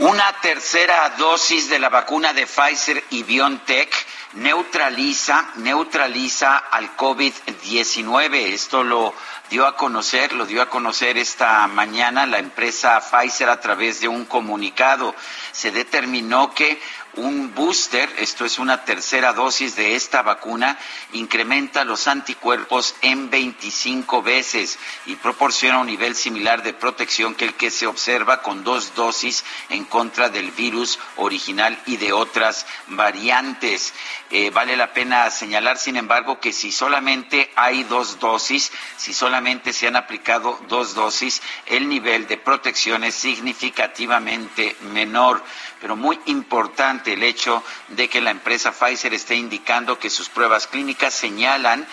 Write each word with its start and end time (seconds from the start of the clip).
Una 0.00 0.32
tercera 0.40 1.12
dosis 1.18 1.68
de 1.68 1.80
la 1.80 1.88
vacuna 1.88 2.32
de 2.32 2.46
Pfizer 2.46 3.02
y 3.10 3.24
BioNTech 3.24 3.92
neutraliza, 4.34 5.50
neutraliza 5.56 6.56
al 6.56 6.96
COVID-19. 6.96 8.34
Esto 8.52 8.84
lo 8.84 9.12
dio 9.50 9.66
a 9.66 9.74
conocer, 9.74 10.34
lo 10.34 10.46
dio 10.46 10.62
a 10.62 10.70
conocer 10.70 11.18
esta 11.18 11.66
mañana 11.66 12.26
la 12.26 12.38
empresa 12.38 13.00
Pfizer 13.00 13.48
a 13.48 13.60
través 13.60 14.00
de 14.00 14.06
un 14.06 14.24
comunicado. 14.26 15.16
Se 15.50 15.72
determinó 15.72 16.54
que 16.54 16.80
un 17.18 17.54
booster, 17.54 18.08
esto 18.18 18.44
es 18.44 18.58
una 18.58 18.84
tercera 18.84 19.32
dosis 19.32 19.76
de 19.76 19.96
esta 19.96 20.22
vacuna, 20.22 20.78
incrementa 21.12 21.84
los 21.84 22.06
anticuerpos 22.06 22.94
en 23.02 23.28
25 23.28 24.22
veces 24.22 24.78
y 25.06 25.16
proporciona 25.16 25.78
un 25.78 25.88
nivel 25.88 26.14
similar 26.14 26.62
de 26.62 26.72
protección 26.72 27.34
que 27.34 27.44
el 27.44 27.54
que 27.54 27.70
se 27.70 27.86
observa 27.86 28.42
con 28.42 28.64
dos 28.64 28.94
dosis 28.94 29.44
en 29.68 29.84
contra 29.84 30.28
del 30.28 30.52
virus 30.52 30.98
original 31.16 31.78
y 31.86 31.96
de 31.96 32.12
otras 32.12 32.66
variantes. 32.86 33.92
Eh, 34.30 34.50
vale 34.50 34.76
la 34.76 34.92
pena 34.92 35.30
señalar, 35.30 35.78
sin 35.78 35.96
embargo, 35.96 36.38
que 36.40 36.52
si 36.52 36.70
solamente 36.70 37.50
hay 37.56 37.84
dos 37.84 38.20
dosis, 38.20 38.70
si 38.96 39.12
solamente 39.12 39.72
se 39.72 39.88
han 39.88 39.96
aplicado 39.96 40.60
dos 40.68 40.94
dosis, 40.94 41.42
el 41.66 41.88
nivel 41.88 42.26
de 42.26 42.36
protección 42.36 43.04
es 43.04 43.14
significativamente 43.14 44.76
menor. 44.92 45.42
Pero 45.80 45.96
muy 45.96 46.18
importante 46.26 47.07
el 47.08 47.22
hecho 47.22 47.62
de 47.88 48.08
que 48.08 48.20
la 48.20 48.30
empresa 48.30 48.72
Pfizer 48.72 49.14
esté 49.14 49.34
indicando 49.34 49.98
que 49.98 50.10
sus 50.10 50.28
pruebas 50.28 50.66
clínicas 50.66 51.14
señalan 51.14 51.86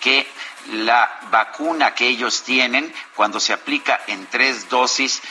que 0.00 0.26
la 0.72 1.20
vacuna 1.30 1.94
que 1.94 2.06
ellos 2.06 2.42
tienen, 2.42 2.92
cuando 3.14 3.40
se 3.40 3.52
aplica 3.52 4.00
en 4.06 4.26
tres 4.26 4.68
dosis, 4.68 5.22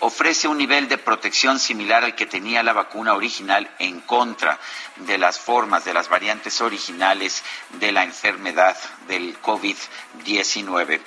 ofrece 0.00 0.48
un 0.48 0.58
nivel 0.58 0.88
de 0.88 0.98
protección 0.98 1.58
similar 1.58 2.04
al 2.04 2.14
que 2.14 2.26
tenía 2.26 2.62
la 2.62 2.72
vacuna 2.72 3.14
original 3.14 3.70
en 3.78 4.00
contra 4.00 4.58
de 4.96 5.16
las 5.16 5.38
formas, 5.38 5.84
de 5.84 5.94
las 5.94 6.08
variantes 6.08 6.60
originales 6.60 7.42
de 7.78 7.92
la 7.92 8.04
enfermedad 8.04 8.76
del 9.06 9.40
COVID-19. 9.40 11.00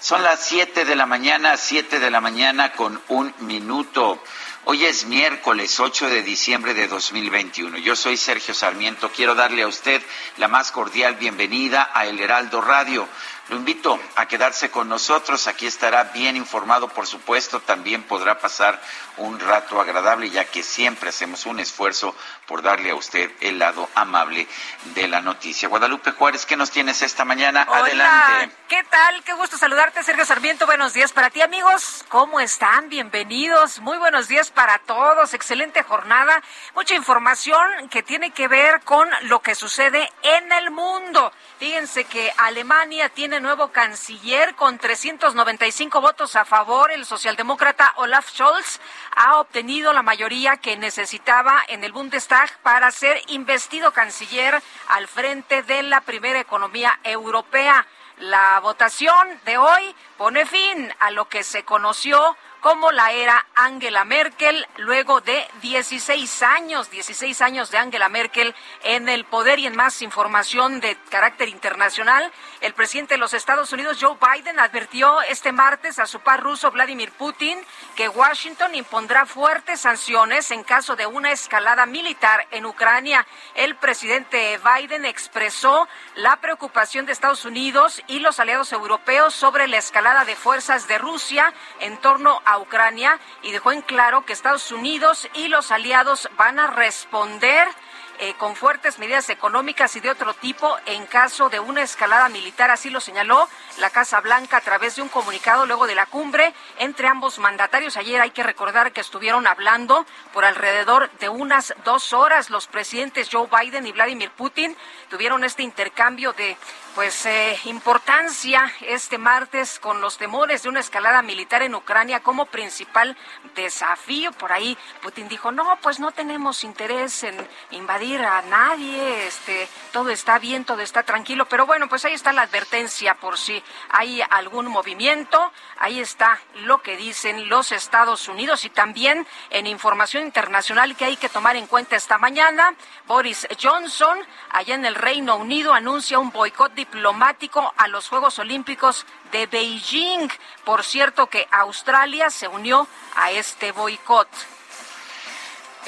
Son 0.00 0.22
las 0.22 0.44
siete 0.44 0.84
de 0.84 0.94
la 0.94 1.06
mañana, 1.06 1.56
siete 1.56 1.98
de 1.98 2.10
la 2.10 2.20
mañana 2.20 2.72
con 2.72 3.00
un 3.08 3.34
minuto. 3.40 4.22
Hoy 4.70 4.84
es 4.84 5.06
miércoles 5.06 5.80
8 5.80 6.10
de 6.10 6.22
diciembre 6.22 6.74
de 6.74 6.88
2021. 6.88 7.78
Yo 7.78 7.96
soy 7.96 8.18
Sergio 8.18 8.52
Sarmiento. 8.52 9.10
Quiero 9.10 9.34
darle 9.34 9.62
a 9.62 9.66
usted 9.66 10.02
la 10.36 10.46
más 10.46 10.72
cordial 10.72 11.14
bienvenida 11.14 11.90
a 11.94 12.04
El 12.04 12.20
Heraldo 12.20 12.60
Radio. 12.60 13.08
Lo 13.48 13.56
invito 13.56 13.98
a 14.16 14.28
quedarse 14.28 14.70
con 14.70 14.90
nosotros. 14.90 15.46
Aquí 15.46 15.66
estará 15.66 16.04
bien 16.04 16.36
informado, 16.36 16.88
por 16.88 17.06
supuesto. 17.06 17.60
También 17.60 18.02
podrá 18.02 18.38
pasar 18.38 18.78
un 19.16 19.40
rato 19.40 19.80
agradable, 19.80 20.28
ya 20.28 20.44
que 20.44 20.62
siempre 20.62 21.08
hacemos 21.08 21.46
un 21.46 21.58
esfuerzo 21.58 22.14
por 22.46 22.60
darle 22.60 22.90
a 22.90 22.94
usted 22.94 23.30
el 23.40 23.58
lado 23.58 23.88
amable 23.94 24.46
de 24.94 25.08
la 25.08 25.22
noticia. 25.22 25.68
Guadalupe 25.68 26.12
Juárez, 26.12 26.44
¿qué 26.44 26.56
nos 26.56 26.70
tienes 26.70 27.00
esta 27.00 27.24
mañana? 27.24 27.66
Hola, 27.70 27.80
Adelante. 27.80 28.54
¿Qué 28.68 28.84
tal? 28.84 29.24
Qué 29.24 29.32
gusto 29.32 29.56
saludarte, 29.56 30.02
Sergio 30.02 30.26
Sarmiento. 30.26 30.66
Buenos 30.66 30.92
días 30.92 31.12
para 31.12 31.30
ti, 31.30 31.40
amigos. 31.40 32.04
¿Cómo 32.10 32.40
están? 32.40 32.90
Bienvenidos. 32.90 33.80
Muy 33.80 33.96
buenos 33.96 34.28
días 34.28 34.50
para 34.50 34.78
todos. 34.80 35.32
Excelente 35.32 35.82
jornada. 35.82 36.42
Mucha 36.74 36.94
información 36.94 37.88
que 37.88 38.02
tiene 38.02 38.30
que 38.30 38.46
ver 38.46 38.82
con 38.82 39.08
lo 39.22 39.40
que 39.40 39.54
sucede 39.54 40.12
en 40.22 40.52
el 40.52 40.70
mundo. 40.70 41.32
Fíjense 41.58 42.04
que 42.04 42.30
Alemania 42.36 43.08
tiene 43.08 43.37
nuevo 43.40 43.68
canciller 43.68 44.54
con 44.54 44.78
395 44.78 46.00
votos 46.00 46.36
a 46.36 46.44
favor. 46.44 46.90
El 46.90 47.04
socialdemócrata 47.04 47.92
Olaf 47.96 48.30
Scholz 48.30 48.80
ha 49.16 49.38
obtenido 49.40 49.92
la 49.92 50.02
mayoría 50.02 50.56
que 50.56 50.76
necesitaba 50.76 51.62
en 51.68 51.84
el 51.84 51.92
Bundestag 51.92 52.50
para 52.62 52.90
ser 52.90 53.20
investido 53.28 53.92
canciller 53.92 54.62
al 54.88 55.08
frente 55.08 55.62
de 55.62 55.82
la 55.82 56.00
primera 56.00 56.40
economía 56.40 56.98
europea. 57.04 57.86
La 58.18 58.58
votación 58.60 59.40
de 59.44 59.58
hoy 59.58 59.94
pone 60.16 60.44
fin 60.44 60.92
a 60.98 61.10
lo 61.10 61.28
que 61.28 61.44
se 61.44 61.64
conoció 61.64 62.36
como 62.60 62.90
la 62.92 63.12
era 63.12 63.46
Angela 63.54 64.04
Merkel, 64.04 64.66
luego 64.78 65.20
de 65.20 65.46
16 65.62 66.42
años, 66.42 66.90
16 66.90 67.40
años 67.42 67.70
de 67.70 67.78
Angela 67.78 68.08
Merkel 68.08 68.54
en 68.82 69.08
el 69.08 69.24
poder 69.24 69.58
y 69.58 69.66
en 69.66 69.76
más 69.76 70.02
información 70.02 70.80
de 70.80 70.96
carácter 71.10 71.48
internacional. 71.48 72.32
El 72.60 72.74
presidente 72.74 73.14
de 73.14 73.18
los 73.18 73.34
Estados 73.34 73.72
Unidos, 73.72 73.98
Joe 74.00 74.16
Biden, 74.20 74.58
advirtió 74.58 75.20
este 75.22 75.52
martes 75.52 75.98
a 75.98 76.06
su 76.06 76.20
par 76.20 76.42
ruso, 76.42 76.70
Vladimir 76.70 77.12
Putin, 77.12 77.58
que 77.94 78.08
Washington 78.08 78.74
impondrá 78.74 79.26
fuertes 79.26 79.80
sanciones 79.80 80.50
en 80.50 80.64
caso 80.64 80.96
de 80.96 81.06
una 81.06 81.30
escalada 81.30 81.86
militar 81.86 82.46
en 82.50 82.66
Ucrania. 82.66 83.26
El 83.54 83.76
presidente 83.76 84.58
Biden 84.58 85.04
expresó 85.04 85.88
la 86.16 86.36
preocupación 86.36 87.06
de 87.06 87.12
Estados 87.12 87.44
Unidos 87.44 88.02
y 88.08 88.18
los 88.18 88.40
aliados 88.40 88.72
europeos 88.72 89.34
sobre 89.34 89.68
la 89.68 89.78
escalada 89.78 90.24
de 90.24 90.34
fuerzas 90.34 90.88
de 90.88 90.98
Rusia 90.98 91.52
en 91.80 91.96
torno 91.98 92.40
a 92.44 92.47
Ucrania 92.56 93.18
y 93.42 93.52
dejó 93.52 93.72
en 93.72 93.82
claro 93.82 94.24
que 94.24 94.32
Estados 94.32 94.72
Unidos 94.72 95.28
y 95.34 95.48
los 95.48 95.70
aliados 95.70 96.30
van 96.38 96.58
a 96.58 96.68
responder 96.68 97.68
eh, 98.18 98.34
con 98.34 98.56
fuertes 98.56 98.98
medidas 98.98 99.28
económicas 99.30 99.94
y 99.96 100.00
de 100.00 100.10
otro 100.10 100.34
tipo 100.34 100.76
en 100.86 101.06
caso 101.06 101.48
de 101.48 101.60
una 101.60 101.82
escalada 101.82 102.28
militar. 102.28 102.70
Así 102.70 102.90
lo 102.90 103.00
señaló 103.00 103.48
la 103.78 103.90
Casa 103.90 104.20
Blanca 104.20 104.56
a 104.56 104.60
través 104.60 104.96
de 104.96 105.02
un 105.02 105.08
comunicado 105.08 105.66
luego 105.66 105.86
de 105.86 105.94
la 105.94 106.06
cumbre 106.06 106.52
entre 106.78 107.08
ambos 107.08 107.38
mandatarios. 107.38 107.96
Ayer 107.96 108.20
hay 108.20 108.30
que 108.30 108.42
recordar 108.42 108.92
que 108.92 109.00
estuvieron 109.00 109.46
hablando 109.46 110.06
por 110.32 110.44
alrededor 110.44 111.10
de 111.18 111.28
unas 111.28 111.74
dos 111.84 112.12
horas. 112.12 112.50
Los 112.50 112.66
presidentes 112.66 113.28
Joe 113.30 113.48
Biden 113.48 113.86
y 113.86 113.92
Vladimir 113.92 114.30
Putin 114.30 114.76
tuvieron 115.10 115.44
este 115.44 115.62
intercambio 115.62 116.32
de 116.32 116.56
pues 116.94 117.26
eh, 117.26 117.56
importancia 117.66 118.72
este 118.80 119.18
martes 119.18 119.78
con 119.78 120.00
los 120.00 120.18
temores 120.18 120.64
de 120.64 120.68
una 120.68 120.80
escalada 120.80 121.22
militar 121.22 121.62
en 121.62 121.76
Ucrania 121.76 122.20
como 122.20 122.46
principal 122.46 123.16
desafío. 123.62 124.32
Por 124.32 124.52
ahí. 124.52 124.76
Putin 125.02 125.28
dijo, 125.28 125.52
no, 125.52 125.78
pues 125.82 126.00
no 126.00 126.12
tenemos 126.12 126.64
interés 126.64 127.22
en 127.24 127.36
invadir 127.70 128.20
a 128.24 128.42
nadie, 128.42 129.26
este, 129.26 129.68
todo 129.92 130.10
está 130.10 130.38
bien, 130.38 130.64
todo 130.64 130.80
está 130.80 131.02
tranquilo, 131.02 131.46
pero 131.46 131.66
bueno, 131.66 131.88
pues 131.88 132.04
ahí 132.04 132.14
está 132.14 132.32
la 132.32 132.42
advertencia 132.42 133.14
por 133.14 133.38
si 133.38 133.62
hay 133.90 134.22
algún 134.30 134.66
movimiento, 134.66 135.52
ahí 135.78 136.00
está 136.00 136.38
lo 136.62 136.82
que 136.82 136.96
dicen 136.96 137.48
los 137.48 137.72
Estados 137.72 138.28
Unidos 138.28 138.64
y 138.64 138.70
también 138.70 139.26
en 139.50 139.66
información 139.66 140.24
internacional 140.24 140.96
que 140.96 141.04
hay 141.04 141.16
que 141.16 141.28
tomar 141.28 141.56
en 141.56 141.66
cuenta 141.66 141.96
esta 141.96 142.18
mañana, 142.18 142.74
Boris 143.06 143.46
Johnson, 143.60 144.18
allá 144.50 144.74
en 144.74 144.84
el 144.84 144.94
Reino 144.94 145.36
Unido, 145.36 145.74
anuncia 145.74 146.18
un 146.18 146.30
boicot 146.30 146.74
diplomático 146.74 147.72
a 147.76 147.88
los 147.88 148.08
Juegos 148.08 148.38
Olímpicos 148.38 149.06
de 149.32 149.46
Beijing. 149.46 150.28
Por 150.64 150.84
cierto 150.84 151.26
que 151.26 151.46
Australia 151.50 152.30
se 152.30 152.48
unió 152.48 152.86
a 153.14 153.30
este 153.32 153.72
boicot. 153.72 154.28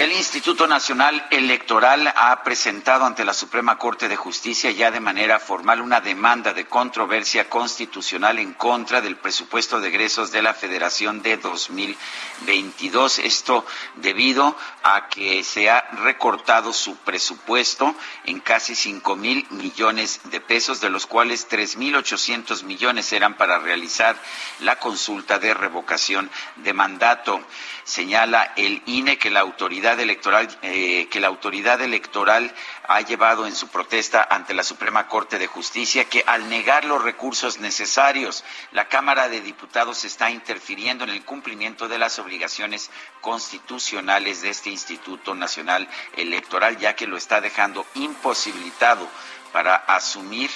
El 0.01 0.13
Instituto 0.13 0.67
Nacional 0.67 1.27
Electoral 1.31 2.11
ha 2.17 2.43
presentado 2.43 3.05
ante 3.05 3.23
la 3.23 3.35
Suprema 3.35 3.77
Corte 3.77 4.09
de 4.09 4.17
Justicia 4.17 4.71
ya 4.71 4.91
de 4.91 4.99
manera 4.99 5.39
formal 5.39 5.83
una 5.83 6.01
demanda 6.01 6.55
de 6.55 6.65
controversia 6.65 7.51
constitucional 7.51 8.39
en 8.39 8.55
contra 8.55 9.03
del 9.03 9.17
presupuesto 9.19 9.79
de 9.79 9.89
egresos 9.89 10.33
de 10.33 10.41
la 10.41 10.55
Federación 10.55 11.21
de 11.21 11.37
2022. 11.37 13.19
Esto 13.19 13.67
debido 13.97 14.57
a 14.83 15.07
que 15.09 15.45
se 15.45 15.69
ha 15.69 15.83
recortado 16.03 16.73
su 16.73 16.97
presupuesto 16.97 17.95
en 18.25 18.41
casi 18.41 18.75
cinco 18.75 19.17
mil 19.17 19.47
millones 19.51 20.23
de 20.31 20.41
pesos, 20.41 20.81
de 20.81 20.89
los 20.89 21.05
cuales 21.07 21.47
tres 21.47 21.77
mil 21.77 21.95
ochocientos 21.95 22.63
millones 22.65 23.13
eran 23.13 23.35
para 23.37 23.59
realizar 23.59 24.17
la 24.61 24.79
consulta 24.79 25.39
de 25.39 25.53
revocación 25.53 26.31
de 26.57 26.73
mandato. 26.73 27.45
Señala 27.91 28.53
el 28.55 28.85
INE 28.87 29.19
que 29.19 29.31
la 29.31 29.41
autoridad 29.41 29.99
electoral 29.99 30.47
eh, 30.63 31.09
que 31.11 31.19
la 31.19 31.27
autoridad 31.27 31.81
electoral 31.81 32.55
ha 32.87 33.01
llevado 33.01 33.49
en 33.49 33.57
su 33.57 33.67
protesta 33.67 34.23
ante 34.31 34.55
la 34.55 34.63
Suprema 34.63 35.09
Corte 35.09 35.41
de 35.41 35.49
Justicia 35.49 36.05
que 36.05 36.23
al 36.25 36.49
negar 36.49 36.85
los 36.85 37.03
recursos 37.03 37.59
necesarios, 37.59 38.45
la 38.71 38.87
Cámara 38.87 39.29
de 39.29 39.41
Diputados 39.41 40.05
está 40.05 40.31
interfiriendo 40.31 41.03
en 41.03 41.11
el 41.11 41.25
cumplimiento 41.25 41.89
de 41.89 41.99
las 41.99 42.21
obligaciones 42.21 42.93
constitucionales 43.21 44.43
de 44.43 44.51
este 44.51 44.71
Instituto 44.71 45.35
Nacional 45.35 45.89
Electoral, 46.17 46.79
ya 46.79 46.95
que 46.95 47.09
lo 47.09 47.17
está 47.17 47.41
dejando 47.41 47.85
imposibilitado 47.97 49.09
para 49.53 49.75
asumir 49.75 50.49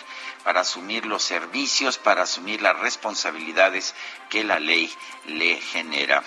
para 0.44 0.60
asumir 0.60 1.06
los 1.06 1.24
servicios, 1.24 1.98
para 1.98 2.22
asumir 2.22 2.62
las 2.62 2.78
responsabilidades 2.78 3.94
que 4.28 4.44
la 4.44 4.60
ley 4.60 4.92
le 5.26 5.56
genera. 5.56 6.22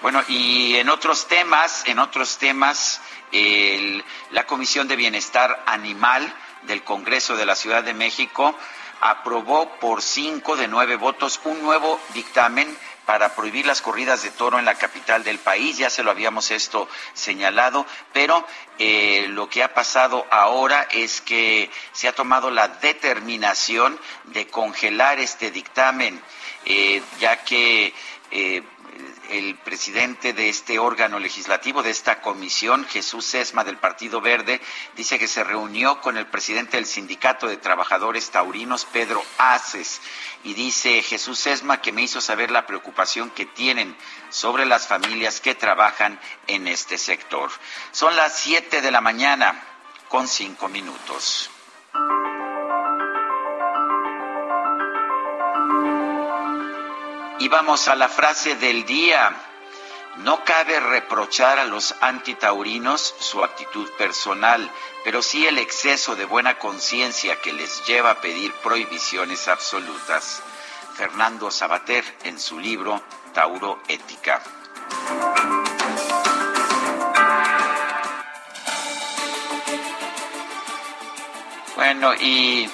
Bueno, 0.00 0.22
y 0.28 0.76
en 0.76 0.90
otros 0.90 1.26
temas, 1.26 1.82
en 1.86 1.98
otros 1.98 2.38
temas, 2.38 3.00
la 4.30 4.46
Comisión 4.46 4.86
de 4.86 4.94
Bienestar 4.94 5.64
Animal 5.66 6.32
del 6.62 6.84
Congreso 6.84 7.36
de 7.36 7.44
la 7.44 7.56
Ciudad 7.56 7.82
de 7.82 7.94
México 7.94 8.54
aprobó 9.00 9.68
por 9.78 10.02
cinco 10.02 10.56
de 10.56 10.68
nueve 10.68 10.96
votos 10.96 11.40
un 11.44 11.62
nuevo 11.62 12.00
dictamen 12.14 12.76
para 13.06 13.34
prohibir 13.34 13.66
las 13.66 13.80
corridas 13.80 14.22
de 14.22 14.30
toro 14.30 14.58
en 14.58 14.66
la 14.66 14.74
capital 14.74 15.24
del 15.24 15.38
país. 15.38 15.78
Ya 15.78 15.90
se 15.90 16.02
lo 16.02 16.10
habíamos 16.10 16.50
esto 16.50 16.88
señalado, 17.14 17.86
pero 18.12 18.46
eh, 18.78 19.26
lo 19.30 19.48
que 19.48 19.62
ha 19.62 19.72
pasado 19.72 20.26
ahora 20.30 20.86
es 20.92 21.20
que 21.22 21.70
se 21.92 22.06
ha 22.06 22.12
tomado 22.14 22.50
la 22.50 22.68
determinación 22.68 23.98
de 24.24 24.46
congelar 24.46 25.18
este 25.20 25.50
dictamen, 25.50 26.22
eh, 26.66 27.02
ya 27.18 27.42
que 27.44 27.94
eh, 28.30 28.62
el 29.28 29.56
presidente 29.56 30.32
de 30.32 30.48
este 30.48 30.78
órgano 30.78 31.18
legislativo, 31.18 31.82
de 31.82 31.90
esta 31.90 32.20
comisión, 32.20 32.86
Jesús 32.86 33.34
Esma 33.34 33.64
del 33.64 33.76
Partido 33.76 34.20
Verde, 34.20 34.60
dice 34.96 35.18
que 35.18 35.28
se 35.28 35.44
reunió 35.44 36.00
con 36.00 36.16
el 36.16 36.26
presidente 36.26 36.76
del 36.76 36.86
Sindicato 36.86 37.46
de 37.46 37.56
Trabajadores 37.56 38.30
Taurinos, 38.30 38.84
Pedro 38.86 39.22
Aces, 39.38 40.00
y 40.44 40.54
dice 40.54 41.02
Jesús 41.02 41.46
Esma 41.46 41.80
que 41.80 41.92
me 41.92 42.02
hizo 42.02 42.20
saber 42.20 42.50
la 42.50 42.66
preocupación 42.66 43.30
que 43.30 43.46
tienen 43.46 43.96
sobre 44.30 44.66
las 44.66 44.86
familias 44.86 45.40
que 45.40 45.54
trabajan 45.54 46.18
en 46.46 46.68
este 46.68 46.98
sector. 46.98 47.50
Son 47.92 48.16
las 48.16 48.38
siete 48.38 48.80
de 48.80 48.90
la 48.90 49.00
mañana 49.00 49.62
con 50.08 50.26
cinco 50.26 50.68
minutos. 50.68 51.50
Y 57.40 57.48
vamos 57.48 57.86
a 57.86 57.94
la 57.94 58.08
frase 58.08 58.56
del 58.56 58.84
día. 58.84 59.30
No 60.16 60.44
cabe 60.44 60.80
reprochar 60.80 61.60
a 61.60 61.64
los 61.64 61.94
antitaurinos 62.00 63.14
su 63.20 63.44
actitud 63.44 63.88
personal, 63.92 64.68
pero 65.04 65.22
sí 65.22 65.46
el 65.46 65.58
exceso 65.58 66.16
de 66.16 66.24
buena 66.24 66.58
conciencia 66.58 67.40
que 67.40 67.52
les 67.52 67.86
lleva 67.86 68.10
a 68.10 68.20
pedir 68.20 68.52
prohibiciones 68.54 69.46
absolutas. 69.46 70.42
Fernando 70.96 71.52
Sabater 71.52 72.04
en 72.24 72.40
su 72.40 72.58
libro 72.58 73.00
Tauro 73.32 73.80
Ética. 73.86 74.42
Bueno, 81.76 82.12
y 82.14 82.68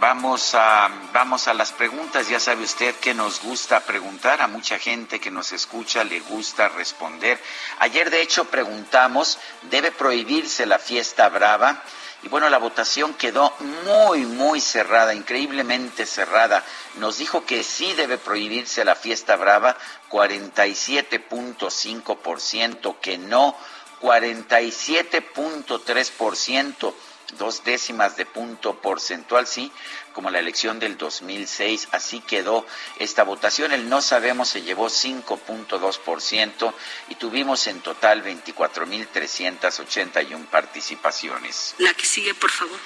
Vamos 0.00 0.54
a, 0.54 0.88
vamos 1.12 1.46
a 1.46 1.52
las 1.52 1.72
preguntas. 1.72 2.26
Ya 2.26 2.40
sabe 2.40 2.64
usted 2.64 2.94
que 2.94 3.12
nos 3.12 3.42
gusta 3.42 3.80
preguntar. 3.80 4.40
A 4.40 4.46
mucha 4.46 4.78
gente 4.78 5.20
que 5.20 5.30
nos 5.30 5.52
escucha 5.52 6.04
le 6.04 6.20
gusta 6.20 6.70
responder. 6.70 7.38
Ayer, 7.80 8.08
de 8.08 8.22
hecho, 8.22 8.46
preguntamos, 8.46 9.38
¿debe 9.70 9.92
prohibirse 9.92 10.64
la 10.64 10.78
fiesta 10.78 11.28
brava? 11.28 11.82
Y 12.22 12.28
bueno, 12.28 12.48
la 12.48 12.56
votación 12.56 13.12
quedó 13.12 13.52
muy, 13.84 14.24
muy 14.24 14.62
cerrada, 14.62 15.12
increíblemente 15.12 16.06
cerrada. 16.06 16.64
Nos 16.94 17.18
dijo 17.18 17.44
que 17.44 17.62
sí 17.62 17.92
debe 17.92 18.16
prohibirse 18.16 18.86
la 18.86 18.94
fiesta 18.94 19.36
brava, 19.36 19.76
47.5%, 20.08 22.98
que 23.00 23.18
no, 23.18 23.54
47.3% 24.00 26.94
dos 27.38 27.64
décimas 27.64 28.16
de 28.16 28.26
punto 28.26 28.78
porcentual, 28.80 29.46
sí, 29.46 29.72
como 30.12 30.28
la 30.30 30.38
elección 30.38 30.78
del 30.78 30.98
2006. 30.98 31.88
Así 31.92 32.20
quedó 32.20 32.66
esta 32.98 33.22
votación. 33.24 33.72
El 33.72 33.88
no 33.88 34.02
sabemos 34.02 34.48
se 34.48 34.62
llevó 34.62 34.88
5.2% 34.88 36.72
y 37.08 37.16
tuvimos 37.16 37.66
en 37.66 37.80
total 37.80 38.22
24.381 38.24 40.46
participaciones. 40.46 41.74
La 41.78 41.92
que 41.94 42.06
sigue, 42.06 42.34
por 42.34 42.50
favor. 42.50 42.78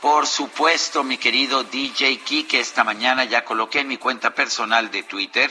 Por 0.00 0.26
supuesto, 0.26 1.02
mi 1.02 1.18
querido 1.18 1.64
DJ 1.64 2.20
que 2.46 2.60
esta 2.60 2.84
mañana 2.84 3.24
ya 3.24 3.44
coloqué 3.44 3.80
en 3.80 3.88
mi 3.88 3.96
cuenta 3.96 4.32
personal 4.34 4.90
de 4.90 5.02
Twitter, 5.02 5.50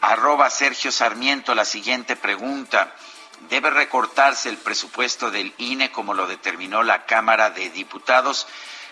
arroba 0.00 0.50
Sergio 0.50 0.90
Sarmiento, 0.90 1.54
la 1.54 1.64
siguiente 1.64 2.16
pregunta 2.16 2.92
debe 3.48 3.70
recortarse 3.70 4.48
el 4.48 4.58
presupuesto 4.58 5.30
del 5.30 5.54
INE 5.58 5.90
como 5.90 6.14
lo 6.14 6.26
determinó 6.26 6.82
la 6.82 7.06
Cámara 7.06 7.50
de 7.50 7.70
Diputados. 7.70 8.48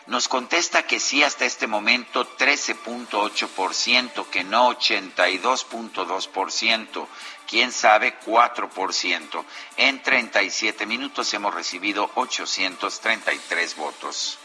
Nos 0.07 0.29
contesta 0.29 0.85
que 0.85 1.01
sí 1.01 1.23
hasta 1.23 1.45
este 1.45 1.67
momento 1.67 2.27
13.8%, 2.39 4.31
que 4.31 4.43
no 4.43 4.71
82.2%, 4.71 7.07
quién 7.47 7.73
sabe 7.73 8.19
4%. 8.21 9.45
En 9.77 10.03
37 10.03 10.87
minutos 10.87 11.35
hemos 11.35 11.55
recibido 11.55 12.11
833 12.15 13.77
votos. 13.77 14.39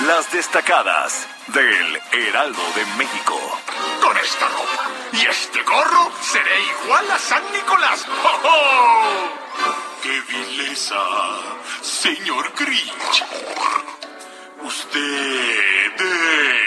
Las 0.00 0.30
destacadas 0.30 1.26
del 1.46 1.98
Heraldo 2.12 2.62
de 2.74 2.84
México. 2.98 3.40
Con 4.02 4.18
esta 4.18 4.48
ropa 4.48 4.83
y 5.14 5.26
este 5.26 5.62
gorro 5.62 6.10
seré 6.20 6.60
igual 6.82 7.08
a 7.10 7.18
San 7.18 7.42
Nicolás. 7.52 8.06
¡Oh, 8.44 9.28
qué 10.02 10.20
vileza, 10.22 11.00
señor 11.82 12.52
Grinch! 12.58 13.24
Usted 14.62 16.00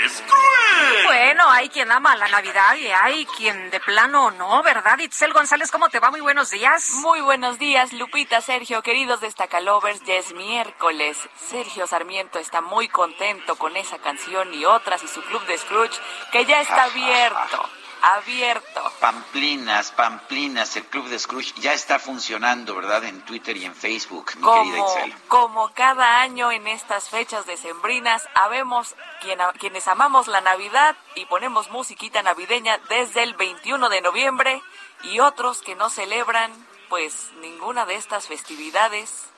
es 0.05 0.23
cruel. 0.27 1.05
Bueno, 1.05 1.49
hay 1.49 1.67
quien 1.67 1.91
ama 1.91 2.15
la 2.15 2.27
Navidad 2.29 2.75
y 2.75 2.87
hay 2.87 3.25
quien 3.25 3.69
de 3.69 3.79
plano 3.79 4.31
no, 4.31 4.63
¿verdad? 4.63 4.99
Itzel 4.99 5.33
González, 5.33 5.71
¿cómo 5.71 5.89
te 5.89 5.99
va? 5.99 6.11
Muy 6.11 6.21
buenos 6.21 6.51
días. 6.51 6.91
Muy 7.01 7.19
buenos 7.21 7.59
días, 7.59 7.91
Lupita, 7.91 8.39
Sergio, 8.39 8.81
queridos 8.81 9.19
destacalovers. 9.19 10.03
Ya 10.03 10.15
es 10.15 10.33
miércoles. 10.33 11.17
Sergio 11.49 11.87
Sarmiento 11.87 12.39
está 12.39 12.61
muy 12.61 12.87
contento 12.87 13.55
con 13.55 13.75
esa 13.75 13.97
canción 13.97 14.53
y 14.53 14.63
otras 14.63 15.03
y 15.03 15.07
su 15.07 15.21
club 15.23 15.45
de 15.47 15.57
Scrooge 15.57 15.99
que 16.31 16.45
ya 16.45 16.61
está 16.61 16.83
abierto 16.83 17.67
abierto. 18.01 18.91
Pamplinas, 18.99 19.91
Pamplinas, 19.91 20.75
el 20.75 20.85
Club 20.85 21.07
de 21.07 21.19
Scrooge 21.19 21.53
ya 21.59 21.73
está 21.73 21.99
funcionando, 21.99 22.75
¿verdad? 22.75 23.03
En 23.05 23.21
Twitter 23.21 23.57
y 23.57 23.65
en 23.65 23.75
Facebook, 23.75 24.31
mi 24.35 24.41
como, 24.41 24.63
querida 24.63 24.79
Itzel. 24.79 25.15
Como 25.27 25.69
cada 25.73 26.21
año 26.21 26.51
en 26.51 26.67
estas 26.67 27.09
fechas 27.09 27.45
decembrinas, 27.45 28.27
habemos 28.35 28.95
quien, 29.21 29.39
quienes 29.59 29.87
amamos 29.87 30.27
la 30.27 30.41
Navidad 30.41 30.95
y 31.15 31.25
ponemos 31.25 31.69
musiquita 31.71 32.23
navideña 32.23 32.79
desde 32.89 33.23
el 33.23 33.33
21 33.33 33.89
de 33.89 34.01
noviembre 34.01 34.61
y 35.03 35.19
otros 35.19 35.61
que 35.61 35.75
no 35.75 35.89
celebran 35.89 36.51
pues 36.89 37.31
ninguna 37.41 37.85
de 37.85 37.95
estas 37.95 38.27
festividades 38.27 39.29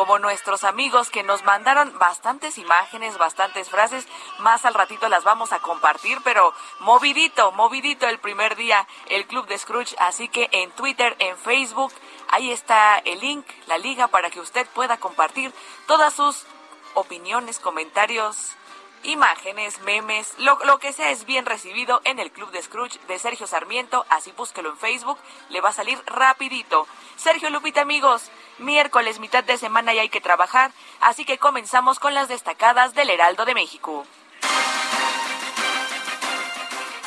como 0.00 0.18
nuestros 0.18 0.64
amigos 0.64 1.10
que 1.10 1.22
nos 1.22 1.44
mandaron 1.44 1.92
bastantes 1.98 2.56
imágenes, 2.56 3.18
bastantes 3.18 3.68
frases. 3.68 4.08
Más 4.38 4.64
al 4.64 4.72
ratito 4.72 5.10
las 5.10 5.24
vamos 5.24 5.52
a 5.52 5.58
compartir, 5.58 6.16
pero 6.24 6.54
movidito, 6.78 7.52
movidito 7.52 8.08
el 8.08 8.18
primer 8.18 8.56
día 8.56 8.88
el 9.10 9.26
Club 9.26 9.46
de 9.46 9.58
Scrooge. 9.58 9.94
Así 9.98 10.28
que 10.28 10.48
en 10.52 10.70
Twitter, 10.70 11.14
en 11.18 11.36
Facebook, 11.36 11.92
ahí 12.30 12.50
está 12.50 12.96
el 12.96 13.20
link, 13.20 13.44
la 13.66 13.76
liga 13.76 14.06
para 14.06 14.30
que 14.30 14.40
usted 14.40 14.66
pueda 14.68 14.96
compartir 14.96 15.52
todas 15.86 16.14
sus 16.14 16.46
opiniones, 16.94 17.58
comentarios, 17.58 18.56
imágenes, 19.02 19.80
memes, 19.82 20.34
lo, 20.38 20.78
que 20.78 20.94
sea 20.94 21.10
es 21.10 21.24
bien 21.24 21.46
recibido 21.46 22.00
en 22.04 22.18
el 22.18 22.30
Club 22.30 22.50
de 22.52 22.62
Scrooge 22.62 22.98
de 23.06 23.18
Sergio 23.18 23.46
Sarmiento, 23.46 24.04
así 24.08 24.32
búsquelo 24.32 24.70
en 24.70 24.76
Facebook, 24.76 25.18
le 25.50 25.60
va 25.60 25.70
a 25.70 25.74
salir 25.74 26.02
rapidito. 26.06 26.86
Sergio 27.16 27.50
Lupita, 27.50 27.82
amigos, 27.82 28.30
miércoles, 28.60 29.18
mitad 29.18 29.44
de 29.44 29.58
semana 29.58 29.94
y 29.94 29.98
hay 29.98 30.08
que 30.08 30.20
trabajar, 30.20 30.72
así 31.00 31.24
que 31.24 31.38
comenzamos 31.38 31.98
con 31.98 32.14
las 32.14 32.28
destacadas 32.28 32.94
del 32.94 33.10
Heraldo 33.10 33.44
de 33.44 33.54
México. 33.54 34.06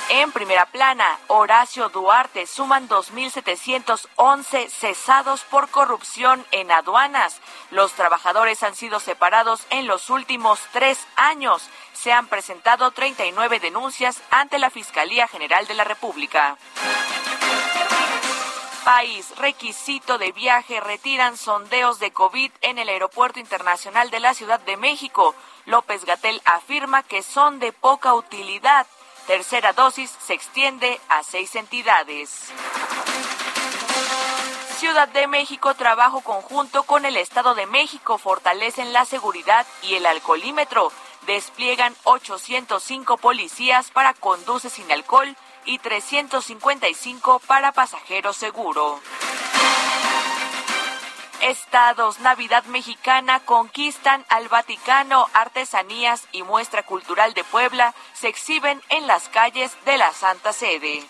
En 0.10 0.31
primera 0.31 0.67
plana, 0.67 1.17
Horacio 1.27 1.89
Duarte 1.89 2.45
suman 2.45 2.88
2.711 2.88 4.69
cesados 4.69 5.43
por 5.45 5.69
corrupción 5.69 6.45
en 6.51 6.72
aduanas. 6.72 7.39
Los 7.72 7.93
trabajadores 7.93 8.62
han 8.62 8.75
sido 8.75 9.00
separados 9.00 9.65
en 9.72 9.88
los 9.88 10.12
últimos 10.12 10.60
tres 10.72 11.00
años. 11.15 11.67
Se 11.93 12.12
han 12.12 12.27
presentado 12.27 12.91
39 12.91 13.60
denuncias 13.60 14.22
ante 14.29 14.60
la 14.60 14.69
Fiscalía 14.69 15.27
General 15.27 15.65
de 15.65 15.74
la 15.74 15.83
República. 15.83 16.57
País, 18.84 19.34
requisito 19.38 20.18
de 20.18 20.34
viaje, 20.34 20.82
retiran 20.82 21.38
sondeos 21.38 22.00
de 22.00 22.12
COVID 22.12 22.52
en 22.62 22.78
el 22.78 22.90
Aeropuerto 22.90 23.40
Internacional 23.40 24.10
de 24.10 24.20
la 24.20 24.34
Ciudad 24.34 24.60
de 24.60 24.75
México. 24.75 25.36
López 25.66 26.04
Gatel 26.04 26.42
afirma 26.44 27.02
que 27.02 27.24
son 27.24 27.60
de 27.60 27.72
poca 27.72 28.13
utilidad. 28.13 28.86
Tercera 29.25 29.72
dosis 29.72 30.13
se 30.25 30.34
extiende 30.34 31.00
a 31.08 31.24
seis 31.24 31.56
entidades. 31.56 32.50
Ciudad 34.80 35.08
de 35.08 35.28
México, 35.28 35.75
trabajo 35.75 36.20
conjunto 36.20 36.84
con 36.84 37.06
el 37.06 37.16
Estado 37.16 37.56
de 37.56 37.66
México, 37.68 38.18
fortalecen 38.18 38.92
la 38.92 39.06
seguridad 39.06 39.66
y 39.82 39.94
el 39.94 40.06
alcoholímetro. 40.06 40.92
Despliegan 41.25 41.96
805 42.04 43.16
policías 43.16 43.92
para 43.92 44.13
conduce 44.13 44.70
sin 44.70 44.92
alcohol 44.92 45.38
y 45.65 45.79
355 45.79 47.39
para 47.39 47.72
pasajero 47.72 48.34
seguro. 48.34 49.00
Estados 51.43 52.20
Navidad 52.22 52.63
Mexicana 52.65 53.39
conquistan 53.41 54.25
al 54.29 54.48
Vaticano. 54.48 55.27
Artesanías 55.34 56.25
y 56.32 56.43
muestra 56.43 56.84
cultural 56.84 57.34
de 57.34 57.43
Puebla 57.43 57.93
se 58.13 58.29
exhiben 58.29 58.82
en 58.88 59.08
las 59.08 59.27
calles 59.27 59.75
de 59.86 59.98
la 59.98 60.13
Santa 60.13 60.53
Sede. 60.53 61.03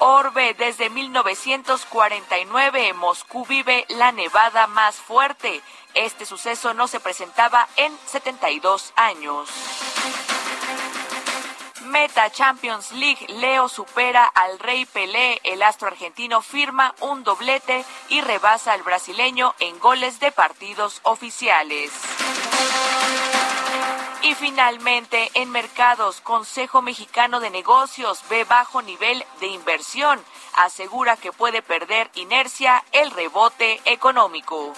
Orbe, 0.00 0.54
desde 0.54 0.90
1949 0.90 2.92
Moscú 2.92 3.46
vive 3.46 3.86
la 3.88 4.12
nevada 4.12 4.66
más 4.66 4.96
fuerte. 4.96 5.62
Este 5.94 6.26
suceso 6.26 6.74
no 6.74 6.88
se 6.88 7.00
presentaba 7.00 7.66
en 7.76 7.96
72 8.06 8.92
años. 8.96 9.48
Meta 11.88 12.30
Champions 12.30 12.92
League, 12.92 13.26
Leo 13.40 13.66
supera 13.68 14.24
al 14.26 14.58
Rey 14.58 14.84
Pelé, 14.84 15.40
el 15.42 15.62
astro 15.62 15.88
argentino 15.88 16.42
firma 16.42 16.94
un 17.00 17.24
doblete 17.24 17.82
y 18.10 18.20
rebasa 18.20 18.72
al 18.72 18.82
brasileño 18.82 19.54
en 19.58 19.78
goles 19.78 20.20
de 20.20 20.30
partidos 20.30 21.00
oficiales. 21.02 21.90
Y 24.20 24.34
finalmente, 24.34 25.30
en 25.32 25.50
mercados, 25.50 26.20
Consejo 26.20 26.82
Mexicano 26.82 27.40
de 27.40 27.48
Negocios 27.48 28.22
ve 28.28 28.44
bajo 28.44 28.82
nivel 28.82 29.24
de 29.40 29.46
inversión. 29.46 30.22
Asegura 30.54 31.16
que 31.16 31.32
puede 31.32 31.62
perder 31.62 32.10
inercia 32.14 32.84
el 32.92 33.10
rebote 33.12 33.80
económico. 33.86 34.74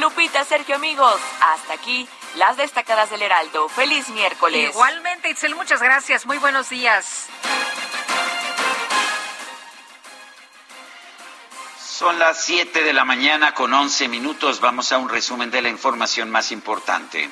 Lupita, 0.00 0.44
Sergio, 0.44 0.76
amigos, 0.76 1.20
hasta 1.40 1.74
aquí 1.74 2.08
las 2.36 2.56
destacadas 2.56 3.10
del 3.10 3.22
Heraldo. 3.22 3.68
Feliz 3.68 4.08
miércoles. 4.10 4.70
Igualmente, 4.70 5.30
Itzel, 5.30 5.54
muchas 5.54 5.82
gracias. 5.82 6.26
Muy 6.26 6.38
buenos 6.38 6.68
días. 6.68 7.28
Son 11.98 12.18
las 12.18 12.44
7 12.44 12.84
de 12.84 12.92
la 12.92 13.04
mañana 13.04 13.54
con 13.54 13.74
11 13.74 14.06
minutos. 14.08 14.60
Vamos 14.60 14.92
a 14.92 14.98
un 14.98 15.08
resumen 15.08 15.50
de 15.50 15.62
la 15.62 15.68
información 15.68 16.30
más 16.30 16.52
importante. 16.52 17.28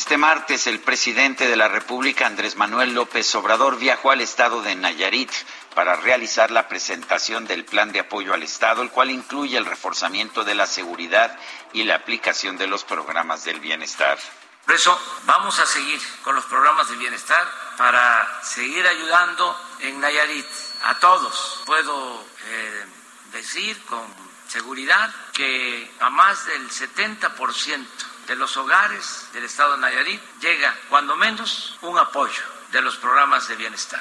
Este 0.00 0.16
martes 0.16 0.66
el 0.66 0.80
presidente 0.80 1.46
de 1.46 1.56
la 1.56 1.68
República, 1.68 2.26
Andrés 2.26 2.56
Manuel 2.56 2.94
López 2.94 3.34
Obrador, 3.34 3.76
viajó 3.76 4.10
al 4.10 4.22
estado 4.22 4.62
de 4.62 4.74
Nayarit 4.74 5.30
para 5.74 5.94
realizar 5.94 6.50
la 6.50 6.68
presentación 6.68 7.46
del 7.46 7.66
plan 7.66 7.92
de 7.92 8.00
apoyo 8.00 8.32
al 8.32 8.42
Estado, 8.42 8.80
el 8.80 8.88
cual 8.88 9.10
incluye 9.10 9.58
el 9.58 9.66
reforzamiento 9.66 10.42
de 10.42 10.54
la 10.54 10.66
seguridad 10.66 11.38
y 11.74 11.84
la 11.84 11.96
aplicación 11.96 12.56
de 12.56 12.66
los 12.66 12.82
programas 12.82 13.44
del 13.44 13.60
bienestar. 13.60 14.18
Por 14.64 14.74
eso 14.74 14.98
vamos 15.26 15.58
a 15.58 15.66
seguir 15.66 16.00
con 16.22 16.34
los 16.34 16.46
programas 16.46 16.88
de 16.88 16.96
bienestar 16.96 17.46
para 17.76 18.40
seguir 18.42 18.86
ayudando 18.86 19.54
en 19.80 20.00
Nayarit 20.00 20.46
a 20.82 20.98
todos. 20.98 21.62
Puedo 21.66 22.24
eh, 22.46 22.86
decir 23.32 23.78
con 23.84 24.02
seguridad 24.48 25.14
que 25.34 25.92
a 26.00 26.08
más 26.08 26.46
del 26.46 26.70
70% 26.70 28.09
de 28.30 28.36
los 28.36 28.56
hogares 28.56 29.26
del 29.32 29.42
estado 29.42 29.74
de 29.74 29.80
Nayarit 29.80 30.22
llega 30.40 30.72
cuando 30.88 31.16
menos 31.16 31.76
un 31.82 31.98
apoyo 31.98 32.40
de 32.70 32.80
los 32.80 32.96
programas 32.96 33.48
de 33.48 33.56
bienestar. 33.56 34.00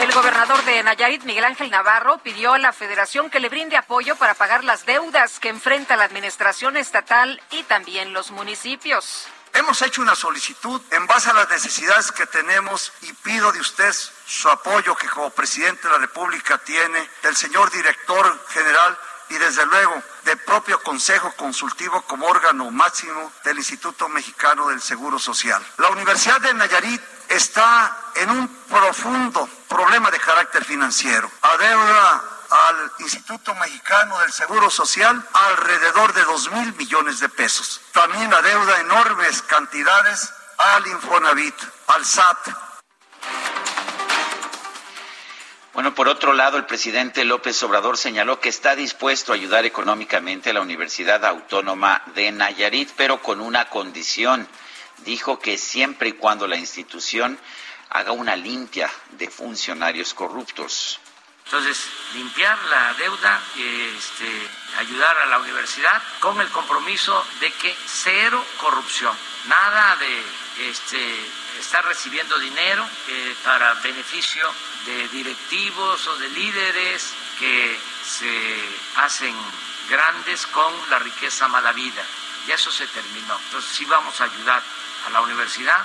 El 0.00 0.10
gobernador 0.10 0.64
de 0.64 0.82
Nayarit, 0.82 1.22
Miguel 1.22 1.44
Ángel 1.44 1.70
Navarro, 1.70 2.18
pidió 2.18 2.54
a 2.54 2.58
la 2.58 2.72
federación 2.72 3.30
que 3.30 3.38
le 3.38 3.48
brinde 3.48 3.76
apoyo 3.76 4.16
para 4.16 4.34
pagar 4.34 4.64
las 4.64 4.86
deudas 4.86 5.38
que 5.38 5.50
enfrenta 5.50 5.96
la 5.96 6.02
administración 6.02 6.76
estatal 6.76 7.40
y 7.52 7.62
también 7.62 8.12
los 8.12 8.32
municipios. 8.32 9.28
Hemos 9.54 9.80
hecho 9.82 10.02
una 10.02 10.16
solicitud 10.16 10.82
en 10.90 11.06
base 11.06 11.30
a 11.30 11.34
las 11.34 11.48
necesidades 11.48 12.10
que 12.10 12.26
tenemos 12.26 12.92
y 13.02 13.12
pido 13.12 13.52
de 13.52 13.60
usted 13.60 13.94
su 14.26 14.48
apoyo 14.48 14.96
que 14.96 15.08
como 15.08 15.30
presidente 15.30 15.86
de 15.86 15.90
la 15.90 15.98
República 15.98 16.58
tiene, 16.58 17.08
del 17.22 17.36
señor 17.36 17.70
director 17.70 18.44
general 18.48 18.98
y 19.32 19.38
desde 19.38 19.64
luego 19.64 20.02
del 20.24 20.38
propio 20.38 20.82
Consejo 20.82 21.32
Consultivo 21.36 22.02
como 22.02 22.26
órgano 22.26 22.70
máximo 22.70 23.32
del 23.44 23.56
Instituto 23.56 24.08
Mexicano 24.10 24.68
del 24.68 24.82
Seguro 24.82 25.18
Social. 25.18 25.64
La 25.78 25.88
Universidad 25.88 26.40
de 26.40 26.52
Nayarit 26.52 27.00
está 27.30 27.96
en 28.16 28.30
un 28.30 28.48
profundo 28.68 29.48
problema 29.68 30.10
de 30.10 30.20
carácter 30.20 30.64
financiero. 30.66 31.30
Adeuda 31.40 32.24
al 32.50 32.92
Instituto 32.98 33.54
Mexicano 33.54 34.18
del 34.18 34.32
Seguro 34.32 34.68
Social 34.68 35.26
alrededor 35.32 36.12
de 36.12 36.24
dos 36.24 36.50
mil 36.52 36.74
millones 36.74 37.20
de 37.20 37.30
pesos. 37.30 37.80
También 37.92 38.32
adeuda 38.34 38.80
enormes 38.80 39.40
cantidades 39.42 40.30
al 40.58 40.86
Infonavit, 40.88 41.56
al 41.86 42.04
SAT, 42.04 42.48
bueno, 45.74 45.94
por 45.94 46.08
otro 46.08 46.34
lado, 46.34 46.58
el 46.58 46.66
presidente 46.66 47.24
López 47.24 47.62
Obrador 47.62 47.96
señaló 47.96 48.40
que 48.40 48.50
está 48.50 48.76
dispuesto 48.76 49.32
a 49.32 49.36
ayudar 49.36 49.64
económicamente 49.64 50.50
a 50.50 50.52
la 50.52 50.60
Universidad 50.60 51.24
Autónoma 51.24 52.02
de 52.14 52.30
Nayarit, 52.30 52.90
pero 52.96 53.22
con 53.22 53.40
una 53.40 53.70
condición. 53.70 54.46
Dijo 54.98 55.38
que 55.38 55.56
siempre 55.56 56.10
y 56.10 56.12
cuando 56.12 56.46
la 56.46 56.56
institución 56.56 57.38
haga 57.88 58.12
una 58.12 58.36
limpia 58.36 58.90
de 59.12 59.30
funcionarios 59.30 60.12
corruptos. 60.12 61.00
Entonces, 61.46 61.86
limpiar 62.14 62.58
la 62.64 62.94
deuda, 62.94 63.42
este, 63.96 64.48
ayudar 64.78 65.18
a 65.18 65.26
la 65.26 65.38
universidad 65.38 66.02
con 66.20 66.40
el 66.40 66.48
compromiso 66.48 67.24
de 67.40 67.50
que 67.52 67.74
cero 67.86 68.44
corrupción, 68.58 69.14
nada 69.46 69.96
de 69.96 70.70
este, 70.70 70.98
estar 71.60 71.84
recibiendo 71.84 72.38
dinero 72.38 72.86
para 73.44 73.74
beneficio 73.74 74.48
de 74.86 75.08
directivos 75.08 76.06
o 76.06 76.16
de 76.16 76.28
líderes 76.30 77.12
que 77.38 77.78
se 78.04 78.64
hacen 78.96 79.34
grandes 79.88 80.46
con 80.46 80.72
la 80.90 80.98
riqueza 80.98 81.48
mala 81.48 81.72
vida. 81.72 82.02
Y 82.46 82.50
eso 82.50 82.70
se 82.70 82.86
terminó. 82.86 83.38
Entonces 83.44 83.70
sí 83.70 83.84
vamos 83.84 84.20
a 84.20 84.24
ayudar 84.24 84.62
a 85.06 85.10
la 85.10 85.20
universidad, 85.20 85.84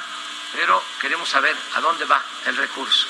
pero 0.54 0.82
queremos 1.00 1.30
saber 1.30 1.56
a 1.76 1.82
dónde 1.82 2.06
va 2.06 2.22
el 2.46 2.58
recurso. 2.58 3.08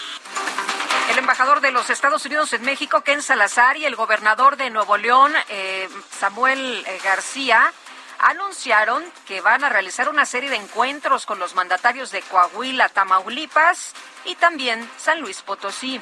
El 1.09 1.17
embajador 1.17 1.61
de 1.61 1.71
los 1.71 1.89
Estados 1.89 2.25
Unidos 2.25 2.51
en 2.53 2.63
México, 2.63 3.01
Ken 3.01 3.21
Salazar, 3.21 3.77
y 3.77 3.85
el 3.85 3.95
gobernador 3.95 4.57
de 4.57 4.69
Nuevo 4.69 4.97
León, 4.97 5.33
eh, 5.47 5.89
Samuel 6.11 6.83
eh, 6.85 6.99
García, 7.01 7.71
anunciaron 8.19 9.03
que 9.27 9.41
van 9.41 9.63
a 9.63 9.69
realizar 9.69 10.09
una 10.09 10.25
serie 10.25 10.49
de 10.49 10.55
encuentros 10.55 11.25
con 11.25 11.39
los 11.39 11.55
mandatarios 11.55 12.11
de 12.11 12.21
Coahuila, 12.21 12.89
Tamaulipas 12.89 13.93
y 14.25 14.35
también 14.35 14.89
San 14.97 15.21
Luis 15.21 15.41
Potosí. 15.41 16.01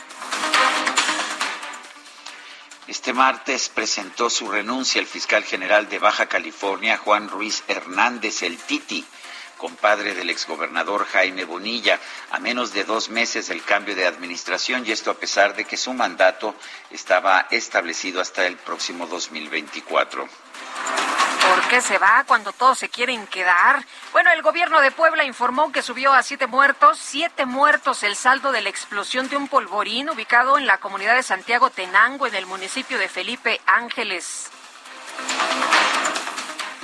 Este 2.88 3.13
martes 3.13 3.69
presentó 3.69 4.29
su 4.29 4.48
renuncia 4.48 5.01
el 5.01 5.07
fiscal 5.07 5.43
general 5.43 5.89
de 5.89 5.98
Baja 5.98 6.27
California, 6.27 6.98
Juan 6.98 7.29
Ruiz 7.29 7.63
Hernández, 7.67 8.43
el 8.43 8.57
Titi, 8.57 9.03
compadre 9.57 10.13
del 10.13 10.29
exgobernador 10.29 11.07
Jaime 11.07 11.45
Bonilla, 11.45 12.00
a 12.29 12.39
menos 12.39 12.74
de 12.74 12.84
dos 12.84 13.10
meses 13.10 13.48
del 13.48 13.63
cambio 13.63 13.95
de 13.95 14.05
administración 14.05 14.86
y 14.86 14.91
esto 14.91 15.10
a 15.10 15.15
pesar 15.15 15.55
de 15.55 15.65
que 15.65 15.77
su 15.77 15.93
mandato 15.93 16.53
estaba 16.91 17.48
establecido 17.50 18.22
hasta 18.22 18.45
el 18.45 18.57
próximo 18.57 19.07
2024. 19.07 20.29
¿Por 21.50 21.68
qué 21.70 21.82
se 21.82 21.98
va 21.98 22.24
cuando 22.28 22.54
todos 22.54 22.80
se 22.80 22.90
quieren 22.90 23.28
quedar? 23.28 23.86
Bueno, 24.12 24.32
el 24.32 24.42
gobierno 24.42 24.82
de 24.82 24.92
Puebla 24.92 25.24
informó 25.24 25.72
que 25.72 25.82
subió 25.82 26.14
a 26.14 26.24
siete 26.24 26.48
muertos, 26.48 26.98
siete 27.00 27.46
muertos 27.46 28.04
el 28.04 28.16
saldo 28.16 28.52
de 28.52 28.62
la 28.62 28.70
explosión 28.70 29.30
de 29.30 29.38
un 29.38 29.48
polvorín 29.48 30.10
ubicado 30.10 30.58
en 30.58 30.66
la 30.66 30.80
comunidad 30.80 31.16
de 31.16 31.24
Santiago 31.24 31.70
Tenango, 31.70 32.28
en 32.28 32.36
el 32.36 32.46
municipio 32.46 32.98
de 32.98 33.10
Felipe 33.10 33.62
Ángeles. 33.66 34.50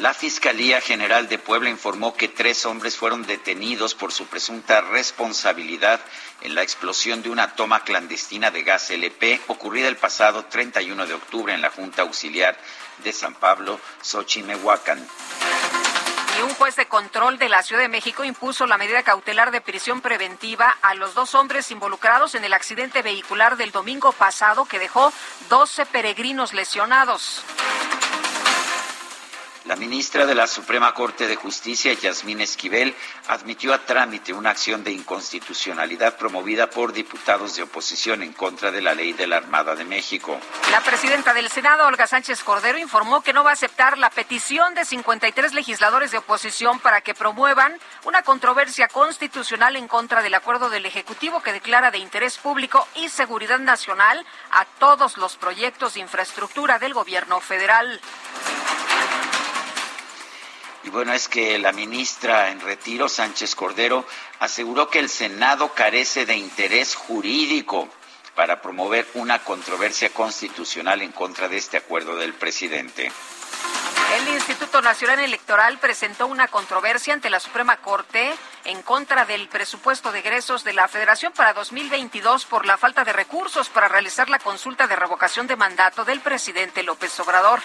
La 0.02 0.16
Fiscalía 0.16 0.82
General 0.82 1.30
de 1.30 1.38
Puebla 1.38 1.70
informó 1.70 2.16
que 2.16 2.28
tres 2.28 2.66
hombres 2.66 2.98
fueron 2.98 3.28
detenidos 3.28 3.94
por 3.94 4.12
su 4.12 4.26
presunta 4.26 4.82
responsabilidad 4.82 6.00
en 6.42 6.56
la 6.56 6.64
explosión 6.64 7.22
de 7.22 7.30
una 7.30 7.54
toma 7.54 7.84
clandestina 7.84 8.50
de 8.50 8.64
gas 8.64 8.90
LP 8.90 9.42
ocurrida 9.46 9.88
el 9.88 9.98
pasado 9.98 10.46
31 10.46 11.06
de 11.06 11.14
octubre 11.14 11.54
en 11.54 11.62
la 11.62 11.70
Junta 11.70 12.02
Auxiliar 12.02 12.58
de 13.04 13.14
San 13.14 13.34
Pablo, 13.36 13.80
Xochimehuacán. 14.02 15.06
Y 16.38 16.42
un 16.44 16.54
juez 16.56 16.76
de 16.76 16.88
control 16.88 17.38
de 17.38 17.50
la 17.50 17.62
Ciudad 17.62 17.82
de 17.82 17.90
México 17.90 18.24
impuso 18.24 18.66
la 18.66 18.78
medida 18.78 19.04
cautelar 19.04 19.52
de 19.52 19.62
prisión 19.62 20.02
preventiva 20.02 20.78
a 20.82 20.96
los 20.96 21.14
dos 21.14 21.36
hombres 21.36 21.70
involucrados 21.72 22.36
en 22.36 22.46
el 22.46 22.54
accidente 22.54 23.02
vehicular 23.02 23.58
del 23.58 23.72
domingo 23.72 24.12
pasado 24.14 24.66
que 24.66 24.80
dejó 24.80 25.12
12 25.50 25.86
peregrinos 25.88 26.54
lesionados. 26.54 27.44
La 29.72 29.78
ministra 29.78 30.26
de 30.26 30.36
la 30.36 30.48
Suprema 30.48 30.94
Corte 30.94 31.30
de 31.30 31.38
Justicia, 31.38 31.94
Yasmín 31.94 32.42
Esquivel, 32.42 32.94
admitió 33.30 33.74
a 33.74 33.78
trámite 33.78 34.34
una 34.34 34.50
acción 34.50 34.84
de 34.84 34.92
inconstitucionalidad 34.92 36.18
promovida 36.18 36.70
por 36.70 36.92
diputados 36.92 37.56
de 37.56 37.64
oposición 37.64 38.22
en 38.22 38.34
contra 38.34 38.70
de 38.70 38.82
la 38.82 38.94
ley 38.94 39.14
de 39.14 39.28
la 39.28 39.38
Armada 39.38 39.74
de 39.74 39.86
México. 39.86 40.38
La 40.72 40.82
presidenta 40.82 41.34
del 41.34 41.48
Senado, 41.48 41.88
Olga 41.88 42.06
Sánchez 42.06 42.44
Cordero, 42.44 42.78
informó 42.80 43.22
que 43.22 43.32
no 43.32 43.46
va 43.46 43.52
a 43.52 43.54
aceptar 43.54 43.98
la 43.98 44.10
petición 44.10 44.76
de 44.76 44.84
53 44.84 45.54
legisladores 45.54 46.12
de 46.12 46.18
oposición 46.18 46.82
para 46.82 47.00
que 47.00 47.14
promuevan 47.14 47.80
una 48.04 48.24
controversia 48.24 48.90
constitucional 48.90 49.78
en 49.78 49.88
contra 49.88 50.22
del 50.22 50.34
acuerdo 50.34 50.70
del 50.70 50.86
Ejecutivo 50.86 51.42
que 51.42 51.54
declara 51.54 51.92
de 51.92 51.98
interés 51.98 52.38
público 52.38 52.90
y 52.96 53.08
seguridad 53.08 53.60
nacional 53.60 54.26
a 54.52 54.66
todos 54.66 55.16
los 55.16 55.38
proyectos 55.38 55.94
de 55.94 56.02
infraestructura 56.02 56.78
del 56.78 56.94
gobierno 56.94 57.40
federal. 57.40 58.02
Y 60.84 60.90
bueno, 60.90 61.14
es 61.14 61.28
que 61.28 61.60
la 61.60 61.72
ministra 61.72 62.50
en 62.50 62.60
retiro, 62.60 63.08
Sánchez 63.08 63.56
Cordero, 63.56 64.06
aseguró 64.40 64.90
que 64.90 65.00
el 65.00 65.10
Senado 65.10 65.74
carece 65.74 66.26
de 66.26 66.36
interés 66.36 66.96
jurídico 66.96 67.88
para 68.36 68.62
promover 68.62 69.08
una 69.14 69.40
controversia 69.40 70.10
constitucional 70.10 71.02
en 71.02 71.12
contra 71.12 71.48
de 71.48 71.58
este 71.58 71.78
acuerdo 71.78 72.16
del 72.16 72.34
presidente. 72.34 73.12
El 74.18 74.28
Instituto 74.30 74.82
Nacional 74.82 75.20
Electoral 75.20 75.78
presentó 75.78 76.28
una 76.28 76.48
controversia 76.48 77.14
ante 77.14 77.30
la 77.30 77.40
Suprema 77.40 77.78
Corte 77.78 78.34
en 78.66 78.82
contra 78.82 79.26
del 79.26 79.48
presupuesto 79.48 80.12
de 80.12 80.20
egresos 80.20 80.64
de 80.64 80.74
la 80.74 80.88
Federación 80.88 81.32
para 81.32 81.54
2022 81.54 82.46
por 82.46 82.66
la 82.66 82.78
falta 82.78 83.06
de 83.06 83.14
recursos 83.14 83.70
para 83.70 83.88
realizar 83.88 84.30
la 84.30 84.40
consulta 84.40 84.88
de 84.88 84.98
revocación 84.98 85.48
de 85.48 85.56
mandato 85.56 86.04
del 86.04 86.20
presidente 86.20 86.84
López 86.84 87.18
Obrador. 87.22 87.62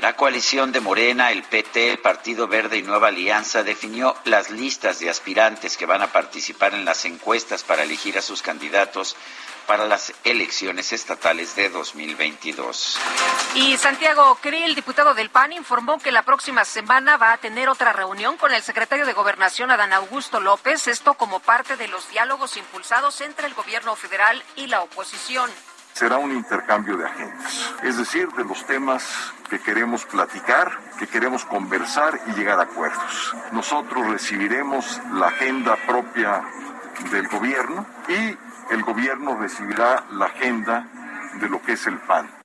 La 0.00 0.16
coalición 0.16 0.72
de 0.72 0.80
Morena, 0.80 1.30
el 1.30 1.42
PT, 1.42 1.90
el 1.90 1.98
Partido 1.98 2.48
Verde 2.48 2.78
y 2.78 2.82
Nueva 2.82 3.08
Alianza 3.08 3.62
definió 3.62 4.16
las 4.24 4.48
listas 4.48 4.98
de 4.98 5.10
aspirantes 5.10 5.76
que 5.76 5.84
van 5.84 6.00
a 6.00 6.10
participar 6.10 6.72
en 6.72 6.86
las 6.86 7.04
encuestas 7.04 7.64
para 7.64 7.82
elegir 7.82 8.16
a 8.16 8.22
sus 8.22 8.40
candidatos 8.40 9.14
para 9.66 9.86
las 9.86 10.14
elecciones 10.24 10.94
estatales 10.94 11.54
de 11.54 11.68
2022. 11.68 12.98
Y 13.56 13.76
Santiago 13.76 14.38
Krill, 14.40 14.74
diputado 14.74 15.12
del 15.12 15.28
PAN, 15.28 15.52
informó 15.52 15.98
que 15.98 16.12
la 16.12 16.22
próxima 16.22 16.64
semana 16.64 17.18
va 17.18 17.34
a 17.34 17.38
tener 17.38 17.68
otra 17.68 17.92
reunión 17.92 18.38
con 18.38 18.52
el 18.52 18.62
secretario 18.62 19.04
de 19.04 19.12
Gobernación, 19.12 19.70
Adán 19.70 19.92
Augusto 19.92 20.40
López, 20.40 20.88
esto 20.88 21.12
como 21.12 21.40
parte 21.40 21.76
de 21.76 21.88
los 21.88 22.08
diálogos 22.08 22.56
impulsados 22.56 23.20
entre 23.20 23.46
el 23.46 23.54
gobierno 23.54 23.94
federal 23.96 24.42
y 24.56 24.66
la 24.66 24.80
oposición 24.80 25.50
será 25.92 26.18
un 26.18 26.32
intercambio 26.32 26.96
de 26.96 27.04
agendas, 27.04 27.74
es 27.82 27.96
decir, 27.96 28.28
de 28.28 28.44
los 28.44 28.64
temas 28.66 29.04
que 29.48 29.58
queremos 29.58 30.04
platicar, 30.04 30.70
que 30.98 31.06
queremos 31.06 31.44
conversar 31.44 32.20
y 32.28 32.32
llegar 32.32 32.58
a 32.58 32.62
acuerdos. 32.62 33.34
Nosotros 33.52 34.06
recibiremos 34.06 35.00
la 35.12 35.26
agenda 35.26 35.76
propia 35.86 36.42
del 37.10 37.28
gobierno 37.28 37.86
y 38.08 38.36
el 38.72 38.82
gobierno 38.82 39.36
recibirá 39.36 40.04
la 40.12 40.26
agenda 40.26 40.86
de 41.34 41.48
lo 41.48 41.60
que 41.62 41.72
es 41.72 41.86
el 41.86 41.98
PAN. 41.98 42.40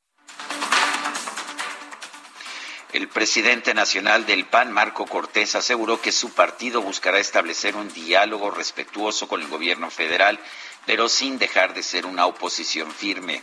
El 2.96 3.10
presidente 3.10 3.74
nacional 3.74 4.26
del 4.26 4.46
PAN, 4.46 4.72
Marco 4.72 5.06
Cortés, 5.06 5.56
aseguró 5.56 6.00
que 6.00 6.14
su 6.14 6.34
partido 6.34 6.82
buscará 6.82 7.20
establecer 7.20 7.76
un 7.76 7.92
diálogo 7.92 8.52
respetuoso 8.52 9.28
con 9.28 9.42
el 9.42 9.50
gobierno 9.50 9.92
federal 9.92 10.40
pero 10.86 11.10
sin 11.10 11.38
dejar 11.38 11.74
de 11.74 11.84
ser 11.84 12.06
una 12.06 12.26
oposición 12.26 12.92
firme. 12.92 13.42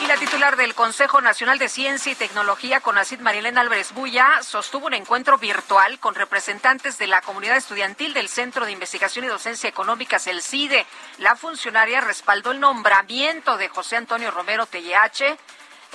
Y 0.00 0.06
la 0.06 0.16
titular 0.16 0.56
del 0.56 0.74
Consejo 0.74 1.20
Nacional 1.20 1.58
de 1.58 1.68
Ciencia 1.68 2.12
y 2.12 2.14
Tecnología, 2.14 2.80
Conacid 2.80 3.18
Marilena 3.18 3.62
Álvarez 3.62 3.92
Buya, 3.92 4.42
sostuvo 4.42 4.86
un 4.86 4.94
encuentro 4.94 5.38
virtual 5.38 5.98
con 5.98 6.14
representantes 6.14 6.98
de 6.98 7.08
la 7.08 7.20
comunidad 7.20 7.56
estudiantil 7.56 8.14
del 8.14 8.28
Centro 8.28 8.64
de 8.64 8.72
Investigación 8.72 9.24
y 9.24 9.28
Docencia 9.28 9.68
Económicas, 9.68 10.28
el 10.28 10.40
CIDE. 10.40 10.86
La 11.18 11.34
funcionaria 11.34 12.00
respaldó 12.00 12.52
el 12.52 12.60
nombramiento 12.60 13.56
de 13.56 13.68
José 13.68 13.96
Antonio 13.96 14.30
Romero 14.30 14.66
Tellache, 14.66 15.36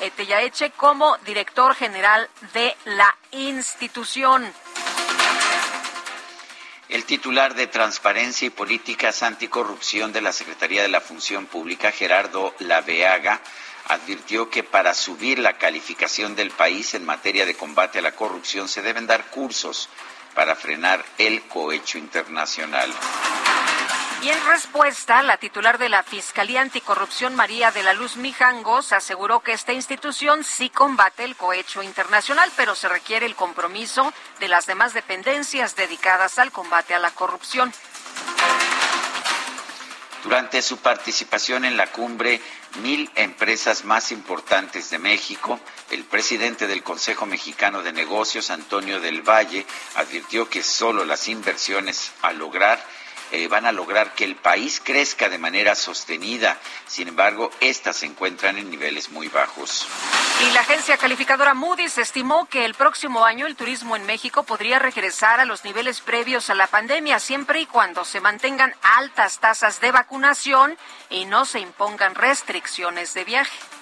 eh, 0.01 0.71
como 0.75 1.17
director 1.19 1.73
general 1.73 2.29
de 2.53 2.75
la 2.85 3.15
institución. 3.31 4.51
El 6.93 7.05
titular 7.05 7.55
de 7.55 7.65
Transparencia 7.65 8.45
y 8.45 8.51
Políticas 8.51 9.23
Anticorrupción 9.23 10.13
de 10.13 10.21
la 10.21 10.31
Secretaría 10.31 10.83
de 10.83 10.89
la 10.89 11.01
Función 11.01 11.47
Pública, 11.47 11.91
Gerardo 11.91 12.53
Laveaga, 12.59 13.41
advirtió 13.87 14.51
que 14.51 14.61
para 14.61 14.93
subir 14.93 15.39
la 15.39 15.57
calificación 15.57 16.35
del 16.35 16.51
país 16.51 16.93
en 16.93 17.03
materia 17.03 17.47
de 17.47 17.55
combate 17.55 17.97
a 17.97 18.03
la 18.03 18.11
corrupción 18.11 18.69
se 18.69 18.83
deben 18.83 19.07
dar 19.07 19.25
cursos 19.31 19.89
para 20.35 20.55
frenar 20.55 21.03
el 21.17 21.41
cohecho 21.47 21.97
internacional. 21.97 22.93
Y 24.23 24.29
en 24.29 24.45
respuesta, 24.45 25.21
la 25.21 25.35
titular 25.35 25.77
de 25.77 25.89
la 25.89 26.01
Fiscalía 26.01 26.61
Anticorrupción, 26.61 27.35
María 27.35 27.71
de 27.71 27.83
la 27.83 27.91
Luz 27.91 28.15
Mijangos, 28.15 28.93
aseguró 28.93 29.41
que 29.41 29.51
esta 29.51 29.73
institución 29.73 30.45
sí 30.45 30.69
combate 30.69 31.25
el 31.25 31.35
cohecho 31.35 31.83
internacional, 31.83 32.49
pero 32.55 32.73
se 32.73 32.87
requiere 32.87 33.25
el 33.25 33.35
compromiso 33.35 34.13
de 34.39 34.47
las 34.47 34.65
demás 34.65 34.93
dependencias 34.93 35.75
dedicadas 35.75 36.39
al 36.39 36.53
combate 36.53 36.93
a 36.93 36.99
la 36.99 37.11
corrupción. 37.11 37.73
Durante 40.23 40.61
su 40.61 40.77
participación 40.77 41.65
en 41.65 41.75
la 41.75 41.87
cumbre 41.87 42.39
Mil 42.81 43.11
Empresas 43.15 43.83
Más 43.83 44.13
Importantes 44.13 44.89
de 44.89 44.99
México, 44.99 45.59
el 45.91 46.05
presidente 46.05 46.65
del 46.65 46.81
Consejo 46.81 47.25
Mexicano 47.25 47.83
de 47.83 47.91
Negocios, 47.91 48.51
Antonio 48.51 49.01
del 49.01 49.21
Valle, 49.21 49.65
advirtió 49.95 50.47
que 50.47 50.63
solo 50.63 51.03
las 51.03 51.27
inversiones 51.27 52.13
a 52.21 52.31
lograr 52.31 52.81
eh, 53.33 53.47
van 53.47 53.65
a 53.65 53.71
lograr 53.71 54.13
que 54.13 54.25
el 54.25 54.35
país 54.35 54.79
crezca 54.79 55.27
de 55.27 55.39
manera 55.39 55.73
sostenida. 55.73 56.59
Sin 56.85 57.07
embargo, 57.07 57.49
estas 57.61 57.97
se 57.97 58.05
encuentran 58.05 58.59
en 58.59 58.69
niveles 58.69 59.09
muy 59.09 59.27
bajos. 59.27 59.87
Y 60.47 60.53
la 60.53 60.59
agencia 60.59 60.97
calificadora 60.97 61.55
Moody's 61.55 61.97
estimó 61.97 62.45
que 62.45 62.63
el 62.63 62.75
próximo 62.75 63.25
año 63.25 63.47
el 63.47 63.55
turismo 63.55 63.95
en 63.95 64.05
México 64.05 64.43
podría 64.43 64.77
regresar 64.77 65.39
a 65.39 65.45
los 65.45 65.65
niveles 65.65 65.99
previos 65.99 66.51
a 66.51 66.53
la 66.53 66.67
pandemia, 66.67 67.17
siempre 67.17 67.59
y 67.59 67.65
cuando 67.65 68.05
se 68.05 68.21
mantengan 68.21 68.75
altas 68.83 69.39
tasas 69.39 69.81
de 69.81 69.91
vacunación 69.91 70.77
y 71.09 71.25
no 71.25 71.45
se 71.45 71.59
impongan 71.59 72.13
restricciones 72.13 73.15
de 73.15 73.23
viaje. 73.23 73.72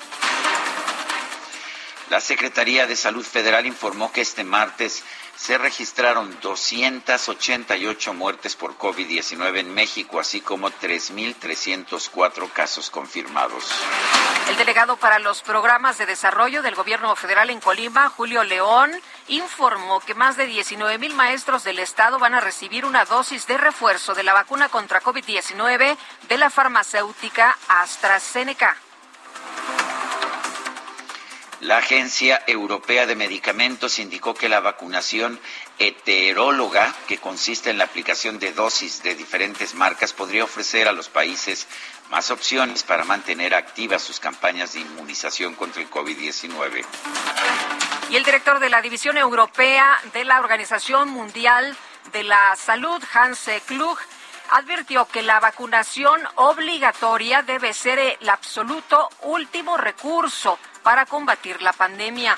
La 2.12 2.20
Secretaría 2.20 2.88
de 2.88 2.98
Salud 2.98 3.24
Federal 3.24 3.66
informó 3.66 4.12
que 4.12 4.20
este 4.20 4.44
martes 4.44 5.02
se 5.38 5.58
registraron 5.58 6.38
288 6.42 8.14
muertes 8.14 8.58
por 8.58 8.78
COVID-19 8.78 9.60
en 9.60 9.74
México, 9.74 10.20
así 10.20 10.42
como 10.42 10.70
3.304 10.72 12.52
casos 12.52 12.90
confirmados. 12.90 13.64
El 14.50 14.58
delegado 14.58 14.98
para 14.98 15.20
los 15.20 15.42
programas 15.42 16.00
de 16.00 16.06
desarrollo 16.06 16.62
del 16.62 16.76
gobierno 16.76 17.16
federal 17.16 17.50
en 17.50 17.62
Colima, 17.62 18.10
Julio 18.10 18.44
León, 18.44 18.92
informó 19.30 20.02
que 20.02 20.14
más 20.14 20.36
de 20.36 20.50
19.000 20.50 21.14
maestros 21.14 21.64
del 21.64 21.80
estado 21.80 22.20
van 22.20 22.34
a 22.34 22.42
recibir 22.42 22.84
una 22.84 23.06
dosis 23.06 23.48
de 23.48 23.58
refuerzo 23.58 24.16
de 24.16 24.24
la 24.24 24.34
vacuna 24.34 24.68
contra 24.68 25.02
COVID-19 25.02 25.96
de 26.28 26.38
la 26.38 26.50
farmacéutica 26.50 27.58
AstraZeneca. 27.70 28.76
La 31.62 31.78
Agencia 31.78 32.42
Europea 32.48 33.06
de 33.06 33.16
Medicamentos 33.16 34.00
indicó 34.00 34.34
que 34.34 34.50
la 34.50 34.62
vacunación 34.62 35.40
heteróloga, 35.78 36.92
que 37.08 37.20
consiste 37.20 37.70
en 37.70 37.78
la 37.78 37.84
aplicación 37.84 38.40
de 38.40 38.52
dosis 38.52 39.04
de 39.04 39.14
diferentes 39.14 39.76
marcas, 39.76 40.12
podría 40.12 40.44
ofrecer 40.44 40.88
a 40.88 40.92
los 40.92 41.10
países 41.10 41.68
más 42.10 42.32
opciones 42.32 42.82
para 42.82 43.04
mantener 43.04 43.54
activas 43.54 44.02
sus 44.02 44.20
campañas 44.20 44.74
de 44.74 44.80
inmunización 44.80 45.54
contra 45.54 45.84
el 45.84 45.90
COVID-19. 45.92 46.84
Y 48.10 48.16
el 48.16 48.24
director 48.24 48.60
de 48.60 48.70
la 48.72 48.82
División 48.82 49.20
Europea 49.20 50.02
de 50.14 50.26
la 50.26 50.40
Organización 50.40 51.10
Mundial 51.10 51.78
de 52.12 52.24
la 52.24 52.56
Salud, 52.56 53.04
Hans 53.14 53.48
Klug, 53.68 54.00
advirtió 54.52 55.08
que 55.08 55.24
la 55.24 55.40
vacunación 55.40 56.22
obligatoria 56.36 57.42
debe 57.42 57.74
ser 57.74 58.00
el 58.00 58.30
absoluto 58.30 59.10
último 59.24 59.78
recurso 59.78 60.60
para 60.84 61.06
combatir 61.06 61.62
la 61.62 61.74
pandemia. 61.74 62.38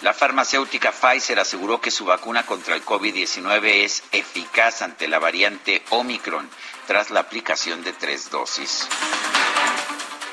La 0.00 0.12
farmacéutica 0.12 0.90
Pfizer 0.90 1.38
aseguró 1.38 1.80
que 1.80 1.92
su 1.92 2.04
vacuna 2.04 2.44
contra 2.44 2.74
el 2.74 2.84
COVID-19 2.84 3.84
es 3.84 4.02
eficaz 4.10 4.82
ante 4.82 5.06
la 5.06 5.20
variante 5.20 5.84
Omicron 5.90 6.50
tras 6.86 7.10
la 7.10 7.20
aplicación 7.20 7.84
de 7.84 7.92
tres 7.92 8.30
dosis. 8.30 8.88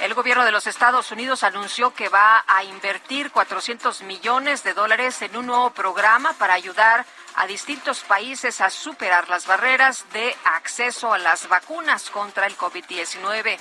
El 0.01 0.13
gobierno 0.13 0.45
de 0.45 0.51
los 0.51 0.65
Estados 0.65 1.12
Unidos 1.12 1.43
anunció 1.43 1.93
que 1.93 2.08
va 2.08 2.45
a 2.47 2.63
invertir 2.63 3.32
400 3.32 4.01
millones 4.03 4.63
de 4.63 4.73
dólares 4.73 5.21
en 5.21 5.36
un 5.36 5.45
nuevo 5.45 5.71
programa 5.71 6.34
para 6.34 6.53
ayudar 6.53 7.05
a 7.39 7.47
distintos 7.47 8.02
países 8.02 8.60
a 8.60 8.69
superar 8.69 9.30
las 9.30 9.47
barreras 9.47 10.06
de 10.12 10.36
acceso 10.43 11.13
a 11.13 11.17
las 11.17 11.47
vacunas 11.47 12.10
contra 12.10 12.45
el 12.45 12.58
COVID-19. 12.58 13.58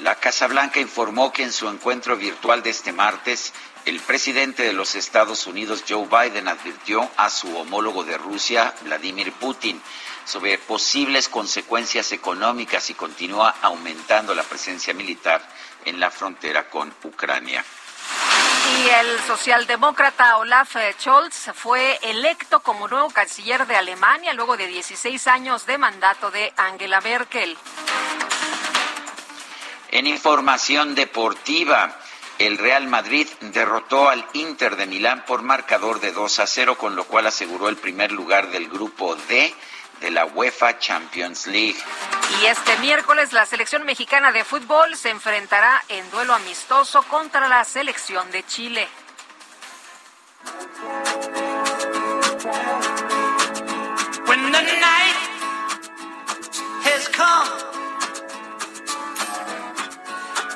La 0.00 0.14
Casa 0.16 0.46
Blanca 0.46 0.78
informó 0.78 1.32
que 1.32 1.44
en 1.44 1.52
su 1.52 1.66
encuentro 1.66 2.18
virtual 2.18 2.62
de 2.62 2.68
este 2.68 2.92
martes, 2.92 3.54
el 3.86 3.98
presidente 4.00 4.62
de 4.62 4.74
los 4.74 4.94
Estados 4.94 5.46
Unidos, 5.46 5.84
Joe 5.88 6.06
Biden, 6.06 6.48
advirtió 6.48 7.08
a 7.16 7.30
su 7.30 7.56
homólogo 7.56 8.04
de 8.04 8.18
Rusia, 8.18 8.74
Vladimir 8.82 9.32
Putin, 9.32 9.80
sobre 10.26 10.58
posibles 10.58 11.30
consecuencias 11.30 12.12
económicas 12.12 12.84
si 12.84 12.92
continúa 12.92 13.54
aumentando 13.62 14.34
la 14.34 14.42
presencia 14.42 14.92
militar 14.92 15.40
en 15.86 15.98
la 15.98 16.10
frontera 16.10 16.68
con 16.68 16.94
Ucrania. 17.04 17.64
Y 18.66 18.88
el 18.88 19.20
socialdemócrata 19.26 20.36
Olaf 20.36 20.76
Scholz 20.98 21.50
fue 21.54 21.98
electo 22.02 22.60
como 22.60 22.88
nuevo 22.88 23.10
canciller 23.10 23.66
de 23.66 23.76
Alemania 23.76 24.32
luego 24.34 24.56
de 24.56 24.66
16 24.66 25.26
años 25.26 25.66
de 25.66 25.78
mandato 25.78 26.30
de 26.30 26.52
Angela 26.56 27.00
Merkel. 27.00 27.56
En 29.90 30.06
información 30.06 30.94
deportiva, 30.94 31.96
el 32.38 32.58
Real 32.58 32.86
Madrid 32.86 33.26
derrotó 33.40 34.08
al 34.08 34.24
Inter 34.34 34.76
de 34.76 34.86
Milán 34.86 35.24
por 35.24 35.42
marcador 35.42 36.00
de 36.00 36.12
2 36.12 36.38
a 36.38 36.46
0, 36.46 36.78
con 36.78 36.94
lo 36.94 37.04
cual 37.04 37.26
aseguró 37.26 37.68
el 37.68 37.76
primer 37.76 38.12
lugar 38.12 38.50
del 38.50 38.68
grupo 38.68 39.16
D 39.28 39.54
de 40.00 40.10
la 40.10 40.26
UEFA 40.26 40.78
Champions 40.78 41.46
League. 41.46 41.78
Y 42.40 42.46
este 42.46 42.76
miércoles 42.78 43.32
la 43.32 43.46
selección 43.46 43.84
mexicana 43.84 44.32
de 44.32 44.44
fútbol 44.44 44.96
se 44.96 45.10
enfrentará 45.10 45.82
en 45.88 46.10
duelo 46.10 46.34
amistoso 46.34 47.02
contra 47.04 47.48
la 47.48 47.64
selección 47.64 48.30
de 48.30 48.44
Chile. 48.46 48.88
When 54.26 54.52
the 54.52 54.62
night 54.62 55.16
has 56.84 57.08
come. 57.08 57.68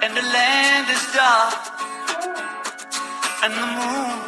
and 0.02 0.16
the 0.16 0.22
land 0.22 0.90
is 0.90 1.12
dark, 1.14 1.54
and 3.44 3.52
the 3.54 3.68
moon 3.78 4.18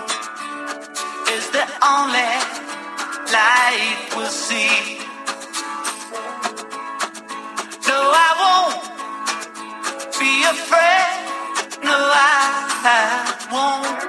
is 1.36 1.50
the 1.50 1.66
only 1.82 2.32
light 3.32 4.14
we'll 4.16 4.28
see. 4.28 5.03
No, 7.94 8.02
I 8.02 8.30
won't 8.42 8.76
be 10.18 10.32
afraid. 10.54 11.16
No, 11.86 11.96
I 11.96 13.14
won't 13.54 14.00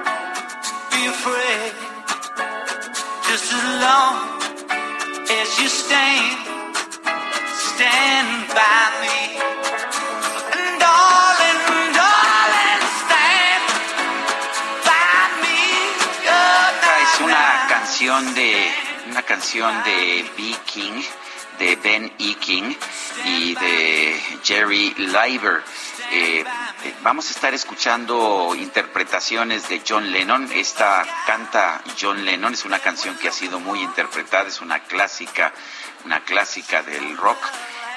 be 0.92 1.02
afraid. 1.14 1.72
Just 3.28 3.46
as 3.58 3.64
long 3.86 4.14
as 5.38 5.48
you 5.60 5.68
stand, 5.68 6.38
stand 7.54 8.48
by 8.58 8.82
me. 9.02 9.26
de 18.34 18.72
una 19.10 19.22
canción 19.22 19.82
de 19.82 20.24
B. 20.36 20.56
King, 20.64 21.02
de 21.58 21.76
Ben 21.76 22.12
E. 22.18 22.34
King 22.36 22.74
y 23.24 23.54
de 23.54 24.20
Jerry 24.42 24.94
Leiber. 24.94 25.62
Eh, 26.10 26.44
vamos 27.02 27.28
a 27.28 27.30
estar 27.30 27.54
escuchando 27.54 28.54
interpretaciones 28.54 29.68
de 29.68 29.82
John 29.86 30.10
Lennon. 30.12 30.50
Esta 30.52 31.04
canta 31.26 31.82
John 32.00 32.24
Lennon, 32.24 32.54
es 32.54 32.64
una 32.64 32.78
canción 32.78 33.16
que 33.16 33.28
ha 33.28 33.32
sido 33.32 33.60
muy 33.60 33.80
interpretada, 33.82 34.48
es 34.48 34.60
una 34.60 34.80
clásica, 34.80 35.52
una 36.04 36.24
clásica 36.24 36.82
del 36.82 37.16
rock. 37.16 37.38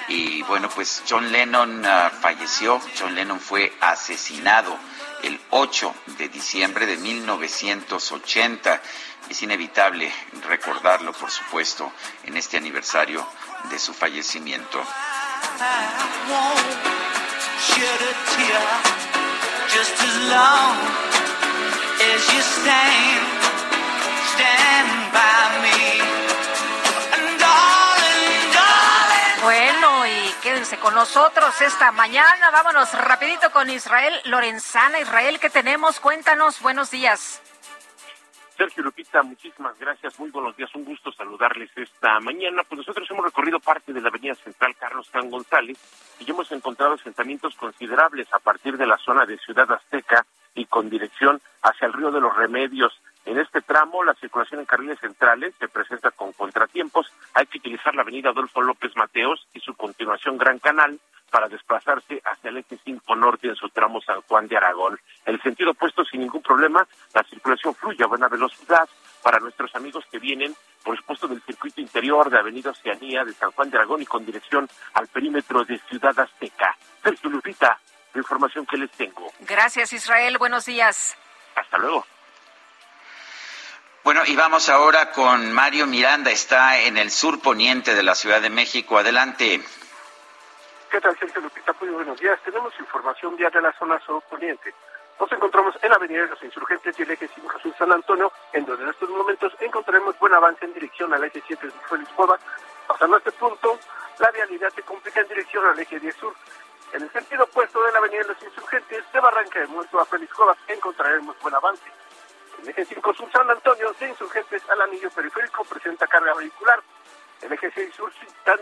Y 0.07 0.41
bueno, 0.43 0.69
pues 0.69 1.03
John 1.07 1.31
Lennon 1.31 1.85
uh, 1.85 2.09
falleció, 2.19 2.81
John 2.99 3.13
Lennon 3.13 3.39
fue 3.39 3.71
asesinado 3.79 4.75
el 5.21 5.39
8 5.51 5.93
de 6.17 6.29
diciembre 6.29 6.87
de 6.87 6.97
1980 6.97 8.81
es 9.29 9.43
inevitable 9.43 10.11
recordarlo, 10.47 11.13
por 11.13 11.29
supuesto, 11.29 11.91
en 12.23 12.35
este 12.35 12.57
aniversario 12.57 13.25
de 13.69 13.77
su 13.77 13.93
fallecimiento. 13.93 14.83
Bueno, 29.43 30.05
y 30.05 30.33
quédense 30.41 30.77
con 30.77 30.93
nosotros 30.93 31.61
esta 31.61 31.91
mañana. 31.91 32.51
Vámonos 32.51 32.93
rapidito 32.93 33.51
con 33.51 33.69
Israel 33.69 34.13
Lorenzana. 34.25 34.99
Israel, 34.99 35.39
¿qué 35.39 35.49
tenemos? 35.49 35.99
Cuéntanos. 35.99 36.59
Buenos 36.61 36.91
días. 36.91 37.41
Sergio 38.59 38.83
Lupita, 38.83 39.23
muchísimas 39.23 39.79
gracias, 39.79 40.19
muy 40.19 40.31
buenos 40.31 40.53
días, 40.57 40.69
un 40.75 40.83
gusto 40.83 41.13
saludarles 41.13 41.69
esta 41.77 42.19
mañana. 42.19 42.61
Pues 42.67 42.79
nosotros 42.79 43.09
hemos 43.09 43.23
recorrido 43.23 43.57
parte 43.61 43.93
de 43.93 44.01
la 44.01 44.09
avenida 44.09 44.35
central 44.35 44.75
Carlos 44.77 45.09
Can 45.09 45.29
González 45.29 45.77
y 46.19 46.29
hemos 46.29 46.51
encontrado 46.51 46.95
asentamientos 46.95 47.55
considerables 47.55 48.27
a 48.33 48.39
partir 48.39 48.75
de 48.75 48.85
la 48.85 48.97
zona 48.97 49.25
de 49.25 49.37
Ciudad 49.37 49.71
Azteca 49.71 50.25
y 50.55 50.65
con 50.65 50.89
dirección 50.89 51.39
hacia 51.61 51.85
el 51.85 51.93
río 51.93 52.11
de 52.11 52.19
los 52.19 52.35
Remedios. 52.35 52.99
En 53.29 53.37
este 53.37 53.61
tramo, 53.61 54.03
la 54.03 54.15
circulación 54.15 54.59
en 54.59 54.65
carriles 54.65 54.99
centrales 54.99 55.53
se 55.59 55.67
presenta 55.67 56.09
con 56.09 56.33
contratiempos. 56.33 57.13
Hay 57.35 57.45
que 57.45 57.59
utilizar 57.59 57.93
la 57.93 58.01
avenida 58.01 58.31
Adolfo 58.31 58.59
López 58.59 58.91
Mateos 58.95 59.47
y 59.53 59.59
su 59.59 59.75
continuación 59.75 60.35
Gran 60.35 60.57
Canal 60.57 60.99
para 61.29 61.47
desplazarse 61.47 62.23
hacia 62.25 62.49
el 62.49 62.57
eje 62.57 62.79
5 62.83 63.15
norte 63.15 63.47
en 63.47 63.55
su 63.55 63.69
tramo 63.69 64.01
San 64.01 64.21
Juan 64.21 64.47
de 64.47 64.57
Aragón. 64.57 64.99
El 65.27 65.39
sentido 65.43 65.69
opuesto 65.69 66.03
sin 66.05 66.21
ningún 66.21 66.41
problema, 66.41 66.87
la 67.13 67.23
circulación 67.25 67.75
fluye 67.75 68.03
a 68.03 68.07
buena 68.07 68.27
velocidad 68.29 68.89
para 69.21 69.37
nuestros 69.37 69.75
amigos 69.75 70.05
que 70.11 70.17
vienen, 70.17 70.55
por 70.83 70.97
supuesto, 70.97 71.27
del 71.27 71.43
circuito 71.43 71.81
interior 71.81 72.31
de 72.31 72.39
Avenida 72.39 72.71
Oceanía 72.71 73.23
de 73.23 73.33
San 73.33 73.51
Juan 73.51 73.69
de 73.69 73.77
Aragón 73.77 74.01
y 74.01 74.07
con 74.07 74.25
dirección 74.25 74.67
al 74.95 75.07
perímetro 75.07 75.63
de 75.65 75.77
Ciudad 75.87 76.19
Azteca. 76.19 76.75
Sergio 77.03 77.29
Lupita, 77.29 77.79
la 78.11 78.21
información 78.21 78.65
que 78.65 78.77
les 78.77 78.89
tengo. 78.89 79.31
Gracias, 79.41 79.93
Israel. 79.93 80.39
Buenos 80.39 80.65
días. 80.65 81.15
Hasta 81.53 81.77
luego. 81.77 82.07
Bueno, 84.03 84.21
y 84.25 84.35
vamos 84.35 84.69
ahora 84.69 85.11
con 85.11 85.51
Mario 85.51 85.85
Miranda, 85.85 86.31
está 86.31 86.79
en 86.79 86.97
el 86.97 87.11
sur 87.11 87.41
poniente 87.41 87.93
de 87.93 88.01
la 88.01 88.15
Ciudad 88.15 88.41
de 88.41 88.49
México. 88.49 88.97
Adelante. 88.97 89.61
¿Qué 90.89 91.01
tal, 91.01 91.17
Sergio 91.19 91.41
Lupita? 91.41 91.75
Muy 91.81 91.89
buenos 91.89 92.19
días. 92.19 92.39
Tenemos 92.45 92.73
información 92.79 93.35
vial 93.35 93.51
de 93.51 93.61
la 93.61 93.73
zona 93.77 93.99
sur 94.05 94.23
poniente. 94.23 94.73
Nos 95.19 95.29
encontramos 95.33 95.75
en 95.81 95.89
la 95.89 95.95
Avenida 95.97 96.21
de 96.21 96.29
los 96.29 96.41
Insurgentes 96.41 96.97
y 96.97 97.01
el 97.03 97.11
eje 97.11 97.29
5 97.35 97.59
Sur 97.61 97.75
San 97.77 97.91
Antonio, 97.91 98.31
en 98.53 98.65
donde 98.65 98.83
en 98.85 98.89
estos 98.89 99.09
momentos 99.09 99.53
encontraremos 99.59 100.17
buen 100.17 100.33
avance 100.33 100.63
en 100.63 100.73
dirección 100.73 101.13
al 101.13 101.25
eje 101.25 101.43
7 101.45 101.67
de 101.67 101.73
Félix 101.89 102.09
Cueva. 102.11 102.39
Pasando 102.87 103.17
a 103.17 103.19
este 103.19 103.33
punto, 103.33 103.77
la 104.17 104.31
vialidad 104.31 104.69
se 104.73 104.81
complica 104.83 105.19
en 105.19 105.27
dirección 105.27 105.65
al 105.65 105.77
eje 105.77 105.99
10 105.99 106.15
Sur. 106.15 106.33
En 106.93 107.03
el 107.03 107.11
sentido 107.11 107.43
opuesto 107.43 107.83
de 107.83 107.91
la 107.91 107.99
Avenida 107.99 108.21
de 108.21 108.29
los 108.29 108.43
Insurgentes, 108.43 109.03
de 109.11 109.19
Barranca 109.19 109.59
de 109.59 109.67
Muerto 109.67 109.99
a 109.99 110.05
Félix 110.05 110.33
Cuevas, 110.33 110.57
encontraremos 110.69 111.37
buen 111.41 111.53
avance. 111.53 111.98
El 112.61 112.69
eje 112.69 112.85
5 112.85 113.13
Sur 113.13 113.31
San 113.31 113.49
Antonio, 113.49 113.93
de 113.99 114.09
Insurgentes 114.09 114.61
al 114.69 114.81
anillo 114.81 115.09
periférico, 115.11 115.63
presenta 115.63 116.07
carga 116.07 116.33
vehicular. 116.33 116.81
el 117.41 117.53
eje 117.53 117.71
6 117.71 117.95
sur 117.95 118.11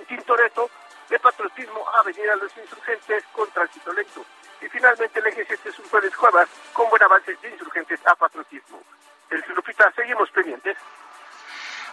Tintoretto, 0.08 0.70
de 1.10 1.20
Patriotismo 1.20 1.88
Avenida 2.00 2.36
Los 2.36 2.56
Insurgentes 2.58 3.24
con 3.34 3.50
tránsito 3.52 3.92
lento. 3.94 4.26
Y 4.62 4.68
finalmente 4.70 5.20
el 5.20 5.28
eje 5.28 5.46
7 5.46 5.72
sur 5.72 5.86
Pérez 5.90 6.16
Cuevas 6.16 6.50
con 6.74 6.90
buen 6.90 7.02
avance 7.04 7.36
de 7.42 7.50
Insurgentes 7.50 8.00
a 8.06 8.16
Patriotismo. 8.16 8.82
El 9.30 9.44
Lupita, 9.56 9.92
seguimos 9.96 10.30
pendientes. 10.32 10.78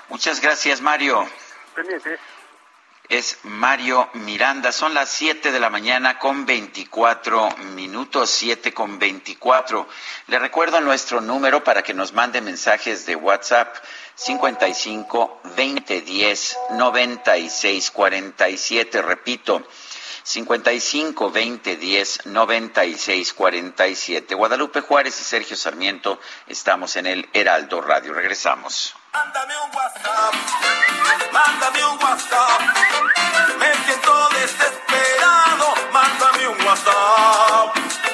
Muchas 0.09 0.40
gracias, 0.40 0.81
Mario. 0.81 1.27
Pendientes 1.75 2.21
es 3.09 3.38
Mario 3.43 4.09
Miranda. 4.14 4.73
Son 4.73 4.95
las 4.95 5.11
7 5.11 5.53
de 5.53 5.61
la 5.61 5.71
mañana 5.71 6.19
con 6.19 6.47
24 6.47 7.51
minutos, 7.75 8.31
7 8.31 8.73
con 8.73 8.99
24. 8.99 9.87
Le 10.29 10.38
recuerdo 10.38 10.81
nuestro 10.81 11.21
número 11.21 11.62
para 11.62 11.83
que 11.83 11.95
nos 11.95 12.12
mande 12.12 12.40
mensajes 12.40 13.07
de 13.07 13.17
WhatsApp 13.17 13.77
55 14.14 15.40
20 15.57 16.01
10 16.01 16.59
96 16.71 17.90
47. 17.90 19.03
Repito, 19.03 19.62
55 20.23 21.31
20 21.31 21.77
10 21.77 22.27
96 22.27 23.33
47. 23.35 24.35
Guadalupe 24.35 24.81
Juárez 24.81 25.21
y 25.21 25.25
Sergio 25.25 25.57
Sarmiento 25.57 26.19
estamos 26.47 26.97
en 26.97 27.07
el 27.07 27.29
Heraldo 27.35 27.83
Radio. 27.83 28.14
Regresamos. 28.14 28.95
Mándame 29.14 29.55
un 29.64 29.70
WhatsApp, 29.77 30.35
mándame 31.33 31.85
un 31.85 31.98
WhatsApp. 32.03 32.61
Me 33.61 33.72
siento 33.85 34.29
desesperado, 34.31 35.74
mándame 35.92 36.48
un 36.48 36.66
WhatsApp. 36.66 38.13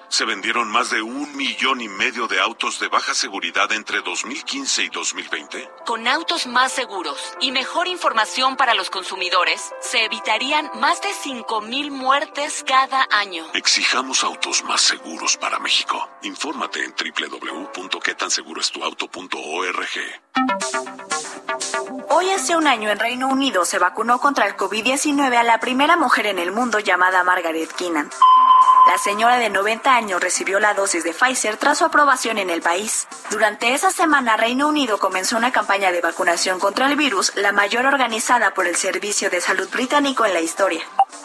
se 0.11 0.25
vendieron 0.25 0.69
más 0.69 0.89
de 0.89 1.01
un 1.01 1.33
millón 1.35 1.79
y 1.79 1.87
medio 1.87 2.27
de 2.27 2.37
autos 2.39 2.79
de 2.79 2.89
baja 2.89 3.13
seguridad 3.13 3.71
entre 3.71 4.01
2015 4.01 4.83
y 4.83 4.89
2020? 4.89 5.69
Con 5.85 6.05
autos 6.07 6.47
más 6.47 6.73
seguros 6.73 7.33
y 7.39 7.51
mejor 7.51 7.87
información 7.87 8.57
para 8.57 8.73
los 8.73 8.89
consumidores, 8.89 9.71
se 9.79 10.03
evitarían 10.03 10.69
más 10.79 11.01
de 11.01 11.09
5.000 11.09 11.91
muertes 11.91 12.65
cada 12.67 13.07
año. 13.09 13.45
Exijamos 13.53 14.25
autos 14.25 14.65
más 14.65 14.81
seguros 14.81 15.37
para 15.37 15.59
México. 15.59 16.09
Infórmate 16.23 16.83
en 16.83 16.93
www.quetanseguroestuauto.org. 16.93 19.87
Hoy 22.09 22.29
hace 22.31 22.57
un 22.57 22.67
año 22.67 22.89
en 22.89 22.99
Reino 22.99 23.29
Unido 23.29 23.63
se 23.63 23.79
vacunó 23.79 24.19
contra 24.19 24.45
el 24.45 24.57
COVID-19 24.57 25.33
a 25.35 25.43
la 25.43 25.61
primera 25.61 25.95
mujer 25.95 26.25
en 26.25 26.39
el 26.39 26.51
mundo 26.51 26.79
llamada 26.79 27.23
Margaret 27.23 27.71
Keenan. 27.71 28.09
La 28.91 28.97
señora 28.97 29.37
de 29.37 29.49
90 29.49 29.95
años 29.95 30.19
recibió 30.19 30.59
la 30.59 30.73
dosis 30.73 31.05
de 31.05 31.13
Pfizer 31.13 31.55
tras 31.55 31.77
su 31.77 31.85
aprobación 31.85 32.37
en 32.37 32.49
el 32.49 32.61
país. 32.61 33.07
Durante 33.29 33.73
esa 33.73 33.89
semana, 33.89 34.35
Reino 34.35 34.67
Unido 34.67 34.97
comenzó 34.97 35.37
una 35.37 35.53
campaña 35.53 35.93
de 35.93 36.01
vacunación 36.01 36.59
contra 36.59 36.87
el 36.87 36.97
virus, 36.97 37.31
la 37.37 37.53
mayor 37.53 37.85
organizada 37.85 38.53
por 38.53 38.67
el 38.67 38.75
Servicio 38.75 39.29
de 39.29 39.39
Salud 39.39 39.69
británico 39.69 40.25
en 40.25 40.33
la 40.33 40.41
historia. 40.41 40.81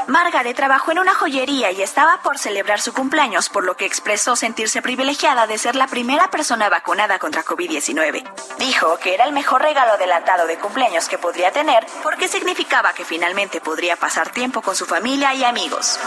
Margaret 0.07 0.55
trabajó 0.55 0.92
en 0.92 1.00
una 1.00 1.16
joyería 1.16 1.72
y 1.72 1.83
estaba 1.83 2.22
por 2.22 2.38
celebrar 2.38 2.81
su 2.81 2.92
cumpleaños, 2.92 3.48
por 3.48 3.64
lo 3.64 3.76
que 3.76 3.85
expresó 3.85 4.37
sentirse 4.37 4.81
privilegiada 4.81 5.48
de 5.48 5.59
ser 5.59 5.74
la 5.74 5.88
primera 5.88 6.31
persona 6.31 6.68
vacunada 6.68 7.18
contra 7.18 7.44
COVID-19. 7.44 8.22
Dijo 8.61 8.96
que 8.98 9.14
era 9.14 9.24
el 9.24 9.33
mejor 9.33 9.62
regalo 9.62 9.94
adelantado 9.94 10.46
de 10.46 10.57
cumpleaños 10.57 11.09
que 11.09 11.18
podría 11.18 11.50
tener 11.50 11.85
porque 12.05 12.29
significaba 12.29 12.92
que 12.92 13.05
finalmente 13.05 13.61
podría 13.61 13.96
pasar 13.96 14.31
tiempo 14.31 14.62
con 14.62 14.76
su 14.76 14.87
familia 14.87 15.35
y 15.35 15.42
amigos. 15.42 15.98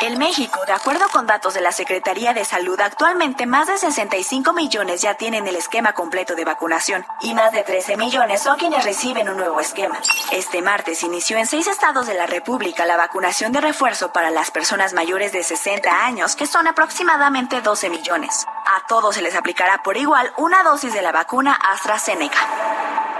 En 0.00 0.16
México, 0.16 0.60
de 0.64 0.72
acuerdo 0.72 1.08
con 1.12 1.26
datos 1.26 1.54
de 1.54 1.60
la 1.60 1.72
Secretaría 1.72 2.32
de 2.32 2.44
Salud, 2.44 2.78
actualmente 2.80 3.46
más 3.46 3.66
de 3.66 3.78
65 3.78 4.52
millones 4.52 5.02
ya 5.02 5.14
tienen 5.14 5.48
el 5.48 5.56
esquema 5.56 5.92
completo 5.92 6.36
de 6.36 6.44
vacunación 6.44 7.04
y 7.20 7.34
más 7.34 7.50
de 7.50 7.64
13 7.64 7.96
millones 7.96 8.40
son 8.40 8.58
quienes 8.58 8.84
reciben 8.84 9.28
un 9.28 9.36
nuevo 9.36 9.58
esquema. 9.58 9.98
Este 10.30 10.62
martes 10.62 11.02
inició 11.02 11.36
en 11.38 11.48
seis 11.48 11.66
estados 11.66 12.06
de 12.06 12.14
la 12.14 12.26
República 12.26 12.86
la 12.86 12.96
vacunación 12.96 13.50
de 13.50 13.60
refuerzo 13.60 14.12
para 14.12 14.30
las 14.30 14.52
personas 14.52 14.92
mayores 14.92 15.32
de 15.32 15.42
60 15.42 16.04
años, 16.04 16.36
que 16.36 16.46
son 16.46 16.68
aproximadamente 16.68 17.60
12 17.60 17.90
millones. 17.90 18.46
A 18.66 18.86
todos 18.86 19.16
se 19.16 19.22
les 19.22 19.34
aplicará 19.34 19.82
por 19.82 19.96
igual 19.96 20.32
una 20.36 20.62
dosis 20.62 20.92
de 20.92 21.02
la 21.02 21.10
vacuna 21.10 21.54
AstraZeneca. 21.54 23.17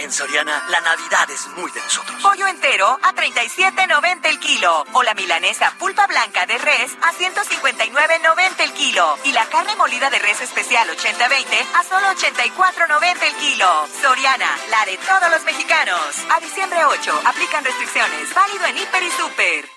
En 0.00 0.10
Soriana, 0.10 0.64
la 0.70 0.80
Navidad 0.80 1.30
es 1.30 1.46
muy 1.48 1.70
de 1.72 1.80
nosotros. 1.82 2.22
Pollo 2.22 2.46
entero 2.46 2.98
a 3.02 3.12
37.90 3.12 4.30
el 4.30 4.40
kilo. 4.40 4.86
O 4.94 5.02
la 5.02 5.12
milanesa 5.12 5.74
pulpa 5.78 6.06
blanca 6.06 6.46
de 6.46 6.56
res 6.56 6.96
a 7.02 7.12
159.90 7.12 8.60
el 8.60 8.72
kilo. 8.72 9.18
Y 9.24 9.32
la 9.32 9.44
carne 9.50 9.76
molida 9.76 10.08
de 10.08 10.18
res 10.18 10.40
especial 10.40 10.88
80-20 10.88 11.66
a 11.74 11.84
solo 11.84 12.06
84.90 12.12 13.22
el 13.26 13.34
kilo. 13.34 13.88
Soriana, 14.00 14.48
la 14.70 14.86
de 14.86 14.96
todos 14.96 15.30
los 15.30 15.44
mexicanos. 15.44 16.00
A 16.30 16.40
diciembre 16.40 16.82
8, 16.82 17.20
aplican 17.26 17.62
restricciones. 17.62 18.32
Válido 18.32 18.64
en 18.64 18.78
Hiper 18.78 19.02
y 19.02 19.10
Super. 19.10 19.68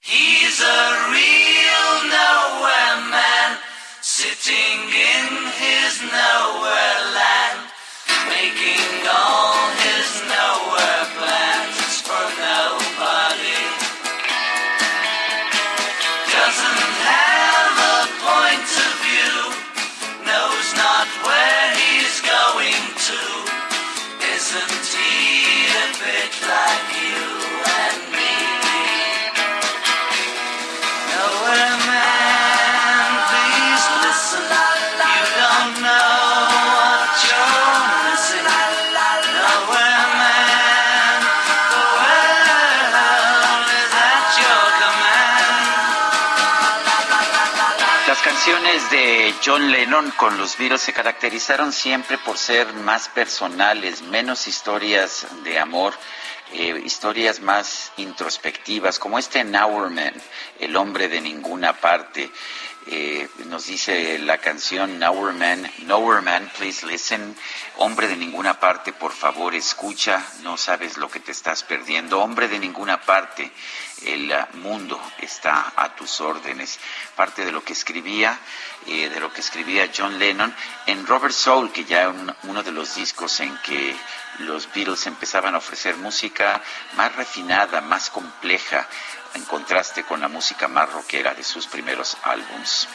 He's 0.00 0.62
a 0.62 1.08
real 1.10 2.08
nowhere 2.08 3.10
man, 3.10 3.58
sitting 4.00 4.88
in 4.88 5.52
his 5.60 6.00
nowhere 6.10 7.12
land. 7.12 7.70
making 8.30 8.79
canciones 48.42 48.90
de 48.90 49.34
John 49.44 49.70
Lennon 49.70 50.10
con 50.12 50.38
los 50.38 50.56
Beatles 50.56 50.80
se 50.80 50.94
caracterizaron 50.94 51.74
siempre 51.74 52.16
por 52.16 52.38
ser 52.38 52.72
más 52.72 53.10
personales, 53.10 54.00
menos 54.00 54.46
historias 54.46 55.26
de 55.44 55.58
amor, 55.58 55.92
eh, 56.54 56.80
historias 56.82 57.40
más 57.40 57.92
introspectivas, 57.98 58.98
como 58.98 59.18
este 59.18 59.44
Now 59.44 59.90
Man, 59.90 60.14
el 60.58 60.74
hombre 60.76 61.08
de 61.08 61.20
ninguna 61.20 61.74
parte. 61.74 62.30
Nos 63.46 63.66
dice 63.66 64.18
la 64.18 64.38
canción 64.38 64.98
Nowhere 64.98 65.36
Man, 65.36 65.70
Nowhere 65.80 66.22
Man, 66.22 66.50
please 66.56 66.86
listen. 66.86 67.36
Hombre 67.76 68.08
de 68.08 68.16
ninguna 68.16 68.58
parte, 68.58 68.92
por 68.92 69.12
favor, 69.12 69.54
escucha. 69.54 70.24
No 70.42 70.56
sabes 70.56 70.96
lo 70.96 71.10
que 71.10 71.20
te 71.20 71.32
estás 71.32 71.62
perdiendo. 71.62 72.20
Hombre 72.20 72.48
de 72.48 72.58
ninguna 72.58 73.00
parte, 73.00 73.52
el 74.06 74.32
mundo 74.54 75.00
está 75.18 75.72
a 75.76 75.94
tus 75.94 76.20
órdenes. 76.20 76.78
Parte 77.16 77.44
de 77.44 77.52
lo 77.52 77.62
que 77.62 77.74
escribía, 77.74 78.38
eh, 78.86 79.10
de 79.10 79.20
lo 79.20 79.32
que 79.32 79.40
escribía 79.40 79.90
John 79.94 80.18
Lennon 80.18 80.54
en 80.86 81.06
Robert 81.06 81.34
Soul, 81.34 81.72
que 81.72 81.84
ya 81.84 82.08
un, 82.08 82.34
uno 82.44 82.62
de 82.62 82.72
los 82.72 82.94
discos 82.94 83.40
en 83.40 83.56
que 83.58 83.94
los 84.38 84.72
Beatles 84.72 85.06
empezaban 85.06 85.54
a 85.54 85.58
ofrecer 85.58 85.96
música 85.96 86.62
más 86.94 87.14
refinada, 87.14 87.80
más 87.80 88.10
compleja, 88.10 88.88
en 89.34 89.44
contraste 89.44 90.04
con 90.04 90.20
la 90.20 90.28
música 90.28 90.68
más 90.68 90.92
rockera 90.92 91.34
de 91.34 91.42
sus 91.42 91.66
primeros 91.66 92.16
álbums. 92.22 92.88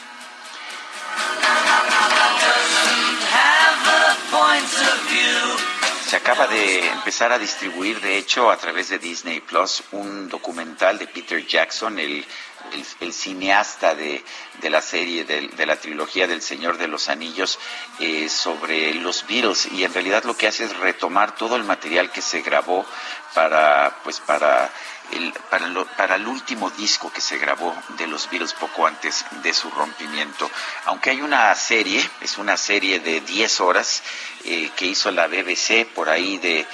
Se 6.06 6.16
acaba 6.16 6.46
de 6.46 6.86
empezar 6.86 7.32
a 7.32 7.38
distribuir, 7.38 8.00
de 8.00 8.16
hecho, 8.16 8.50
a 8.50 8.56
través 8.56 8.90
de 8.90 9.00
Disney 9.00 9.40
Plus, 9.40 9.82
un 9.90 10.28
documental 10.28 10.98
de 10.98 11.08
Peter 11.08 11.44
Jackson, 11.44 11.98
el, 11.98 12.24
cineasta 13.10 13.94
de, 13.96 14.24
de, 14.60 14.70
la 14.70 14.80
serie, 14.82 15.24
de, 15.24 15.48
de, 15.48 15.66
la 15.66 15.76
trilogía 15.76 16.28
del 16.28 16.42
Señor 16.42 16.78
de 16.78 16.86
los 16.86 17.08
Anillos, 17.08 17.58
eh, 17.98 18.28
sobre 18.28 18.94
los 18.94 19.26
Beatles. 19.26 19.66
Y 19.72 19.82
en 19.82 19.92
realidad 19.92 20.22
lo 20.22 20.36
que 20.36 20.46
hace 20.46 20.66
es 20.66 20.76
retomar 20.76 21.34
todo 21.34 21.56
el 21.56 21.64
material 21.64 22.12
que 22.12 22.22
se 22.22 22.40
grabó 22.40 22.86
para, 23.34 23.98
pues, 24.04 24.20
para 24.20 24.70
el, 25.12 25.32
para, 25.50 25.68
lo, 25.68 25.86
para, 25.86 26.16
el 26.16 26.26
último 26.26 26.70
disco 26.70 27.12
que 27.12 27.20
se 27.20 27.38
grabó 27.38 27.74
de 27.98 28.06
los 28.06 28.28
Beatles 28.30 28.54
poco 28.54 28.86
antes 28.86 29.24
de 29.42 29.52
su 29.52 29.70
rompimiento. 29.70 30.50
Aunque 30.86 31.10
hay 31.10 31.20
una 31.20 31.54
serie, 31.54 32.08
es 32.20 32.38
una 32.38 32.56
serie 32.56 33.00
de 33.00 33.20
10 33.20 33.60
horas 33.60 34.02
eh, 34.44 34.70
que 34.76 34.86
hizo 34.86 35.10
la 35.10 35.26
BBC 35.26 35.86
por 35.94 36.08
ahí 36.08 36.38
de, 36.38 36.66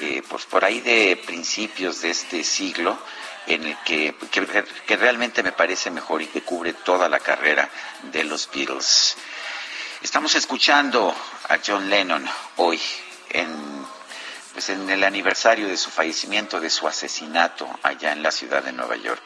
eh, 0.00 0.22
pues 0.28 0.44
por 0.46 0.64
ahí 0.64 0.80
de 0.80 1.20
principios 1.24 2.00
de 2.00 2.10
este 2.10 2.44
siglo, 2.44 2.98
en 3.46 3.64
el 3.64 3.76
que, 3.84 4.14
que, 4.30 4.64
que 4.86 4.96
realmente 4.96 5.42
me 5.42 5.52
parece 5.52 5.90
mejor 5.90 6.22
y 6.22 6.26
que 6.26 6.42
cubre 6.42 6.72
toda 6.72 7.08
la 7.08 7.20
carrera 7.20 7.68
de 8.02 8.24
los 8.24 8.50
Beatles. 8.50 9.16
Estamos 10.02 10.34
escuchando 10.34 11.14
a 11.48 11.58
John 11.64 11.88
Lennon 11.88 12.28
hoy 12.56 12.80
en 13.30 13.84
pues 14.54 14.68
en 14.68 14.88
el 14.88 15.02
aniversario 15.02 15.66
de 15.66 15.76
su 15.76 15.90
fallecimiento, 15.90 16.60
de 16.60 16.70
su 16.70 16.86
asesinato 16.86 17.68
allá 17.82 18.12
en 18.12 18.22
la 18.22 18.30
ciudad 18.30 18.62
de 18.62 18.72
Nueva 18.72 18.96
York. 18.96 19.22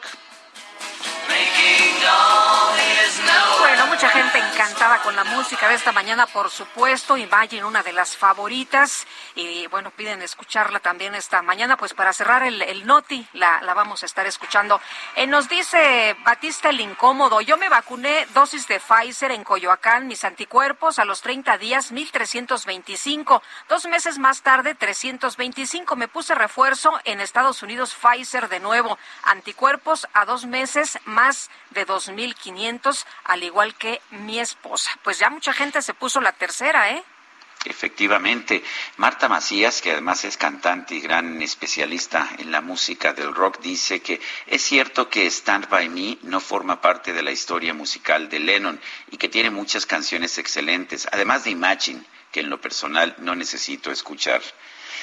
Bueno, 3.59 3.87
mucha 3.87 4.09
gente 4.09 4.39
encantada 4.39 5.01
con 5.03 5.15
la 5.15 5.23
música 5.23 5.69
de 5.69 5.75
esta 5.75 5.91
mañana, 5.91 6.25
por 6.25 6.49
supuesto. 6.49 7.17
Imagine, 7.17 7.65
una 7.65 7.83
de 7.83 7.93
las 7.93 8.17
favoritas. 8.17 9.05
Y 9.35 9.67
bueno, 9.67 9.91
piden 9.91 10.21
escucharla 10.21 10.79
también 10.79 11.13
esta 11.15 11.41
mañana. 11.41 11.77
Pues 11.77 11.93
para 11.93 12.11
cerrar 12.11 12.43
el, 12.43 12.85
Noti, 12.87 13.27
la, 13.33 13.61
la, 13.61 13.73
vamos 13.73 14.01
a 14.03 14.05
estar 14.05 14.25
escuchando. 14.25 14.81
Eh, 15.15 15.27
nos 15.27 15.49
dice 15.49 16.15
Batista 16.25 16.69
el 16.69 16.79
Incómodo: 16.81 17.41
Yo 17.41 17.57
me 17.57 17.69
vacuné 17.69 18.25
dosis 18.33 18.67
de 18.67 18.79
Pfizer 18.79 19.31
en 19.31 19.43
Coyoacán, 19.43 20.07
mis 20.07 20.23
anticuerpos 20.23 20.97
a 20.97 21.05
los 21.05 21.21
30 21.21 21.57
días, 21.57 21.91
1325. 21.91 23.43
Dos 23.67 23.85
meses 23.85 24.17
más 24.17 24.41
tarde, 24.41 24.75
325. 24.75 25.95
Me 25.95 26.07
puse 26.07 26.33
refuerzo 26.33 26.99
en 27.03 27.21
Estados 27.21 27.61
Unidos, 27.61 27.93
Pfizer 27.93 28.49
de 28.49 28.59
nuevo. 28.59 28.97
Anticuerpos 29.23 30.07
a 30.13 30.25
dos 30.25 30.45
meses, 30.45 30.88
más 31.05 31.49
de 31.71 31.85
2.500, 31.85 33.05
al 33.23 33.43
igual 33.43 33.75
que 33.75 34.01
mi 34.11 34.39
esposa. 34.39 34.91
Pues 35.03 35.19
ya 35.19 35.29
mucha 35.29 35.53
gente 35.53 35.81
se 35.81 35.93
puso 35.93 36.21
la 36.21 36.31
tercera, 36.33 36.91
¿eh? 36.91 37.03
Efectivamente, 37.65 38.63
Marta 38.95 39.27
Macías, 39.27 39.81
que 39.81 39.91
además 39.91 40.23
es 40.23 40.37
cantante 40.37 40.95
y 40.95 41.01
gran 41.01 41.41
especialista 41.41 42.29
en 42.37 42.53
la 42.53 42.61
música 42.61 43.11
del 43.11 43.35
rock, 43.35 43.59
dice 43.59 44.01
que 44.01 44.21
es 44.47 44.61
cierto 44.61 45.09
que 45.09 45.25
Stand 45.25 45.67
By 45.67 45.89
Me 45.89 46.17
no 46.21 46.39
forma 46.39 46.79
parte 46.79 47.11
de 47.11 47.21
la 47.21 47.31
historia 47.31 47.73
musical 47.73 48.29
de 48.29 48.39
Lennon 48.39 48.79
y 49.11 49.17
que 49.17 49.27
tiene 49.27 49.49
muchas 49.49 49.85
canciones 49.85 50.37
excelentes, 50.37 51.05
además 51.11 51.43
de 51.43 51.49
Imagine, 51.49 52.01
que 52.31 52.39
en 52.39 52.49
lo 52.49 52.61
personal 52.61 53.13
no 53.17 53.35
necesito 53.35 53.91
escuchar. 53.91 54.41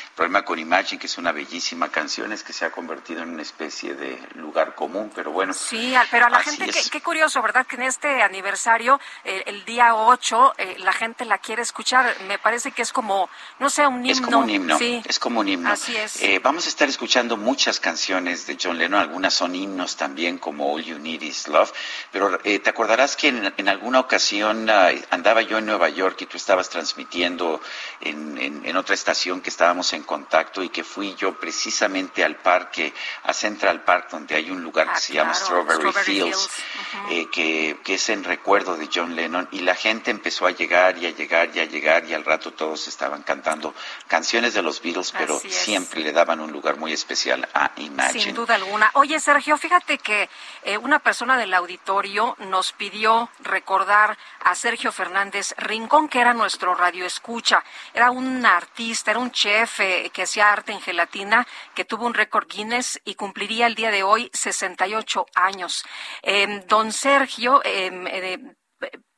El 0.09 0.15
problema 0.15 0.45
con 0.45 0.59
Imagine, 0.59 0.99
que 0.99 1.07
es 1.07 1.19
una 1.19 1.33
bellísima 1.33 1.89
canción, 1.91 2.33
es 2.33 2.43
que 2.43 2.53
se 2.53 2.65
ha 2.65 2.71
convertido 2.71 3.23
en 3.23 3.31
una 3.31 3.43
especie 3.43 3.95
de 3.95 4.19
lugar 4.35 4.75
común, 4.75 5.11
pero 5.15 5.31
bueno. 5.31 5.53
Sí, 5.53 5.95
pero 6.11 6.27
a 6.27 6.31
la 6.31 6.41
gente, 6.41 6.67
qué, 6.67 6.81
qué, 6.91 7.01
curioso, 7.01 7.43
¿verdad? 7.43 7.67
Que 7.67 7.77
en 7.77 7.83
este 7.83 8.23
aniversario, 8.23 9.01
eh, 9.25 9.43
el 9.47 9.65
día 9.65 9.95
8, 9.95 10.55
eh, 10.59 10.77
la 10.79 10.93
gente 10.93 11.25
la 11.25 11.39
quiere 11.39 11.63
escuchar. 11.63 12.15
Me 12.27 12.39
parece 12.39 12.73
que 12.73 12.83
es 12.83 12.93
como, 12.93 13.29
no 13.59 13.71
sé, 13.71 13.87
un 13.87 14.05
himno. 14.05 14.13
Es 14.13 14.21
como 14.21 14.39
un 14.39 14.51
himno, 14.51 14.79
sí. 14.79 15.03
es 15.05 15.19
como 15.19 15.41
un 15.41 15.49
himno. 15.49 15.71
Así 15.71 15.97
es. 15.97 16.23
Eh, 16.23 16.41
vamos 16.43 16.67
a 16.67 16.69
estar 16.69 16.89
escuchando 16.89 17.37
muchas 17.37 17.81
canciones 17.81 18.47
de 18.47 18.57
John 18.61 18.79
Lennon, 18.79 19.01
algunas 19.01 19.35
son 19.35 19.55
himnos 19.55 19.97
también, 19.97 20.39
como 20.39 20.73
All 20.73 20.83
You 20.83 20.99
Need 20.99 21.23
Is 21.23 21.49
Love, 21.49 21.73
pero 22.11 22.39
eh, 22.45 22.59
te 22.59 22.71
acordarás 22.71 23.17
que 23.17 23.29
en, 23.29 23.53
en 23.57 23.69
alguna 23.69 24.01
ocasión 24.01 24.69
andaba 25.11 25.43
yo 25.43 25.59
en 25.59 25.67
Nueva 25.67 25.89
York 25.89 26.21
y 26.23 26.27
tú 26.27 26.37
estabas 26.37 26.69
transmitiendo 26.69 27.61
en, 28.01 28.39
en, 28.39 28.67
en 28.67 28.77
otra 28.77 28.95
estación 28.95 29.41
que 29.41 29.51
estábamos 29.77 29.93
en 29.93 30.03
contacto 30.05 30.63
y 30.63 30.71
que 30.71 30.83
fui 30.83 31.15
yo 31.17 31.39
precisamente 31.39 32.25
al 32.25 32.37
parque, 32.37 32.95
a 33.25 33.33
Central 33.33 33.83
Park, 33.83 34.09
donde 34.11 34.35
hay 34.35 34.51
un 34.51 34.63
lugar 34.63 34.87
ah, 34.89 34.95
que 34.95 35.01
se 35.01 35.13
claro, 35.13 35.33
llama 35.33 35.35
Strawberry, 35.35 35.79
Strawberry 35.91 36.05
Fields. 36.05 36.47
Uh 36.47 36.97
-huh. 36.97 37.13
eh, 37.13 37.29
que, 37.31 37.79
que, 37.85 37.95
es 37.95 38.09
en 38.09 38.25
recuerdo 38.25 38.77
de 38.77 38.89
John 38.93 39.15
Lennon, 39.15 39.49
y 39.51 39.61
la 39.61 39.75
gente 39.75 40.11
empezó 40.11 40.47
a 40.47 40.51
llegar 40.51 40.97
y 40.99 41.07
a 41.07 41.11
llegar 41.11 41.51
y 41.55 41.61
a 41.61 41.65
llegar, 41.65 42.05
y 42.07 42.15
al 42.15 42.25
rato 42.25 42.53
todos 42.53 42.89
estaban 42.89 43.23
cantando 43.23 43.75
canciones 44.09 44.55
de 44.55 44.63
los 44.63 44.81
Beatles, 44.81 45.13
pero 45.13 45.39
siempre 45.41 46.01
le 46.01 46.13
daban 46.13 46.41
un 46.41 46.53
lugar 46.53 46.77
muy 46.79 46.93
especial 46.93 47.47
a 47.53 47.73
Imagine. 47.77 48.25
Sin 48.25 48.35
duda 48.35 48.55
alguna. 48.55 48.91
Oye, 48.95 49.21
Sergio, 49.21 49.59
fíjate 49.59 49.99
que 49.99 50.29
eh, 50.63 50.79
una 50.79 51.01
persona 51.01 51.37
del 51.37 51.53
auditorio 51.53 52.37
nos 52.39 52.73
pidió 52.73 53.29
recordar 53.41 54.17
a 54.41 54.55
Sergio 54.55 54.91
Fernández 54.93 55.55
Rincón, 55.59 56.09
que 56.09 56.21
era 56.21 56.33
nuestro 56.33 56.75
radioescucha. 56.75 57.63
Era 57.93 58.11
un 58.11 58.47
artista, 58.47 59.11
era 59.11 59.21
un 59.21 59.31
chef 59.31 59.66
eh, 59.79 60.11
que 60.13 60.23
hacía 60.23 60.53
arte 60.53 60.73
en 60.73 60.81
gelatina, 60.81 61.47
que 61.75 61.85
tuvo 61.85 62.07
un 62.07 62.15
récord 62.15 62.47
Guinness 62.49 63.01
y 63.05 63.15
cumpliría 63.15 63.67
el 63.67 63.75
día 63.75 63.91
de 63.91 64.03
hoy 64.03 64.31
68 64.33 65.27
años. 65.35 65.85
Eh, 66.23 66.63
don 66.67 66.93
Sergio, 66.93 67.63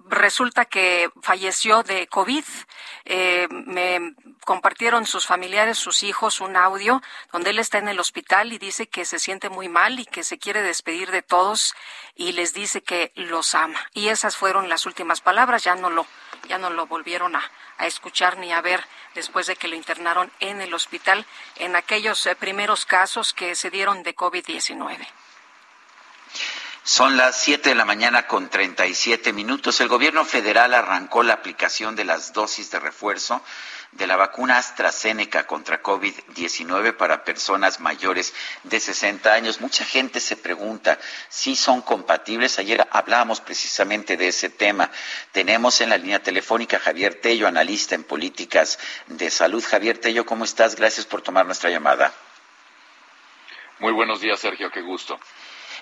resulta 0.09 0.65
que 0.65 1.11
falleció 1.23 1.83
de 1.83 2.07
COVID. 2.07 2.45
Eh, 3.05 3.47
me 3.51 4.15
compartieron 4.45 5.07
sus 5.07 5.27
familiares, 5.27 5.79
sus 5.79 6.03
hijos, 6.03 6.41
un 6.41 6.57
audio 6.57 7.03
donde 7.33 7.51
él 7.51 7.59
está 7.59 7.79
en 7.79 7.89
el 7.89 8.01
hospital 8.01 8.53
y 8.53 8.59
dice 8.59 8.89
que 8.89 9.05
se 9.05 9.19
siente 9.19 9.49
muy 9.49 9.69
mal 9.69 10.01
y 10.01 10.07
que 10.07 10.25
se 10.25 10.39
quiere 10.39 10.63
despedir 10.63 11.11
de 11.11 11.23
todos 11.23 11.75
y 12.15 12.33
les 12.33 12.55
dice 12.55 12.83
que 12.83 13.13
los 13.15 13.55
ama. 13.55 13.79
Y 13.93 14.09
esas 14.09 14.37
fueron 14.37 14.69
las 14.69 14.87
últimas 14.87 15.21
palabras. 15.21 15.65
Ya 15.65 15.75
no 15.75 15.91
lo, 15.91 16.07
ya 16.49 16.59
no 16.59 16.71
lo 16.71 16.87
volvieron 16.87 17.37
a, 17.37 17.51
a 17.77 17.87
escuchar 17.87 18.39
ni 18.39 18.53
a 18.53 18.61
ver 18.61 18.85
después 19.15 19.47
de 19.47 19.57
que 19.57 19.69
lo 19.69 19.77
internaron 19.77 20.33
en 20.41 20.61
el 20.61 20.75
hospital 20.75 21.25
en 21.57 21.77
aquellos 21.77 22.27
eh, 22.27 22.35
primeros 22.35 22.87
casos 22.87 23.33
que 23.33 23.55
se 23.55 23.71
dieron 23.71 24.03
de 24.03 24.17
COVID-19. 24.17 25.07
Son 26.83 27.19
las 27.19 27.39
7 27.43 27.69
de 27.69 27.75
la 27.75 27.85
mañana 27.85 28.27
con 28.27 28.49
37 28.49 29.35
minutos. 29.35 29.79
El 29.81 29.89
gobierno 29.89 30.25
federal 30.25 30.73
arrancó 30.73 31.23
la 31.23 31.35
aplicación 31.35 31.95
de 31.95 32.05
las 32.05 32.33
dosis 32.33 32.71
de 32.71 32.81
refuerzo 32.81 33.43
de 33.93 34.07
la 34.07 34.17
vacuna 34.17 34.59
AstraZeneca 34.59 35.47
contra 35.47 35.83
COVID-19 35.83 36.97
para 36.97 37.25
personas 37.25 37.81
mayores 37.81 38.35
de 38.65 38.81
60 38.81 39.33
años. 39.33 39.61
Mucha 39.61 39.85
gente 39.85 40.21
se 40.21 40.37
pregunta 40.37 40.99
si 41.29 41.57
son 41.57 41.81
compatibles. 41.83 42.59
Ayer 42.59 42.87
hablábamos 42.91 43.41
precisamente 43.41 44.17
de 44.17 44.29
ese 44.29 44.51
tema. 44.51 44.91
Tenemos 45.33 45.81
en 45.81 45.91
la 45.91 45.99
línea 45.99 46.23
telefónica 46.23 46.79
Javier 46.79 47.21
Tello, 47.21 47.49
analista 47.49 47.95
en 47.95 48.05
políticas 48.05 48.79
de 49.07 49.31
salud. 49.31 49.65
Javier 49.65 49.99
Tello, 49.99 50.27
¿cómo 50.27 50.45
estás? 50.45 50.77
Gracias 50.77 51.07
por 51.07 51.23
tomar 51.23 51.47
nuestra 51.47 51.71
llamada. 51.71 52.13
Muy 53.79 53.93
buenos 53.93 54.21
días, 54.21 54.41
Sergio. 54.41 54.71
Qué 54.71 54.83
gusto. 54.83 55.19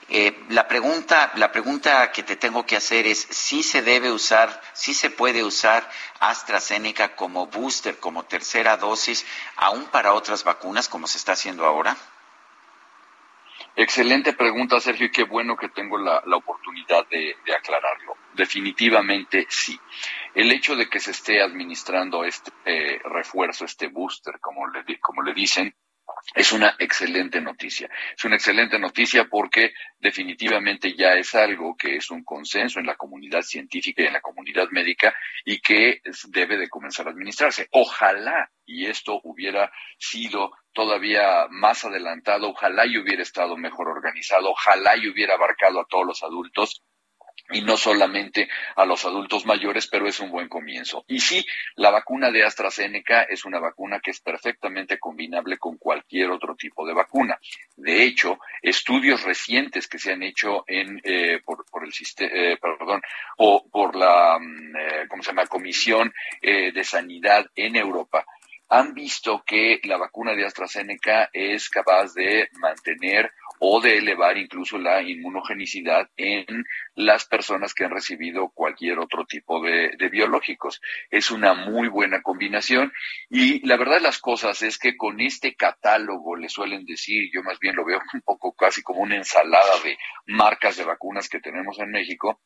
Eh, 0.08 0.44
la 0.50 0.68
pregunta, 0.68 1.32
la 1.34 1.50
pregunta 1.50 2.12
que 2.12 2.22
te 2.22 2.36
tengo 2.36 2.64
que 2.64 2.76
hacer 2.76 3.06
es 3.06 3.18
si 3.18 3.62
se 3.62 3.82
debe 3.82 4.12
usar, 4.12 4.60
si 4.72 4.94
se 4.94 5.10
puede 5.10 5.42
usar 5.42 5.88
AstraZeneca 6.20 7.16
como 7.16 7.46
booster, 7.46 7.98
como 7.98 8.24
tercera 8.24 8.76
dosis, 8.76 9.26
aún 9.56 9.86
para 9.86 10.14
otras 10.14 10.44
vacunas, 10.44 10.88
como 10.88 11.06
se 11.06 11.18
está 11.18 11.32
haciendo 11.32 11.66
ahora. 11.66 11.96
Excelente 13.78 14.32
pregunta, 14.32 14.80
Sergio, 14.80 15.06
y 15.06 15.10
qué 15.10 15.24
bueno 15.24 15.54
que 15.54 15.68
tengo 15.68 15.98
la, 15.98 16.22
la 16.24 16.36
oportunidad 16.36 17.06
de, 17.08 17.36
de, 17.44 17.54
aclararlo. 17.54 18.16
Definitivamente 18.32 19.46
sí. 19.50 19.78
El 20.34 20.50
hecho 20.50 20.76
de 20.76 20.88
que 20.88 20.98
se 20.98 21.10
esté 21.10 21.42
administrando 21.42 22.24
este 22.24 22.52
eh, 22.64 22.98
refuerzo, 23.04 23.66
este 23.66 23.88
booster, 23.88 24.40
como 24.40 24.66
le, 24.68 24.98
como 24.98 25.20
le 25.22 25.34
dicen, 25.34 25.74
es 26.34 26.52
una 26.52 26.76
excelente 26.78 27.40
noticia. 27.40 27.88
Es 28.16 28.24
una 28.24 28.36
excelente 28.36 28.78
noticia 28.78 29.26
porque 29.26 29.72
definitivamente 29.98 30.94
ya 30.94 31.12
es 31.14 31.34
algo 31.34 31.76
que 31.76 31.96
es 31.96 32.10
un 32.10 32.24
consenso 32.24 32.78
en 32.78 32.86
la 32.86 32.96
comunidad 32.96 33.42
científica 33.42 34.02
y 34.02 34.06
en 34.06 34.12
la 34.12 34.20
comunidad 34.20 34.68
médica 34.70 35.14
y 35.44 35.60
que 35.60 36.02
debe 36.28 36.58
de 36.58 36.68
comenzar 36.68 37.06
a 37.06 37.10
administrarse. 37.10 37.68
Ojalá 37.70 38.50
y 38.64 38.86
esto 38.86 39.20
hubiera 39.24 39.70
sido 39.98 40.52
todavía 40.72 41.46
más 41.50 41.84
adelantado, 41.84 42.50
ojalá 42.50 42.86
y 42.86 42.98
hubiera 42.98 43.22
estado 43.22 43.56
mejor 43.56 43.88
organizado, 43.88 44.50
ojalá 44.50 44.96
y 44.96 45.08
hubiera 45.08 45.34
abarcado 45.34 45.80
a 45.80 45.86
todos 45.86 46.06
los 46.06 46.22
adultos 46.22 46.82
y 47.50 47.62
no 47.62 47.76
solamente 47.76 48.48
a 48.74 48.84
los 48.84 49.04
adultos 49.04 49.46
mayores, 49.46 49.86
pero 49.86 50.08
es 50.08 50.20
un 50.20 50.30
buen 50.30 50.48
comienzo. 50.48 51.04
Y 51.06 51.20
sí, 51.20 51.44
la 51.76 51.90
vacuna 51.90 52.30
de 52.30 52.44
AstraZeneca 52.44 53.22
es 53.22 53.44
una 53.44 53.60
vacuna 53.60 54.00
que 54.00 54.10
es 54.10 54.20
perfectamente 54.20 54.98
combinable 54.98 55.58
con 55.58 55.76
cualquier 55.76 56.30
otro 56.30 56.56
tipo 56.56 56.86
de 56.86 56.94
vacuna. 56.94 57.38
De 57.76 58.02
hecho, 58.02 58.38
estudios 58.62 59.22
recientes 59.22 59.88
que 59.88 59.98
se 59.98 60.12
han 60.12 60.22
hecho 60.22 60.64
en 60.66 61.00
eh, 61.04 61.40
por, 61.44 61.64
el 61.84 61.92
sistema, 61.92 62.30
eh, 62.32 62.58
perdón, 62.60 63.00
o 63.38 63.68
por 63.70 63.94
la, 63.94 64.38
mm, 64.40 64.76
eh, 64.76 65.06
¿cómo 65.08 65.22
se 65.22 65.30
llama? 65.30 65.46
Comisión 65.46 66.12
de 66.42 66.84
Sanidad 66.84 67.46
en 67.54 67.76
Europa 67.76 68.24
han 68.68 68.94
visto 68.94 69.42
que 69.46 69.80
la 69.84 69.96
vacuna 69.96 70.34
de 70.34 70.44
AstraZeneca 70.44 71.30
es 71.32 71.68
capaz 71.68 72.14
de 72.14 72.48
mantener 72.54 73.32
o 73.58 73.80
de 73.80 73.98
elevar 73.98 74.36
incluso 74.38 74.78
la 74.78 75.02
inmunogenicidad 75.02 76.08
en 76.16 76.64
las 76.94 77.24
personas 77.24 77.74
que 77.74 77.84
han 77.84 77.90
recibido 77.90 78.50
cualquier 78.50 78.98
otro 78.98 79.26
tipo 79.26 79.62
de, 79.62 79.96
biológicos. 80.10 80.80
Es 81.10 81.30
una 81.30 81.54
muy 81.54 81.88
buena 81.88 82.22
combinación 82.22 82.92
y 83.28 83.66
la 83.66 83.76
verdad 83.76 83.96
de 83.96 84.02
las 84.02 84.18
cosas 84.18 84.62
es 84.62 84.78
que 84.78 84.96
con 84.96 85.20
este 85.20 85.54
catálogo, 85.54 86.36
le 86.36 86.48
suelen 86.48 86.84
decir, 86.84 87.30
yo 87.32 87.42
más 87.42 87.58
bien 87.58 87.76
lo 87.76 87.84
veo 87.84 88.00
un 88.14 88.22
poco 88.22 88.52
casi 88.52 88.82
como 88.82 89.00
una 89.00 89.16
ensalada 89.16 89.80
de 89.84 89.98
marcas 90.26 90.76
de 90.76 90.84
vacunas 90.84 91.28
que 91.28 91.40
tenemos 91.40 91.78
en 91.78 91.90
México, 91.90 92.40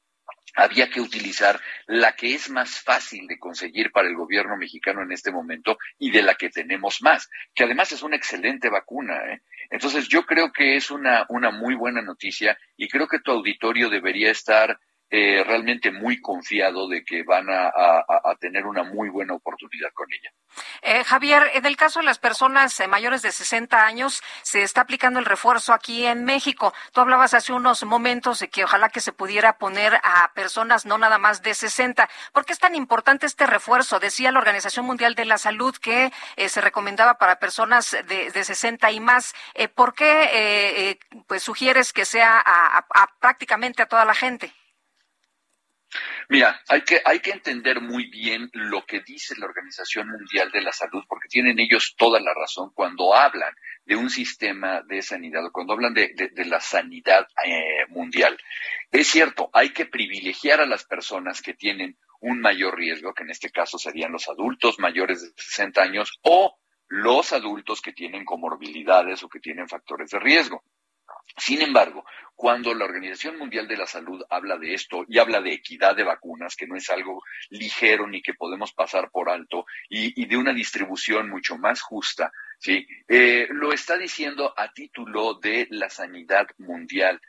había 0.54 0.90
que 0.90 1.00
utilizar 1.00 1.60
la 1.86 2.14
que 2.14 2.34
es 2.34 2.50
más 2.50 2.80
fácil 2.80 3.26
de 3.26 3.38
conseguir 3.38 3.92
para 3.92 4.08
el 4.08 4.14
gobierno 4.14 4.56
mexicano 4.56 5.02
en 5.02 5.12
este 5.12 5.30
momento 5.30 5.78
y 5.98 6.10
de 6.10 6.22
la 6.22 6.34
que 6.34 6.50
tenemos 6.50 7.02
más, 7.02 7.28
que 7.54 7.64
además 7.64 7.92
es 7.92 8.02
una 8.02 8.16
excelente 8.16 8.68
vacuna. 8.68 9.16
¿eh? 9.32 9.42
Entonces 9.70 10.08
yo 10.08 10.24
creo 10.24 10.52
que 10.52 10.76
es 10.76 10.90
una, 10.90 11.26
una 11.28 11.50
muy 11.50 11.74
buena 11.74 12.02
noticia 12.02 12.58
y 12.76 12.88
creo 12.88 13.06
que 13.06 13.20
tu 13.20 13.30
auditorio 13.30 13.88
debería 13.88 14.30
estar 14.30 14.78
eh, 15.12 15.42
realmente 15.44 15.90
muy 15.90 16.20
confiado 16.20 16.86
de 16.86 17.02
que 17.04 17.24
van 17.24 17.48
a, 17.50 17.72
tener 18.38 18.64
una 18.64 18.84
muy 18.84 19.08
buena 19.08 19.34
oportunidad 19.34 19.90
con 19.92 20.06
ella. 20.12 20.30
Eh, 20.82 21.02
Javier, 21.02 21.50
en 21.54 21.66
el 21.66 21.76
caso 21.76 21.98
de 21.98 22.04
las 22.04 22.20
personas 22.20 22.78
eh, 22.78 22.86
mayores 22.86 23.20
de 23.22 23.32
60 23.32 23.84
años, 23.84 24.22
se 24.42 24.62
está 24.62 24.82
aplicando 24.82 25.18
el 25.18 25.24
refuerzo 25.24 25.72
aquí 25.72 26.06
en 26.06 26.24
México. 26.24 26.72
Tú 26.92 27.00
hablabas 27.00 27.34
hace 27.34 27.52
unos 27.52 27.82
momentos 27.82 28.38
de 28.38 28.50
que 28.50 28.62
ojalá 28.62 28.88
que 28.88 29.00
se 29.00 29.12
pudiera 29.12 29.58
poner 29.58 29.94
a 30.04 30.32
personas 30.32 30.86
no 30.86 30.96
nada 30.96 31.18
más 31.18 31.42
de 31.42 31.54
60. 31.54 32.08
¿Por 32.32 32.44
qué 32.44 32.52
es 32.52 32.60
tan 32.60 32.76
importante 32.76 33.26
este 33.26 33.46
refuerzo? 33.46 33.98
Decía 33.98 34.30
la 34.30 34.38
Organización 34.38 34.86
Mundial 34.86 35.16
de 35.16 35.24
la 35.24 35.38
Salud 35.38 35.74
que 35.76 36.12
se 36.36 36.60
recomendaba 36.60 37.14
para 37.14 37.40
personas 37.40 37.96
de, 38.06 38.30
de 38.30 38.44
60 38.44 38.92
y 38.92 39.00
más. 39.00 39.34
¿Por 39.74 39.92
qué 39.94 40.98
pues 41.26 41.42
sugieres 41.42 41.92
que 41.92 42.04
sea 42.04 42.44
prácticamente 43.18 43.82
a 43.82 43.86
toda 43.86 44.04
la 44.04 44.14
gente? 44.14 44.52
Mira, 46.30 46.62
hay 46.68 46.82
que, 46.82 47.02
hay 47.04 47.18
que 47.18 47.32
entender 47.32 47.80
muy 47.80 48.08
bien 48.08 48.50
lo 48.52 48.86
que 48.86 49.00
dice 49.00 49.34
la 49.36 49.46
Organización 49.46 50.08
Mundial 50.08 50.52
de 50.52 50.62
la 50.62 50.70
Salud, 50.70 51.02
porque 51.08 51.26
tienen 51.28 51.58
ellos 51.58 51.96
toda 51.98 52.20
la 52.20 52.32
razón 52.32 52.70
cuando 52.72 53.16
hablan 53.16 53.52
de 53.84 53.96
un 53.96 54.10
sistema 54.10 54.80
de 54.82 55.02
sanidad, 55.02 55.42
cuando 55.52 55.72
hablan 55.72 55.92
de, 55.92 56.30
la 56.46 56.60
sanidad 56.60 57.26
eh, 57.44 57.84
mundial. 57.88 58.38
Es 58.92 59.08
cierto, 59.08 59.50
hay 59.52 59.70
que 59.70 59.86
privilegiar 59.86 60.60
a 60.60 60.66
las 60.66 60.84
personas 60.84 61.42
que 61.42 61.54
tienen 61.54 61.98
un 62.20 62.40
mayor 62.40 62.76
riesgo, 62.76 63.12
que 63.12 63.24
en 63.24 63.30
este 63.30 63.50
caso 63.50 63.76
serían 63.76 64.12
los 64.12 64.28
adultos 64.28 64.78
mayores 64.78 65.22
de 65.22 65.30
60 65.34 65.82
años 65.82 66.20
o 66.22 66.60
los 66.86 67.32
adultos 67.32 67.80
que 67.80 67.92
tienen 67.92 68.24
comorbilidades 68.24 69.24
o 69.24 69.28
que 69.28 69.40
tienen 69.40 69.68
factores 69.68 70.10
de 70.10 70.20
riesgo. 70.20 70.62
Sin 71.36 71.62
embargo, 71.62 72.04
cuando 72.34 72.72
la 72.72 72.86
Organización 72.86 73.36
Mundial 73.38 73.68
de 73.68 73.76
la 73.76 73.86
Salud 73.86 74.22
habla 74.30 74.56
de 74.56 74.72
esto 74.72 75.04
y 75.06 75.18
habla 75.18 75.42
de 75.42 75.52
equidad 75.52 75.94
de 75.94 76.04
vacunas, 76.04 76.56
que 76.56 76.66
no 76.66 76.74
es 76.74 76.88
algo 76.88 77.22
ligero 77.50 78.06
ni 78.06 78.22
que 78.22 78.32
podemos 78.32 78.72
pasar 78.72 79.10
por 79.10 79.28
alto, 79.28 79.66
y, 79.88 80.24
de 80.24 80.36
una 80.36 80.54
distribución 80.54 81.28
mucho 81.28 81.58
más 81.58 81.82
justa, 81.82 82.32
¿sí? 82.58 82.86
Eh, 83.06 83.46
lo 83.50 83.72
está 83.72 83.98
diciendo 83.98 84.54
a 84.56 84.72
título 84.72 85.34
de 85.34 85.66
la 85.70 85.90
sanidad 85.90 86.46
mundial. 86.56 87.20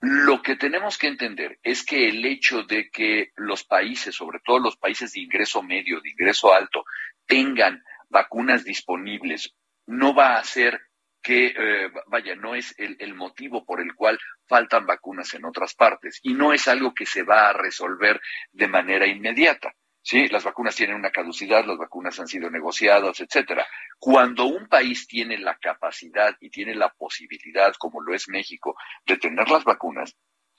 Lo 0.00 0.42
que 0.42 0.56
tenemos 0.56 0.96
que 0.96 1.08
entender 1.08 1.58
es 1.62 1.84
que 1.84 2.08
el 2.08 2.24
hecho 2.24 2.62
de 2.62 2.88
que 2.90 3.32
los 3.36 3.64
países, 3.64 4.14
sobre 4.14 4.40
todo 4.44 4.60
los 4.60 4.76
países 4.76 5.12
de 5.12 5.22
ingreso 5.22 5.62
medio, 5.62 6.00
de 6.00 6.10
ingreso 6.10 6.54
alto, 6.54 6.84
tengan 7.26 7.82
vacunas 8.08 8.62
disponibles, 8.62 9.54
no 9.86 10.14
va 10.14 10.36
a 10.36 10.44
ser 10.44 10.80
que, 11.22 11.46
eh, 11.46 11.90
vaya, 12.08 12.34
no 12.34 12.54
es 12.54 12.74
el, 12.78 12.96
el, 12.98 13.14
motivo 13.14 13.64
por 13.64 13.80
el 13.80 13.94
cual 13.94 14.18
faltan 14.46 14.86
vacunas 14.86 15.32
en 15.34 15.44
otras 15.44 15.74
partes 15.74 16.18
y 16.22 16.34
no 16.34 16.52
es 16.52 16.66
algo 16.68 16.92
que 16.92 17.06
se 17.06 17.22
va 17.22 17.48
a 17.48 17.52
resolver 17.52 18.20
de 18.50 18.68
manera 18.68 19.06
inmediata. 19.06 19.72
Sí, 20.04 20.26
las 20.28 20.42
vacunas 20.42 20.74
tienen 20.74 20.96
una 20.96 21.12
caducidad, 21.12 21.64
las 21.64 21.78
vacunas 21.78 22.18
han 22.18 22.26
sido 22.26 22.50
negociadas, 22.50 23.20
etcétera. 23.20 23.64
Cuando 24.00 24.46
un 24.46 24.68
país 24.68 25.06
tiene 25.06 25.38
la 25.38 25.56
capacidad 25.58 26.36
y 26.40 26.50
tiene 26.50 26.74
la 26.74 26.88
posibilidad, 26.88 27.72
como 27.78 28.00
lo 28.00 28.12
es 28.12 28.28
México, 28.28 28.74
de 29.06 29.16
tener 29.16 29.48
las 29.48 29.62
vacunas, 29.62 30.16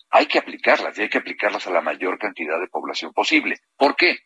hay 0.09 0.27
que 0.27 0.39
aplicarlas 0.39 0.97
y 0.97 1.01
hay 1.01 1.09
que 1.09 1.17
aplicarlas 1.17 1.67
a 1.67 1.71
la 1.71 1.81
mayor 1.81 2.17
cantidad 2.17 2.57
de 2.57 2.67
población 2.67 3.11
posible. 3.11 3.59
¿Por 3.75 3.97
qué? 3.97 4.17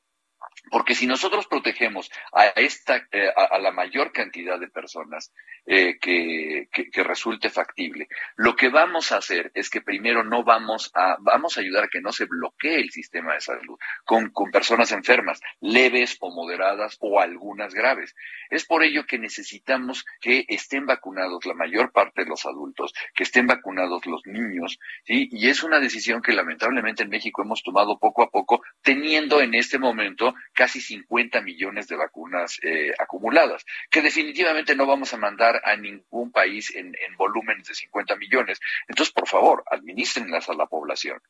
Porque 0.70 0.96
si 0.96 1.08
nosotros 1.08 1.48
protegemos 1.48 2.12
a 2.34 2.48
esta, 2.48 3.08
eh, 3.12 3.30
a, 3.36 3.58
la 3.60 3.72
mayor 3.72 4.12
cantidad 4.12 4.60
de 4.60 4.68
personas 4.68 5.32
eh, 5.66 5.98
que, 6.00 6.68
que, 6.72 7.04
resulte 7.04 7.50
factible, 7.50 8.08
lo 8.36 8.56
que 8.56 8.70
vamos 8.70 9.12
a 9.12 9.18
hacer 9.18 9.52
es 9.54 9.70
que 9.70 9.82
primero 9.82 10.24
no 10.24 10.44
vamos 10.44 10.92
a, 10.94 11.18
vamos 11.20 11.58
a 11.58 11.62
ayudar 11.62 11.86
a 11.86 11.88
que 11.88 12.02
no 12.02 12.12
se 12.12 12.26
bloquee 12.26 12.80
el 12.80 12.92
sistema 12.92 13.34
de 13.34 13.42
salud 13.42 13.78
con, 14.04 14.30
con 14.32 14.52
personas 14.52 14.92
enfermas, 14.92 15.40
leves 15.62 16.18
o 16.20 16.34
moderadas 16.34 16.98
o 17.00 17.20
algunas 17.20 17.74
graves. 17.74 18.16
Es 18.50 18.66
por 18.66 18.84
ello 18.84 19.06
que 19.06 19.20
necesitamos 19.20 20.06
que 20.20 20.46
estén 20.48 20.86
vacunados 20.86 21.46
la 21.46 21.54
mayor 21.54 21.92
parte 21.92 22.24
de 22.24 22.30
los 22.30 22.46
adultos, 22.46 22.94
que 23.14 23.24
estén 23.24 23.48
vacunados 23.48 24.06
los 24.06 24.22
niños, 24.26 24.80
¿sí? 25.06 25.30
y 25.32 25.50
es 25.50 25.64
una 25.64 25.80
decisión 25.80 26.22
que 26.22 26.34
lamentablemente 26.34 27.04
en 27.04 27.10
México 27.10 27.42
hemos 27.42 27.64
tomado 27.64 27.98
poco 28.00 28.24
a 28.24 28.30
poco, 28.30 28.62
teniendo 28.82 29.42
en 29.42 29.54
este 29.54 29.80
momento 29.80 30.34
casi 30.54 30.82
50 30.82 31.42
millones 31.42 31.88
de 31.88 31.96
vacunas 31.96 32.60
eh, 32.64 32.94
acumuladas, 32.98 33.66
que 33.90 34.02
definitivamente 34.02 34.76
no 34.76 34.86
vamos 34.86 35.14
a 35.14 35.18
mandar 35.18 35.62
a 35.64 35.76
ningún 35.76 36.32
país 36.32 36.76
en, 36.76 36.88
en 36.88 37.16
volúmenes 37.18 37.68
de 37.68 37.76
50 37.76 38.16
millones. 38.16 38.60
Entonces, 38.88 39.14
por 39.14 39.28
favor, 39.28 39.64
administrenlas 39.72 40.50
a 40.50 40.54
la 40.54 40.68
población. 40.68 41.22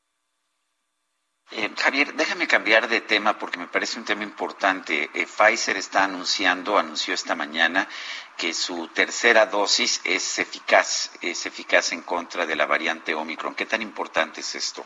Eh, 1.52 1.70
Javier, 1.78 2.14
déjame 2.14 2.46
cambiar 2.46 2.90
de 2.90 3.00
tema 3.00 3.40
porque 3.40 3.58
me 3.58 3.68
parece 3.68 3.98
un 3.98 4.04
tema 4.06 4.24
importante. 4.24 5.10
Eh, 5.14 5.26
Pfizer 5.26 5.78
está 5.78 6.04
anunciando, 6.04 6.78
anunció 6.78 7.14
esta 7.14 7.36
mañana, 7.36 7.88
que 8.36 8.54
su 8.54 8.90
tercera 8.90 9.46
dosis 9.46 10.02
es 10.04 10.40
eficaz, 10.40 11.12
es 11.22 11.46
eficaz 11.46 11.94
en 11.94 12.02
contra 12.02 12.46
de 12.46 12.56
la 12.58 12.66
variante 12.66 13.16
Omicron. 13.16 13.56
¿Qué 13.56 13.66
tan 13.66 13.82
importante 13.82 14.42
es 14.42 14.56
esto? 14.56 14.86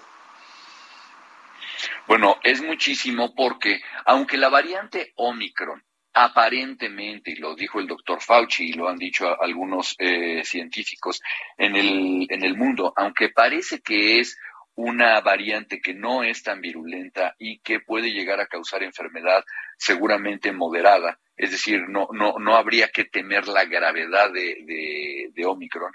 Bueno, 2.08 2.38
es 2.44 2.62
muchísimo 2.62 3.34
porque 3.36 3.82
aunque 4.06 4.38
la 4.38 4.50
variante 4.50 5.14
Omicron 5.16 5.84
aparentemente, 6.14 7.32
y 7.32 7.36
lo 7.36 7.56
dijo 7.56 7.80
el 7.80 7.88
doctor 7.88 8.22
Fauci 8.22 8.70
y 8.70 8.74
lo 8.74 8.90
han 8.90 8.98
dicho 8.98 9.42
algunos 9.42 9.96
eh, 9.98 10.44
científicos 10.44 11.22
en 11.58 11.76
el, 11.76 12.28
en 12.30 12.44
el 12.44 12.58
mundo, 12.58 12.94
aunque 12.98 13.30
parece 13.30 13.82
que 13.82 14.20
es 14.20 14.38
una 14.76 15.20
variante 15.22 15.80
que 15.80 15.94
no 15.94 16.24
es 16.24 16.44
tan 16.44 16.62
virulenta 16.62 17.36
y 17.38 17.60
que 17.60 17.80
puede 17.80 18.12
llegar 18.12 18.40
a 18.40 18.48
causar 18.48 18.84
enfermedad 18.84 19.44
seguramente 19.78 20.52
moderada, 20.52 21.20
es 21.38 21.52
decir, 21.52 21.82
no, 21.88 22.08
no, 22.12 22.36
no 22.40 22.56
habría 22.56 22.90
que 22.90 23.06
temer 23.06 23.48
la 23.48 23.66
gravedad 23.66 24.32
de, 24.32 24.58
de, 24.66 25.30
de 25.34 25.46
Omicron. 25.46 25.92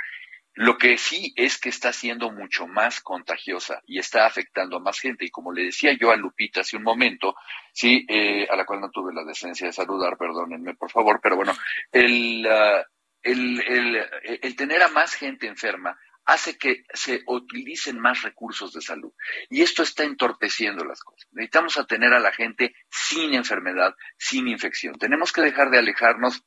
Lo 0.56 0.78
que 0.78 0.96
sí 0.96 1.34
es 1.36 1.58
que 1.58 1.68
está 1.68 1.92
siendo 1.92 2.32
mucho 2.32 2.66
más 2.66 3.02
contagiosa 3.02 3.82
y 3.86 3.98
está 3.98 4.24
afectando 4.24 4.78
a 4.78 4.80
más 4.80 4.98
gente. 4.98 5.26
Y 5.26 5.30
como 5.30 5.52
le 5.52 5.64
decía 5.64 5.92
yo 5.92 6.10
a 6.10 6.16
Lupita 6.16 6.62
hace 6.62 6.78
un 6.78 6.82
momento, 6.82 7.36
sí, 7.72 8.06
eh, 8.08 8.48
a 8.50 8.56
la 8.56 8.64
cual 8.64 8.80
no 8.80 8.90
tuve 8.90 9.12
la 9.12 9.22
decencia 9.22 9.66
de 9.66 9.72
saludar, 9.74 10.16
perdónenme 10.16 10.74
por 10.74 10.90
favor, 10.90 11.20
pero 11.22 11.36
bueno, 11.36 11.52
el, 11.92 12.46
uh, 12.46 12.82
el, 13.22 13.60
el, 13.60 14.06
el 14.42 14.56
tener 14.56 14.82
a 14.82 14.88
más 14.88 15.14
gente 15.14 15.46
enferma 15.46 15.98
hace 16.24 16.58
que 16.58 16.84
se 16.92 17.22
utilicen 17.26 18.00
más 18.00 18.22
recursos 18.22 18.72
de 18.72 18.80
salud. 18.80 19.12
Y 19.48 19.62
esto 19.62 19.82
está 19.82 20.04
entorpeciendo 20.04 20.84
las 20.84 21.00
cosas. 21.00 21.28
Necesitamos 21.32 21.78
a 21.78 21.84
tener 21.84 22.12
a 22.12 22.18
la 22.18 22.32
gente 22.32 22.74
sin 22.90 23.34
enfermedad, 23.34 23.94
sin 24.18 24.48
infección. 24.48 24.94
Tenemos 24.98 25.32
que 25.32 25.42
dejar 25.42 25.70
de 25.70 25.78
alejarnos 25.78 26.42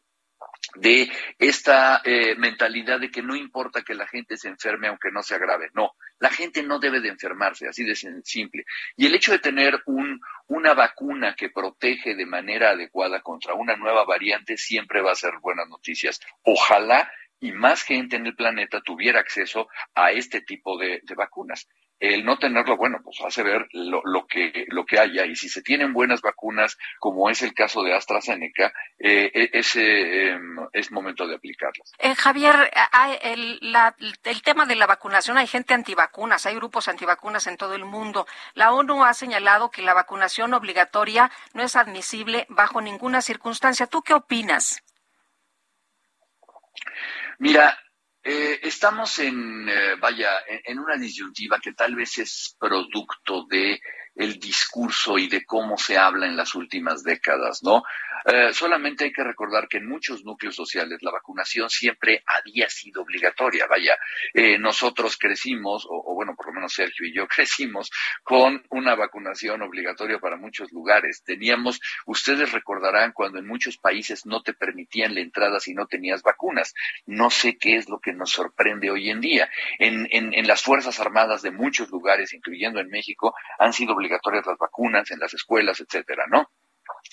de 0.75 1.11
esta 1.37 2.01
eh, 2.03 2.35
mentalidad 2.35 2.99
de 2.99 3.09
que 3.09 3.21
no 3.21 3.35
importa 3.35 3.81
que 3.81 3.95
la 3.95 4.07
gente 4.07 4.37
se 4.37 4.49
enferme 4.49 4.87
aunque 4.87 5.11
no 5.11 5.23
se 5.23 5.35
agrave. 5.35 5.69
No, 5.73 5.95
la 6.19 6.29
gente 6.29 6.63
no 6.63 6.79
debe 6.79 6.99
de 6.99 7.09
enfermarse, 7.09 7.67
así 7.67 7.83
de 7.83 7.95
simple. 7.95 8.65
Y 8.95 9.05
el 9.05 9.15
hecho 9.15 9.31
de 9.31 9.39
tener 9.39 9.81
un, 9.85 10.19
una 10.47 10.73
vacuna 10.73 11.35
que 11.35 11.49
protege 11.49 12.15
de 12.15 12.25
manera 12.25 12.71
adecuada 12.71 13.21
contra 13.21 13.53
una 13.53 13.75
nueva 13.75 14.05
variante 14.05 14.57
siempre 14.57 15.01
va 15.01 15.11
a 15.11 15.15
ser 15.15 15.33
buenas 15.41 15.67
noticias. 15.67 16.19
Ojalá 16.43 17.11
y 17.39 17.51
más 17.51 17.83
gente 17.83 18.17
en 18.17 18.27
el 18.27 18.35
planeta 18.35 18.81
tuviera 18.81 19.21
acceso 19.21 19.69
a 19.95 20.11
este 20.11 20.41
tipo 20.41 20.77
de 20.77 21.01
vacunas 21.15 21.67
el 21.99 22.23
no 22.23 22.37
tenerlo, 22.37 22.77
bueno, 22.77 22.99
pues 23.03 23.19
hace 23.25 23.43
ver 23.43 23.67
lo, 23.73 24.25
que, 24.27 24.65
lo 24.69 24.85
que 24.85 24.99
haya. 24.99 25.25
Y 25.25 25.35
si 25.35 25.49
se 25.49 25.61
tienen 25.61 25.93
buenas 25.93 26.21
vacunas, 26.21 26.77
como 26.99 27.29
es 27.29 27.41
el 27.41 27.53
caso 27.53 27.83
de 27.83 27.93
AstraZeneca, 27.93 28.71
eh, 28.97 29.31
e, 29.33 29.49
ese 29.53 30.29
em, 30.29 30.57
es 30.71 30.91
momento 30.91 31.27
de 31.27 31.35
aplicarlas. 31.35 31.93
Eh, 31.99 32.15
Javier, 32.15 32.71
el, 33.21 33.59
el 34.23 34.41
tema 34.41 34.65
de 34.65 34.75
la 34.75 34.87
vacunación, 34.87 35.37
hay 35.37 35.47
gente 35.47 35.73
antivacunas, 35.73 36.45
hay 36.45 36.55
grupos 36.55 36.87
antivacunas 36.87 37.47
en 37.47 37.57
todo 37.57 37.75
el 37.75 37.85
mundo. 37.85 38.25
La 38.53 38.71
ONU 38.71 39.03
ha 39.03 39.13
señalado 39.13 39.69
que 39.69 39.81
la 39.81 39.93
vacunación 39.93 40.53
obligatoria 40.53 41.31
no 41.53 41.63
es 41.63 41.75
admisible 41.75 42.45
bajo 42.49 42.81
ninguna 42.81 43.21
circunstancia. 43.21 43.87
¿Tú 43.87 44.01
qué 44.01 44.13
opinas? 44.13 44.83
Mira, 47.39 47.77
eh, 48.31 48.59
estamos 48.61 49.17
en, 49.17 49.67
eh, 49.67 49.95
vaya, 49.99 50.29
en, 50.63 50.77
una 50.77 50.97
disyuntiva 50.97 51.57
que 51.59 51.73
tal 51.73 51.95
vez 51.95 52.19
es 52.19 52.55
producto 52.59 53.47
de 53.49 53.81
el 54.13 54.39
discurso 54.39 55.17
y 55.17 55.27
de 55.27 55.43
cómo 55.45 55.77
se 55.77 55.97
habla 55.97 56.27
en 56.27 56.37
las 56.37 56.53
últimas 56.53 57.01
décadas, 57.03 57.63
¿no? 57.63 57.81
Eh, 58.25 58.53
solamente 58.53 59.05
hay 59.05 59.11
que 59.11 59.23
recordar 59.23 59.67
que 59.67 59.77
en 59.77 59.87
muchos 59.87 60.23
núcleos 60.23 60.55
sociales 60.55 60.99
la 61.01 61.11
vacunación 61.11 61.69
siempre 61.69 62.23
había 62.25 62.69
sido 62.69 63.01
obligatoria. 63.01 63.67
Vaya, 63.67 63.97
eh, 64.33 64.57
nosotros 64.57 65.17
crecimos, 65.17 65.85
o, 65.89 66.13
bueno, 66.15 66.35
por 66.35 66.47
lo 66.47 66.53
menos 66.53 66.73
Sergio 66.73 67.07
y 67.07 67.13
yo 67.13 67.27
crecimos 67.35 67.89
con 68.23 68.63
una 68.69 68.95
vacunación 68.95 69.61
obligatoria 69.61 70.19
para 70.19 70.37
muchos 70.37 70.71
lugares. 70.71 71.23
Teníamos, 71.23 71.79
ustedes 72.05 72.51
recordarán 72.51 73.11
cuando 73.13 73.39
en 73.39 73.47
muchos 73.47 73.77
países 73.77 74.25
no 74.25 74.41
te 74.41 74.53
permitían 74.53 75.15
la 75.15 75.21
entrada 75.21 75.59
si 75.59 75.73
no 75.73 75.87
tenías 75.87 76.21
vacunas. 76.23 76.73
No 77.05 77.29
sé 77.29 77.57
qué 77.57 77.75
es 77.75 77.89
lo 77.89 77.99
que 77.99 78.13
nos 78.13 78.31
sorprende 78.31 78.91
hoy 78.91 79.09
en 79.09 79.21
día. 79.21 79.49
En, 79.77 80.07
las 80.47 80.63
Fuerzas 80.63 80.99
Armadas 80.99 81.41
de 81.41 81.51
muchos 81.51 81.89
lugares, 81.89 82.33
incluyendo 82.33 82.79
en 82.79 82.89
México, 82.89 83.35
han 83.59 83.73
sido 83.73 83.93
obligatorias 83.93 84.45
las 84.45 84.57
vacunas 84.57 85.11
en 85.11 85.19
las 85.19 85.33
escuelas, 85.33 85.79
etcétera, 85.79 86.25
¿no? 86.27 86.49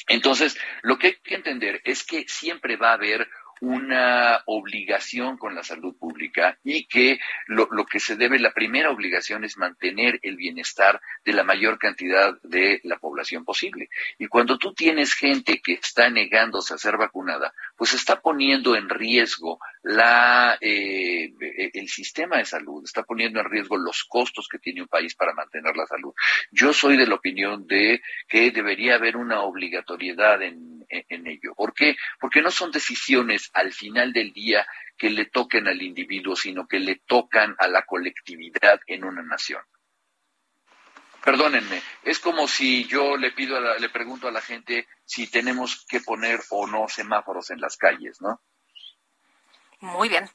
Entonces, 0.08 0.58
lo 0.82 0.98
que 0.98 1.06
hay 1.08 1.16
que 1.16 1.34
entender 1.34 1.80
es 1.84 2.04
que 2.04 2.26
siempre 2.28 2.76
va 2.76 2.90
a 2.90 2.94
haber 2.94 3.28
una 3.60 4.42
obligación 4.46 5.36
con 5.36 5.54
la 5.54 5.62
salud 5.62 5.96
pública 5.96 6.58
y 6.62 6.86
que 6.86 7.18
lo, 7.46 7.68
que 7.86 8.00
se 8.00 8.16
debe, 8.16 8.38
la 8.38 8.52
primera 8.52 8.90
obligación 8.90 9.44
es 9.44 9.56
mantener 9.56 10.18
el 10.22 10.36
bienestar 10.36 11.00
de 11.24 11.32
la 11.32 11.44
mayor 11.44 11.78
cantidad 11.78 12.34
de 12.42 12.80
la 12.84 12.98
población 12.98 13.44
posible. 13.44 13.88
Y 14.18 14.26
cuando 14.26 14.58
tú 14.58 14.74
tienes 14.74 15.14
gente 15.14 15.60
que 15.62 15.74
está 15.74 16.10
negándose 16.10 16.74
a 16.74 16.78
ser 16.78 16.96
vacunada, 16.96 17.52
pues 17.76 17.94
está 17.94 18.20
poniendo 18.20 18.76
en 18.76 18.88
riesgo 18.88 19.58
la, 19.82 20.58
eh, 20.60 21.32
el 21.72 21.88
sistema 21.88 22.38
de 22.38 22.44
salud, 22.44 22.84
está 22.84 23.02
poniendo 23.02 23.40
en 23.40 23.50
riesgo 23.50 23.76
los 23.76 24.04
costos 24.04 24.48
que 24.48 24.58
tiene 24.58 24.82
un 24.82 24.88
país 24.88 25.14
para 25.14 25.34
mantener 25.34 25.76
la 25.76 25.86
salud. 25.86 26.12
Yo 26.50 26.72
soy 26.72 26.96
de 26.96 27.06
la 27.06 27.14
opinión 27.14 27.66
de 27.66 28.02
que 28.28 28.50
debería 28.50 28.96
haber 28.96 29.16
una 29.16 29.42
obligatoriedad 29.42 30.42
en, 30.42 30.85
en 30.88 31.26
ello. 31.26 31.54
¿Por 31.54 31.74
qué? 31.74 31.96
Porque 32.20 32.42
no 32.42 32.50
son 32.50 32.70
decisiones 32.70 33.50
al 33.54 33.72
final 33.72 34.12
del 34.12 34.32
día 34.32 34.66
que 34.96 35.10
le 35.10 35.26
toquen 35.26 35.68
al 35.68 35.82
individuo, 35.82 36.36
sino 36.36 36.66
que 36.66 36.80
le 36.80 36.96
tocan 37.06 37.54
a 37.58 37.68
la 37.68 37.82
colectividad 37.82 38.80
en 38.86 39.04
una 39.04 39.22
nación. 39.22 39.62
Perdónenme, 41.26 41.82
es 42.04 42.20
como 42.20 42.46
si 42.46 42.84
yo 42.84 43.16
le 43.16 43.32
pido, 43.32 43.60
le 43.78 43.88
pregunto 43.88 44.28
a 44.28 44.30
la 44.30 44.40
gente 44.40 44.86
si 45.04 45.26
tenemos 45.26 45.84
que 45.88 46.00
poner 46.00 46.40
o 46.50 46.68
no 46.68 46.86
semáforos 46.88 47.50
en 47.50 47.60
las 47.60 47.76
calles, 47.76 48.20
¿no? 48.20 48.40
Muy 49.80 50.08
bien. 50.08 50.30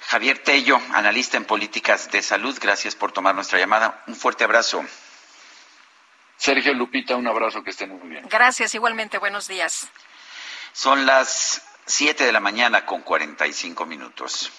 Javier 0.00 0.38
Tello, 0.38 0.78
analista 0.92 1.38
en 1.38 1.46
políticas 1.46 2.10
de 2.10 2.20
salud, 2.20 2.58
gracias 2.60 2.94
por 2.94 3.12
tomar 3.12 3.34
nuestra 3.34 3.58
llamada. 3.58 4.04
Un 4.06 4.14
fuerte 4.14 4.44
abrazo. 4.44 4.84
Sergio 6.38 6.72
Lupita, 6.72 7.16
un 7.16 7.26
abrazo, 7.26 7.62
que 7.62 7.70
estén 7.70 7.90
muy 7.98 8.08
bien. 8.08 8.26
Gracias, 8.30 8.74
igualmente, 8.74 9.18
buenos 9.18 9.48
días. 9.48 9.88
Son 10.72 11.04
las 11.04 11.62
7 11.86 12.24
de 12.24 12.32
la 12.32 12.40
mañana 12.40 12.86
con 12.86 13.02
45 13.02 13.84
minutos. 13.86 14.52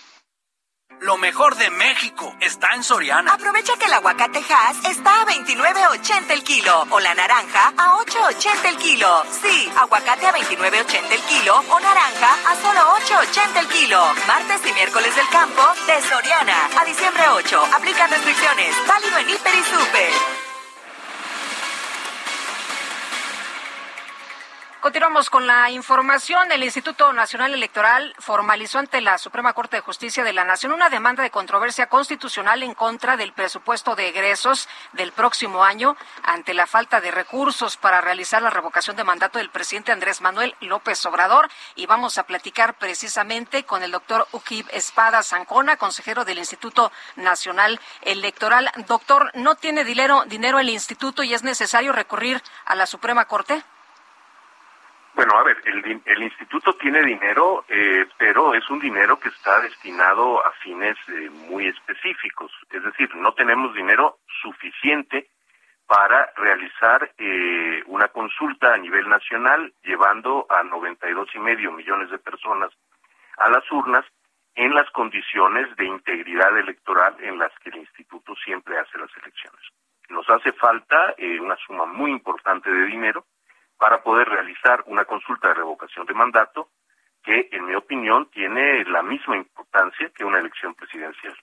Lo 1.00 1.18
mejor 1.18 1.56
de 1.56 1.70
México 1.70 2.36
está 2.42 2.76
en 2.76 2.84
Soriana. 2.84 3.34
Aprovecha 3.34 3.78
que 3.78 3.86
el 3.86 3.94
aguacate 3.94 4.40
Hass 4.40 4.84
está 4.84 5.22
a 5.22 5.26
29.80 5.28 6.32
el 6.32 6.44
kilo 6.44 6.86
o 6.90 7.00
la 7.00 7.14
naranja 7.14 7.74
a 7.78 7.98
8.80 8.00 8.66
el 8.66 8.78
kilo. 8.78 9.24
Sí, 9.42 9.72
aguacate 9.78 10.28
a 10.28 10.34
29.80 10.34 11.12
el 11.12 11.22
kilo 11.22 11.64
o 11.70 11.80
naranja 11.80 12.34
a 12.46 12.56
solo 12.58 12.82
8.80 13.06 13.60
el 13.62 13.68
kilo. 13.70 14.04
Martes 14.28 14.70
y 14.70 14.74
miércoles 14.74 15.16
del 15.16 15.30
campo 15.30 15.64
de 15.88 16.02
Soriana. 16.02 16.70
A 16.78 16.84
diciembre 16.84 17.24
8. 17.30 17.66
Aplica 17.74 18.08
restricciones. 18.08 18.76
Válido 18.86 19.18
en 19.20 19.30
Hiper 19.30 19.56
y 19.56 19.64
Super. 19.64 20.49
Continuamos 24.82 25.30
con 25.30 25.46
la 25.46 25.70
información. 25.72 26.54
El 26.54 26.64
Instituto 26.64 27.12
Nacional 27.12 27.54
Electoral 27.54 28.16
formalizó 28.18 28.80
ante 28.80 29.02
la 29.02 29.18
Suprema 29.18 29.52
Corte 29.52 29.76
de 29.76 29.82
Justicia 29.82 30.24
de 30.24 30.32
la 30.32 30.46
Nación 30.46 30.72
una 30.72 30.90
demanda 30.90 31.22
de 31.22 31.32
controversia 31.32 31.90
constitucional 31.90 32.64
en 32.64 32.74
contra 32.74 33.18
del 33.18 33.34
presupuesto 33.34 33.98
de 33.98 34.08
egresos 34.08 34.70
del 34.94 35.12
próximo 35.12 35.66
año 35.66 35.98
ante 36.24 36.54
la 36.54 36.66
falta 36.66 37.02
de 37.02 37.12
recursos 37.12 37.76
para 37.76 38.00
realizar 38.00 38.42
la 38.42 38.52
revocación 38.52 38.96
de 38.96 39.04
mandato 39.04 39.38
del 39.38 39.50
presidente 39.50 39.92
Andrés 39.92 40.22
Manuel 40.22 40.56
López 40.62 41.06
Obrador. 41.06 41.50
Y 41.76 41.86
vamos 41.86 42.18
a 42.18 42.24
platicar 42.24 42.76
precisamente 42.76 43.66
con 43.66 43.84
el 43.84 43.92
doctor 43.92 44.30
Ukib 44.32 44.66
Espada 44.72 45.24
Zancona, 45.24 45.76
consejero 45.76 46.24
del 46.24 46.38
Instituto 46.38 46.90
Nacional 47.18 47.82
Electoral. 48.02 48.72
Doctor, 48.88 49.30
¿no 49.34 49.56
tiene 49.56 49.84
dinero, 49.84 50.24
dinero 50.26 50.58
el 50.58 50.70
instituto 50.70 51.22
y 51.24 51.34
es 51.34 51.44
necesario 51.44 51.92
recurrir 51.92 52.42
a 52.64 52.76
la 52.76 52.86
Suprema 52.86 53.26
Corte? 53.26 53.62
Bueno, 55.20 55.38
a 55.38 55.43
ver, 55.43 55.57
el, 55.65 56.24
instituto 56.24 56.72
tiene 56.76 57.03
dinero, 57.03 57.65
eh, 57.67 58.07
pero 58.17 58.53
es 58.53 58.70
un 58.70 58.80
dinero 58.80 59.20
que 59.20 59.28
está 59.28 59.59
destinado 59.59 60.39
a 60.45 60.53
fines 60.63 60.95
eh, 61.09 61.30
muy 61.30 61.67
específicos. 61.67 62.49
Es 62.72 62.82
decir, 62.82 63.13
no 63.17 63.34
tenemos 63.34 63.76
dinero 63.76 64.20
suficiente 64.41 65.28
para 65.86 66.32
realizar 66.38 67.11
eh, 67.17 67.84
una 67.88 68.07
consulta 68.07 68.74
a 68.74 68.78
nivel 68.78 69.09
nacional, 69.09 69.74
llevando 69.84 70.47
a 70.49 70.63
92 70.63 71.28
y 71.36 71.39
medio 71.39 71.74
millones 71.74 72.09
de 72.11 72.20
personas 72.20 72.72
a 73.39 73.49
las 73.49 73.70
urnas 73.74 74.05
en 74.55 74.74
las 74.74 74.89
condiciones 74.91 75.76
de 75.76 75.84
integridad 75.84 76.57
electoral 76.57 77.17
en 77.20 77.38
las 77.38 77.51
que 77.59 77.72
el 77.72 77.80
instituto 77.80 78.36
siempre 78.36 78.78
hace 78.78 78.97
las 78.97 79.11
elecciones. 79.22 79.65
Nos 80.07 80.30
hace 80.30 80.53
falta 80.53 81.13
una 81.41 81.57
suma 81.57 81.86
muy 81.88 82.09
importante 82.09 82.72
de 82.72 82.86
dinero 82.86 83.26
para 83.80 84.04
poder 84.04 84.28
realizar 84.30 84.84
una 84.88 85.06
consulta 85.06 85.48
de 85.48 85.56
revocación 85.56 86.06
de 86.06 86.14
mandato 86.14 86.70
que, 87.24 87.50
en 87.52 87.66
mi 87.66 87.76
opinión, 87.76 88.30
tiene 88.30 88.84
la 88.86 89.02
misma 89.02 89.38
importancia 89.38 90.12
que 90.16 90.26
una 90.26 90.40
elección 90.40 90.76
presidencial. 90.76 91.36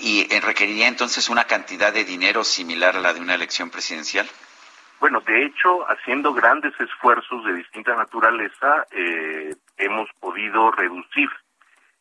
¿Y 0.00 0.28
requeriría 0.40 0.88
entonces 0.88 1.30
una 1.30 1.44
cantidad 1.44 1.92
de 1.92 2.04
dinero 2.04 2.44
similar 2.44 2.96
a 2.96 3.00
la 3.00 3.14
de 3.14 3.20
una 3.20 3.34
elección 3.34 3.70
presidencial? 3.70 4.26
Bueno, 5.00 5.20
de 5.20 5.46
hecho, 5.46 5.84
haciendo 5.90 6.32
grandes 6.32 6.78
esfuerzos 6.78 7.44
de 7.44 7.54
distinta 7.54 7.96
naturaleza, 7.96 8.86
eh, 8.92 9.54
hemos 9.76 10.08
podido 10.20 10.70
reducir 10.70 11.28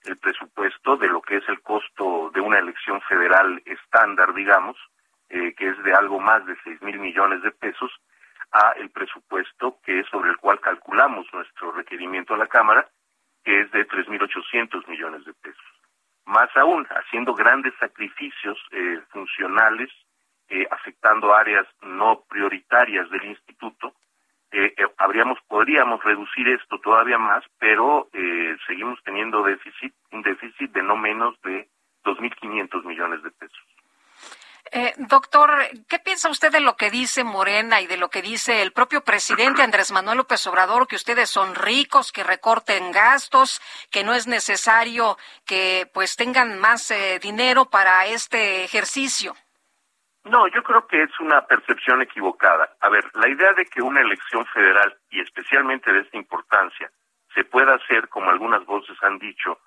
el 0.04 0.18
presupuesto 0.18 0.98
de 0.98 1.08
lo 1.08 1.22
que 1.22 1.38
es 1.38 1.44
el 1.48 1.62
costo 1.62 2.32
de 2.34 2.42
una 2.42 2.60
elección 2.60 3.02
federal 3.02 3.62
estándar, 3.66 4.34
digamos, 4.34 4.78
eh, 5.34 5.54
que 5.56 5.70
es 5.70 5.84
de 5.84 5.94
algo 5.94 6.20
más 6.20 6.46
de 6.46 6.58
seis 6.64 6.82
mil 6.82 7.00
millones 7.00 7.42
de 7.42 7.52
pesos, 7.52 7.90
a 8.52 8.74
el 8.74 8.90
presupuesto 8.90 9.78
que 9.84 10.02
es 10.02 10.08
sobre 10.08 10.30
el 10.30 10.38
cual 10.38 10.60
calculamos 10.60 11.26
nuestro 11.32 11.72
requerimiento 11.72 12.34
a 12.34 12.38
la 12.38 12.48
Cámara, 12.48 12.86
que 13.46 13.62
es 13.62 13.72
de 13.72 13.88
3.800 13.88 14.88
millones 14.88 15.24
de 15.24 15.34
pesos. 15.36 15.64
Más 16.26 16.50
aún, 16.58 16.86
haciendo 16.90 17.34
grandes 17.34 17.74
sacrificios 17.80 18.60
eh, 18.72 19.00
funcionales, 19.10 19.90
eh, 20.50 20.68
afectando 20.70 21.34
áreas 21.34 21.66
no 21.82 22.24
prioritarias 22.28 23.10
del 23.10 23.24
instituto, 23.24 23.96
habríamos, 24.98 25.40
podríamos 25.48 26.04
reducir 26.04 26.50
esto 26.50 26.78
todavía 26.80 27.18
más, 27.18 27.42
pero 27.58 28.10
seguimos 28.68 29.02
teniendo 29.06 29.44
déficit, 29.44 29.94
un 30.12 30.22
déficit 30.24 30.72
de 30.74 30.84
no 30.84 30.98
menos 30.98 31.42
de 31.42 31.70
2.500 32.04 32.84
millones 32.84 33.24
de 33.24 33.32
pesos. 33.32 33.81
Eh, 34.72 34.94
doctor, 34.98 35.52
¿qué 35.88 36.00
piensa 36.00 36.30
usted 36.30 36.52
de 36.52 36.60
lo 36.60 36.76
que 36.76 36.92
dice 36.92 37.24
Morena 37.24 37.82
y 37.82 37.88
de 37.88 37.98
lo 37.98 38.10
que 38.10 38.22
dice 38.22 38.62
el 38.62 38.72
propio 38.72 39.02
presidente 39.02 39.64
Andrés 39.64 39.92
Manuel 39.92 40.18
López 40.18 40.46
Obrador, 40.48 40.88
que 40.88 40.96
ustedes 40.96 41.30
son 41.30 41.56
ricos, 41.56 42.12
que 42.12 42.24
recorten 42.24 42.92
gastos, 42.92 43.62
que 43.90 44.04
no 44.04 44.14
es 44.14 44.28
necesario 44.28 45.18
que 45.46 45.90
pues 45.94 46.16
tengan 46.16 46.60
más 46.60 46.92
eh, 46.92 47.20
dinero 47.20 47.66
para 47.66 48.06
este 48.06 48.64
ejercicio? 48.64 49.36
No, 50.24 50.48
yo 50.48 50.62
creo 50.62 50.86
que 50.86 51.02
es 51.02 51.20
una 51.20 51.46
percepción 51.48 52.02
equivocada. 52.02 52.76
A 52.80 52.90
ver, 52.90 53.10
la 53.16 53.28
idea 53.28 53.54
de 53.54 53.66
que 53.66 53.82
una 53.82 54.02
elección 54.02 54.46
federal, 54.54 54.96
y 55.10 55.20
especialmente 55.20 55.92
de 55.92 56.02
esta 56.02 56.18
importancia, 56.18 56.92
se 57.34 57.44
pueda 57.44 57.74
hacer, 57.74 58.08
como 58.10 58.30
algunas 58.30 58.64
voces 58.66 58.96
han 59.02 59.18
dicho, 59.18 59.60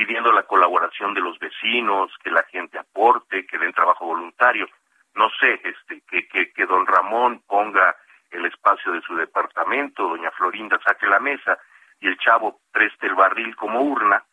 pidiendo 0.00 0.32
la 0.32 0.44
colaboración 0.44 1.12
de 1.12 1.20
los 1.20 1.38
vecinos, 1.38 2.10
que 2.24 2.30
la 2.30 2.42
gente 2.44 2.78
aporte, 2.78 3.44
que 3.44 3.58
den 3.58 3.74
trabajo 3.74 4.06
voluntario. 4.06 4.66
No 5.14 5.28
sé, 5.38 5.60
este, 5.62 6.00
que, 6.08 6.26
que, 6.26 6.52
que 6.52 6.64
don 6.64 6.86
Ramón 6.86 7.42
ponga 7.46 7.94
el 8.30 8.46
espacio 8.46 8.92
de 8.92 9.02
su 9.02 9.14
departamento, 9.14 10.08
doña 10.08 10.30
Florinda 10.30 10.80
saque 10.82 11.06
la 11.06 11.20
mesa 11.20 11.58
y 12.00 12.06
el 12.08 12.16
chavo 12.16 12.60
preste 12.72 13.08
el 13.08 13.14
barril 13.14 13.54
como 13.56 13.82
urna, 13.82 14.24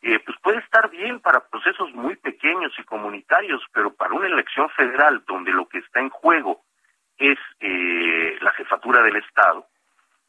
eh, 0.00 0.20
pues 0.24 0.38
puede 0.42 0.60
estar 0.60 0.88
bien 0.88 1.20
para 1.20 1.46
procesos 1.48 1.92
muy 1.92 2.16
pequeños 2.16 2.72
y 2.78 2.84
comunitarios, 2.84 3.62
pero 3.74 3.92
para 3.92 4.14
una 4.14 4.28
elección 4.28 4.70
federal 4.70 5.22
donde 5.26 5.52
lo 5.52 5.68
que 5.68 5.80
está 5.80 6.00
en 6.00 6.08
juego 6.08 6.62
es 7.18 7.38
eh, 7.60 8.38
la 8.40 8.52
jefatura 8.52 9.02
del 9.02 9.16
Estado, 9.16 9.66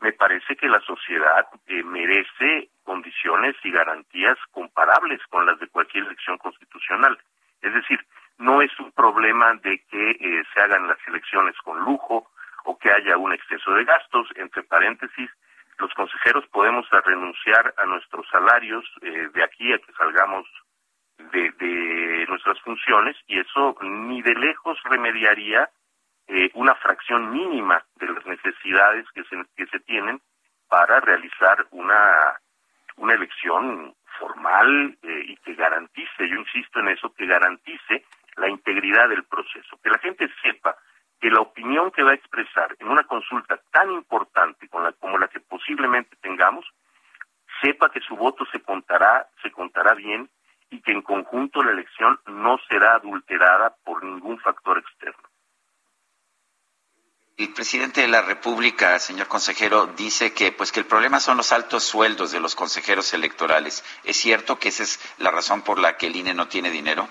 me 0.02 0.12
parece 0.14 0.56
que 0.56 0.68
la 0.68 0.80
sociedad 0.82 1.48
eh, 1.68 1.84
merece 1.84 2.70
condiciones 2.84 3.56
y 3.64 3.72
garantías 3.72 4.38
comparables 4.52 5.22
con 5.30 5.46
las 5.46 5.60
de 5.60 5.68
cualquier 5.68 6.06
elección 6.06 6.38
constitucional. 6.38 7.18
Es 7.62 7.74
decir, 7.74 8.00
no 8.38 8.62
es 8.62 8.72
un 8.80 8.92
problema 8.92 9.54
de 9.56 9.82
que 9.90 10.12
eh, 10.12 10.44
se 10.54 10.62
hagan 10.62 10.88
las 10.88 11.00
elecciones 11.08 11.56
con 11.64 11.80
lujo 11.80 12.30
o 12.66 12.78
que 12.78 12.92
haya 12.92 13.18
un 13.18 13.34
exceso 13.34 13.72
de 13.74 13.86
gastos. 13.86 14.28
Entre 14.36 14.64
paréntesis, 14.64 15.30
los 15.80 15.94
consejeros 15.94 16.46
podemos 16.48 16.88
renunciar 16.90 17.74
a 17.78 17.86
nuestros 17.86 18.28
salarios 18.30 18.86
eh, 19.02 19.30
de 19.34 19.44
aquí 19.44 19.74
a 19.74 19.80
que 19.80 19.94
salgamos 19.94 20.46
de, 21.18 21.52
de, 21.52 22.26
nuestras 22.28 22.60
funciones 22.62 23.16
y 23.28 23.40
eso 23.40 23.78
ni 23.82 24.22
de 24.22 24.34
lejos 24.36 24.78
remediaría 24.84 25.70
eh, 26.28 26.52
una 26.54 26.76
fracción 26.76 27.32
mínima 27.32 27.84
de 27.96 28.08
las 28.08 28.26
necesidades 28.26 29.06
que 29.14 29.24
se, 29.26 29.44
que 29.56 29.66
se 29.68 29.80
tienen 29.82 30.22
para 30.68 31.00
realizar 31.00 31.66
una 31.72 32.40
una 32.98 33.14
elección 33.14 33.94
formal 34.20 34.98
eh, 35.04 35.24
y 35.28 35.36
que 35.38 35.56
garantice, 35.56 36.30
yo 36.30 36.36
insisto 36.36 36.80
en 36.80 36.90
eso, 36.90 37.14
que 37.14 37.26
garantice 37.26 38.06
la 38.38 38.50
integridad 38.50 39.10
del 39.10 39.24
proceso, 39.24 39.78
que 39.84 39.90
la 39.90 40.00
gente 40.00 40.30
sepa 40.42 40.76
que 41.20 41.30
la 41.30 41.42
opinión 41.42 41.92
que 41.92 42.04
va 42.04 42.12
a 42.12 42.16
expresar 42.16 42.76
en 42.80 42.90
una 42.90 43.04
consulta 43.04 43.60
tan 43.72 43.92
importante 43.92 44.68
como 44.70 44.84
la, 44.84 44.92
como 44.94 45.18
la 45.18 45.28
que 45.28 45.40
posiblemente 45.40 46.16
tengamos, 46.22 46.66
sepa 47.62 47.90
que 47.90 48.02
su 48.02 48.16
voto 48.16 48.46
se 48.52 48.62
contará, 48.62 49.28
se 49.42 49.52
contará 49.52 49.94
bien 49.96 50.30
y 50.70 50.82
que 50.82 50.92
en 50.92 51.02
conjunto 51.02 51.64
la 51.64 51.72
elección 51.72 52.20
no 52.28 52.58
será 52.70 52.96
adulterada 52.96 53.76
por 53.84 54.04
ningún 54.04 54.40
factor 54.40 54.78
externo. 54.78 55.24
El 57.38 57.52
presidente 57.52 58.00
de 58.00 58.08
la 58.08 58.22
República, 58.22 58.98
señor 58.98 59.28
consejero, 59.28 59.88
dice 59.88 60.34
que 60.34 60.54
pues 60.54 60.72
que 60.72 60.80
el 60.80 60.86
problema 60.86 61.20
son 61.20 61.36
los 61.36 61.52
altos 61.52 61.84
sueldos 61.84 62.32
de 62.32 62.40
los 62.40 62.56
consejeros 62.56 63.14
electorales. 63.14 63.84
¿Es 64.06 64.16
cierto 64.16 64.58
que 64.58 64.70
esa 64.70 64.84
es 64.84 65.02
la 65.18 65.32
razón 65.32 65.62
por 65.62 65.78
la 65.78 65.98
que 65.98 66.08
el 66.08 66.16
INE 66.16 66.34
no 66.34 66.48
tiene 66.48 66.70
dinero? 66.70 67.10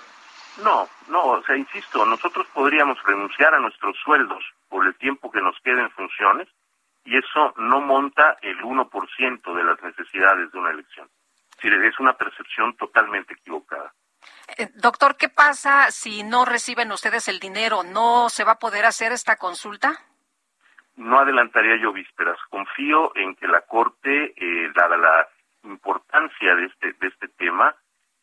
No, 0.63 0.89
no, 1.09 1.25
o 1.25 1.43
sea, 1.43 1.55
insisto, 1.55 2.03
nosotros 2.07 2.47
podríamos 2.55 2.97
renunciar 3.03 3.53
a 3.53 3.59
nuestros 3.59 3.95
sueldos 4.03 4.43
por 4.67 4.87
el 4.87 4.95
tiempo 4.95 5.29
que 5.29 5.41
nos 5.41 5.59
quede 5.63 5.81
en 5.81 5.91
funciones 5.91 6.47
y 7.03 7.15
eso 7.17 7.53
no 7.57 7.81
monta 7.81 8.37
el 8.41 8.57
1% 8.61 9.55
de 9.55 9.63
las 9.63 9.79
necesidades 9.83 10.51
de 10.51 10.57
una 10.57 10.71
elección. 10.71 11.07
Es 11.61 11.99
una 11.99 12.13
percepción 12.13 12.75
totalmente 12.77 13.33
equivocada. 13.35 13.93
Eh, 14.57 14.69
doctor, 14.73 15.17
¿qué 15.17 15.29
pasa 15.29 15.91
si 15.91 16.23
no 16.23 16.45
reciben 16.45 16.91
ustedes 16.91 17.27
el 17.27 17.39
dinero? 17.39 17.83
¿No 17.83 18.29
se 18.29 18.43
va 18.43 18.53
a 18.53 18.59
poder 18.59 18.85
hacer 18.85 19.11
esta 19.11 19.35
consulta? 19.35 19.99
No 20.97 21.19
adelantaría 21.19 21.75
yo 21.77 21.91
vísperas. 21.91 22.37
Confío 22.49 23.15
en 23.15 23.35
que 23.35 23.47
la 23.47 23.61
Corte, 23.61 24.33
eh, 24.35 24.71
dada 24.73 24.97
la 24.97 25.27
importancia 25.63 26.55
de 26.55 26.65
este, 26.65 26.93
de 26.93 27.07
este 27.07 27.27
tema, 27.29 27.75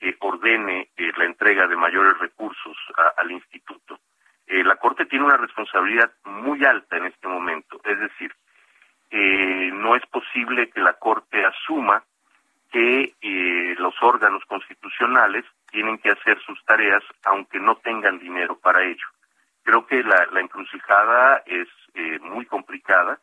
eh, 0.05 0.17
ordene 0.19 0.89
eh, 0.97 1.13
la 1.17 1.27
entrega 1.27 1.69
de 1.69 1.77
mayores 1.77 2.19
recursos 2.19 2.77
al 3.17 3.31
instituto. 3.31 4.01
Eh, 4.49 4.65
la 4.65 4.75
Corte 4.75 5.07
tiene 5.07 5.25
una 5.25 5.37
responsabilidad 5.37 6.11
muy 6.25 6.65
alta 6.65 6.97
en 6.97 7.07
este 7.07 7.29
momento, 7.29 7.81
es 7.85 8.01
decir, 8.01 8.35
no 9.13 9.95
es 9.95 10.05
posible 10.07 10.71
que 10.71 10.81
la 10.81 10.95
Corte 10.95 11.45
asuma 11.45 12.03
que 12.71 13.15
los 13.79 13.95
órganos 14.01 14.43
constitucionales 14.47 15.45
tienen 15.71 15.99
que 15.99 16.11
hacer 16.11 16.41
sus 16.41 16.65
tareas 16.65 17.03
aunque 17.25 17.61
no 17.61 17.77
tengan 17.77 18.19
dinero 18.19 18.59
para 18.59 18.83
ello. 18.83 19.07
Creo 19.65 19.87
que 19.87 20.03
la, 20.03 20.27
la 20.33 20.41
encrucijada 20.41 21.43
es 21.45 21.69
eh, 21.95 22.19
muy 22.21 22.47
complicada, 22.47 23.21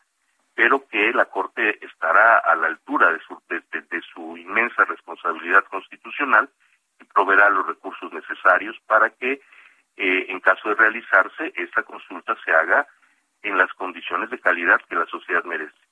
pero 0.54 0.88
que 0.88 1.12
la 1.14 1.26
Corte 1.26 1.84
estará 1.86 2.38
a 2.40 2.56
la 2.56 2.68
altura 2.68 3.14
de 3.14 3.20
su, 3.20 3.42
de, 3.50 3.62
de 3.72 4.02
su 4.14 4.38
inmensa 4.38 4.84
responsabilidad 4.86 5.64
constitucional 5.66 6.50
y 7.00 7.06
proveerá 7.06 7.50
los 7.50 7.66
recursos 7.66 8.12
necesarios 8.12 8.76
para 8.86 9.10
que, 9.12 9.42
eh, 9.98 10.26
en 10.28 10.40
caso 10.40 10.70
de 10.70 10.76
realizarse, 10.76 11.54
esta 11.56 11.84
consulta 11.84 12.36
se 12.44 12.52
haga 12.52 12.88
en 13.42 13.58
las 13.58 13.72
condiciones 13.74 14.30
de 14.30 14.40
calidad 14.40 14.82
que 14.90 14.96
la 14.96 15.06
sociedad 15.06 15.44
merece. 15.46 15.89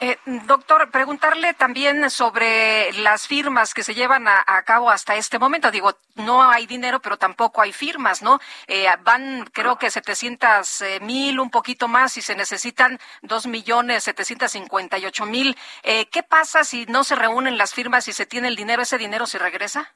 Eh, 0.00 0.18
doctor, 0.46 0.90
preguntarle 0.90 1.54
también 1.54 2.10
sobre 2.10 2.92
las 2.94 3.26
firmas 3.26 3.72
que 3.74 3.82
se 3.82 3.94
llevan 3.94 4.28
a, 4.28 4.42
a, 4.46 4.62
cabo 4.62 4.90
hasta 4.90 5.14
este 5.16 5.38
momento. 5.38 5.70
Digo, 5.70 5.92
no 6.16 6.42
hay 6.42 6.66
dinero, 6.66 7.00
pero 7.00 7.16
tampoco 7.16 7.62
hay 7.62 7.72
firmas, 7.72 8.22
¿no? 8.22 8.38
Eh, 8.66 8.86
van, 9.02 9.44
creo 9.52 9.78
que 9.78 9.90
700 9.90 10.82
eh, 10.82 11.00
mil, 11.00 11.40
un 11.40 11.50
poquito 11.50 11.88
más, 11.88 12.16
y 12.16 12.22
se 12.22 12.34
necesitan 12.34 12.98
2 13.22 13.46
millones 13.46 14.04
758 14.04 15.26
mil. 15.26 15.56
Eh, 15.82 16.06
¿Qué 16.10 16.22
pasa 16.22 16.64
si 16.64 16.86
no 16.86 17.04
se 17.04 17.16
reúnen 17.16 17.58
las 17.58 17.74
firmas 17.74 18.08
y 18.08 18.12
se 18.12 18.26
tiene 18.26 18.48
el 18.48 18.56
dinero? 18.56 18.82
¿Ese 18.82 18.98
dinero 18.98 19.26
se 19.26 19.38
regresa? 19.38 19.94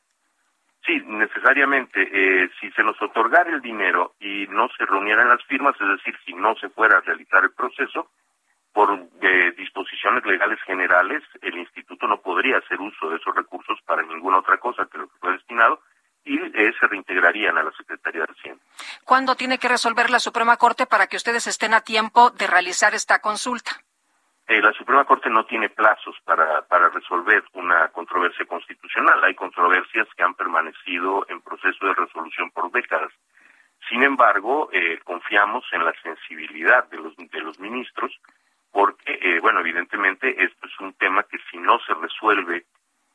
Sí, 0.86 1.02
necesariamente. 1.06 2.00
Eh, 2.00 2.50
si 2.60 2.70
se 2.72 2.82
nos 2.82 3.00
otorgara 3.02 3.50
el 3.50 3.60
dinero 3.60 4.14
y 4.20 4.46
no 4.48 4.68
se 4.76 4.86
reunieran 4.86 5.28
las 5.28 5.44
firmas, 5.44 5.74
es 5.80 5.88
decir, 5.88 6.18
si 6.24 6.32
no 6.32 6.54
se 6.56 6.70
fuera 6.70 6.98
a 6.98 7.00
realizar 7.02 7.44
el 7.44 7.52
proceso, 7.52 8.10
por 8.78 8.96
eh, 9.22 9.52
disposiciones 9.56 10.24
legales 10.24 10.60
generales, 10.64 11.24
el 11.42 11.58
instituto 11.58 12.06
no 12.06 12.20
podría 12.20 12.58
hacer 12.58 12.80
uso 12.80 13.10
de 13.10 13.16
esos 13.16 13.34
recursos 13.34 13.76
para 13.84 14.02
ninguna 14.02 14.38
otra 14.38 14.58
cosa 14.58 14.86
que 14.86 14.98
lo 14.98 15.08
que 15.08 15.18
fue 15.18 15.32
destinado 15.32 15.80
y 16.24 16.36
eh, 16.38 16.72
se 16.78 16.86
reintegrarían 16.86 17.58
a 17.58 17.64
la 17.64 17.72
Secretaría 17.72 18.20
de 18.20 18.32
Hacienda. 18.32 18.62
¿Cuándo 19.04 19.34
tiene 19.34 19.58
que 19.58 19.66
resolver 19.66 20.10
la 20.10 20.20
Suprema 20.20 20.56
Corte 20.58 20.86
para 20.86 21.08
que 21.08 21.16
ustedes 21.16 21.48
estén 21.48 21.74
a 21.74 21.80
tiempo 21.80 22.30
de 22.30 22.46
realizar 22.46 22.94
esta 22.94 23.18
consulta? 23.18 23.72
Eh, 24.46 24.62
la 24.62 24.72
Suprema 24.74 25.04
Corte 25.04 25.28
no 25.28 25.44
tiene 25.44 25.70
plazos 25.70 26.14
para, 26.24 26.62
para 26.68 26.88
resolver 26.90 27.42
una 27.54 27.88
controversia 27.88 28.46
constitucional. 28.46 29.24
Hay 29.24 29.34
controversias 29.34 30.06
que 30.16 30.22
han 30.22 30.34
permanecido 30.34 31.26
en 31.28 31.40
proceso 31.40 31.84
de 31.84 31.94
resolución 31.94 32.52
por 32.52 32.70
décadas. 32.70 33.10
Sin 33.88 34.04
embargo, 34.04 34.68
eh, 34.72 35.00
confiamos 35.02 35.64
en 35.72 35.84
la 35.84 35.94
sensibilidad 36.00 36.88
de 36.90 36.98
los, 36.98 37.16
de 37.16 37.40
los 37.40 37.58
ministros 37.58 38.12
porque, 38.78 39.18
eh, 39.20 39.40
bueno, 39.40 39.58
evidentemente 39.58 40.40
esto 40.40 40.68
es 40.68 40.78
un 40.78 40.92
tema 40.92 41.24
que 41.24 41.36
si 41.50 41.58
no 41.58 41.80
se 41.80 41.94
resuelve 41.94 42.64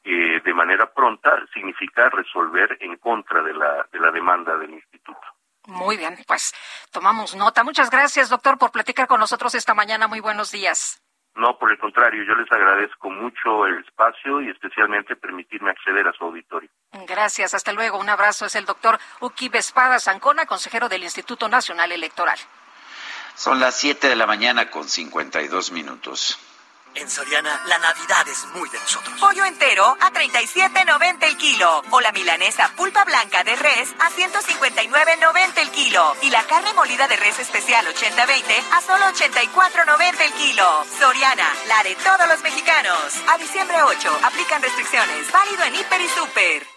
eh, 0.04 0.42
de 0.44 0.54
manera 0.54 0.92
pronta, 0.94 1.42
significa 1.54 2.10
resolver 2.10 2.76
en 2.82 2.98
contra 2.98 3.42
de 3.42 3.54
la, 3.54 3.88
de 3.90 3.98
la 3.98 4.12
demanda 4.12 4.58
del 4.58 4.72
instituto. 4.72 5.22
Muy 5.68 5.96
bien, 5.96 6.18
pues 6.28 6.54
tomamos 6.92 7.34
nota. 7.34 7.64
Muchas 7.64 7.90
gracias, 7.90 8.30
doctor, 8.30 8.58
por 8.58 8.74
platicar 8.74 9.08
con 9.08 9.22
nosotros 9.22 9.56
esta 9.56 9.74
mañana. 9.74 10.10
Muy 10.10 10.20
buenos 10.20 10.52
días. 10.52 11.02
No, 11.34 11.58
por 11.58 11.72
el 11.72 11.80
contrario, 11.80 12.26
yo 12.26 12.36
les 12.36 12.52
agradezco 12.52 13.10
mucho 13.10 13.66
el 13.66 13.80
espacio 13.86 14.42
y 14.42 14.50
especialmente 14.50 15.16
permitirme 15.16 15.72
acceder 15.72 16.06
a 16.10 16.12
su 16.12 16.26
auditorio. 16.26 16.70
Gracias, 17.08 17.54
hasta 17.54 17.72
luego. 17.72 18.00
Un 18.00 18.10
abrazo. 18.10 18.48
Es 18.48 18.56
el 18.56 18.66
doctor 18.66 19.00
Uki 19.22 19.48
Vespada 19.48 19.98
Zancona, 20.00 20.46
consejero 20.46 20.90
del 20.90 21.04
Instituto 21.04 21.48
Nacional 21.48 21.94
Electoral. 21.94 22.38
Son 23.36 23.60
las 23.60 23.76
7 23.78 24.10
de 24.10 24.16
la 24.16 24.28
mañana 24.28 24.70
con 24.70 24.88
52 24.88 25.72
minutos. 25.72 26.38
En 26.96 27.10
Soriana, 27.10 27.60
la 27.66 27.80
Navidad 27.80 28.28
es 28.28 28.46
muy 28.54 28.70
de 28.70 28.78
nosotros. 28.78 29.20
Pollo 29.20 29.44
entero 29.46 29.98
a 30.00 30.12
37.90 30.12 31.24
el 31.24 31.38
kilo. 31.38 31.82
O 31.90 32.00
la 32.00 32.12
milanesa 32.12 32.70
pulpa 32.76 33.04
blanca 33.04 33.44
de 33.44 33.56
res 33.56 33.90
a 34.00 34.12
159.90 34.12 35.58
el 35.58 35.72
kilo. 35.72 36.16
Y 36.22 36.30
la 36.30 36.44
carne 36.44 36.72
molida 36.74 37.08
de 37.08 37.16
res 37.16 37.40
especial 37.40 37.84
80-20 37.88 38.64
a 38.74 38.82
solo 38.82 39.06
84.90 39.06 40.22
el 40.22 40.34
kilo. 40.34 40.86
Soriana, 41.00 41.52
la 41.68 41.82
de 41.82 41.96
todos 41.96 42.28
los 42.28 42.44
mexicanos. 42.44 43.16
A 43.28 43.40
diciembre 43.40 43.82
8, 43.82 44.20
aplican 44.24 44.62
restricciones. 44.62 45.32
Válido 45.32 45.64
en 45.64 45.76
Hiper 45.76 46.02
y 46.02 46.10
Super. 46.10 46.73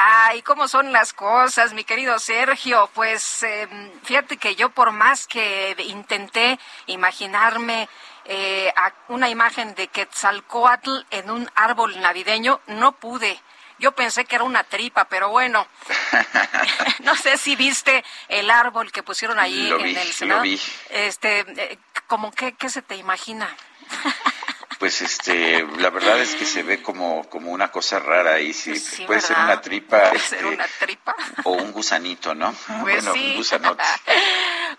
Ay, 0.00 0.42
¿cómo 0.42 0.68
son 0.68 0.92
las 0.92 1.12
cosas, 1.12 1.72
mi 1.72 1.82
querido 1.82 2.20
Sergio? 2.20 2.88
Pues 2.94 3.42
em, 3.42 3.90
fíjate 4.04 4.36
que 4.36 4.54
yo 4.54 4.70
por 4.70 4.92
más 4.92 5.26
que 5.26 5.74
intenté 5.88 6.56
imaginarme 6.86 7.88
eh, 8.24 8.72
una 9.08 9.28
imagen 9.28 9.74
de 9.74 9.88
Quetzalcoatl 9.88 11.00
en 11.10 11.32
un 11.32 11.50
árbol 11.56 12.00
navideño, 12.00 12.60
no 12.68 12.92
pude. 12.92 13.40
Yo 13.80 13.90
pensé 13.90 14.24
que 14.24 14.36
era 14.36 14.44
una 14.44 14.62
tripa, 14.62 15.06
pero 15.06 15.30
bueno. 15.30 15.66
no 17.00 17.16
sé 17.16 17.36
si 17.36 17.56
viste 17.56 18.04
el 18.28 18.52
árbol 18.52 18.92
que 18.92 19.02
pusieron 19.02 19.40
ahí 19.40 19.68
en 19.68 19.96
el 19.96 20.12
Senado. 20.12 20.44
Este, 20.90 21.40
eh, 21.40 21.78
como 22.06 22.30
qué, 22.30 22.52
qué 22.52 22.70
se 22.70 22.82
te 22.82 22.94
imagina? 22.94 23.48
pues 24.78 25.02
este 25.02 25.66
la 25.78 25.90
verdad 25.90 26.18
es 26.20 26.34
que 26.34 26.44
se 26.44 26.62
ve 26.62 26.82
como 26.82 27.28
como 27.28 27.50
una 27.50 27.70
cosa 27.70 27.98
rara 27.98 28.34
ahí 28.34 28.52
sí, 28.52 28.72
puede 29.06 29.20
ser 29.20 29.36
una 29.38 29.60
tripa 29.60 30.10
¿Puede 30.10 30.18
ser 30.18 30.38
este, 30.38 30.54
una 30.54 30.66
tripa. 30.78 31.16
o 31.44 31.52
un 31.52 31.72
gusanito 31.72 32.34
no 32.34 32.54
pues 32.82 33.04
bueno 33.04 33.12
sí. 33.12 33.36
un 33.38 33.78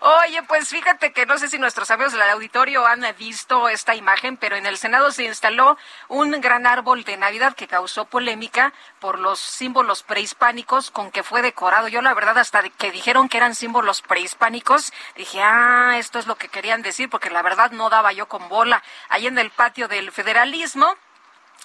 oye 0.00 0.42
pues 0.44 0.68
fíjate 0.68 1.12
que 1.12 1.26
no 1.26 1.38
sé 1.38 1.48
si 1.48 1.58
nuestros 1.58 1.90
amigos 1.90 2.12
del 2.12 2.22
auditorio 2.22 2.86
han 2.86 3.04
visto 3.18 3.68
esta 3.68 3.94
imagen 3.94 4.36
pero 4.36 4.56
en 4.56 4.66
el 4.66 4.78
senado 4.78 5.10
se 5.12 5.24
instaló 5.24 5.76
un 6.08 6.30
gran 6.40 6.66
árbol 6.66 7.04
de 7.04 7.16
navidad 7.16 7.54
que 7.54 7.66
causó 7.66 8.04
polémica 8.06 8.72
por 8.98 9.18
los 9.18 9.38
símbolos 9.38 10.02
prehispánicos 10.02 10.90
con 10.90 11.10
que 11.10 11.22
fue 11.22 11.42
decorado. 11.42 11.88
Yo 11.88 12.02
la 12.02 12.14
verdad 12.14 12.38
hasta 12.38 12.62
que 12.68 12.90
dijeron 12.90 13.28
que 13.28 13.36
eran 13.36 13.54
símbolos 13.54 14.02
prehispánicos 14.02 14.92
dije 15.16 15.40
ah 15.42 15.96
esto 15.98 16.18
es 16.18 16.26
lo 16.26 16.36
que 16.36 16.48
querían 16.48 16.82
decir 16.82 17.08
porque 17.10 17.30
la 17.30 17.42
verdad 17.42 17.70
no 17.70 17.90
daba 17.90 18.12
yo 18.12 18.26
con 18.26 18.48
bola. 18.48 18.82
Ahí 19.08 19.26
en 19.26 19.38
el 19.38 19.50
patio 19.50 19.88
del 19.90 20.10
federalismo 20.10 20.96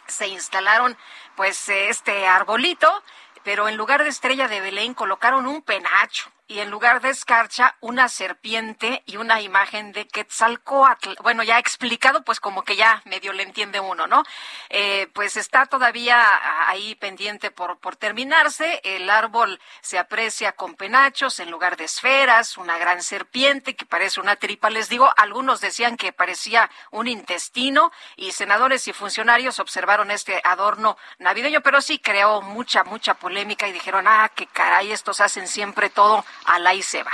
se 0.08 0.28
instalaron 0.28 0.98
pues 1.36 1.70
este 1.70 2.28
arbolito, 2.28 3.04
pero 3.44 3.70
en 3.70 3.78
lugar 3.78 4.04
de 4.04 4.10
estrella 4.10 4.48
de 4.48 4.62
Belén 4.62 4.94
colocaron 4.94 5.48
un 5.48 5.62
penacho 5.62 6.30
y 6.48 6.60
en 6.60 6.70
lugar 6.70 7.02
de 7.02 7.10
escarcha 7.10 7.76
una 7.82 8.08
serpiente 8.08 9.02
y 9.06 9.18
una 9.18 9.42
imagen 9.42 9.92
de 9.94 10.08
Quetzalcoatl. 10.08 11.14
Bueno, 11.24 11.42
ya 11.42 11.58
explicado, 11.58 12.24
pues 12.24 12.40
como 12.40 12.64
que 12.64 12.76
ya 12.76 13.02
medio 13.06 13.34
le 13.34 13.44
entiende 13.44 13.80
uno, 13.80 14.06
¿no? 14.06 14.24
Eh, 14.70 15.08
pues 15.14 15.38
está 15.38 15.66
todavía 15.66 16.24
ahí 16.70 16.94
pendiente 16.96 17.50
por, 17.50 17.80
por 17.80 17.96
terminarse. 17.96 18.80
El 18.84 19.10
árbol 19.10 19.60
se 19.82 19.98
aprecia 19.98 20.52
con 20.52 20.76
penachos 20.76 21.40
en 21.40 21.50
lugar 21.50 21.78
de 21.78 21.86
esferas, 21.86 22.58
una 22.58 22.78
gran 22.78 23.02
serpiente 23.02 23.76
que 23.76 23.86
parece 23.86 24.20
una 24.20 24.36
tripa. 24.36 24.70
Les 24.70 24.88
digo, 24.88 25.10
algunos 25.18 25.62
decían 25.62 25.98
que 25.98 26.14
parecía 26.14 26.70
un 26.92 27.08
intestino 27.08 27.92
y 28.18 28.34
senadores 28.34 28.88
y 28.88 28.94
funcionarios 28.94 29.60
observaron 29.60 30.12
este 30.12 30.42
adorno 30.44 30.98
navideño, 31.18 31.62
pero 31.62 31.82
sí 31.82 31.98
creó 31.98 32.42
mucha, 32.44 32.84
mucha 32.84 33.16
polémica 33.16 33.68
y 33.68 33.72
dijeron, 33.72 34.08
ah, 34.08 34.32
qué 34.36 34.46
caray, 34.46 34.92
estos 34.92 35.22
hacen 35.22 35.48
siempre 35.48 35.90
todo 35.90 36.24
a 36.46 36.74
y 36.74 36.84
se 36.84 37.04
va. 37.04 37.12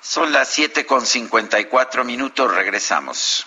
Son 0.00 0.32
las 0.32 0.48
siete 0.48 0.86
con 0.86 1.06
cincuenta 1.06 1.60
y 1.60 1.66
cuatro 1.66 2.04
minutos, 2.04 2.52
regresamos. 2.52 3.46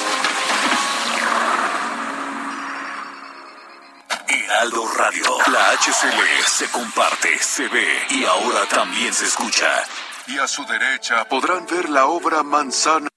Heraldo 4.31 4.87
Radio. 4.87 5.37
La 5.47 5.71
HCL 5.71 6.45
se 6.45 6.69
comparte, 6.71 7.37
se 7.39 7.67
ve 7.67 7.87
y 8.09 8.23
ahora 8.23 8.65
también 8.67 9.13
se 9.13 9.25
escucha. 9.25 9.67
Y 10.27 10.37
a 10.37 10.47
su 10.47 10.65
derecha 10.65 11.25
podrán 11.27 11.65
ver 11.65 11.89
la 11.89 12.05
obra 12.05 12.41
Manzana. 12.41 13.11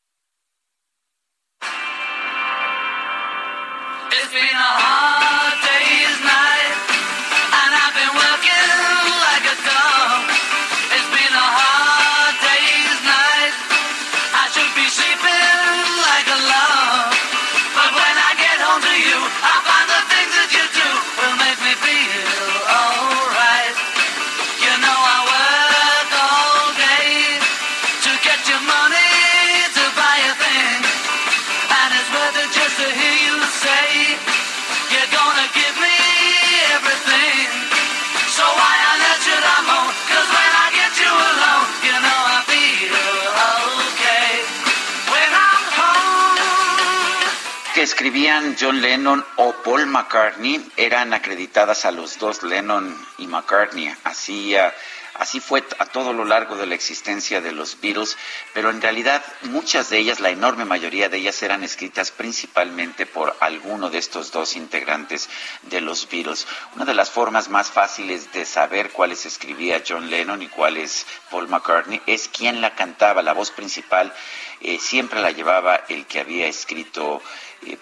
Escribían 48.14 48.56
John 48.60 48.80
Lennon 48.80 49.24
o 49.38 49.52
Paul 49.64 49.86
McCartney 49.86 50.64
eran 50.76 51.12
acreditadas 51.12 51.84
a 51.84 51.90
los 51.90 52.16
dos 52.16 52.44
Lennon 52.44 52.96
y 53.18 53.26
McCartney. 53.26 53.92
Así, 54.04 54.54
ah, 54.54 54.72
así 55.14 55.40
fue 55.40 55.64
a 55.80 55.86
todo 55.86 56.12
lo 56.12 56.24
largo 56.24 56.54
de 56.54 56.66
la 56.66 56.76
existencia 56.76 57.40
de 57.40 57.50
los 57.50 57.80
Beatles, 57.80 58.16
pero 58.52 58.70
en 58.70 58.80
realidad 58.80 59.20
muchas 59.42 59.90
de 59.90 59.98
ellas, 59.98 60.20
la 60.20 60.30
enorme 60.30 60.64
mayoría 60.64 61.08
de 61.08 61.16
ellas, 61.16 61.42
eran 61.42 61.64
escritas 61.64 62.12
principalmente 62.12 63.04
por 63.04 63.36
alguno 63.40 63.90
de 63.90 63.98
estos 63.98 64.30
dos 64.30 64.54
integrantes 64.54 65.28
de 65.62 65.80
los 65.80 66.08
Beatles. 66.08 66.46
Una 66.76 66.84
de 66.84 66.94
las 66.94 67.10
formas 67.10 67.48
más 67.48 67.72
fáciles 67.72 68.32
de 68.32 68.44
saber 68.44 68.90
cuáles 68.90 69.26
escribía 69.26 69.82
John 69.84 70.08
Lennon 70.08 70.40
y 70.40 70.46
cuáles 70.46 71.04
Paul 71.32 71.48
McCartney 71.48 72.00
es 72.06 72.28
quién 72.28 72.60
la 72.60 72.76
cantaba. 72.76 73.22
La 73.22 73.32
voz 73.32 73.50
principal 73.50 74.14
eh, 74.60 74.78
siempre 74.78 75.20
la 75.20 75.32
llevaba 75.32 75.82
el 75.88 76.06
que 76.06 76.20
había 76.20 76.46
escrito 76.46 77.20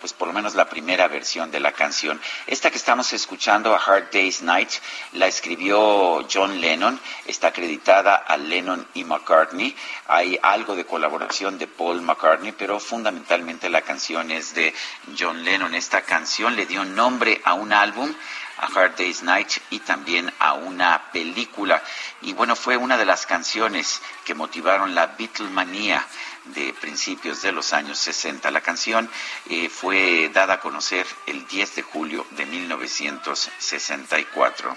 pues 0.00 0.12
por 0.12 0.28
lo 0.28 0.34
menos 0.34 0.54
la 0.54 0.68
primera 0.68 1.08
versión 1.08 1.50
de 1.50 1.60
la 1.60 1.72
canción. 1.72 2.20
Esta 2.46 2.70
que 2.70 2.76
estamos 2.76 3.12
escuchando, 3.12 3.74
A 3.74 3.78
Hard 3.78 4.10
Day's 4.12 4.42
Night, 4.42 4.70
la 5.12 5.26
escribió 5.26 6.26
John 6.32 6.60
Lennon, 6.60 6.98
está 7.26 7.48
acreditada 7.48 8.16
a 8.16 8.36
Lennon 8.36 8.86
y 8.94 9.04
McCartney. 9.04 9.74
Hay 10.08 10.38
algo 10.42 10.76
de 10.76 10.84
colaboración 10.84 11.58
de 11.58 11.66
Paul 11.66 12.02
McCartney, 12.02 12.52
pero 12.52 12.80
fundamentalmente 12.80 13.68
la 13.68 13.82
canción 13.82 14.30
es 14.30 14.54
de 14.54 14.74
John 15.18 15.44
Lennon. 15.44 15.74
Esta 15.74 16.02
canción 16.02 16.56
le 16.56 16.66
dio 16.66 16.84
nombre 16.84 17.40
a 17.44 17.54
un 17.54 17.72
álbum 17.72 18.12
a 18.58 18.66
Hard 18.66 18.96
Day's 18.96 19.22
Night 19.22 19.50
y 19.70 19.80
también 19.80 20.32
a 20.38 20.54
una 20.54 21.10
película. 21.12 21.82
Y 22.20 22.32
bueno, 22.32 22.54
fue 22.54 22.76
una 22.76 22.96
de 22.96 23.04
las 23.04 23.26
canciones 23.26 24.00
que 24.24 24.34
motivaron 24.34 24.94
la 24.94 25.06
Beatlemania 25.06 26.06
de 26.46 26.74
principios 26.74 27.42
de 27.42 27.52
los 27.52 27.72
años 27.72 27.98
60. 27.98 28.50
La 28.50 28.60
canción 28.60 29.08
eh, 29.48 29.68
fue 29.68 30.28
dada 30.32 30.54
a 30.54 30.60
conocer 30.60 31.06
el 31.26 31.46
10 31.46 31.76
de 31.76 31.82
julio 31.82 32.26
de 32.32 32.46
1964. 32.46 34.76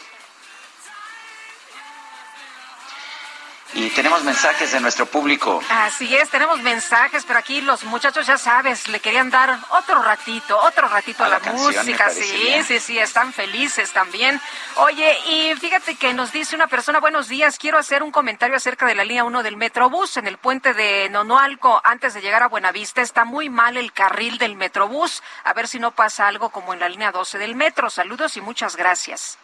Y 3.74 3.90
tenemos 3.90 4.24
mensajes 4.24 4.72
de 4.72 4.80
nuestro 4.80 5.06
público. 5.06 5.62
Así 5.70 6.16
es, 6.16 6.30
tenemos 6.30 6.62
mensajes, 6.62 7.26
pero 7.26 7.40
aquí 7.40 7.62
los 7.62 7.84
muchachos, 7.84 8.28
ya 8.28 8.38
sabes, 8.38 8.88
le 8.88 9.00
querían 9.00 9.30
dar 9.30 9.60
otro 9.72 10.02
ratito, 10.02 10.58
otro 10.60 10.88
ratito 10.88 11.24
a, 11.24 11.30
la, 11.30 11.40
música. 11.40 12.10
Sí, 12.10 12.64
sí, 12.64 12.80
sí, 12.80 13.00
están 13.00 13.34
felices 13.34 13.92
también. 13.92 14.40
Oye, 14.76 15.18
y 15.28 15.56
fíjate 15.56 15.96
que 15.96 16.14
nos 16.14 16.32
dice 16.32 16.56
una 16.56 16.68
persona, 16.68 17.00
buenos 17.00 17.28
días, 17.28 17.58
quiero 17.58 17.78
hacer 17.78 18.04
un 18.04 18.12
comentario 18.12 18.56
acerca 18.56 18.86
de 18.86 18.96
la 18.96 19.04
línea 19.04 19.24
1 19.24 19.44
del 19.44 19.58
Metrobús 19.58 20.18
en 20.18 20.28
el 20.28 20.38
puente 20.38 20.74
de 20.74 21.10
Nonoalco, 21.10 21.82
antes 21.84 22.14
de 22.14 22.22
llegar 22.22 22.44
a 22.44 22.48
Buenavista. 22.48 23.02
Está 23.02 23.26
muy 23.26 23.50
mal 23.50 23.78
el 23.78 23.92
carril 23.92 24.38
del 24.38 24.56
Metrobús. 24.56 25.24
A 25.44 25.54
ver 25.54 25.68
si 25.68 25.80
no 25.80 25.92
pasa 25.92 26.28
algo 26.28 26.50
como 26.50 26.74
en 26.74 26.80
la 26.80 26.88
línea 26.88 27.12
12 27.12 27.40
del 27.40 27.56
metro. 27.56 27.90
Saludos 27.90 28.38
y 28.38 28.42
muchas 28.42 28.76
gracias. 28.76 29.38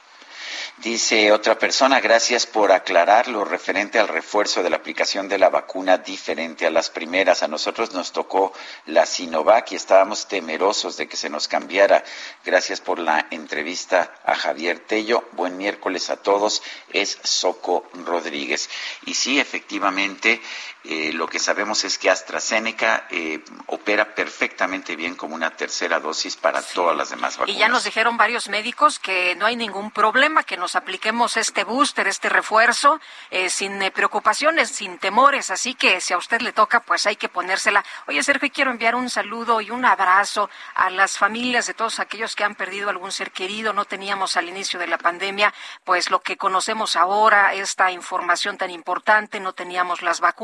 Dice 0.77 1.31
otra 1.31 1.59
persona, 1.59 1.99
gracias 1.99 2.45
por 2.47 2.71
aclarar 2.71 3.27
lo 3.27 3.45
referente 3.45 3.99
al 3.99 4.07
refuerzo 4.07 4.63
de 4.63 4.69
la 4.69 4.77
aplicación 4.77 5.29
de 5.29 5.37
la 5.37 5.49
vacuna 5.49 5.97
diferente 5.97 6.65
a 6.65 6.71
las 6.71 6.89
primeras. 6.89 7.43
A 7.43 7.47
nosotros 7.47 7.93
nos 7.93 8.11
tocó 8.11 8.51
la 8.85 9.05
Sinovac 9.05 9.71
y 9.71 9.75
estábamos 9.75 10.27
temerosos 10.27 10.97
de 10.97 11.07
que 11.07 11.17
se 11.17 11.29
nos 11.29 11.47
cambiara. 11.47 12.03
Gracias 12.43 12.81
por 12.81 12.99
la 12.99 13.27
entrevista 13.29 14.13
a 14.25 14.35
Javier 14.35 14.79
Tello. 14.79 15.27
Buen 15.33 15.57
miércoles 15.57 16.09
a 16.09 16.17
todos. 16.17 16.63
Es 16.91 17.19
Soco 17.23 17.89
Rodríguez. 17.93 18.69
Y 19.05 19.13
sí, 19.13 19.39
efectivamente, 19.39 20.41
eh, 20.83 21.11
lo 21.13 21.27
que 21.27 21.37
sabemos 21.37 21.83
es 21.83 21.99
que 21.99 22.09
AstraZeneca 22.09 23.05
eh, 23.11 23.43
opera 23.67 24.15
perfectamente 24.15 24.95
bien 24.95 25.15
como 25.15 25.35
una 25.35 25.51
tercera 25.51 25.99
dosis 25.99 26.35
para 26.37 26.61
todas 26.63 26.97
las 26.97 27.11
demás 27.11 27.37
vacunas. 27.37 27.55
Y 27.55 27.59
ya 27.59 27.67
nos 27.67 27.83
dijeron 27.83 28.17
varios 28.17 28.49
médicos 28.49 28.97
que 28.97 29.35
no 29.35 29.45
hay 29.45 29.55
ningún 29.55 29.91
problema, 29.91 30.40
que 30.43 30.57
nos 30.57 30.75
apliquemos 30.75 31.37
este 31.37 31.63
booster, 31.63 32.07
este 32.07 32.29
refuerzo, 32.29 32.99
eh, 33.29 33.49
sin 33.49 33.79
preocupaciones, 33.91 34.69
sin 34.69 34.99
temores. 34.99 35.51
Así 35.51 35.73
que 35.73 36.01
si 36.01 36.13
a 36.13 36.17
usted 36.17 36.41
le 36.41 36.53
toca, 36.53 36.81
pues 36.81 37.05
hay 37.05 37.15
que 37.15 37.29
ponérsela. 37.29 37.83
Oye, 38.07 38.21
Sergio, 38.23 38.49
quiero 38.53 38.71
enviar 38.71 38.95
un 38.95 39.09
saludo 39.09 39.61
y 39.61 39.71
un 39.71 39.85
abrazo 39.85 40.49
a 40.75 40.89
las 40.89 41.17
familias 41.17 41.67
de 41.67 41.73
todos 41.73 41.99
aquellos 41.99 42.35
que 42.35 42.43
han 42.43 42.55
perdido 42.55 42.89
algún 42.89 43.11
ser 43.11 43.31
querido. 43.31 43.73
No 43.73 43.85
teníamos 43.85 44.37
al 44.37 44.49
inicio 44.49 44.79
de 44.79 44.87
la 44.87 44.97
pandemia, 44.97 45.53
pues 45.83 46.09
lo 46.09 46.21
que 46.21 46.37
conocemos 46.37 46.95
ahora, 46.95 47.53
esta 47.53 47.91
información 47.91 48.57
tan 48.57 48.69
importante, 48.69 49.39
no 49.39 49.53
teníamos 49.53 50.01
las 50.01 50.19
vacunas 50.19 50.41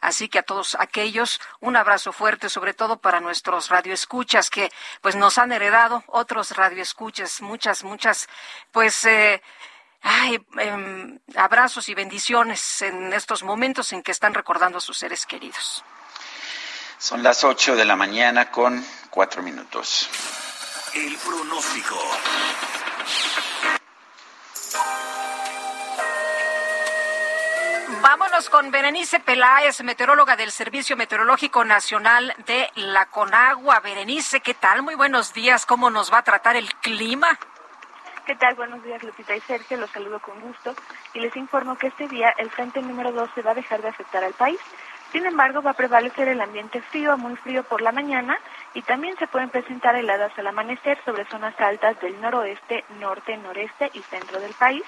Así 0.00 0.28
que 0.28 0.38
a 0.38 0.42
todos 0.42 0.76
aquellos, 0.78 1.40
un 1.60 1.76
abrazo 1.76 2.12
fuerte, 2.12 2.48
sobre 2.48 2.74
todo 2.74 2.98
para 2.98 3.20
nuestros 3.20 3.68
radioescuchas 3.68 4.50
que 4.50 4.70
pues 5.00 5.14
nos 5.16 5.38
han 5.38 5.52
heredado, 5.52 6.04
otros 6.06 6.56
radioescuchas, 6.56 7.40
muchas, 7.40 7.84
muchas, 7.84 8.28
pues 8.72 9.04
eh, 9.04 9.15
em, 10.58 11.18
abrazos 11.36 11.88
y 11.88 11.94
bendiciones 11.94 12.82
en 12.82 13.12
estos 13.12 13.42
momentos 13.42 13.92
en 13.92 14.02
que 14.02 14.12
están 14.12 14.34
recordando 14.34 14.78
a 14.78 14.80
sus 14.80 14.98
seres 14.98 15.26
queridos. 15.26 15.84
Son 16.98 17.22
las 17.22 17.44
ocho 17.44 17.76
de 17.76 17.84
la 17.84 17.96
mañana 17.96 18.50
con 18.50 18.84
cuatro 19.10 19.42
minutos. 19.42 20.08
El 20.94 21.14
pronóstico. 21.16 21.96
Vámonos 28.00 28.48
con 28.50 28.70
Berenice 28.70 29.20
Peláez, 29.20 29.82
meteoróloga 29.82 30.36
del 30.36 30.52
Servicio 30.52 30.96
Meteorológico 30.96 31.64
Nacional 31.64 32.34
de 32.46 32.70
la 32.76 33.06
Conagua. 33.06 33.80
Berenice, 33.80 34.40
¿qué 34.40 34.54
tal? 34.54 34.82
Muy 34.82 34.94
buenos 34.94 35.34
días. 35.34 35.66
¿Cómo 35.66 35.90
nos 35.90 36.12
va 36.12 36.18
a 36.18 36.22
tratar 36.22 36.56
el 36.56 36.72
clima? 36.76 37.38
¿Qué 38.26 38.34
tal? 38.34 38.56
Buenos 38.56 38.82
días, 38.82 39.00
Lupita 39.04 39.36
y 39.36 39.40
Sergio. 39.42 39.76
Los 39.76 39.90
saludo 39.90 40.18
con 40.18 40.40
gusto 40.40 40.74
y 41.14 41.20
les 41.20 41.36
informo 41.36 41.78
que 41.78 41.86
este 41.86 42.08
día 42.08 42.34
el 42.38 42.50
frente 42.50 42.82
número 42.82 43.12
2 43.12 43.30
se 43.36 43.42
va 43.42 43.52
a 43.52 43.54
dejar 43.54 43.82
de 43.82 43.88
afectar 43.88 44.24
al 44.24 44.32
país. 44.32 44.58
Sin 45.12 45.24
embargo, 45.24 45.62
va 45.62 45.70
a 45.70 45.74
prevalecer 45.74 46.26
el 46.26 46.40
ambiente 46.40 46.82
frío, 46.82 47.16
muy 47.16 47.36
frío 47.36 47.62
por 47.62 47.82
la 47.82 47.92
mañana 47.92 48.36
y 48.74 48.82
también 48.82 49.16
se 49.16 49.28
pueden 49.28 49.48
presentar 49.50 49.94
heladas 49.94 50.36
al 50.36 50.48
amanecer 50.48 50.98
sobre 51.04 51.24
zonas 51.26 51.54
altas 51.60 52.00
del 52.00 52.20
noroeste, 52.20 52.84
norte, 52.98 53.36
noreste 53.36 53.92
y 53.94 54.00
centro 54.00 54.40
del 54.40 54.54
país 54.54 54.82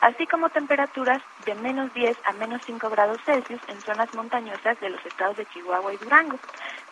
así 0.00 0.26
como 0.26 0.48
temperaturas 0.48 1.22
de 1.44 1.54
menos 1.56 1.92
10 1.94 2.16
a 2.24 2.32
menos 2.32 2.62
5 2.64 2.90
grados 2.90 3.20
Celsius 3.24 3.60
en 3.68 3.80
zonas 3.80 4.12
montañosas 4.14 4.78
de 4.80 4.90
los 4.90 5.04
estados 5.04 5.36
de 5.36 5.46
Chihuahua 5.46 5.92
y 5.92 5.96
Durango. 5.96 6.38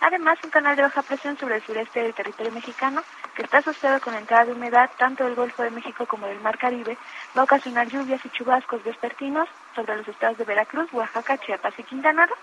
Además, 0.00 0.38
un 0.42 0.50
canal 0.50 0.76
de 0.76 0.82
baja 0.82 1.02
presión 1.02 1.36
sobre 1.38 1.56
el 1.56 1.62
sureste 1.62 2.02
del 2.02 2.14
territorio 2.14 2.52
mexicano, 2.52 3.02
que 3.36 3.42
está 3.42 3.58
asociado 3.58 4.00
con 4.00 4.14
la 4.14 4.20
entrada 4.20 4.46
de 4.46 4.52
humedad 4.52 4.90
tanto 4.98 5.24
del 5.24 5.34
Golfo 5.34 5.62
de 5.62 5.70
México 5.70 6.06
como 6.06 6.26
del 6.26 6.40
Mar 6.40 6.58
Caribe, 6.58 6.96
va 7.36 7.42
a 7.42 7.44
ocasionar 7.44 7.86
lluvias 7.88 8.24
y 8.24 8.30
chubascos 8.30 8.82
vespertinos 8.82 9.48
sobre 9.74 9.96
los 9.96 10.08
estados 10.08 10.38
de 10.38 10.44
Veracruz, 10.44 10.92
Oaxaca, 10.92 11.38
Chiapas 11.38 11.78
y 11.78 11.82
Quintana 11.82 12.26
Roo 12.26 12.36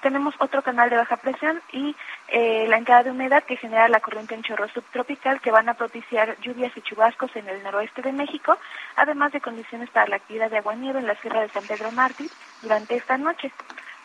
tenemos 0.00 0.34
otro 0.38 0.62
canal 0.62 0.90
de 0.90 0.96
baja 0.96 1.16
presión 1.16 1.60
y 1.72 1.94
eh, 2.28 2.66
la 2.68 2.78
entrada 2.78 3.04
de 3.04 3.10
humedad 3.10 3.44
que 3.44 3.56
genera 3.56 3.88
la 3.88 4.00
corriente 4.00 4.34
en 4.34 4.42
chorro 4.42 4.68
subtropical 4.68 5.40
que 5.40 5.50
van 5.50 5.68
a 5.68 5.74
propiciar 5.74 6.36
lluvias 6.40 6.76
y 6.76 6.82
chubascos 6.82 7.34
en 7.36 7.48
el 7.48 7.62
noroeste 7.62 8.02
de 8.02 8.12
México, 8.12 8.56
además 8.96 9.32
de 9.32 9.40
condiciones 9.40 9.90
para 9.90 10.08
la 10.08 10.16
actividad 10.16 10.50
de 10.50 10.58
agua-nieve 10.58 11.00
en 11.00 11.06
la 11.06 11.16
Sierra 11.16 11.42
de 11.42 11.48
San 11.50 11.66
Pedro 11.66 11.92
Mártir 11.92 12.30
durante 12.62 12.96
esta 12.96 13.18
noche. 13.18 13.52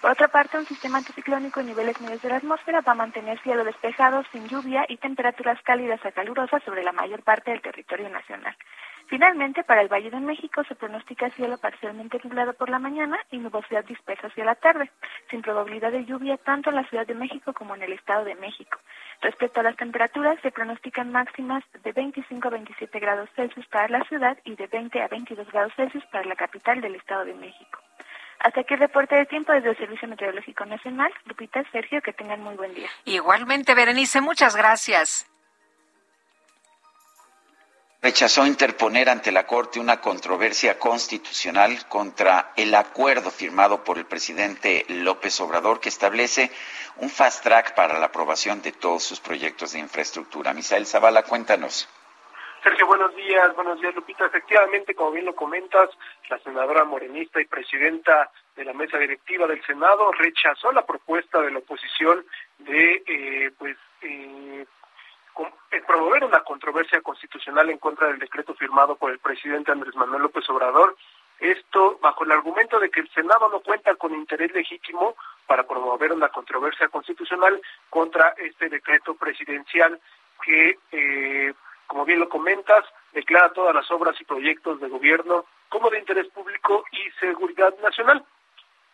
Por 0.05 0.11
otra 0.11 0.27
parte, 0.27 0.59
un 0.59 0.67
sistema 0.67 0.99
anticiclónico 0.99 1.61
en 1.61 1.65
niveles 1.65 1.99
medios 1.99 2.21
de 2.21 2.29
la 2.29 2.35
atmósfera 2.35 2.81
va 2.81 2.91
a 2.91 3.01
mantener 3.03 3.41
cielo 3.41 3.63
despejado, 3.63 4.21
sin 4.31 4.47
lluvia 4.47 4.85
y 4.87 4.97
temperaturas 4.97 5.59
cálidas 5.63 6.05
a 6.05 6.11
calurosas 6.11 6.61
sobre 6.61 6.83
la 6.83 6.91
mayor 6.91 7.23
parte 7.23 7.49
del 7.49 7.63
territorio 7.63 8.07
nacional. 8.09 8.55
Finalmente, 9.07 9.63
para 9.63 9.81
el 9.81 9.87
Valle 9.87 10.11
de 10.11 10.19
México 10.19 10.63
se 10.65 10.75
pronostica 10.75 11.31
cielo 11.31 11.57
parcialmente 11.57 12.19
nublado 12.23 12.53
por 12.53 12.69
la 12.69 12.77
mañana 12.77 13.17
y 13.31 13.39
nubosidad 13.39 13.83
dispersa 13.83 14.27
hacia 14.27 14.45
la 14.45 14.53
tarde, 14.53 14.91
sin 15.31 15.41
probabilidad 15.41 15.91
de 15.91 16.05
lluvia 16.05 16.37
tanto 16.37 16.69
en 16.69 16.75
la 16.75 16.87
Ciudad 16.87 17.07
de 17.07 17.15
México 17.15 17.53
como 17.53 17.73
en 17.73 17.81
el 17.81 17.93
Estado 17.93 18.25
de 18.25 18.35
México. 18.35 18.77
Respecto 19.21 19.61
a 19.61 19.63
las 19.63 19.75
temperaturas, 19.75 20.37
se 20.43 20.51
pronostican 20.51 21.11
máximas 21.11 21.63
de 21.83 21.91
25 21.93 22.47
a 22.47 22.51
27 22.51 22.99
grados 22.99 23.27
Celsius 23.35 23.65
para 23.69 23.87
la 23.87 24.03
ciudad 24.03 24.37
y 24.43 24.55
de 24.55 24.67
20 24.67 25.01
a 25.01 25.07
22 25.07 25.51
grados 25.51 25.73
Celsius 25.75 26.05
para 26.11 26.25
la 26.25 26.35
capital 26.35 26.79
del 26.79 26.93
Estado 26.93 27.25
de 27.25 27.33
México. 27.33 27.79
Hasta 28.39 28.61
aquí 28.61 28.73
el 28.73 28.79
reporte 28.79 29.15
de 29.15 29.25
tiempo 29.25 29.51
desde 29.53 29.71
el 29.71 29.77
Servicio 29.77 30.07
Meteorológico 30.07 30.65
Nacional. 30.65 31.11
Lupita, 31.25 31.63
Sergio, 31.71 32.01
que 32.01 32.13
tengan 32.13 32.41
muy 32.43 32.55
buen 32.55 32.73
día. 32.73 32.89
Igualmente, 33.05 33.73
Berenice, 33.73 34.21
muchas 34.21 34.55
gracias 34.55 35.27
rechazó 38.05 38.45
interponer 38.45 39.09
ante 39.09 39.31
la 39.31 39.47
Corte 39.47 39.79
una 39.79 39.99
controversia 39.99 40.77
constitucional 40.77 41.87
contra 41.87 42.53
el 42.55 42.75
acuerdo 42.75 43.31
firmado 43.31 43.83
por 43.83 43.97
el 43.97 44.05
presidente 44.05 44.85
López 44.89 45.41
Obrador 45.41 45.79
que 45.79 45.89
establece 45.89 46.51
un 46.97 47.09
fast 47.09 47.41
track 47.41 47.73
para 47.73 47.97
la 47.97 48.05
aprobación 48.05 48.61
de 48.61 48.73
todos 48.73 49.01
sus 49.01 49.19
proyectos 49.19 49.71
de 49.71 49.79
infraestructura. 49.79 50.53
Misael 50.53 50.85
Zavala, 50.85 51.23
cuéntanos. 51.23 51.89
Sergio, 52.65 52.87
buenos 52.87 53.15
días, 53.15 53.55
buenos 53.55 53.79
días 53.79 53.93
Lupita. 53.93 54.25
Efectivamente, 54.25 54.95
como 54.95 55.11
bien 55.11 55.25
lo 55.25 55.35
comentas, 55.35 55.87
la 56.31 56.39
senadora 56.39 56.83
morenista 56.83 57.39
y 57.39 57.45
presidenta 57.45 58.31
de 58.55 58.65
la 58.65 58.73
mesa 58.73 58.97
directiva 58.97 59.45
del 59.45 59.63
Senado 59.67 60.11
rechazó 60.13 60.71
la 60.71 60.83
propuesta 60.83 61.39
de 61.41 61.51
la 61.51 61.59
oposición 61.59 62.25
de 62.57 63.03
eh, 63.05 63.51
pues 63.59 63.77
eh, 64.01 64.65
promover 65.85 66.23
una 66.23 66.39
controversia 66.39 67.01
constitucional 67.01 67.69
en 67.69 67.77
contra 67.77 68.07
del 68.07 68.17
decreto 68.17 68.55
firmado 68.55 68.95
por 68.95 69.11
el 69.11 69.19
presidente 69.19 69.71
Andrés 69.71 69.93
Manuel 69.93 70.23
López 70.23 70.49
Obrador. 70.49 70.97
Esto 71.39 71.99
bajo 72.01 72.23
el 72.23 72.31
argumento 72.31 72.79
de 72.79 72.89
que 72.89 73.01
el 73.01 73.09
Senado 73.11 73.47
no 73.47 73.59
cuenta 73.59 73.93
con 73.93 74.15
interés 74.15 74.51
legítimo 74.55 75.15
para 75.45 75.67
promover 75.67 76.11
una 76.13 76.29
controversia 76.29 76.87
constitucional 76.87 77.61
contra 77.91 78.29
este 78.39 78.69
decreto 78.69 79.13
presidencial 79.13 79.99
que, 80.43 80.79
eh, 80.91 81.53
como 81.87 82.05
bien 82.05 82.19
lo 82.19 82.29
comentas, 82.29 82.85
declara 83.13 83.53
todas 83.53 83.73
las 83.73 83.89
obras 83.91 84.19
y 84.19 84.25
proyectos 84.25 84.79
de 84.79 84.89
gobierno 84.89 85.45
como 85.69 85.89
de 85.89 85.99
interés 85.99 86.27
público 86.27 86.85
y 86.91 87.11
seguridad 87.19 87.73
nacional. 87.81 88.23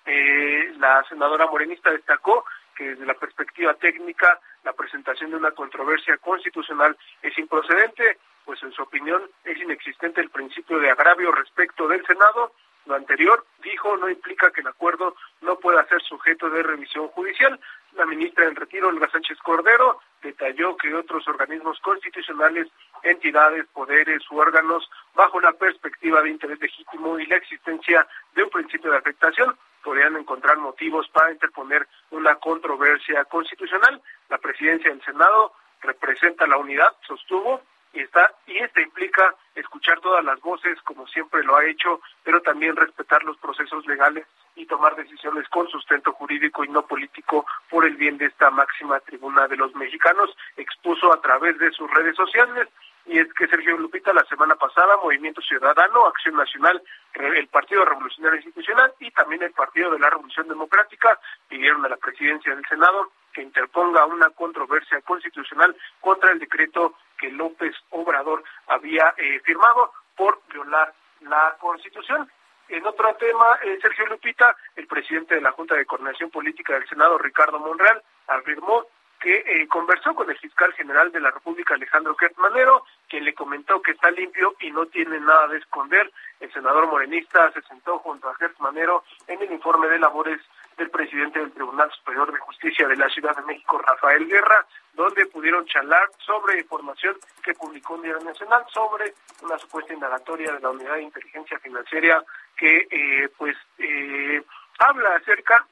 Eh, 0.05 0.73
la 0.77 1.03
senadora 1.07 1.47
morenista 1.47 1.91
destacó 1.91 2.45
que 2.75 2.89
desde 2.89 3.05
la 3.05 3.13
perspectiva 3.13 3.73
técnica 3.75 4.39
la 4.63 4.73
presentación 4.73 5.31
de 5.31 5.37
una 5.37 5.51
controversia 5.51 6.17
constitucional 6.17 6.97
es 7.21 7.37
improcedente, 7.37 8.17
pues 8.45 8.61
en 8.63 8.71
su 8.71 8.81
opinión 8.81 9.23
es 9.43 9.57
inexistente 9.57 10.21
el 10.21 10.29
principio 10.29 10.79
de 10.79 10.89
agravio 10.89 11.31
respecto 11.31 11.87
del 11.87 12.05
Senado. 12.05 12.53
Lo 12.85 12.95
anterior, 12.95 13.45
dijo, 13.63 13.95
no 13.97 14.09
implica 14.09 14.51
que 14.51 14.61
el 14.61 14.67
acuerdo 14.67 15.15
no 15.41 15.57
pueda 15.57 15.87
ser 15.87 16.01
sujeto 16.01 16.49
de 16.49 16.63
revisión 16.63 17.07
judicial. 17.09 17.59
La 17.93 18.05
ministra 18.05 18.45
en 18.45 18.55
retiro, 18.55 18.87
Olga 18.87 19.09
Sánchez 19.09 19.37
Cordero, 19.39 19.99
detalló 20.23 20.75
que 20.77 20.93
otros 20.93 21.27
organismos 21.27 21.79
constitucionales, 21.81 22.67
entidades, 23.03 23.67
poderes 23.67 24.23
u 24.31 24.39
órganos, 24.39 24.89
bajo 25.13 25.39
la 25.39 25.53
perspectiva 25.53 26.21
de 26.21 26.31
interés 26.31 26.59
legítimo 26.59 27.19
y 27.19 27.25
la 27.27 27.35
existencia 27.35 28.07
de 28.33 28.43
un 28.43 28.49
principio 28.49 28.91
de 28.91 28.97
afectación, 28.97 29.55
podrían 29.83 30.15
encontrar 30.15 30.57
motivos 30.57 31.07
para 31.09 31.31
interponer 31.31 31.87
una 32.11 32.35
controversia 32.35 33.25
constitucional. 33.25 34.01
La 34.29 34.37
presidencia 34.37 34.89
del 34.89 35.03
Senado 35.03 35.53
representa 35.81 36.47
la 36.47 36.57
unidad, 36.57 36.95
sostuvo, 37.07 37.61
y 37.93 38.01
está 38.01 38.33
y 38.47 38.57
esto 38.57 38.79
implica 38.79 39.35
escuchar 39.55 39.99
todas 39.99 40.23
las 40.23 40.39
voces 40.41 40.81
como 40.83 41.07
siempre 41.07 41.43
lo 41.43 41.55
ha 41.55 41.65
hecho, 41.65 42.01
pero 42.23 42.41
también 42.41 42.75
respetar 42.75 43.23
los 43.23 43.37
procesos 43.37 43.85
legales 43.85 44.25
y 44.55 44.65
tomar 44.65 44.95
decisiones 44.95 45.47
con 45.49 45.67
sustento 45.67 46.11
jurídico 46.13 46.63
y 46.63 46.69
no 46.69 46.85
político 46.85 47.45
por 47.69 47.85
el 47.85 47.95
bien 47.95 48.17
de 48.17 48.25
esta 48.25 48.49
máxima 48.49 48.99
tribuna 48.99 49.47
de 49.47 49.57
los 49.57 49.73
mexicanos, 49.75 50.35
expuso 50.57 51.13
a 51.13 51.21
través 51.21 51.57
de 51.57 51.71
sus 51.71 51.89
redes 51.91 52.15
sociales. 52.15 52.67
Y 53.05 53.17
es 53.17 53.33
que 53.33 53.47
Sergio 53.47 53.77
Lupita 53.77 54.13
la 54.13 54.23
semana 54.25 54.55
pasada 54.55 54.97
Movimiento 54.97 55.41
Ciudadano, 55.41 56.05
Acción 56.05 56.35
Nacional, 56.35 56.81
el 57.15 57.47
Partido 57.47 57.83
Revolucionario 57.83 58.37
Institucional 58.37 58.93
y 58.99 59.09
también 59.11 59.41
el 59.41 59.51
Partido 59.53 59.91
de 59.91 59.99
la 59.99 60.09
Revolución 60.09 60.47
Democrática 60.47 61.19
pidieron 61.49 61.83
a 61.85 61.89
la 61.89 61.97
presidencia 61.97 62.53
del 62.53 62.65
Senado 62.67 63.11
que 63.33 63.41
interponga 63.41 64.05
una 64.05 64.29
controversia 64.29 65.01
constitucional 65.01 65.75
contra 65.99 66.31
el 66.31 66.39
decreto 66.39 66.95
que 67.21 67.31
López 67.31 67.73
Obrador 67.91 68.43
había 68.67 69.13
eh, 69.17 69.39
firmado 69.45 69.93
por 70.17 70.41
violar 70.51 70.91
la 71.21 71.55
Constitución. 71.59 72.29
En 72.67 72.85
otro 72.85 73.13
tema, 73.15 73.59
eh, 73.63 73.77
Sergio 73.81 74.07
Lupita, 74.07 74.55
el 74.75 74.87
presidente 74.87 75.35
de 75.35 75.41
la 75.41 75.51
Junta 75.51 75.75
de 75.75 75.85
Coordinación 75.85 76.31
Política 76.31 76.73
del 76.73 76.89
Senado, 76.89 77.17
Ricardo 77.19 77.59
Monreal, 77.59 78.01
afirmó 78.27 78.85
que 79.19 79.43
eh, 79.45 79.67
conversó 79.67 80.15
con 80.15 80.29
el 80.31 80.37
fiscal 80.39 80.73
general 80.73 81.11
de 81.11 81.19
la 81.19 81.29
República, 81.29 81.75
Alejandro 81.75 82.15
Kertmanero, 82.15 82.85
quien 83.07 83.23
le 83.23 83.35
comentó 83.35 83.79
que 83.81 83.91
está 83.91 84.09
limpio 84.09 84.55
y 84.59 84.71
no 84.71 84.87
tiene 84.87 85.19
nada 85.19 85.47
de 85.49 85.59
esconder. 85.59 86.11
El 86.39 86.51
senador 86.51 86.87
morenista 86.87 87.51
se 87.51 87.61
sentó 87.61 87.99
junto 87.99 88.27
a 88.29 88.35
Kertmanero 88.35 89.03
en 89.27 89.39
el 89.43 89.51
informe 89.51 89.87
de 89.89 89.99
labores 89.99 90.41
del 90.77 90.89
presidente 90.89 91.39
del 91.39 91.51
Tribunal 91.51 91.91
Superior 91.91 92.31
de 92.31 92.39
Justicia 92.39 92.87
de 92.87 92.95
la 92.95 93.09
Ciudad 93.09 93.35
de 93.35 93.43
México, 93.43 93.77
Rafael 93.79 94.27
Guerra, 94.27 94.65
donde 94.93 95.25
pudieron 95.27 95.65
charlar 95.65 96.09
sobre 96.25 96.59
información 96.59 97.17
que 97.43 97.53
publicó 97.53 97.95
un 97.95 98.03
diario 98.03 98.23
nacional 98.23 98.63
sobre 98.73 99.13
una 99.41 99.57
supuesta 99.57 99.93
indagatoria 99.93 100.53
de 100.53 100.59
la 100.59 100.69
Unidad 100.69 100.95
de 100.95 101.03
Inteligencia 101.03 101.59
Financiera 101.59 102.23
que 102.57 102.87
eh, 102.89 103.29
pues 103.37 103.55
eh, 103.79 104.41
habla 104.79 105.15
acerca 105.15 105.65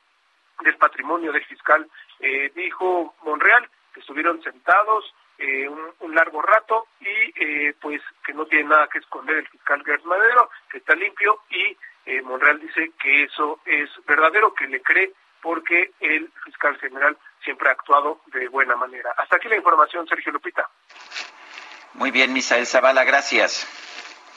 del 0.61 0.75
patrimonio 0.77 1.31
del 1.31 1.45
fiscal. 1.45 1.87
Eh, 2.19 2.51
dijo 2.55 3.15
Monreal 3.23 3.67
que 3.93 4.01
estuvieron 4.01 4.41
sentados 4.41 5.13
un, 5.39 5.93
un, 6.01 6.13
largo 6.13 6.41
rato 6.41 6.87
y 6.99 7.71
pues 7.79 8.01
que 8.25 8.33
no 8.33 8.45
tiene 8.45 8.67
nada 8.67 8.89
que 8.89 8.97
esconder 8.97 9.37
el 9.37 9.47
fiscal 9.47 9.81
Gers 9.85 10.03
Madero, 10.03 10.49
que 10.69 10.79
está 10.79 10.93
limpio 10.95 11.39
y 11.49 11.77
Monreal 12.23 12.59
dice 12.59 12.91
que 13.01 13.23
eso 13.23 13.59
es 13.65 13.89
verdadero, 14.05 14.53
que 14.53 14.67
le 14.67 14.81
cree 14.81 15.13
porque 15.41 15.91
el 15.99 16.31
fiscal 16.43 16.77
general 16.79 17.17
siempre 17.43 17.69
ha 17.69 17.73
actuado 17.73 18.21
de 18.27 18.47
buena 18.49 18.75
manera. 18.75 19.11
Hasta 19.17 19.37
aquí 19.37 19.47
la 19.47 19.55
información, 19.55 20.07
Sergio 20.07 20.31
Lupita. 20.31 20.67
Muy 21.93 22.11
bien, 22.11 22.33
Misael 22.33 22.65
Zavala, 22.65 23.03
gracias. 23.03 23.67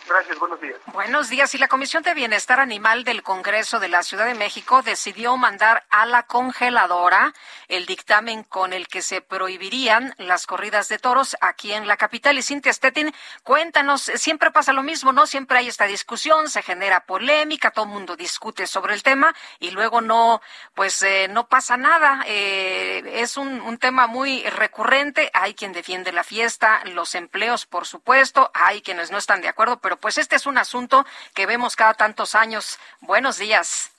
Gracias, 0.09 0.39
buenos 0.39 0.61
días. 0.61 0.77
Buenos 0.93 1.29
días. 1.29 1.55
Y 1.55 1.59
la 1.59 1.69
Comisión 1.69 2.03
de 2.03 2.13
Bienestar 2.15 2.61
Animal 2.61 3.05
del 3.05 3.23
Congreso 3.23 3.79
de 3.79 3.89
la 3.89 4.03
Ciudad 4.03 4.27
de 4.27 4.35
México 4.35 4.83
decidió 4.83 5.37
mandar 5.37 5.85
a 5.91 6.07
la 6.07 6.25
congeladora 6.25 7.33
el 7.69 7.87
dictamen 7.87 8.43
con 8.43 8.73
el 8.73 8.89
que 8.89 9.01
se 9.01 9.21
prohibirían 9.21 10.15
las 10.19 10.47
corridas 10.47 10.89
de 10.89 10.99
toros 10.99 11.37
aquí 11.41 11.73
en 11.73 11.87
la 11.87 11.97
capital. 11.97 12.37
Y 12.37 12.43
Cintia 12.43 12.73
Stettin, 12.73 13.15
cuéntanos, 13.43 14.03
siempre 14.03 14.51
pasa 14.51 14.73
lo 14.73 14.83
mismo, 14.83 15.13
¿no? 15.13 15.27
Siempre 15.27 15.59
hay 15.59 15.69
esta 15.69 15.87
discusión, 15.87 16.51
se 16.51 16.63
genera 16.63 17.07
polémica, 17.07 17.71
todo 17.71 17.85
el 17.85 17.93
mundo 17.93 18.17
discute 18.17 18.67
sobre 18.67 18.95
el 18.95 19.03
tema 19.03 19.35
y 19.61 19.71
luego 19.71 20.01
no, 20.01 20.43
pues 20.75 21.01
eh, 21.03 21.29
no 21.31 21.49
pasa 21.49 21.77
nada. 21.77 22.25
Eh, 22.27 23.21
es 23.23 23.37
un, 23.37 23.61
un 23.61 23.79
tema 23.79 24.09
muy 24.09 24.43
recurrente. 24.43 25.31
Hay 25.33 25.55
quien 25.55 25.73
defiende 25.73 26.13
la 26.13 26.25
fiesta, 26.25 26.83
los 26.87 27.15
empleos, 27.15 27.67
por 27.67 27.87
supuesto. 27.87 28.51
Hay 28.53 28.83
quienes 28.83 29.11
no 29.11 29.19
están 29.19 29.41
de 29.41 29.49
acuerdo, 29.49 29.79
pero 29.81 29.92
pues 29.97 30.19
este 30.19 30.37
es 30.37 30.47
un 30.47 30.59
asunto 30.59 31.05
que 31.35 31.47
vemos 31.47 31.77
cada 31.77 31.95
tantos 31.95 32.35
años. 32.35 32.79
Buenos 33.01 33.39
días. 33.39 33.91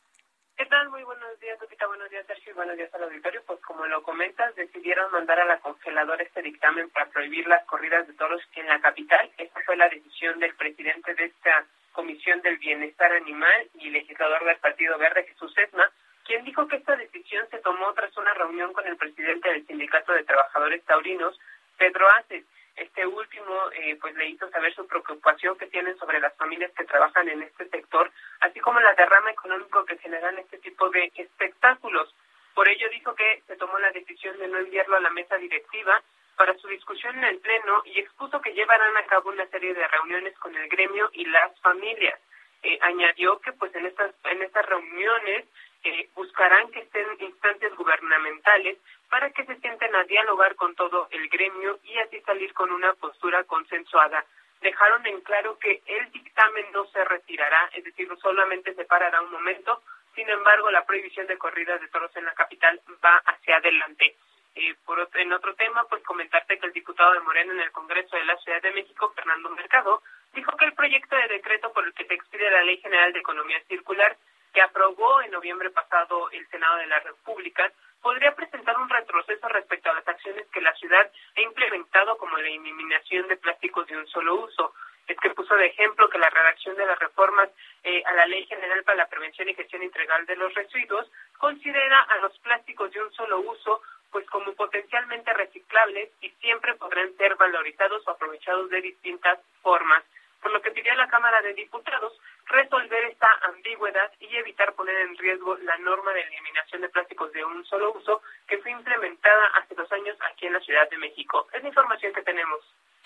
¿Qué 0.58 0.66
tal? 0.68 0.90
Muy 0.90 1.04
buenos 1.04 1.40
días, 1.40 1.60
Lupita. 1.60 1.88
Buenos 1.88 2.10
días, 2.10 2.26
Sergio. 2.28 2.52
Y 2.52 2.56
buenos 2.56 2.78
días 2.78 2.94
al 2.94 3.04
auditorio. 3.04 3.42
Pues 3.46 3.60
como 3.62 3.86
lo 3.86 4.04
comentas, 4.04 4.56
decidieron 4.56 5.12
mandar 5.12 5.40
a 5.40 5.46
la 5.46 5.60
congeladora 5.60 6.24
este 6.24 6.42
dictamen 6.42 6.90
para 6.92 7.08
prohibir 7.08 7.48
las 7.48 7.66
corridas 7.66 8.08
de 8.08 8.14
toros 8.14 8.42
en 8.56 8.68
la 8.68 8.80
capital. 8.80 9.32
Esta 9.38 9.62
fue 9.66 9.76
la 9.76 9.90
decisión 9.90 10.40
del 10.40 10.56
presidente 10.56 11.16
de 11.16 11.26
esta 11.26 11.66
Comisión 11.94 12.42
del 12.42 12.58
Bienestar 12.58 13.12
Animal 13.14 13.70
y 13.76 13.90
legislador 13.90 14.44
del 14.46 14.58
Partido 14.58 14.98
Verde, 14.98 15.26
Jesús 15.26 15.56
Esma, 15.58 15.90
quien 16.26 16.44
dijo 16.44 16.68
que 16.68 16.78
esta 16.78 16.96
decisión 16.96 17.48
se 17.52 17.60
tomó 17.60 17.94
tras 17.94 18.16
una 18.18 18.34
reunión 18.34 18.74
con 18.74 18.88
el 18.88 18.98
presidente 18.98 19.50
del 19.50 19.66
Sindicato 19.68 20.12
de 20.14 20.24
Trabajadores 20.24 20.84
Taurinos, 20.86 21.40
Pedro 21.78 22.08
Aces. 22.20 22.46
Este 22.76 23.06
último 23.06 23.72
eh, 23.74 23.96
pues 24.02 24.16
le 24.16 24.30
hizo 24.30 24.50
saber 24.50 24.74
su 24.74 24.88
preocupación 24.88 25.58
que 25.58 25.68
tienen 25.68 25.98
sobre 25.98 26.20
las 26.20 26.36
familias 26.36 26.72
que 26.76 26.86
trabajan 26.86 27.30
en 27.30 27.44
este 27.44 27.70
sector, 27.70 28.12
así 28.40 28.60
como 28.60 28.80
la 28.80 28.94
derrama 28.96 29.32
económico 29.32 29.86
que 29.86 29.98
generan 29.98 30.38
este 30.40 30.58
tipo 30.58 30.90
de 30.90 31.12
espectáculos. 31.16 32.14
Por 32.54 32.68
ello 32.68 32.88
dijo 32.90 33.14
que 33.16 33.42
se 33.48 33.56
tomó 33.58 33.78
la 33.80 33.92
decisión 33.92 34.38
de 34.40 34.48
no 34.48 34.58
enviarlo 34.58 34.98
a 34.98 35.02
la 35.02 35.10
mesa 35.12 35.38
directiva 35.38 36.02
para 36.36 36.58
su 36.58 36.68
discusión 36.68 37.16
en 37.18 37.26
el 37.26 37.40
Pleno 37.40 37.84
y 37.86 38.00
expuso 38.00 38.42
que 38.42 38.54
llevarán 38.54 38.98
a 38.98 39.06
cabo 39.06 39.30
una 39.30 39.46
serie 39.48 39.74
de 39.74 39.88
reuniones 39.88 40.38
con 40.40 40.56
el 40.56 40.68
gremio 40.68 41.10
y 41.14 41.26
las 41.26 41.60
familias. 41.62 42.20
Eh, 42.64 42.80
añadió 42.82 43.40
que 43.40 43.54
pues 43.54 43.76
en 43.76 43.86
estas 43.86 44.14
en 44.24 44.42
estas 44.42 44.66
reuniones 44.66 45.46
eh, 45.84 46.10
buscarán 46.16 46.72
que 46.72 46.80
estén 46.80 47.06
instancias 47.20 47.76
gubernamentales 47.76 48.78
para 49.10 49.30
que 49.32 49.46
se 49.46 49.56
sienten 49.58 49.94
a 49.96 50.04
dialogar 50.06 50.56
con 50.56 50.76
todo 50.76 51.08
el 51.12 51.28
gremio 51.30 51.80
y 51.84 51.98
así 52.00 52.20
salir 52.22 52.54
con 52.54 52.72
una 52.72 52.94
postura 52.94 53.44
consensuada. 53.44 54.26
Dejaron 54.62 55.06
en 55.06 55.20
claro 55.22 55.60
que 55.60 55.82
el 55.86 56.12
dictamen 56.12 56.66
no 56.72 56.86
se 56.86 57.04
retirará, 57.04 57.70
es 57.74 57.84
decir, 57.84 58.08
solamente 58.22 58.74
se 58.74 58.86
parará 58.86 59.22
un 59.22 59.32
momento. 59.32 59.82
Sin 60.16 60.30
embargo, 60.30 60.72
la 60.72 60.86
prohibición 60.86 61.28
de 61.28 61.38
corridas 61.38 61.82
de 61.82 61.90
toros 61.90 62.16
en 62.16 62.26
la 62.26 62.34
capital 62.34 62.80
va 63.04 63.18
hacia 63.26 63.58
adelante. 63.58 64.16
Eh, 64.56 64.76
por 64.86 65.10
en 65.16 65.34
otro 65.34 65.54
tema, 65.56 65.84
pues 65.90 66.04
comentarte 66.04 66.60
que 66.60 66.68
el 66.68 66.74
diputado 66.74 67.14
de 67.14 67.20
Moreno 67.22 67.54
en 67.54 67.60
el 67.60 67.72
Congreso 67.72 68.16
de 68.16 68.24
la 68.24 68.38
Ciudad 68.38 68.62
de 68.62 68.72
México, 68.72 69.12
Fernando 69.16 69.50
Mercado, 69.50 70.02
dijo 70.34 70.56
que 70.56 70.66
el 70.66 70.74
proyecto 70.74 71.16
de 71.16 71.28
decreto 71.28 71.74
por 71.74 71.84
el 71.86 71.94
que 71.94 72.06
se 72.06 72.14
expide 72.14 72.50
la 72.50 72.64
Ley 72.64 72.78
General 72.78 73.12
de 73.12 73.20
Economía 73.20 73.62
Circular 73.68 74.16
que 74.54 74.62
aprobó 74.62 75.22
en 75.22 75.32
noviembre 75.32 75.70
pasado 75.72 76.30
el 76.32 76.48
Senado 76.48 76.78
de 76.78 76.88
la 76.88 77.00
República, 77.00 77.72
podría 78.02 78.36
presentar 78.36 78.78
un 78.78 78.90
retroceso 78.90 79.48
respecto 79.48 79.90
a 79.90 79.94
las 79.94 80.08
acciones 80.08 80.46
que 80.52 80.62
la 80.62 80.74
ciudad 80.76 81.10
ha 81.36 81.42
implementado 81.42 82.18
como 82.18 82.38
la 82.38 82.48
eliminación 82.48 83.28
de 83.28 83.38
plásticos 83.38 83.88
de 83.88 83.98
un 83.98 84.08
solo 84.08 84.36
uso. 84.36 84.74
Es 85.08 85.18
que 85.18 85.32
puso 85.32 85.56
de 85.56 85.68
ejemplo 85.68 86.10
que 86.10 86.18
la 86.18 86.30
redacción 86.30 86.76
de 86.76 86.86
las 86.86 87.00
reformas 87.00 87.50
eh, 87.84 88.04
a 88.06 88.14
la 88.14 88.26
Ley 88.26 88.46
General 88.46 88.84
para 88.84 88.98
la 88.98 89.10
Prevención 89.10 89.50
y 89.50 89.56
Gestión 89.56 89.84
Integral 89.84 90.26
de 90.26 90.36
los 90.36 90.54
Residuos 90.54 91.12
considera 91.38 92.02
a 92.02 92.18
los 92.18 92.38
plásticos 92.40 92.92
de 92.92 93.02
un 93.02 93.12
solo 93.14 93.40
uso 93.40 93.82
pues 94.12 94.30
como 94.30 94.54
potencialmente 94.54 95.34
reciclables 95.34 96.12
y 96.22 96.30
siempre 96.42 96.76
podrán 96.76 97.12
ser 97.18 97.36
valorizados 97.36 98.08
o 98.08 98.12
aprovechados 98.12 98.70
de 98.70 98.82
distintas 98.82 99.40
formas 99.62 100.04
por 100.44 100.52
lo 100.52 100.62
que 100.62 100.72
pidió 100.72 100.92
a 100.92 100.96
la 100.96 101.08
Cámara 101.08 101.42
de 101.42 101.54
Diputados 101.54 102.14
resolver 102.48 103.06
esta 103.06 103.28
ambigüedad 103.44 104.12
y 104.20 104.36
evitar 104.36 104.74
poner 104.74 104.96
en 104.98 105.18
riesgo 105.18 105.56
la 105.64 105.78
norma 105.78 106.12
de 106.12 106.22
eliminación 106.22 106.82
de 106.82 106.90
plásticos 106.90 107.32
de 107.32 107.44
un 107.44 107.66
solo 107.66 107.94
uso 107.94 108.22
que 108.46 108.58
fue 108.60 108.72
implementada 108.72 109.48
hace 109.56 109.74
dos 109.74 109.90
años 109.94 110.18
aquí 110.30 110.46
en 110.46 110.54
la 110.54 110.60
Ciudad 110.60 110.88
de 110.90 110.98
México. 110.98 111.48
Es 111.54 111.64
la 111.64 111.70
información 111.70 112.14
que 112.14 112.22
tenemos. 112.22 112.60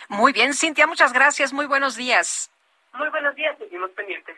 Muy 0.09 0.33
bien, 0.33 0.53
Cintia, 0.53 0.87
muchas 0.87 1.13
gracias. 1.13 1.53
Muy 1.53 1.67
buenos 1.67 1.95
días. 1.95 2.51
Muy 2.93 3.09
buenos 3.09 3.35
días, 3.35 3.55
seguimos 3.59 3.91
pendientes. 3.91 4.35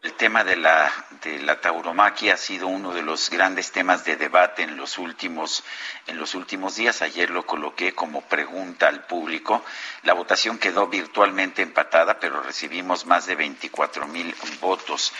El 0.00 0.12
tema 0.12 0.44
de 0.44 0.54
la, 0.54 0.92
de 1.22 1.40
la 1.40 1.60
tauromaquia 1.60 2.34
ha 2.34 2.36
sido 2.36 2.68
uno 2.68 2.94
de 2.94 3.02
los 3.02 3.30
grandes 3.30 3.72
temas 3.72 4.04
de 4.04 4.14
debate 4.14 4.62
en 4.62 4.76
los 4.76 4.96
últimos 4.96 5.64
en 6.06 6.18
los 6.18 6.36
últimos 6.36 6.76
días. 6.76 7.02
Ayer 7.02 7.30
lo 7.30 7.44
coloqué 7.44 7.92
como 7.94 8.20
pregunta 8.22 8.86
al 8.86 9.06
público. 9.06 9.64
La 10.04 10.12
votación 10.14 10.56
quedó 10.58 10.86
virtualmente 10.86 11.62
empatada, 11.62 12.20
pero 12.20 12.40
recibimos 12.42 13.06
más 13.06 13.26
de 13.26 13.34
24 13.34 14.06
mil 14.06 14.32
votos. 14.60 15.12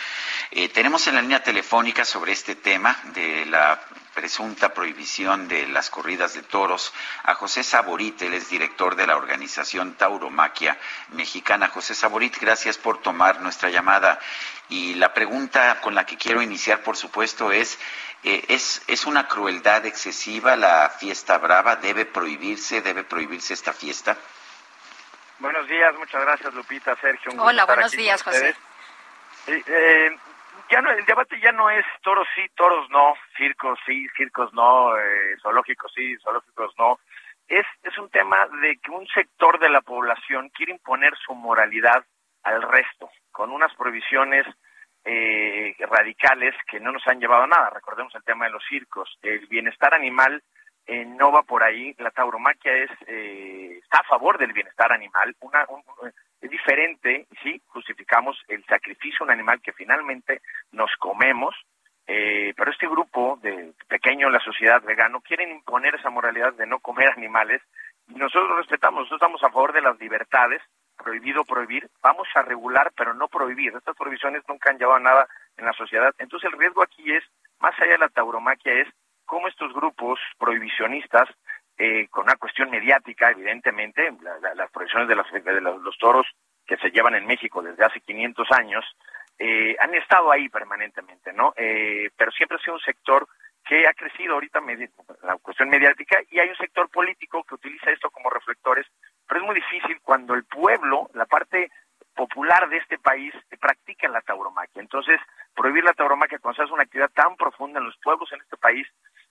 Eh, 0.53 0.68
tenemos 0.68 1.09
en 1.09 1.16
la 1.16 1.22
línea 1.22 1.43
telefónica 1.43 2.05
sobre 2.05 2.31
este 2.31 2.55
tema 2.55 2.97
de 3.14 3.47
la 3.47 3.81
presunta 4.19 4.75
prohibición 4.75 5.47
de 5.47 5.69
las 5.69 5.91
corridas 5.91 6.35
de 6.35 6.43
toros 6.43 6.93
a 7.23 7.37
José 7.37 7.62
Saborit, 7.62 8.21
él 8.23 8.35
es 8.35 8.51
director 8.51 8.97
de 8.97 9.07
la 9.07 9.16
organización 9.16 9.95
Tauromaquia 9.95 10.77
Mexicana. 11.11 11.69
José 11.69 11.95
Saborit, 11.95 12.37
gracias 12.41 12.79
por 12.79 13.01
tomar 13.01 13.41
nuestra 13.41 13.71
llamada. 13.71 14.19
Y 14.71 14.95
la 14.95 15.14
pregunta 15.14 15.81
con 15.81 15.95
la 15.95 16.05
que 16.05 16.16
quiero 16.16 16.43
iniciar, 16.43 16.83
por 16.83 16.97
supuesto, 16.97 17.53
es, 17.53 17.79
eh, 18.25 18.45
¿es, 18.49 18.83
¿es 18.89 19.07
una 19.07 19.29
crueldad 19.29 19.87
excesiva 19.87 20.57
la 20.57 20.91
fiesta 20.91 21.39
brava? 21.39 21.77
¿Debe 21.77 22.05
prohibirse, 22.05 22.83
debe 22.83 23.05
prohibirse 23.05 23.55
esta 23.55 23.73
fiesta? 23.73 24.16
Buenos 25.39 25.69
días, 25.69 25.95
muchas 25.95 26.23
gracias 26.23 26.53
Lupita, 26.55 26.97
Sergio. 26.97 27.41
Hola, 27.41 27.64
buenos 27.66 27.93
días, 27.93 28.21
José. 28.25 28.57
Eh, 29.47 30.19
ya 30.71 30.81
no, 30.81 30.91
el 30.91 31.05
debate 31.05 31.41
ya 31.41 31.53
no 31.53 31.71
es 31.71 31.85
toros 32.03 32.27
sí, 32.35 32.43
toros 32.55 32.89
no, 32.91 33.14
circos 33.37 33.79
sí, 33.87 34.07
circos 34.16 34.53
no, 34.53 34.97
eh, 34.97 35.37
zoológicos 35.43 35.93
sí, 35.95 36.16
zoológicos 36.23 36.75
no. 36.79 36.99
Es, 37.47 37.66
es 37.83 37.97
un 37.99 38.11
tema 38.11 38.47
de 38.61 38.77
que 38.79 38.91
un 38.91 39.07
sector 39.09 39.59
de 39.59 39.71
la 39.71 39.81
población 39.81 40.51
quiere 40.51 40.73
imponer 40.73 41.14
su 41.16 41.35
moralidad 41.35 42.05
al 42.43 42.62
resto, 42.62 43.11
con 43.31 43.51
unas 43.51 43.75
prohibiciones 43.75 44.47
eh, 45.05 45.75
radicales 45.79 46.55
que 46.71 46.81
no 46.81 46.93
nos 46.93 47.07
han 47.07 47.21
llevado 47.21 47.45
a 47.45 47.47
nada. 47.47 47.71
Recordemos 47.71 48.14
el 48.14 48.25
tema 48.25 48.45
de 48.45 48.53
los 48.53 48.62
circos. 48.69 49.19
El 49.23 49.47
bienestar 49.47 49.95
animal 49.95 50.43
eh, 50.87 51.05
no 51.05 51.33
va 51.33 51.43
por 51.43 51.62
ahí. 51.62 51.95
La 51.99 52.11
tauromaquia 52.11 52.73
es, 52.73 52.91
eh, 53.07 53.79
está 53.83 54.01
a 54.01 54.09
favor 54.09 54.37
del 54.39 54.53
bienestar 54.53 54.93
animal. 54.93 55.35
Una, 55.41 55.64
un, 55.69 55.83
es 56.41 56.51
diferente, 56.51 57.26
sí, 57.43 57.61
justificamos 57.66 58.36
el 58.49 58.64
sacrificio 58.66 59.18
de 59.20 59.24
un 59.24 59.30
animal 59.30 59.61
que 59.61 59.72
finalmente 59.72 60.41
nos 60.72 60.91
comemos, 60.99 61.55
eh, 62.07 62.55
pero 62.57 62.70
este 62.70 62.86
grupo 62.86 63.39
de 63.43 63.72
pequeño 63.89 64.30
la 64.30 64.41
sociedad 64.41 64.82
vegano 64.82 65.20
quieren 65.20 65.51
imponer 65.51 65.95
esa 65.95 66.11
moralidad 66.11 66.55
de 66.55 66.66
no 66.66 66.78
comer 66.78 67.11
animales 67.11 67.61
y 68.09 68.14
nosotros 68.14 68.57
respetamos, 68.57 69.01
nosotros 69.01 69.20
estamos 69.20 69.43
a 69.45 69.51
favor 69.51 69.72
de 69.72 69.82
las 69.82 69.99
libertades 70.01 70.62
prohibido 70.97 71.45
prohibir, 71.45 71.89
vamos 72.03 72.26
a 72.34 72.43
regular 72.43 72.93
pero 72.97 73.14
no 73.14 73.28
prohibir. 73.28 73.74
Estas 73.74 73.97
prohibiciones 73.97 74.43
nunca 74.49 74.70
han 74.70 74.78
llevado 74.78 74.97
a 74.97 75.01
nada 75.01 75.28
en 75.57 75.64
la 75.64 75.72
sociedad. 75.72 76.14
Entonces 76.18 76.51
el 76.53 76.59
riesgo 76.59 76.82
aquí 76.82 77.12
es, 77.12 77.24
más 77.61 77.78
allá 77.78 77.93
de 77.93 77.99
la 77.99 78.09
tauromaquia, 78.09 78.72
es 78.72 78.89
cómo 79.24 79.49
estos 79.49 79.72
grupos 79.72 80.18
prohibicionistas, 80.39 81.28
eh, 81.79 82.09
con 82.09 82.24
una 82.24 82.35
cuestión 82.35 82.70
mediática, 82.70 83.31
evidentemente, 83.31 84.11
las 84.57 84.70
prohibiciones 84.72 85.09
de, 85.09 85.14
los, 85.61 85.99
toros 85.99 86.26
que 86.66 86.76
se 86.76 86.91
llevan 86.91 87.14
en 87.14 87.24
México 87.24 87.62
desde 87.62 87.85
hace 87.85 88.01
500 88.01 88.49
años, 88.51 88.85
eh, 89.39 89.76
han 89.79 89.95
estado 89.95 90.33
ahí 90.33 90.49
permanentemente, 90.49 91.33
¿no? 91.33 91.55
Eh, 91.57 92.11
pero 92.16 92.33
siempre 92.33 92.57
ha 92.57 92.61
sido 92.61 92.74
un 92.74 92.81
sector 92.81 93.29
que 93.64 93.87
ha 93.87 93.93
crecido 93.93 94.35
ahorita 94.35 94.61
la 95.22 95.37
cuestión 95.37 95.68
mediática 95.68 96.18
y 96.31 96.41
hay 96.41 96.49
un 96.49 96.57
sector 96.57 96.91
político 96.91 97.45
que 97.45 97.55
utiliza 97.55 97.93
esto 97.93 98.11
como 98.11 98.31
reflectores, 98.31 98.87
pero 99.29 99.41
es 99.41 99.47
muy 99.47 99.55
difícil 99.55 100.01
cuando 100.03 100.35
el 100.35 100.45
pueblo, 100.45 101.09
la 101.14 101.26
parte 101.26 101.70
popular 102.16 102.68
de 102.68 102.79
este 102.79 102.99
país, 102.99 103.33
practica 103.61 104.09
la 104.09 104.20
tauromaquia. 104.22 104.83
Entonces, 104.83 105.20
prohibir 105.55 105.85
la 105.85 105.93
tauromaquia 105.93 106.41
cuando 106.41 106.57
se 106.57 106.62
hace 106.64 106.72
una 106.72 106.83
actividad 106.83 107.11
tan 107.11 107.37
profunda 107.37 107.79
en 107.79 107.87
los 107.87 107.97
pueblos 108.03 108.33
en 108.33 108.41
este 108.41 108.57
país, 108.57 108.89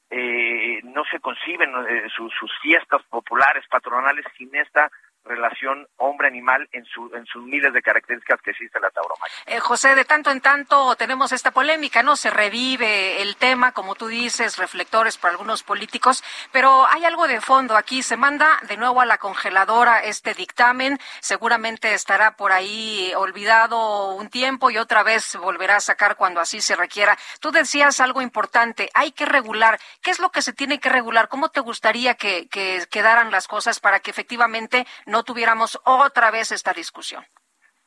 eh, 0.09 0.79
no 0.83 1.03
se 1.05 1.19
conciben 1.19 1.69
eh, 1.89 2.07
sus 2.15 2.33
fiestas 2.61 3.01
populares, 3.09 3.65
patronales, 3.69 4.25
sin 4.37 4.55
esta 4.55 4.89
relación 5.27 5.87
hombre-animal 5.97 6.67
en, 6.71 6.85
su, 6.85 7.13
en 7.13 7.25
sus 7.25 7.43
miles 7.43 7.73
de 7.73 7.81
características 7.81 8.41
que 8.41 8.51
existe 8.51 8.79
la 8.79 8.89
tauromaquia. 8.89 9.35
Eh, 9.45 9.59
José, 9.59 9.95
de 9.95 10.05
tanto 10.05 10.31
en 10.31 10.41
tanto 10.41 10.95
tenemos 10.95 11.31
esta 11.31 11.51
polémica, 11.51 12.03
¿no? 12.03 12.15
Se 12.15 12.29
revive 12.29 13.21
el 13.21 13.35
tema, 13.35 13.71
como 13.71 13.95
tú 13.95 14.07
dices, 14.07 14.57
reflectores 14.57 15.17
para 15.17 15.33
algunos 15.33 15.63
políticos, 15.63 16.23
pero 16.51 16.87
hay 16.87 17.05
algo 17.05 17.27
de 17.27 17.41
fondo 17.41 17.75
aquí. 17.75 18.03
Se 18.03 18.17
manda 18.17 18.59
de 18.67 18.77
nuevo 18.77 19.01
a 19.01 19.05
la 19.05 19.17
congeladora 19.17 20.03
este 20.03 20.33
dictamen, 20.33 20.99
seguramente 21.19 21.93
estará 21.93 22.35
por 22.35 22.51
ahí 22.51 23.11
olvidado 23.15 24.15
un 24.15 24.29
tiempo 24.29 24.69
y 24.71 24.77
otra 24.77 25.03
vez 25.03 25.35
volverá 25.35 25.77
a 25.77 25.81
sacar 25.81 26.15
cuando 26.15 26.39
así 26.39 26.61
se 26.61 26.75
requiera. 26.75 27.17
Tú 27.39 27.51
decías 27.51 27.99
algo 27.99 28.21
importante, 28.21 28.89
hay 28.93 29.11
que 29.11 29.25
regular. 29.25 29.79
¿Qué 30.01 30.11
es 30.11 30.19
lo 30.19 30.31
que 30.31 30.41
se 30.41 30.53
tiene 30.53 30.79
que 30.79 30.89
regular? 30.89 31.27
¿Cómo 31.27 31.49
te 31.49 31.59
gustaría 31.59 32.15
que, 32.15 32.47
que 32.47 32.85
quedaran 32.89 33.31
las 33.31 33.47
cosas 33.47 33.79
para 33.79 33.99
que 33.99 34.11
efectivamente 34.11 34.85
no 35.05 35.16
no 35.17 35.23
tuviéramos 35.23 35.79
otra 35.83 36.29
vez 36.29 36.51
esta 36.51 36.73
discusión. 36.73 37.25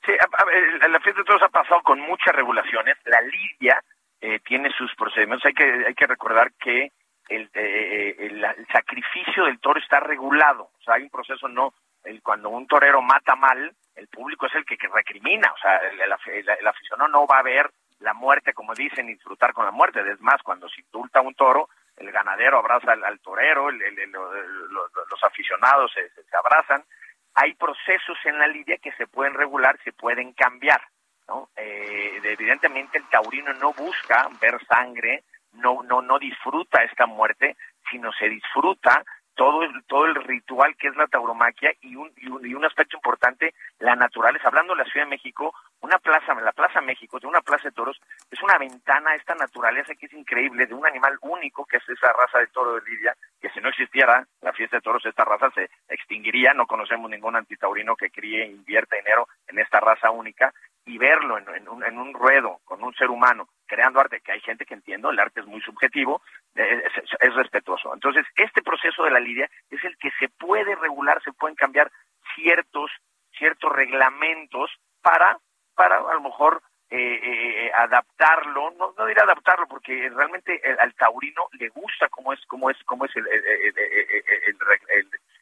Sí, 0.04 0.12
la 0.88 1.00
fiesta 1.00 1.20
de 1.20 1.24
toros 1.24 1.42
ha 1.42 1.48
pasado 1.48 1.80
con 1.82 2.00
muchas 2.00 2.34
regulaciones. 2.34 2.96
La 3.04 3.20
lidia 3.20 3.80
eh, 4.20 4.40
tiene 4.40 4.68
sus 4.72 4.92
procedimientos. 4.96 5.46
Hay 5.46 5.54
que, 5.54 5.84
hay 5.86 5.94
que 5.94 6.08
recordar 6.08 6.52
que 6.54 6.90
el, 7.28 7.48
eh, 7.54 8.16
el, 8.18 8.44
sacrificio 8.72 9.44
del 9.44 9.60
toro 9.60 9.78
está 9.78 10.00
regulado. 10.00 10.70
O 10.76 10.82
sea, 10.82 10.94
hay 10.94 11.04
un 11.04 11.10
proceso 11.10 11.46
no. 11.46 11.72
El, 12.02 12.20
cuando 12.20 12.48
un 12.48 12.66
torero 12.66 13.00
mata 13.00 13.36
mal, 13.36 13.72
el 13.94 14.08
público 14.08 14.46
es 14.46 14.54
el 14.56 14.64
que, 14.64 14.76
recrimina. 14.92 15.52
O 15.52 15.58
sea, 15.58 15.76
el, 15.76 16.00
el, 16.00 16.66
aficionado 16.66 17.08
no 17.10 17.28
va 17.28 17.38
a 17.38 17.44
ver 17.44 17.70
la 18.00 18.14
muerte, 18.14 18.54
como 18.54 18.74
dicen, 18.74 19.06
disfrutar 19.06 19.52
con 19.52 19.66
la 19.66 19.70
muerte. 19.70 20.00
Es 20.00 20.20
más, 20.20 20.42
cuando 20.42 20.68
se 20.68 20.80
indulta 20.80 21.20
un 21.20 21.34
toro, 21.34 21.68
el 21.96 22.10
ganadero 22.10 22.58
abraza 22.58 22.90
al, 22.90 23.20
torero, 23.20 23.70
los 23.70 25.22
aficionados 25.22 25.92
se, 25.92 26.08
se 26.08 26.36
abrazan 26.36 26.82
hay 27.34 27.54
procesos 27.54 28.18
en 28.24 28.38
la 28.38 28.46
lidia 28.46 28.78
que 28.78 28.92
se 28.92 29.06
pueden 29.06 29.34
regular, 29.34 29.78
se 29.84 29.92
pueden 29.92 30.32
cambiar. 30.32 30.80
¿no? 31.28 31.48
Eh, 31.56 32.20
evidentemente 32.24 32.98
el 32.98 33.08
taurino 33.08 33.52
no 33.54 33.72
busca 33.72 34.28
ver 34.40 34.58
sangre, 34.66 35.24
no, 35.52 35.82
no, 35.82 36.02
no 36.02 36.18
disfruta 36.18 36.82
esta 36.82 37.06
muerte, 37.06 37.56
sino 37.90 38.12
se 38.12 38.28
disfruta 38.28 39.04
todo 39.40 39.62
el, 39.62 39.72
todo 39.84 40.04
el 40.04 40.16
ritual 40.16 40.76
que 40.76 40.88
es 40.88 40.96
la 40.96 41.06
tauromaquia 41.06 41.72
y 41.80 41.96
un, 41.96 42.12
y 42.18 42.28
un, 42.28 42.46
y 42.46 42.52
un 42.52 42.62
aspecto 42.66 42.98
importante, 42.98 43.54
la 43.78 43.96
naturaleza. 43.96 44.48
Hablando 44.48 44.74
de 44.74 44.84
la 44.84 44.90
Ciudad 44.90 45.06
de 45.06 45.16
México, 45.16 45.54
una 45.80 45.98
plaza, 45.98 46.34
la 46.34 46.52
Plaza 46.52 46.82
México, 46.82 47.18
de 47.18 47.26
una 47.26 47.40
plaza 47.40 47.70
de 47.70 47.72
toros, 47.72 47.98
es 48.30 48.42
una 48.42 48.58
ventana 48.58 49.12
a 49.12 49.14
esta 49.14 49.34
naturaleza 49.34 49.94
que 49.94 50.04
es 50.04 50.12
increíble, 50.12 50.66
de 50.66 50.74
un 50.74 50.86
animal 50.86 51.16
único 51.22 51.64
que 51.64 51.78
es 51.78 51.88
esa 51.88 52.12
raza 52.12 52.38
de 52.38 52.48
toro 52.48 52.74
de 52.74 52.82
Lidia, 52.90 53.16
que 53.40 53.48
si 53.48 53.60
no 53.60 53.70
existiera 53.70 54.26
la 54.42 54.52
fiesta 54.52 54.76
de 54.76 54.82
toros, 54.82 55.06
esta 55.06 55.24
raza 55.24 55.50
se 55.54 55.70
extinguiría, 55.88 56.52
no 56.52 56.66
conocemos 56.66 57.10
ningún 57.10 57.34
antitaurino 57.34 57.96
que 57.96 58.10
críe 58.10 58.42
e 58.42 58.50
invierta 58.50 58.96
dinero 58.96 59.26
en 59.48 59.58
esta 59.58 59.80
raza 59.80 60.10
única, 60.10 60.52
y 60.86 60.98
verlo 60.98 61.38
en, 61.38 61.68
un, 61.68 61.84
en 61.84 61.98
un 61.98 62.14
ruedo 62.14 62.60
con 62.64 62.82
un 62.82 62.94
ser 62.94 63.10
humano 63.10 63.48
creando 63.70 64.00
arte, 64.00 64.20
que 64.20 64.32
hay 64.32 64.40
gente 64.40 64.66
que 64.66 64.74
entiendo, 64.74 65.10
el 65.10 65.20
arte 65.20 65.40
es 65.40 65.46
muy 65.46 65.60
subjetivo, 65.60 66.20
eh, 66.56 66.82
es, 67.20 67.34
respetuoso. 67.34 67.94
Entonces, 67.94 68.26
este 68.34 68.62
proceso 68.62 69.04
de 69.04 69.12
la 69.12 69.20
lidia 69.20 69.48
es 69.70 69.82
el 69.84 69.96
que 69.96 70.10
se 70.18 70.28
puede 70.28 70.74
regular, 70.74 71.22
se 71.22 71.32
pueden 71.32 71.54
cambiar 71.54 71.90
ciertos, 72.34 72.90
ciertos 73.38 73.70
reglamentos 73.72 74.72
para, 75.00 75.38
para 75.76 75.98
a 75.98 76.14
lo 76.14 76.20
mejor 76.20 76.60
eh, 76.90 77.20
eh, 77.22 77.72
adaptarlo, 77.72 78.72
no, 78.72 78.92
no 78.98 79.06
diré 79.06 79.20
adaptarlo 79.20 79.68
porque 79.68 80.10
realmente 80.10 80.60
al 80.80 80.92
taurino 80.94 81.46
le 81.52 81.68
gusta 81.68 82.08
cómo 82.08 82.32
es, 82.32 82.44
cómo 82.46 82.70
es, 82.70 82.76
cómo 82.84 83.04
es 83.04 83.14
el, 83.14 83.24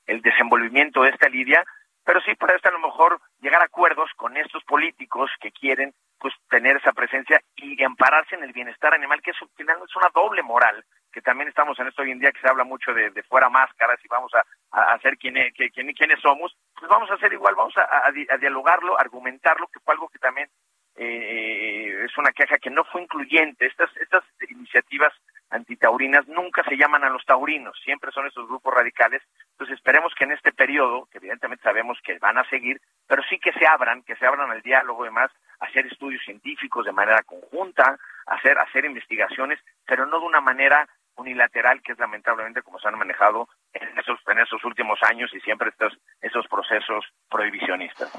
el, 0.06 0.20
desenvolvimiento 0.20 1.02
de 1.02 1.10
esta 1.10 1.30
lidia, 1.30 1.64
pero 2.04 2.20
sí 2.20 2.34
para 2.34 2.54
esto 2.54 2.68
a 2.68 2.72
lo 2.72 2.80
mejor 2.80 3.18
llegar 3.48 3.62
a 3.62 3.66
acuerdos 3.66 4.10
con 4.14 4.36
estos 4.36 4.62
políticos 4.64 5.30
que 5.40 5.50
quieren 5.50 5.94
pues 6.18 6.34
tener 6.50 6.76
esa 6.76 6.92
presencia 6.92 7.40
y 7.56 7.82
ampararse 7.82 8.34
en 8.34 8.42
el 8.42 8.52
bienestar 8.52 8.92
animal, 8.92 9.22
que 9.22 9.30
es, 9.30 9.36
es 9.36 9.96
una 9.96 10.10
doble 10.12 10.42
moral, 10.42 10.84
que 11.10 11.22
también 11.22 11.48
estamos 11.48 11.78
en 11.78 11.86
esto 11.86 12.02
hoy 12.02 12.10
en 12.10 12.18
día 12.18 12.30
que 12.30 12.40
se 12.40 12.48
habla 12.48 12.64
mucho 12.64 12.92
de, 12.92 13.10
fuera 13.22 13.48
máscaras 13.48 13.98
y 14.04 14.08
vamos 14.08 14.30
a, 14.34 14.44
hacer 14.92 15.16
quién, 15.16 15.34
quién, 15.54 15.94
quiénes 15.94 16.20
somos, 16.20 16.54
pues 16.78 16.90
vamos 16.90 17.10
a 17.10 17.14
hacer 17.14 17.32
igual, 17.32 17.54
vamos 17.54 17.74
a, 17.78 18.36
dialogarlo, 18.36 19.00
argumentarlo, 19.00 19.68
que 19.68 19.80
fue 19.80 19.94
algo 19.94 20.08
que 20.08 20.18
también 20.18 20.50
eh, 20.96 22.04
es 22.04 22.18
una 22.18 22.32
queja 22.32 22.58
que 22.58 22.70
no 22.70 22.84
fue 22.84 23.02
incluyente. 23.02 23.64
Estas, 23.64 23.96
estas 23.96 24.24
iniciativas 24.50 25.14
antitaurinas 25.48 26.26
nunca 26.28 26.62
se 26.64 26.76
llaman 26.76 27.04
a 27.04 27.10
los 27.10 27.24
taurinos, 27.24 27.78
siempre 27.82 28.12
son 28.12 28.26
esos 28.26 28.46
grupos 28.46 28.74
radicales. 28.74 29.22
Entonces 29.58 29.78
esperemos 29.78 30.14
que 30.14 30.22
en 30.22 30.30
este 30.30 30.52
periodo, 30.52 31.08
que 31.10 31.18
evidentemente 31.18 31.64
sabemos 31.64 31.98
que 32.04 32.16
van 32.20 32.38
a 32.38 32.48
seguir, 32.48 32.80
pero 33.08 33.24
sí 33.24 33.40
que 33.40 33.52
se 33.54 33.66
abran, 33.66 34.04
que 34.04 34.14
se 34.14 34.24
abran 34.24 34.52
al 34.52 34.62
diálogo 34.62 35.04
y 35.04 35.10
más, 35.10 35.32
hacer 35.58 35.84
estudios 35.86 36.22
científicos 36.24 36.86
de 36.86 36.92
manera 36.92 37.24
conjunta, 37.24 37.98
hacer, 38.26 38.56
hacer 38.56 38.84
investigaciones, 38.84 39.58
pero 39.84 40.06
no 40.06 40.20
de 40.20 40.26
una 40.26 40.40
manera 40.40 40.88
unilateral, 41.16 41.82
que 41.82 41.90
es 41.90 41.98
lamentablemente 41.98 42.62
como 42.62 42.78
se 42.78 42.86
han 42.86 42.96
manejado 42.96 43.48
en 43.72 43.98
esos, 43.98 44.20
en 44.28 44.38
esos 44.38 44.64
últimos 44.64 45.02
años 45.02 45.28
y 45.34 45.40
siempre 45.40 45.70
estos, 45.70 45.92
esos 46.20 46.46
procesos 46.46 47.04
prohibicionistas. 47.28 48.12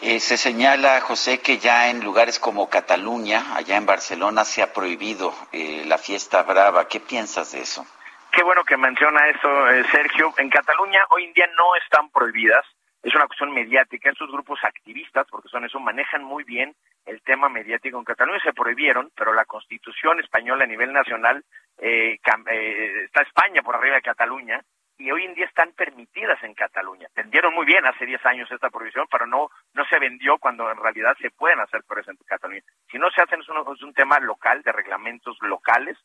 Eh, 0.00 0.18
se 0.18 0.36
señala, 0.36 1.00
José, 1.00 1.40
que 1.40 1.58
ya 1.58 1.90
en 1.90 2.02
lugares 2.02 2.40
como 2.40 2.68
Cataluña, 2.68 3.54
allá 3.54 3.76
en 3.76 3.86
Barcelona, 3.86 4.44
se 4.44 4.62
ha 4.62 4.72
prohibido 4.72 5.32
eh, 5.52 5.84
la 5.86 5.98
fiesta 5.98 6.42
brava. 6.42 6.88
¿Qué 6.88 6.98
piensas 6.98 7.52
de 7.52 7.60
eso? 7.60 7.86
Qué 8.36 8.44
bueno 8.44 8.64
que 8.64 8.76
menciona 8.76 9.30
eso, 9.30 9.70
eh, 9.70 9.82
Sergio. 9.90 10.30
En 10.36 10.50
Cataluña 10.50 11.00
hoy 11.08 11.24
en 11.24 11.32
día 11.32 11.46
no 11.56 11.74
están 11.82 12.10
prohibidas. 12.10 12.66
Es 13.02 13.14
una 13.14 13.26
cuestión 13.26 13.50
mediática. 13.50 14.10
Estos 14.10 14.30
grupos 14.30 14.62
activistas, 14.62 15.26
porque 15.30 15.48
son 15.48 15.64
eso, 15.64 15.80
manejan 15.80 16.22
muy 16.22 16.44
bien 16.44 16.74
el 17.06 17.22
tema 17.22 17.48
mediático. 17.48 17.98
En 17.98 18.04
Cataluña 18.04 18.38
se 18.40 18.52
prohibieron, 18.52 19.10
pero 19.16 19.32
la 19.32 19.46
Constitución 19.46 20.20
española 20.20 20.64
a 20.64 20.66
nivel 20.66 20.92
nacional 20.92 21.42
está 21.78 23.22
España 23.22 23.62
por 23.62 23.76
arriba 23.76 23.96
de 23.96 24.02
Cataluña 24.02 24.60
y 24.98 25.10
hoy 25.10 25.24
en 25.24 25.34
día 25.34 25.46
están 25.46 25.72
permitidas 25.72 26.42
en 26.42 26.52
Cataluña. 26.52 27.08
Vendieron 27.14 27.54
muy 27.54 27.64
bien 27.64 27.86
hace 27.86 28.04
10 28.04 28.24
años 28.26 28.50
esta 28.50 28.68
prohibición, 28.68 29.06
pero 29.10 29.26
no 29.26 29.48
no 29.72 29.84
se 29.86 29.98
vendió 29.98 30.36
cuando 30.38 30.70
en 30.70 30.76
realidad 30.78 31.16
se 31.20 31.30
pueden 31.30 31.60
hacer 31.60 31.84
corridas 31.84 32.08
en 32.08 32.16
Cataluña. 32.26 32.62
Si 32.90 32.98
no 32.98 33.10
se 33.10 33.22
hacen 33.22 33.40
es 33.40 33.48
un, 33.48 33.56
es 33.74 33.82
un 33.82 33.94
tema 33.94 34.18
local, 34.20 34.62
de 34.62 34.72
reglamentos 34.72 35.38
locales, 35.40 35.96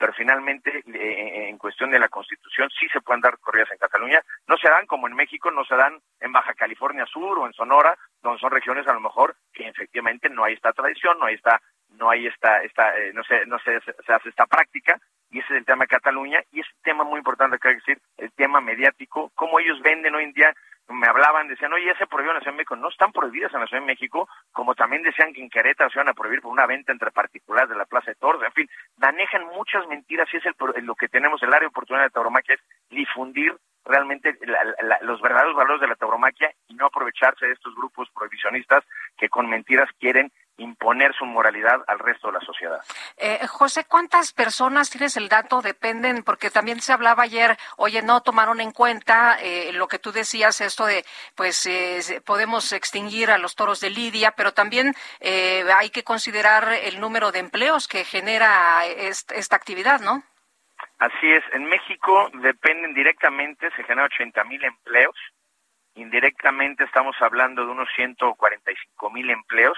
pero 0.00 0.14
finalmente 0.14 0.82
eh, 0.94 1.50
en 1.50 1.58
cuestión 1.58 1.90
de 1.90 1.98
la 1.98 2.08
Constitución 2.08 2.70
sí 2.70 2.88
se 2.90 3.02
pueden 3.02 3.20
dar 3.20 3.38
corridas 3.38 3.70
en 3.70 3.76
Cataluña. 3.76 4.22
No 4.48 4.56
se 4.56 4.70
dan 4.70 4.86
como 4.86 5.06
en 5.06 5.14
México, 5.14 5.50
no 5.50 5.62
se 5.66 5.76
dan 5.76 6.00
en 6.20 6.32
Baja 6.32 6.54
California 6.54 7.04
Sur 7.04 7.38
o 7.38 7.46
en 7.46 7.52
Sonora, 7.52 7.98
donde 8.22 8.40
son 8.40 8.50
regiones 8.50 8.88
a 8.88 8.94
lo 8.94 9.00
mejor 9.00 9.36
que 9.52 9.68
efectivamente 9.68 10.30
no 10.30 10.44
hay 10.44 10.54
esta 10.54 10.72
tradición, 10.72 11.18
no 11.18 11.26
hay 11.26 11.34
esta 11.34 11.60
no 11.90 12.08
hay 12.08 12.28
esta, 12.28 12.62
esta 12.62 12.96
eh, 12.96 13.12
no 13.12 13.22
se, 13.24 13.44
no 13.44 13.58
se, 13.58 13.78
se 13.80 14.12
hace 14.12 14.30
esta 14.30 14.46
práctica, 14.46 14.98
y 15.30 15.40
ese 15.40 15.52
es 15.52 15.58
el 15.58 15.66
tema 15.66 15.84
de 15.84 15.88
Cataluña, 15.88 16.40
y 16.50 16.60
es 16.60 16.66
un 16.66 16.82
tema 16.82 17.04
muy 17.04 17.18
importante 17.18 17.58
que 17.58 17.68
hay 17.68 17.74
que 17.74 17.80
decir, 17.80 18.02
el 18.16 18.32
tema 18.32 18.60
mediático, 18.60 19.32
cómo 19.34 19.58
ellos 19.60 19.82
venden 19.82 20.14
hoy 20.14 20.24
en 20.24 20.32
día, 20.32 20.54
me 20.90 21.06
hablaban, 21.06 21.48
decían, 21.48 21.72
oye, 21.72 21.86
ya 21.86 21.98
se 21.98 22.06
prohibió 22.06 22.32
en 22.32 22.36
la 22.36 22.40
Ciudad 22.40 22.52
de 22.52 22.58
México, 22.58 22.76
no 22.76 22.88
están 22.88 23.12
prohibidas 23.12 23.52
en 23.54 23.60
la 23.60 23.66
Ciudad 23.66 23.82
de 23.82 23.86
México, 23.86 24.28
como 24.52 24.74
también 24.74 25.02
decían 25.02 25.32
que 25.32 25.42
en 25.42 25.50
Querétaro 25.50 25.90
se 25.90 25.98
van 25.98 26.08
a 26.08 26.14
prohibir 26.14 26.40
por 26.40 26.52
una 26.52 26.66
venta 26.66 26.92
entre 26.92 27.10
particulares 27.10 27.70
de 27.70 27.76
la 27.76 27.84
Plaza 27.84 28.10
de 28.10 28.16
Toros, 28.16 28.42
en 28.42 28.52
fin, 28.52 28.68
manejan 28.96 29.46
muchas 29.46 29.86
mentiras, 29.88 30.28
y 30.32 30.38
es 30.38 30.44
el, 30.46 30.54
lo 30.84 30.94
que 30.94 31.08
tenemos, 31.08 31.42
el 31.42 31.48
área 31.48 31.60
de 31.60 31.66
oportunidad 31.66 32.04
de 32.04 32.10
tauromaquia, 32.10 32.54
es 32.54 32.60
difundir 32.90 33.54
realmente 33.84 34.38
los 35.02 35.20
verdaderos 35.20 35.56
valores 35.56 35.80
de 35.80 35.88
la 35.88 35.96
tauromaquia 35.96 36.52
y 36.68 36.74
no 36.74 36.86
aprovecharse 36.86 37.46
de 37.46 37.52
estos 37.52 37.74
grupos 37.74 38.08
prohibicionistas 38.10 38.84
que 39.16 39.28
con 39.28 39.48
mentiras 39.48 39.88
quieren 39.98 40.30
imponer 40.60 41.14
su 41.14 41.24
moralidad 41.24 41.82
al 41.86 41.98
resto 41.98 42.28
de 42.28 42.34
la 42.34 42.40
sociedad. 42.40 42.80
Eh, 43.16 43.46
José, 43.46 43.84
¿cuántas 43.86 44.32
personas 44.32 44.90
tienes 44.90 45.16
el 45.16 45.28
dato? 45.28 45.62
Dependen, 45.62 46.22
porque 46.22 46.50
también 46.50 46.80
se 46.80 46.92
hablaba 46.92 47.22
ayer, 47.22 47.56
oye, 47.76 48.02
no 48.02 48.20
tomaron 48.22 48.60
en 48.60 48.70
cuenta 48.72 49.38
eh, 49.40 49.72
lo 49.72 49.88
que 49.88 49.98
tú 49.98 50.12
decías, 50.12 50.60
esto 50.60 50.84
de, 50.86 51.04
pues, 51.34 51.64
eh, 51.66 52.20
podemos 52.24 52.72
extinguir 52.72 53.30
a 53.30 53.38
los 53.38 53.56
toros 53.56 53.80
de 53.80 53.90
Lidia, 53.90 54.32
pero 54.32 54.52
también 54.52 54.94
eh, 55.20 55.64
hay 55.74 55.90
que 55.90 56.04
considerar 56.04 56.72
el 56.72 57.00
número 57.00 57.32
de 57.32 57.38
empleos 57.38 57.88
que 57.88 58.04
genera 58.04 58.84
est- 58.86 59.32
esta 59.32 59.56
actividad, 59.56 60.00
¿no? 60.00 60.22
Así 60.98 61.32
es, 61.32 61.42
en 61.52 61.64
México 61.64 62.30
dependen 62.34 62.92
directamente, 62.92 63.70
se 63.70 63.82
generan 63.84 64.10
80 64.12 64.44
mil 64.44 64.62
empleos, 64.62 65.16
indirectamente 65.94 66.84
estamos 66.84 67.16
hablando 67.20 67.64
de 67.64 67.72
unos 67.72 67.88
145 67.96 69.10
mil 69.10 69.30
empleos, 69.30 69.76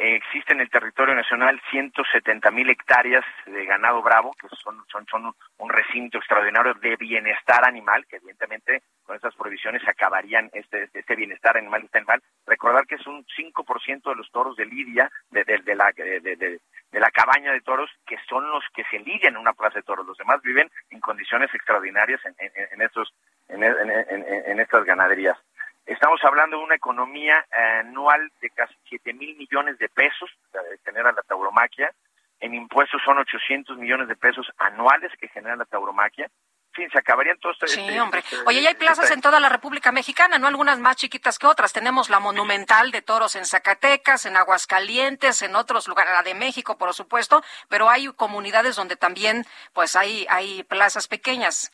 existe 0.00 0.52
en 0.52 0.60
el 0.60 0.70
territorio 0.70 1.14
nacional 1.14 1.60
170 1.70 2.50
mil 2.50 2.68
hectáreas 2.70 3.24
de 3.46 3.64
ganado 3.66 4.02
bravo, 4.02 4.32
que 4.40 4.48
son, 4.62 4.82
son, 4.90 5.06
son 5.06 5.26
un- 5.58 5.68
recinto 5.70 6.18
extraordinario 6.18 6.74
de 6.74 6.96
bienestar 6.96 7.64
animal, 7.66 8.04
que 8.06 8.16
evidentemente 8.16 8.82
con 9.04 9.16
estas 9.16 9.34
prohibiciones 9.36 9.86
acabarían 9.86 10.50
este, 10.52 10.88
este 10.92 11.16
bienestar 11.16 11.56
animal, 11.56 11.82
este 11.84 11.98
animal. 11.98 12.22
Recordar 12.46 12.86
que 12.86 12.96
es 12.96 13.06
un 13.06 13.24
5% 13.26 14.10
de 14.10 14.16
los 14.16 14.30
toros 14.30 14.56
de 14.56 14.66
lidia, 14.66 15.10
de, 15.30 15.44
de- 15.44 15.58
de 15.58 15.74
la, 15.74 15.92
de, 15.94 16.60
la 16.92 17.10
cabaña 17.10 17.52
de 17.52 17.60
toros, 17.60 17.90
que 18.06 18.16
son 18.28 18.50
los 18.50 18.64
que 18.74 18.84
se 18.90 18.98
lidian 18.98 19.34
en 19.34 19.40
una 19.40 19.52
plaza 19.52 19.78
de 19.78 19.82
toros. 19.84 20.06
Los 20.06 20.18
demás 20.18 20.40
viven 20.42 20.70
en 20.90 21.00
condiciones 21.00 21.52
extraordinarias 21.54 22.20
en, 22.38 22.82
estos, 22.82 23.12
en- 23.48 23.62
en 23.64 24.60
estas 24.60 24.84
ganaderías. 24.84 25.36
Estamos 25.90 26.22
hablando 26.22 26.56
de 26.56 26.62
una 26.62 26.76
economía 26.76 27.44
eh, 27.50 27.80
anual 27.80 28.30
de 28.40 28.48
casi 28.50 28.76
7 28.88 29.12
mil 29.12 29.36
millones 29.36 29.76
de 29.78 29.88
pesos, 29.88 30.30
de 30.52 30.78
genera 30.84 31.10
la 31.10 31.22
tauromaquia. 31.22 31.92
En 32.38 32.54
impuestos 32.54 33.02
son 33.04 33.18
800 33.18 33.76
millones 33.76 34.06
de 34.06 34.14
pesos 34.14 34.46
anuales 34.58 35.10
que 35.20 35.26
genera 35.26 35.56
la 35.56 35.64
tauromaquia. 35.64 36.26
En 36.26 36.74
fin, 36.74 36.90
se 36.92 36.98
acabarían 37.00 37.38
todos 37.40 37.56
estos... 37.56 37.72
Sí, 37.72 37.98
hombre. 37.98 38.22
Oye, 38.46 38.62
ya 38.62 38.68
hay 38.68 38.76
plazas 38.76 39.10
en 39.10 39.20
toda 39.20 39.40
la 39.40 39.48
República 39.48 39.90
Mexicana, 39.90 40.38
¿no? 40.38 40.46
Algunas 40.46 40.78
más 40.78 40.94
chiquitas 40.94 41.40
que 41.40 41.48
otras. 41.48 41.72
Tenemos 41.72 42.08
la 42.08 42.20
Monumental 42.20 42.92
de 42.92 43.02
Toros 43.02 43.34
en 43.34 43.44
Zacatecas, 43.44 44.26
en 44.26 44.36
Aguascalientes, 44.36 45.42
en 45.42 45.56
otros 45.56 45.88
lugares, 45.88 46.12
la 46.12 46.22
de 46.22 46.34
México, 46.34 46.78
por 46.78 46.94
supuesto, 46.94 47.42
pero 47.68 47.90
hay 47.90 48.06
comunidades 48.14 48.76
donde 48.76 48.94
también, 48.94 49.44
pues, 49.72 49.96
hay, 49.96 50.24
hay 50.30 50.62
plazas 50.62 51.08
pequeñas. 51.08 51.72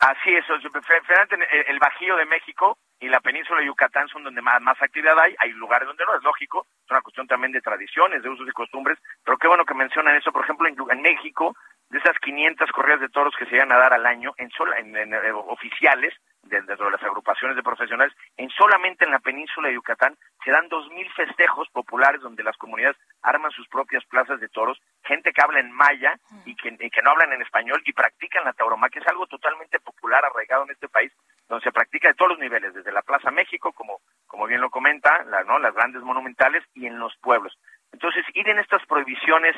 Así 0.00 0.36
es, 0.36 0.44
el, 0.50 1.64
el 1.66 1.78
Bajío 1.78 2.16
de 2.16 2.26
México 2.26 2.76
y 3.00 3.08
la 3.08 3.20
península 3.20 3.60
de 3.60 3.66
Yucatán 3.66 4.08
son 4.08 4.22
donde 4.24 4.40
más, 4.40 4.60
más 4.62 4.80
actividad 4.80 5.18
hay, 5.18 5.34
hay 5.38 5.50
lugares 5.52 5.86
donde 5.86 6.04
no, 6.06 6.14
es 6.16 6.22
lógico, 6.22 6.66
es 6.84 6.90
una 6.90 7.02
cuestión 7.02 7.26
también 7.26 7.52
de 7.52 7.60
tradiciones, 7.60 8.22
de 8.22 8.28
usos 8.28 8.48
y 8.48 8.52
costumbres, 8.52 8.98
pero 9.24 9.36
qué 9.38 9.48
bueno 9.48 9.64
que 9.64 9.74
mencionan 9.74 10.16
eso, 10.16 10.32
por 10.32 10.44
ejemplo, 10.44 10.68
en, 10.68 10.76
en 10.90 11.02
México, 11.02 11.56
de 11.90 11.98
esas 11.98 12.18
500 12.20 12.70
corridas 12.72 13.00
de 13.00 13.08
toros 13.10 13.34
que 13.38 13.44
se 13.44 13.52
llegan 13.52 13.72
a 13.72 13.78
dar 13.78 13.92
al 13.92 14.06
año, 14.06 14.32
en, 14.38 14.50
sola, 14.50 14.76
en, 14.78 14.96
en, 14.96 15.12
eh, 15.12 15.32
oficiales, 15.32 16.14
de- 16.42 16.62
dentro 16.62 16.86
de 16.86 16.92
las 16.92 17.02
agrupaciones 17.02 17.56
de 17.56 17.62
profesionales, 17.62 18.14
en 18.36 18.48
solamente 18.50 19.04
en 19.04 19.10
la 19.10 19.18
península 19.18 19.68
de 19.68 19.74
Yucatán 19.74 20.16
se 20.44 20.50
dan 20.50 20.68
2.000 20.68 21.12
festejos 21.14 21.68
populares 21.70 22.20
donde 22.20 22.42
las 22.42 22.56
comunidades 22.56 22.96
arman 23.22 23.50
sus 23.50 23.68
propias 23.68 24.04
plazas 24.06 24.40
de 24.40 24.48
toros, 24.48 24.80
gente 25.04 25.32
que 25.32 25.40
habla 25.42 25.60
en 25.60 25.72
maya 25.72 26.16
y 26.46 26.54
que, 26.56 26.68
y 26.80 26.90
que 26.90 27.02
no 27.02 27.10
hablan 27.10 27.32
en 27.32 27.42
español 27.42 27.82
y 27.84 27.92
practican 27.92 28.44
la 28.44 28.52
tauromaquia, 28.54 29.00
es 29.02 29.08
algo 29.08 29.26
totalmente 29.26 29.78
popular, 29.80 30.24
arraigado 30.24 30.64
en 30.64 30.70
este 30.72 30.88
país, 30.88 31.12
donde 31.48 31.64
se 31.64 31.72
practica 31.72 32.08
de 32.08 32.14
todos 32.14 32.30
los 32.32 32.38
niveles, 32.38 32.74
desde 32.74 32.92
la 32.92 33.02
Plaza 33.02 33.30
México, 33.30 33.72
como, 33.72 34.00
como 34.26 34.46
bien 34.46 34.60
lo 34.60 34.70
comenta, 34.70 35.24
la- 35.24 35.44
¿no? 35.44 35.58
las 35.58 35.74
grandes 35.74 36.02
monumentales 36.02 36.64
y 36.74 36.86
en 36.86 36.98
los 36.98 37.16
pueblos. 37.18 37.56
Entonces, 37.92 38.24
ir 38.34 38.48
en 38.48 38.58
estas 38.58 38.84
prohibiciones 38.86 39.54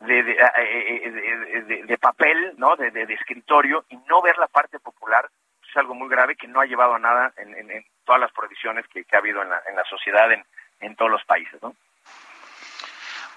de, 0.00 0.22
de, 0.22 0.32
eh, 0.32 1.84
eh, 1.88 1.98
papel, 1.98 2.54
¿no? 2.56 2.76
De, 2.76 2.88
escritorio 3.14 3.84
y 3.88 3.96
no 4.08 4.22
ver 4.22 4.36
la 4.38 4.46
parte 4.46 4.78
popular 4.78 5.28
es 5.68 5.76
algo 5.76 5.94
muy 5.94 6.08
grave 6.08 6.36
que 6.36 6.48
no 6.48 6.60
ha 6.60 6.66
llevado 6.66 6.94
a 6.94 6.98
nada 6.98 7.32
en, 7.36 7.84
todas 8.04 8.20
las 8.20 8.32
prohibiciones 8.32 8.86
que, 8.88 9.04
ha 9.12 9.18
habido 9.18 9.42
en 9.42 9.50
la, 9.50 9.60
en 9.68 9.76
la 9.76 9.84
sociedad 9.84 10.32
en, 10.32 10.42
en 10.80 10.96
todos 10.96 11.10
los 11.10 11.24
países, 11.24 11.60
¿no? 11.62 11.74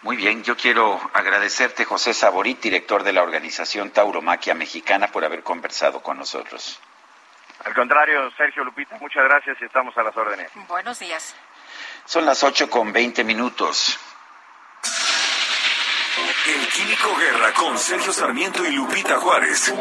Muy 0.04 0.16
bien, 0.16 0.44
yo 0.44 0.56
quiero 0.56 1.00
agradecerte, 1.14 1.86
José 1.86 2.14
Saborit, 2.14 2.60
director 2.60 3.04
de 3.04 3.14
la 3.14 3.22
organización 3.22 3.92
Tauromaquia 3.92 4.56
Mexicana, 4.56 5.08
por 5.08 5.24
haber 5.26 5.44
conversado 5.44 6.02
con 6.02 6.18
nosotros. 6.18 6.82
Al 7.64 7.74
contrario, 7.76 8.32
Sergio 8.38 8.64
Lupita, 8.64 8.98
muchas 9.00 9.24
gracias 9.24 9.58
y 9.62 9.66
estamos 9.66 9.96
a 9.98 10.04
las 10.04 10.16
órdenes. 10.18 10.52
Buenos 10.68 11.00
días. 11.00 11.36
Son 12.06 12.26
las 12.26 12.44
8 12.44 12.70
con 12.70 12.92
20 12.92 13.24
minutos. 13.24 14.00
El 16.48 16.68
Químico 16.70 17.16
Guerra 17.18 17.54
con 17.54 17.78
Sergio 17.78 18.12
Sarmiento 18.12 18.66
y 18.66 18.72
Lupita 18.72 19.18
Juárez. 19.18 19.74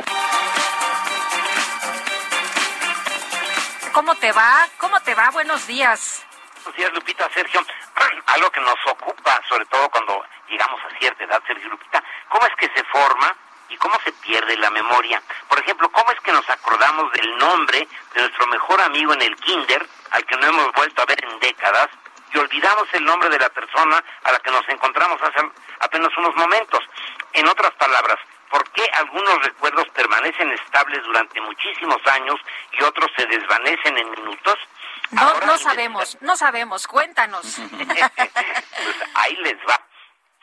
¿Cómo 3.92 4.14
te 4.16 4.30
va? 4.32 4.68
¿Cómo 4.76 5.00
te 5.00 5.14
va? 5.14 5.30
Buenos 5.30 5.66
días. 5.66 6.24
Buenos 6.62 6.76
días, 6.76 6.92
Lupita, 6.92 7.28
Sergio. 7.32 7.60
Algo 8.26 8.50
que 8.50 8.60
nos 8.60 8.76
ocupa, 8.86 9.40
sobre 9.48 9.64
todo 9.66 9.88
cuando 9.88 10.22
llegamos 10.48 10.80
a 10.84 10.98
cierta 10.98 11.24
edad, 11.24 11.42
Sergio 11.46 11.70
Lupita, 11.70 12.04
¿cómo 12.28 12.46
es 12.46 12.54
que 12.56 12.68
se 12.74 12.84
forma 12.84 13.34
y 13.70 13.76
cómo 13.76 13.98
se 14.04 14.12
pierde 14.12 14.56
la 14.56 14.70
memoria? 14.70 15.22
Por 15.48 15.58
ejemplo, 15.58 15.90
¿cómo 15.90 16.10
es 16.12 16.20
que 16.20 16.32
nos 16.32 16.48
acordamos 16.50 17.10
del 17.12 17.36
nombre 17.38 17.86
de 18.14 18.20
nuestro 18.20 18.46
mejor 18.48 18.80
amigo 18.80 19.14
en 19.14 19.22
el 19.22 19.36
kinder, 19.36 19.86
al 20.10 20.26
que 20.26 20.36
no 20.36 20.46
hemos 20.46 20.72
vuelto 20.72 21.02
a 21.02 21.06
ver 21.06 21.24
en 21.24 21.38
décadas, 21.40 21.88
y 22.32 22.38
olvidamos 22.38 22.86
el 22.92 23.04
nombre 23.04 23.28
de 23.28 23.38
la 23.38 23.48
persona 23.48 24.02
a 24.24 24.32
la 24.32 24.38
que 24.40 24.50
nos 24.50 24.68
encontramos 24.68 25.20
hace 25.22 25.40
apenas 25.80 26.10
unos 26.16 26.34
momentos? 26.36 26.80
En 27.32 27.48
otras 27.48 27.72
palabras, 27.72 28.18
¿por 28.50 28.68
qué 28.72 28.84
algunos 28.94 29.42
recuerdos 29.44 29.88
permanecen 29.94 30.50
estables 30.52 31.02
durante 31.04 31.40
muchísimos 31.40 31.98
años 32.06 32.36
y 32.72 32.82
otros 32.82 33.10
se 33.16 33.26
desvanecen 33.26 33.96
en 33.98 34.10
minutos? 34.10 34.58
No, 35.12 35.40
no 35.40 35.58
sabemos, 35.58 36.18
no 36.20 36.36
sabemos. 36.36 36.86
Cuéntanos. 36.86 37.58
Pues 38.82 38.96
ahí 39.14 39.36
les 39.36 39.58
va. 39.68 39.78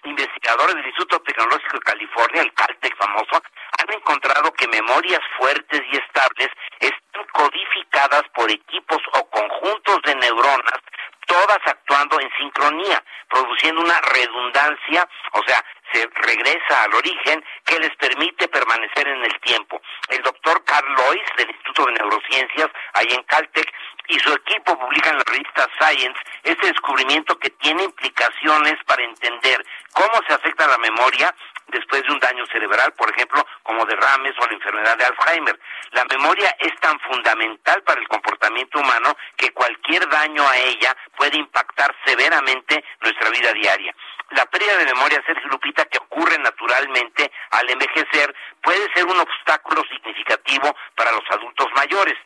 Investigadores 0.04 0.76
del 0.76 0.86
Instituto 0.86 1.20
Tecnológico 1.22 1.78
de 1.78 1.84
California, 1.84 2.42
el 2.42 2.54
Caltech 2.54 2.96
famoso, 2.98 3.42
han 3.80 3.94
encontrado 3.94 4.54
que 4.54 4.68
memorias 4.68 5.22
fuertes 5.38 5.82
y 5.92 5.98
estables 5.98 6.50
están 6.80 7.26
codificadas 7.34 8.24
por 8.34 8.50
equipos 8.50 9.00
o 9.14 9.30
conjuntos 9.30 10.02
de 10.04 10.16
neuronas, 10.16 10.80
todas 11.26 11.60
actuando 11.66 12.20
en 12.20 12.30
sincronía, 12.38 13.04
produciendo 13.30 13.82
una 13.82 14.00
redundancia, 14.02 15.08
o 15.34 15.44
sea, 15.46 15.64
se 15.92 16.10
regresa 16.16 16.84
al 16.84 16.94
origen 16.94 17.44
que 17.66 17.80
les 17.80 17.96
permite 17.98 18.48
permanecer 18.48 19.08
en 19.08 19.24
el 19.24 19.40
tiempo. 19.42 19.82
El 20.10 20.22
doctor 20.22 20.64
Carl 20.66 20.88
Lois 20.94 21.24
del 21.38 21.50
Instituto 21.50 21.86
de 21.86 21.94
Neurociencias, 21.94 22.70
ahí 22.94 23.08
en 23.12 23.24
Caltech, 23.24 23.72
y 24.08 24.20
su 24.20 24.34
equipo 24.34 24.78
publican 24.78 25.14
en 25.14 25.20
la 25.20 25.24
revista 25.26 25.68
Science 25.80 26.20
este 26.44 26.68
descubrimiento 26.68 27.38
que 27.40 27.50
tiene 27.52 27.84
implicaciones 27.84 28.76
para 28.86 29.04
entender 29.04 29.66
cómo 29.94 30.22
se 30.28 30.34
afecta 30.34 30.68
la 30.68 30.78
memoria 30.78 31.34
después 31.68 32.02
de 32.04 32.14
un 32.14 32.20
daño 32.20 32.46
cerebral, 32.48 32.94
por 32.94 33.10
ejemplo, 33.10 33.46
como 33.64 33.86
derrames 33.86 34.34
o 34.40 34.48
la 34.48 34.54
enfermedad 34.54 34.98
de 34.98 35.06
Alzheimer. 35.06 35.60
La 35.92 36.06
memoria 36.06 36.56
es 36.60 36.74
tan 36.80 36.98
fundamental 37.02 37.84
para 37.84 38.00
el 38.00 38.08
comportamiento 38.08 38.80
humano 38.80 39.16
que 39.36 39.52
cualquier 39.52 40.08
daño 40.08 40.48
a 40.48 40.58
ella 40.58 40.96
puede 41.18 41.38
impactar 41.38 41.94
severamente 42.06 42.84
nuestra 43.02 43.30
vida 43.30 43.52
diaria. 43.54 43.94
La 44.32 44.46
pérdida 44.46 44.78
de 44.78 44.86
memoria, 44.86 45.24
Sergio 45.26 45.50
Lupita, 45.50 45.86
que 45.86 45.98
ocurre 45.98 46.38
naturalmente 46.40 47.32
al 47.52 47.70
envejecer, 47.70 48.34
puede 48.62 48.92
ser 48.94 49.06
un 49.06 49.20
obstáculo 49.20 49.84
significativo 49.90 50.76
para 50.96 51.12
los 51.12 51.24
adultos 51.32 51.68
mayores 51.76 52.18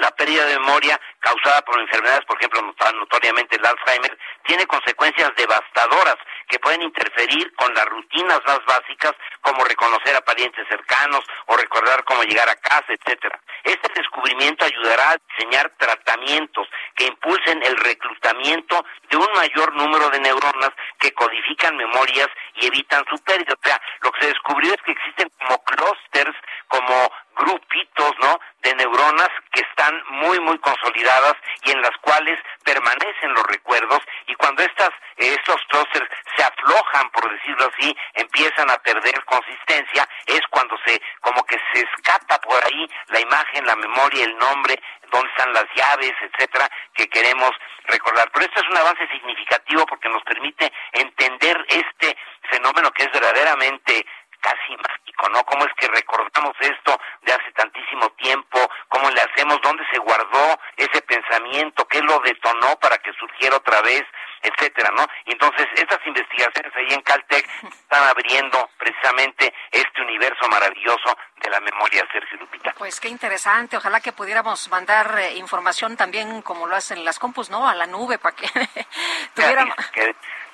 la 0.00 0.10
pérdida 0.12 0.44
de 0.46 0.58
memoria 0.58 1.00
causada 1.20 1.62
por 1.62 1.80
enfermedades, 1.80 2.24
por 2.26 2.36
ejemplo, 2.38 2.62
not- 2.62 2.94
notoriamente 2.94 3.56
el 3.56 3.66
Alzheimer, 3.66 4.18
tiene 4.44 4.66
consecuencias 4.66 5.32
devastadoras 5.36 6.16
que 6.48 6.58
pueden 6.58 6.82
interferir 6.82 7.54
con 7.54 7.72
las 7.74 7.86
rutinas 7.86 8.40
más 8.46 8.60
básicas 8.66 9.12
como 9.40 9.64
reconocer 9.64 10.16
a 10.16 10.20
parientes 10.20 10.66
cercanos 10.68 11.24
o 11.46 11.56
recordar 11.56 12.04
cómo 12.04 12.22
llegar 12.22 12.48
a 12.48 12.56
casa, 12.56 12.86
etcétera. 12.88 13.38
Este 13.64 13.92
descubrimiento 13.94 14.64
ayudará 14.64 15.10
a 15.10 15.16
diseñar 15.28 15.70
tratamientos 15.76 16.68
que 16.94 17.06
impulsen 17.06 17.62
el 17.62 17.76
reclutamiento 17.76 18.84
de 19.10 19.16
un 19.16 19.28
mayor 19.34 19.74
número 19.74 20.08
de 20.10 20.20
neuronas 20.20 20.70
que 20.98 21.12
codifican 21.12 21.76
memorias 21.76 22.28
y 22.54 22.66
evitan 22.66 23.04
su 23.08 23.22
pérdida. 23.22 23.54
O 23.54 23.66
sea, 23.66 23.80
lo 24.00 24.12
que 24.12 24.20
se 24.20 24.28
descubrió 24.28 24.72
es 24.72 24.82
que 24.82 24.92
existen 24.92 25.30
como 25.38 25.62
clústeres, 25.64 26.34
como 26.68 27.10
grupitos, 27.36 28.12
¿no? 28.20 28.40
De 28.62 28.74
neuronas 28.74 29.30
que 29.52 29.60
están 29.60 30.02
muy, 30.10 30.40
muy 30.40 30.58
consolidadas 30.58 31.34
y 31.64 31.70
en 31.70 31.80
las 31.80 31.96
cuales 32.00 32.38
permanecen 32.64 33.32
los 33.32 33.46
recuerdos 33.46 34.00
y 34.26 34.34
cuando 34.34 34.62
estas, 34.62 34.90
eh, 35.16 35.34
estos 35.38 35.60
clústeres 35.68 36.08
se 36.38 36.44
aflojan, 36.44 37.10
por 37.10 37.30
decirlo 37.30 37.68
así, 37.74 37.96
empiezan 38.14 38.70
a 38.70 38.78
perder 38.78 39.24
consistencia, 39.24 40.08
es 40.26 40.40
cuando 40.50 40.78
se, 40.86 41.00
como 41.20 41.42
que 41.44 41.58
se 41.72 41.80
escapa 41.80 42.38
por 42.38 42.64
ahí 42.64 42.88
la 43.08 43.20
imagen, 43.20 43.66
la 43.66 43.76
memoria, 43.76 44.24
el 44.24 44.36
nombre, 44.38 44.80
dónde 45.10 45.28
están 45.30 45.52
las 45.52 45.66
llaves, 45.74 46.12
etcétera, 46.20 46.70
que 46.94 47.08
queremos 47.08 47.50
recordar. 47.84 48.30
Pero 48.32 48.46
esto 48.46 48.60
es 48.60 48.68
un 48.68 48.76
avance 48.76 49.08
significativo 49.08 49.84
porque 49.86 50.08
nos 50.08 50.22
permite 50.22 50.72
entender 50.92 51.64
este 51.68 52.16
fenómeno 52.50 52.90
que 52.92 53.04
es 53.04 53.12
verdaderamente 53.12 54.06
casi 54.40 54.76
mágico, 54.76 55.07
¿no? 55.28 55.42
¿Cómo 55.44 55.64
es 55.64 55.72
que 55.74 55.88
recordamos 55.88 56.54
esto 56.60 57.00
de 57.22 57.32
hace 57.32 57.50
tantísimo 57.52 58.10
tiempo? 58.10 58.58
¿Cómo 58.88 59.10
le 59.10 59.20
hacemos? 59.20 59.60
¿Dónde 59.62 59.84
se 59.90 59.98
guardó 59.98 60.58
ese 60.76 61.02
pensamiento? 61.02 61.86
¿Qué 61.88 62.00
lo 62.02 62.20
detonó 62.20 62.76
para 62.78 62.98
que 62.98 63.12
surgiera 63.14 63.56
otra 63.56 63.80
vez? 63.82 64.04
etcétera, 64.42 64.92
¿no? 64.96 65.06
Y 65.26 65.32
entonces 65.32 65.66
estas 65.74 65.98
investigaciones 66.06 66.72
ahí 66.76 66.94
en 66.94 67.02
Caltech 67.02 67.48
están 67.62 68.04
abriendo 68.08 68.70
precisamente 68.78 69.52
este 69.70 70.02
universo 70.02 70.48
maravilloso 70.48 71.16
de 71.42 71.50
la 71.50 71.60
memoria, 71.60 72.06
Sergio 72.12 72.38
Lupita. 72.38 72.72
Pues 72.76 73.00
qué 73.00 73.08
interesante, 73.08 73.76
ojalá 73.76 74.00
que 74.00 74.12
pudiéramos 74.12 74.68
mandar 74.68 75.18
eh, 75.18 75.34
información 75.36 75.96
también 75.96 76.42
como 76.42 76.66
lo 76.66 76.76
hacen 76.76 77.04
las 77.04 77.18
compus, 77.18 77.50
¿no? 77.50 77.68
A 77.68 77.74
la 77.74 77.86
nube 77.86 78.18
para 78.18 78.36
que 78.36 78.48
tuviéramos... 79.34 79.76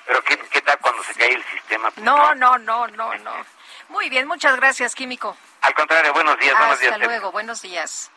Pero 0.07 0.21
¿qué, 0.23 0.37
¿qué 0.37 0.61
tal 0.61 0.77
cuando 0.79 1.01
se 1.01 1.15
cae 1.15 1.33
el 1.33 1.43
sistema? 1.45 1.91
No, 1.97 2.35
no, 2.35 2.59
no, 2.59 2.87
no, 2.87 3.15
no. 3.15 3.54
Muy 3.89 4.09
bien, 4.09 4.27
muchas 4.27 4.55
gracias, 4.55 4.95
Químico. 4.95 5.35
Al 5.61 5.73
contrario, 5.73 6.13
buenos 6.13 6.39
días, 6.39 6.57
buenos 6.57 6.79
días. 6.79 6.93
Hasta 6.93 7.05
luego, 7.05 7.31
buenos 7.31 7.61
días. 7.61 8.11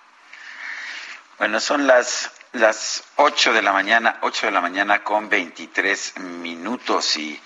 Bueno, 1.38 1.60
son 1.60 1.86
las 1.86 2.32
las 2.52 3.04
8 3.16 3.52
de 3.52 3.62
la 3.62 3.72
mañana, 3.72 4.18
8 4.22 4.46
de 4.46 4.52
la 4.52 4.60
mañana 4.60 5.04
con 5.04 5.28
23 5.28 6.18
minutos 6.18 7.16
y, 7.16 7.40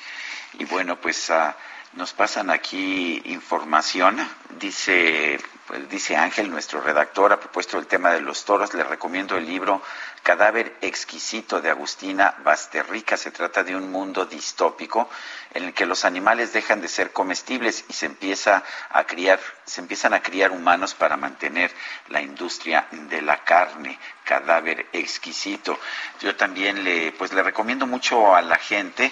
y 0.54 0.64
bueno, 0.64 0.96
pues 0.96 1.28
uh, 1.30 1.52
nos 1.94 2.12
pasan 2.12 2.50
aquí 2.50 3.20
información. 3.24 4.26
Dice, 4.50 5.40
pues 5.72 5.88
dice 5.88 6.16
Ángel, 6.16 6.50
nuestro 6.50 6.82
redactor, 6.82 7.32
ha 7.32 7.40
propuesto 7.40 7.78
el 7.78 7.86
tema 7.86 8.10
de 8.10 8.20
los 8.20 8.44
toros. 8.44 8.74
Le 8.74 8.84
recomiendo 8.84 9.38
el 9.38 9.46
libro 9.46 9.80
Cadáver 10.22 10.76
exquisito 10.82 11.62
de 11.62 11.70
Agustina 11.70 12.34
Basterrica. 12.44 13.16
Se 13.16 13.30
trata 13.30 13.64
de 13.64 13.74
un 13.74 13.90
mundo 13.90 14.26
distópico 14.26 15.08
en 15.54 15.64
el 15.64 15.72
que 15.72 15.86
los 15.86 16.04
animales 16.04 16.52
dejan 16.52 16.82
de 16.82 16.88
ser 16.88 17.10
comestibles 17.14 17.86
y 17.88 17.94
se 17.94 18.04
empieza 18.04 18.62
a 18.90 19.04
criar, 19.04 19.40
se 19.64 19.80
empiezan 19.80 20.12
a 20.12 20.20
criar 20.20 20.50
humanos 20.50 20.92
para 20.92 21.16
mantener 21.16 21.72
la 22.08 22.20
industria 22.20 22.86
de 22.90 23.22
la 23.22 23.42
carne. 23.42 23.98
Cadáver 24.24 24.88
exquisito. 24.92 25.78
Yo 26.20 26.36
también 26.36 26.84
le, 26.84 27.12
pues 27.12 27.32
le 27.32 27.42
recomiendo 27.42 27.86
mucho 27.86 28.36
a 28.36 28.42
la 28.42 28.56
gente 28.56 29.10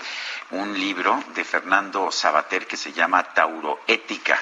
un 0.51 0.78
libro 0.78 1.24
de 1.35 1.43
Fernando 1.43 2.12
Sabater 2.12 2.66
que 2.66 2.77
se 2.77 2.93
llama 2.93 3.24
Tauroética 3.32 4.39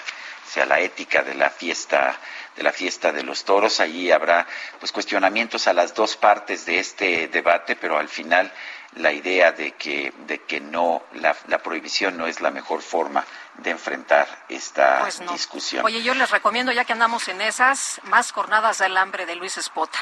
o 0.49 0.51
sea, 0.51 0.65
la 0.65 0.81
ética 0.81 1.23
de 1.23 1.35
la 1.35 1.51
fiesta 1.51 2.17
de 2.57 2.63
la 2.63 2.73
fiesta 2.73 3.13
de 3.13 3.23
los 3.23 3.45
toros. 3.45 3.79
Allí 3.81 4.11
habrá 4.11 4.47
pues 4.81 4.91
cuestionamientos 4.93 5.69
a 5.69 5.73
las 5.75 5.95
dos 5.95 6.17
partes 6.17 6.65
de 6.67 6.79
este 6.79 7.29
debate, 7.29 7.77
pero 7.77 7.99
al 7.99 8.09
final 8.09 8.51
la 8.97 9.13
idea 9.13 9.53
de 9.53 9.73
que 9.73 10.13
de 10.27 10.39
que 10.45 10.59
no 10.61 11.03
la, 11.13 11.37
la 11.49 11.59
prohibición 11.59 12.17
no 12.17 12.27
es 12.27 12.41
la 12.41 12.51
mejor 12.51 12.81
forma 12.83 13.25
de 13.59 13.71
enfrentar 13.71 14.27
esta 14.49 15.01
Pues 15.03 15.21
no. 15.21 15.33
discusión. 15.33 15.85
Oye, 15.85 16.03
yo 16.03 16.15
les 16.15 16.31
recomiendo, 16.31 16.73
ya 16.73 16.85
que 16.85 16.95
andamos 16.95 17.29
en 17.29 17.41
esas, 17.43 18.01
más 18.05 18.33
jornadas 18.33 18.79
del 18.79 18.97
hambre 18.97 19.27
de 19.27 19.35
Luis 19.37 19.59
Espota. 19.59 19.99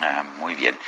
Ah, 0.00 0.24
muy 0.38 0.54
bien. 0.54 0.78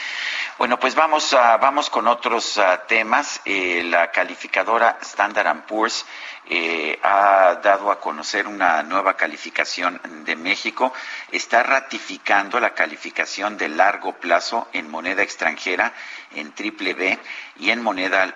Bueno, 0.59 0.81
pues 0.81 0.95
vamos, 0.95 1.33
vamos 1.33 1.91
con 1.91 2.09
otros 2.09 2.59
ah, 2.59 2.85
temas. 2.89 3.41
Eh, 3.45 3.83
la 3.85 4.11
calificadora 4.11 4.99
Standard 5.03 5.67
Poor's 5.67 6.05
eh, 6.49 6.99
ha 7.03 7.61
dado 7.63 7.91
a 7.91 8.01
conocer 8.01 8.47
una 8.47 8.83
nueva 8.83 9.17
calificación 9.17 10.01
de 10.25 10.35
México. 10.35 10.93
Está 11.31 11.63
ratificando 11.63 12.59
la 12.59 12.75
calificación 12.75 13.57
de 13.57 13.69
largo 13.69 14.15
plazo 14.15 14.69
en 14.73 14.91
moneda 14.91 15.23
extranjera, 15.23 15.93
en 16.33 16.53
triple 16.53 16.95
B 16.95 17.19
y 17.61 17.71
en 17.71 17.83
moneda 17.83 18.35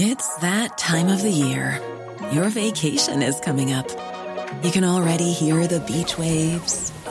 It's. 0.00 0.28
You 4.62 4.70
can 4.72 4.84
already 4.84 5.32
hear 5.32 5.66
the 5.66 5.80
beach 5.80 6.18
waves, 6.18 6.92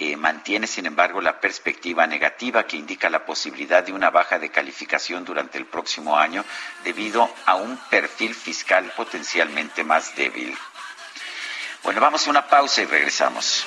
Eh, 0.00 0.16
mantiene, 0.16 0.68
sin 0.68 0.86
embargo, 0.86 1.20
la 1.20 1.40
perspectiva 1.40 2.06
negativa 2.06 2.64
que 2.64 2.76
indica 2.76 3.10
la 3.10 3.26
posibilidad 3.26 3.82
de 3.82 3.92
una 3.92 4.10
baja 4.10 4.38
de 4.38 4.48
calificación 4.48 5.24
durante 5.24 5.58
el 5.58 5.66
próximo 5.66 6.16
año 6.16 6.44
debido 6.84 7.28
a 7.46 7.56
un 7.56 7.76
perfil 7.90 8.32
fiscal 8.32 8.92
potencialmente 8.96 9.82
más 9.82 10.14
débil. 10.14 10.56
Bueno, 11.82 12.00
vamos 12.00 12.24
a 12.24 12.30
una 12.30 12.46
pausa 12.46 12.82
y 12.82 12.84
regresamos. 12.84 13.66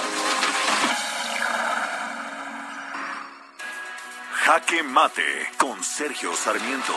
Jaque 4.51 4.83
Mate 4.83 5.47
con 5.55 5.81
Sergio 5.81 6.35
Sarmiento. 6.35 6.91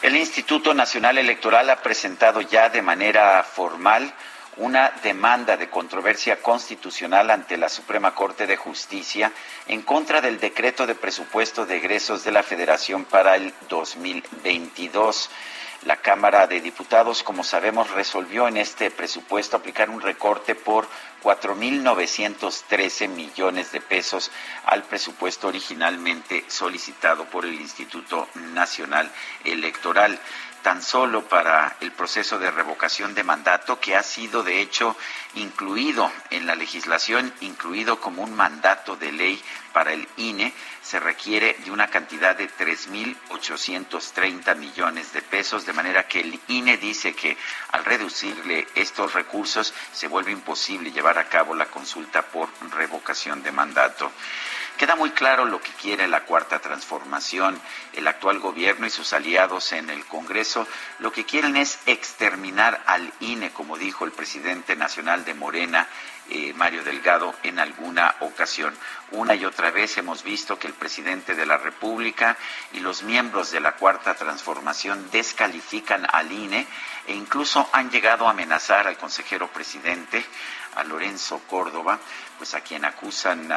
El 0.00 0.16
Instituto 0.16 0.72
Nacional 0.72 1.18
Electoral 1.18 1.68
ha 1.68 1.82
presentado 1.82 2.40
ya 2.40 2.70
de 2.70 2.80
manera 2.80 3.42
formal 3.42 4.10
una 4.56 4.90
demanda 5.02 5.58
de 5.58 5.68
controversia 5.68 6.40
constitucional 6.40 7.30
ante 7.30 7.58
la 7.58 7.68
Suprema 7.68 8.14
Corte 8.14 8.46
de 8.46 8.56
Justicia 8.56 9.30
en 9.66 9.82
contra 9.82 10.22
del 10.22 10.40
decreto 10.40 10.86
de 10.86 10.94
presupuesto 10.94 11.66
de 11.66 11.76
egresos 11.76 12.24
de 12.24 12.32
la 12.32 12.42
Federación 12.42 13.04
para 13.04 13.36
el 13.36 13.52
2022. 13.68 15.28
La 15.84 15.96
Cámara 15.96 16.46
de 16.48 16.60
Diputados, 16.60 17.22
como 17.22 17.44
sabemos, 17.44 17.90
resolvió 17.90 18.48
en 18.48 18.56
este 18.56 18.90
presupuesto 18.90 19.56
aplicar 19.56 19.90
un 19.90 20.00
recorte 20.00 20.56
por 20.56 20.88
4.913 21.22 23.08
millones 23.08 23.70
de 23.70 23.80
pesos 23.80 24.30
al 24.64 24.82
presupuesto 24.82 25.48
originalmente 25.48 26.44
solicitado 26.48 27.26
por 27.26 27.44
el 27.44 27.54
Instituto 27.54 28.28
Nacional 28.34 29.10
Electoral 29.44 30.18
tan 30.62 30.82
solo 30.82 31.28
para 31.28 31.76
el 31.80 31.92
proceso 31.92 32.38
de 32.38 32.50
revocación 32.50 33.14
de 33.14 33.24
mandato 33.24 33.80
que 33.80 33.96
ha 33.96 34.02
sido 34.02 34.42
de 34.42 34.60
hecho 34.60 34.96
incluido 35.34 36.10
en 36.30 36.46
la 36.46 36.54
legislación, 36.54 37.32
incluido 37.40 38.00
como 38.00 38.22
un 38.22 38.34
mandato 38.34 38.96
de 38.96 39.12
ley 39.12 39.42
para 39.72 39.92
el 39.92 40.08
INE, 40.16 40.52
se 40.82 40.98
requiere 40.98 41.56
de 41.64 41.70
una 41.70 41.88
cantidad 41.88 42.34
de 42.34 42.50
3.830 42.50 44.56
millones 44.56 45.12
de 45.12 45.22
pesos, 45.22 45.66
de 45.66 45.72
manera 45.72 46.08
que 46.08 46.20
el 46.20 46.40
INE 46.48 46.78
dice 46.78 47.14
que 47.14 47.36
al 47.70 47.84
reducirle 47.84 48.66
estos 48.74 49.14
recursos 49.14 49.72
se 49.92 50.08
vuelve 50.08 50.32
imposible 50.32 50.90
llevar 50.90 51.18
a 51.18 51.28
cabo 51.28 51.54
la 51.54 51.66
consulta 51.66 52.22
por 52.22 52.48
revocación 52.72 53.42
de 53.42 53.52
mandato. 53.52 54.10
Queda 54.78 54.94
muy 54.94 55.10
claro 55.10 55.44
lo 55.44 55.60
que 55.60 55.72
quiere 55.72 56.06
la 56.06 56.20
cuarta 56.20 56.60
transformación. 56.60 57.60
El 57.94 58.06
actual 58.06 58.38
gobierno 58.38 58.86
y 58.86 58.90
sus 58.90 59.12
aliados 59.12 59.72
en 59.72 59.90
el 59.90 60.04
Congreso 60.04 60.68
lo 61.00 61.10
que 61.10 61.24
quieren 61.24 61.56
es 61.56 61.80
exterminar 61.86 62.80
al 62.86 63.12
INE, 63.18 63.50
como 63.50 63.76
dijo 63.76 64.04
el 64.04 64.12
presidente 64.12 64.76
nacional 64.76 65.24
de 65.24 65.34
Morena, 65.34 65.88
eh, 66.30 66.52
Mario 66.54 66.84
Delgado 66.84 67.34
en 67.42 67.58
alguna 67.58 68.14
ocasión. 68.20 68.72
Una 69.10 69.34
y 69.34 69.44
otra 69.44 69.72
vez 69.72 69.98
hemos 69.98 70.22
visto 70.22 70.60
que 70.60 70.68
el 70.68 70.74
presidente 70.74 71.34
de 71.34 71.46
la 71.46 71.58
República 71.58 72.36
y 72.72 72.78
los 72.78 73.02
miembros 73.02 73.50
de 73.50 73.58
la 73.58 73.72
Cuarta 73.72 74.14
Transformación 74.14 75.10
descalifican 75.10 76.06
al 76.08 76.30
INE 76.30 76.68
e 77.08 77.14
incluso 77.14 77.68
han 77.72 77.90
llegado 77.90 78.28
a 78.28 78.30
amenazar 78.30 78.86
al 78.86 78.96
consejero 78.96 79.48
presidente, 79.48 80.24
a 80.76 80.84
Lorenzo 80.84 81.40
Córdoba, 81.48 81.98
pues 82.38 82.54
a 82.54 82.60
quien 82.60 82.84
acusan, 82.84 83.52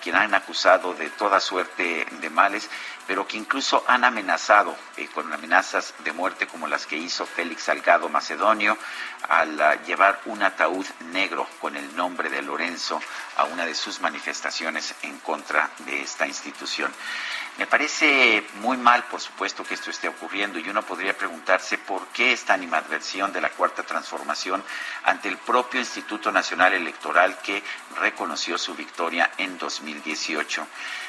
quien 0.00 0.16
han 0.16 0.34
acusado 0.34 0.94
de 0.94 1.10
toda 1.10 1.38
suerte 1.38 2.06
de 2.10 2.30
males, 2.30 2.68
pero 3.06 3.26
que 3.26 3.36
incluso 3.36 3.84
han 3.86 4.04
amenazado 4.04 4.76
eh, 4.96 5.08
con 5.14 5.32
amenazas 5.32 5.94
de 6.04 6.12
muerte 6.12 6.46
como 6.46 6.66
las 6.66 6.86
que 6.86 6.96
hizo 6.96 7.26
Félix 7.26 7.64
Salgado 7.64 8.08
Macedonio 8.08 8.76
al 9.28 9.60
ah, 9.60 9.74
llevar 9.82 10.20
un 10.26 10.42
ataúd 10.42 10.86
negro 11.12 11.46
con 11.60 11.76
el 11.76 11.94
nombre 11.96 12.28
de 12.28 12.42
Lorenzo 12.42 13.00
a 13.36 13.44
una 13.44 13.64
de 13.64 13.74
sus 13.74 14.00
manifestaciones 14.00 14.94
en 15.02 15.18
contra 15.20 15.70
de 15.86 16.02
esta 16.02 16.26
institución. 16.26 16.92
Me 17.58 17.66
parece 17.66 18.46
muy 18.60 18.76
mal, 18.76 19.02
por 19.06 19.20
supuesto, 19.20 19.64
que 19.64 19.74
esto 19.74 19.90
esté 19.90 20.06
ocurriendo 20.06 20.60
y 20.60 20.68
uno 20.68 20.82
podría 20.82 21.18
preguntarse 21.18 21.76
por 21.76 22.06
qué 22.08 22.30
esta 22.30 22.54
animadversión 22.54 23.32
de 23.32 23.40
la 23.40 23.50
cuarta 23.50 23.82
transformación 23.82 24.62
ante 25.02 25.28
el 25.28 25.38
propio 25.38 25.80
Instituto 25.80 26.30
Nacional 26.30 26.72
Electoral 26.74 27.36
que 27.42 27.64
reconoció 27.96 28.58
su 28.58 28.76
victoria 28.76 29.32
en 29.38 29.58
2018. 29.58 30.68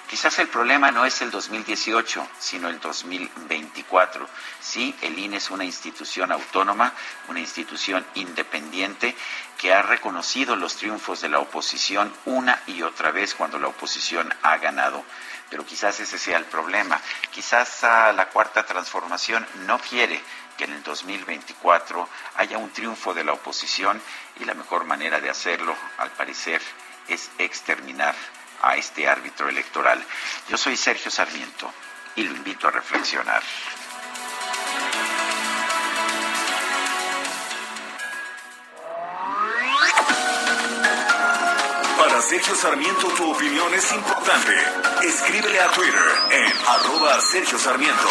Quizás 0.10 0.40
el 0.40 0.48
problema 0.48 0.90
no 0.90 1.06
es 1.06 1.22
el 1.22 1.30
2018, 1.30 2.28
sino 2.40 2.68
el 2.68 2.80
2024. 2.80 4.28
Sí, 4.60 4.96
el 5.04 5.20
INE 5.20 5.38
es 5.38 5.52
una 5.52 5.66
institución 5.66 6.32
autónoma, 6.32 6.94
una 7.28 7.42
institución 7.42 8.04
independiente 8.16 9.16
que 9.56 9.72
ha 9.72 9.84
reconocido 9.84 10.56
los 10.56 10.78
triunfos 10.78 11.22
de 11.22 11.30
la 11.30 11.38
oposición 11.38 12.12
una 12.26 12.60
y 12.66 12.82
otra 12.82 13.12
vez 13.12 13.36
cuando 13.36 13.60
la 13.60 13.68
oposición 13.68 14.34
ha 14.42 14.58
ganado 14.58 15.06
pero 15.50 15.66
quizás 15.66 16.00
ese 16.00 16.18
sea 16.18 16.38
el 16.38 16.46
problema. 16.46 17.00
Quizás 17.32 17.84
la 17.84 18.30
cuarta 18.30 18.66
transformación 18.66 19.46
no 19.66 19.80
quiere 19.80 20.22
que 20.58 20.66
en 20.66 20.74
el 20.74 20.84
2024 20.84 22.08
haya 22.36 22.58
un 22.58 22.72
triunfo 22.72 23.14
de 23.14 23.24
la 23.24 23.34
oposición 23.34 24.02
y 24.40 24.46
la 24.46 24.54
mejor 24.54 24.84
manera 24.84 25.20
de 25.20 25.30
hacerlo, 25.30 25.76
al 25.98 26.12
parecer, 26.12 26.62
es 27.08 27.30
exterminar 27.38 28.16
a 28.62 28.76
este 28.76 29.08
árbitro 29.08 29.48
electoral. 29.48 30.04
Yo 30.50 30.58
soy 30.58 30.76
Sergio 30.76 31.10
Sarmiento 31.10 31.72
y 32.16 32.24
lo 32.24 32.36
invito 32.36 32.68
a 32.68 32.72
reflexionar. 32.72 33.42
Sergio 42.22 42.56
Sarmiento 42.56 43.08
tu 43.10 43.32
opinión 43.32 43.74
es 43.74 43.92
importante. 43.94 44.54
Escríbele 45.04 45.60
a 45.60 45.72
Twitter 45.72 46.04
en 46.32 46.52
arroba 46.68 47.20
Sergio 47.22 47.58
Sarmiento. 47.58 48.10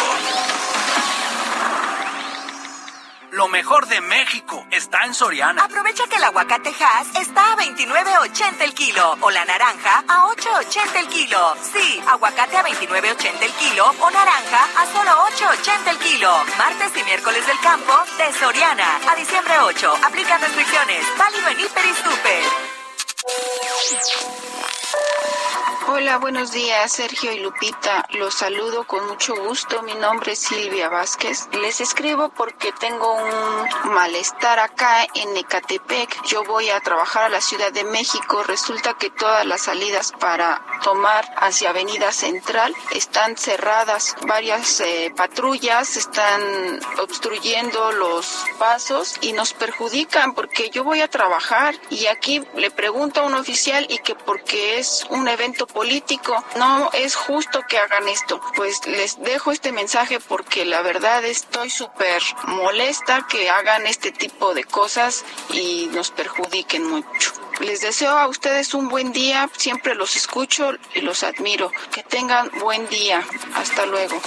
Lo 3.31 3.47
mejor 3.47 3.87
de 3.87 4.01
México 4.01 4.65
está 4.71 5.05
en 5.05 5.13
Soriana. 5.13 5.63
Aprovecha 5.63 6.05
que 6.07 6.15
el 6.15 6.23
aguacate 6.23 6.69
Hass 6.69 7.07
está 7.21 7.53
a 7.53 7.57
29.80 7.57 8.61
el 8.61 8.73
kilo 8.73 9.15
o 9.21 9.29
la 9.29 9.45
naranja 9.45 10.03
a 10.07 10.27
8.80 10.27 10.95
el 10.95 11.07
kilo. 11.07 11.55
Sí, 11.71 12.01
aguacate 12.07 12.57
a 12.57 12.65
29.80 12.65 13.41
el 13.41 13.51
kilo 13.53 13.93
o 14.01 14.09
naranja 14.09 14.67
a 14.75 14.85
solo 14.87 15.11
8.80 15.37 15.89
el 15.91 15.97
kilo. 15.99 16.31
Martes 16.57 16.91
y 16.99 17.03
miércoles 17.03 17.45
del 17.45 17.59
campo 17.59 17.93
de 18.17 18.33
Soriana. 18.33 18.99
A 19.07 19.15
diciembre 19.15 19.53
8. 19.59 19.93
Aplica 20.03 20.37
restricciones. 20.39 21.05
Válido 21.17 21.49
en 21.49 21.59
Hiper 21.59 21.85
y 21.85 21.93
Super. 21.93 22.78
Thank 23.27 24.01
you. 24.13 25.38
Hola, 25.91 26.19
buenos 26.19 26.51
días, 26.51 26.91
Sergio 26.91 27.31
y 27.31 27.39
Lupita. 27.39 28.05
Los 28.11 28.35
saludo 28.35 28.85
con 28.85 29.07
mucho 29.07 29.35
gusto. 29.35 29.81
Mi 29.81 29.95
nombre 29.95 30.33
es 30.33 30.39
Silvia 30.39 30.87
Vázquez. 30.87 31.49
Les 31.59 31.81
escribo 31.81 32.29
porque 32.29 32.71
tengo 32.73 33.11
un 33.11 33.91
malestar 33.95 34.59
acá 34.59 35.07
en 35.15 35.35
Ecatepec. 35.35 36.23
Yo 36.27 36.43
voy 36.43 36.69
a 36.69 36.79
trabajar 36.79 37.23
a 37.23 37.29
la 37.29 37.41
Ciudad 37.41 37.73
de 37.73 37.85
México. 37.85 38.43
Resulta 38.43 38.93
que 38.93 39.09
todas 39.09 39.47
las 39.47 39.61
salidas 39.61 40.11
para 40.11 40.61
tomar 40.83 41.25
hacia 41.37 41.71
Avenida 41.71 42.11
Central 42.11 42.75
están 42.91 43.35
cerradas. 43.35 44.15
Varias 44.27 44.81
eh, 44.81 45.11
patrullas 45.17 45.97
están 45.97 46.79
obstruyendo 47.01 47.91
los 47.93 48.45
pasos 48.59 49.15
y 49.21 49.33
nos 49.33 49.53
perjudican 49.53 50.35
porque 50.35 50.69
yo 50.69 50.83
voy 50.83 51.01
a 51.01 51.07
trabajar 51.07 51.73
y 51.89 52.05
aquí 52.05 52.43
le 52.55 52.69
pregunto 52.69 53.21
a 53.21 53.23
un 53.23 53.33
oficial 53.33 53.87
y 53.89 53.97
que 53.97 54.13
porque 54.13 54.77
es 54.77 55.07
un 55.09 55.27
evento. 55.27 55.65
No 56.57 56.89
es 56.93 57.15
justo 57.15 57.61
que 57.67 57.77
hagan 57.77 58.07
esto. 58.07 58.41
Pues 58.55 58.85
les 58.87 59.21
dejo 59.21 59.51
este 59.51 59.71
mensaje 59.71 60.19
porque 60.19 60.65
la 60.65 60.81
verdad 60.81 61.23
estoy 61.23 61.69
súper 61.69 62.21
molesta 62.47 63.25
que 63.29 63.49
hagan 63.49 63.87
este 63.87 64.11
tipo 64.11 64.53
de 64.53 64.63
cosas 64.63 65.23
y 65.51 65.89
nos 65.93 66.11
perjudiquen 66.11 66.83
mucho. 66.89 67.31
Les 67.59 67.81
deseo 67.81 68.17
a 68.17 68.27
ustedes 68.27 68.73
un 68.73 68.87
buen 68.87 69.11
día, 69.11 69.49
siempre 69.57 69.95
los 69.95 70.15
escucho 70.15 70.71
y 70.93 71.01
los 71.01 71.23
admiro. 71.23 71.71
Que 71.93 72.03
tengan 72.03 72.49
buen 72.59 72.87
día. 72.89 73.23
Hasta 73.55 73.85
luego. 73.85 74.21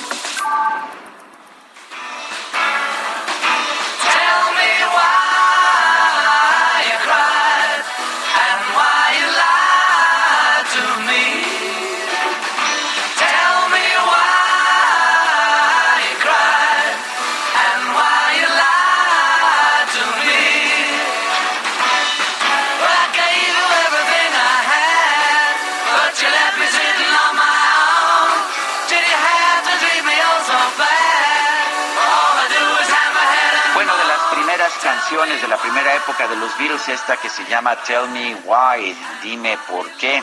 De 35.12 35.46
la 35.46 35.58
primera 35.58 35.94
época 35.94 36.26
de 36.26 36.36
los 36.36 36.56
Beatles, 36.56 36.88
esta 36.88 37.18
que 37.18 37.28
se 37.28 37.44
llama 37.44 37.76
Tell 37.82 38.08
Me 38.08 38.34
Why, 38.46 38.96
dime 39.22 39.58
por 39.68 39.86
qué, 39.98 40.22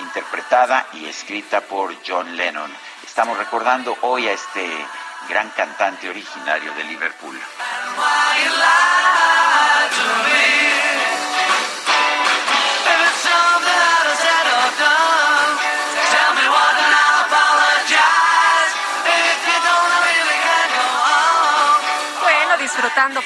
interpretada 0.00 0.86
y 0.94 1.04
escrita 1.04 1.60
por 1.60 1.94
John 2.08 2.34
Lennon. 2.38 2.72
Estamos 3.04 3.36
recordando 3.36 3.98
hoy 4.00 4.28
a 4.28 4.32
este 4.32 4.66
gran 5.28 5.50
cantante 5.50 6.08
originario 6.08 6.72
de 6.72 6.84
Liverpool. 6.84 7.38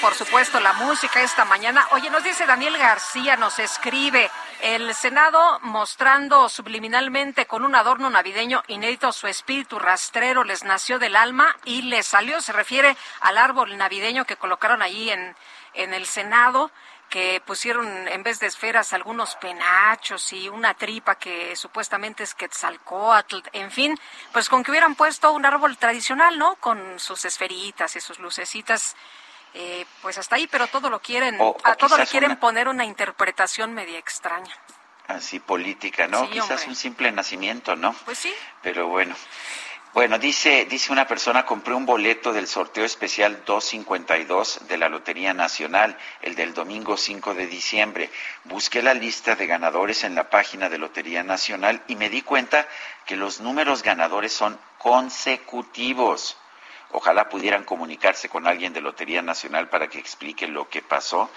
Por 0.01 0.15
supuesto, 0.15 0.61
la 0.61 0.73
música 0.75 1.23
esta 1.23 1.45
mañana. 1.45 1.87
Oye, 1.93 2.11
nos 2.11 2.23
dice 2.23 2.47
Daniel 2.47 2.77
García, 2.77 3.37
nos 3.37 3.59
escribe, 3.59 4.31
el 4.61 4.95
Senado 4.95 5.59
mostrando 5.63 6.49
subliminalmente 6.49 7.47
con 7.47 7.65
un 7.65 7.75
adorno 7.75 8.11
navideño 8.11 8.63
inédito 8.69 9.13
su 9.13 9.27
espíritu 9.27 9.79
rastrero 9.79 10.45
les 10.45 10.65
nació 10.65 10.99
del 10.99 11.17
alma 11.17 11.57
y 11.65 11.83
les 11.83 12.07
salió, 12.07 12.41
se 12.41 12.53
refiere 12.53 12.97
al 13.21 13.39
árbol 13.39 13.77
navideño 13.77 14.27
que 14.27 14.37
colocaron 14.37 14.83
allí 14.83 15.11
en, 15.11 15.35
en 15.73 15.95
el 15.95 16.07
Senado 16.07 16.71
que 17.09 17.41
pusieron 17.45 18.09
en 18.09 18.23
vez 18.23 18.41
de 18.41 18.47
esferas 18.47 18.93
algunos 18.93 19.37
penachos 19.37 20.33
y 20.33 20.49
una 20.49 20.75
tripa 20.75 21.15
que 21.15 21.55
supuestamente 21.55 22.25
es 22.25 22.35
Quetzalcoatl, 22.35 23.37
en 23.53 23.71
fin, 23.71 23.99
pues 24.33 24.49
con 24.49 24.65
que 24.65 24.73
hubieran 24.73 24.95
puesto 24.95 25.31
un 25.33 25.47
árbol 25.47 25.77
tradicional, 25.77 26.39
¿no? 26.39 26.57
Con 26.57 26.99
sus 26.99 27.25
esferitas 27.25 27.95
y 27.95 28.01
sus 28.01 28.19
lucecitas 28.19 28.97
eh, 29.55 29.87
pues 30.03 30.19
hasta 30.19 30.37
ahí, 30.37 30.47
pero 30.47 30.67
todo 30.67 30.91
lo 30.91 31.01
quieren, 31.01 31.39
a 31.63 31.75
todo 31.77 31.97
le 31.97 32.07
quieren 32.07 32.37
poner 32.37 32.69
una 32.69 32.85
interpretación 32.85 33.73
media 33.73 33.99
extraña. 33.99 34.53
Así 35.07 35.39
política, 35.39 36.09
¿no? 36.09 36.29
quizás 36.31 36.67
un 36.67 36.75
simple 36.75 37.13
nacimiento, 37.13 37.77
¿no? 37.77 37.95
Pues 38.05 38.19
sí. 38.19 38.35
Pero 38.63 38.89
bueno. 38.89 39.15
Bueno, 39.95 40.19
dice, 40.19 40.65
dice 40.65 40.91
una 40.91 41.07
persona, 41.07 41.47
compré 41.47 41.73
un 41.73 41.87
boleto 41.87 42.33
del 42.33 42.49
sorteo 42.49 42.85
especial 42.85 43.45
252 43.45 44.67
de 44.67 44.77
la 44.77 44.89
Lotería 44.89 45.33
Nacional, 45.35 45.97
el 46.21 46.35
del 46.35 46.53
domingo 46.53 46.97
5 46.97 47.35
de 47.35 47.47
diciembre. 47.47 48.11
Busqué 48.43 48.83
la 48.83 48.93
lista 48.93 49.37
de 49.37 49.47
ganadores 49.47 50.03
en 50.03 50.17
la 50.17 50.31
página 50.31 50.69
de 50.69 50.79
Lotería 50.79 51.23
Nacional 51.23 51.81
y 51.87 51.95
me 51.95 52.11
di 52.11 52.23
cuenta 52.23 52.67
que 53.07 53.15
los 53.15 53.41
números 53.41 53.85
ganadores 53.85 54.33
son 54.33 54.59
consecutivos. 54.79 56.39
Ojalá 56.93 57.29
pudieran 57.29 57.65
comunicarse 57.65 58.29
con 58.29 58.47
alguien 58.47 58.73
de 58.73 58.81
Lotería 58.81 59.23
Nacional 59.23 59.69
para 59.69 59.89
que 59.89 59.99
explique 59.99 60.47
lo 60.47 60.69
que 60.69 60.83
pasó. 60.83 61.31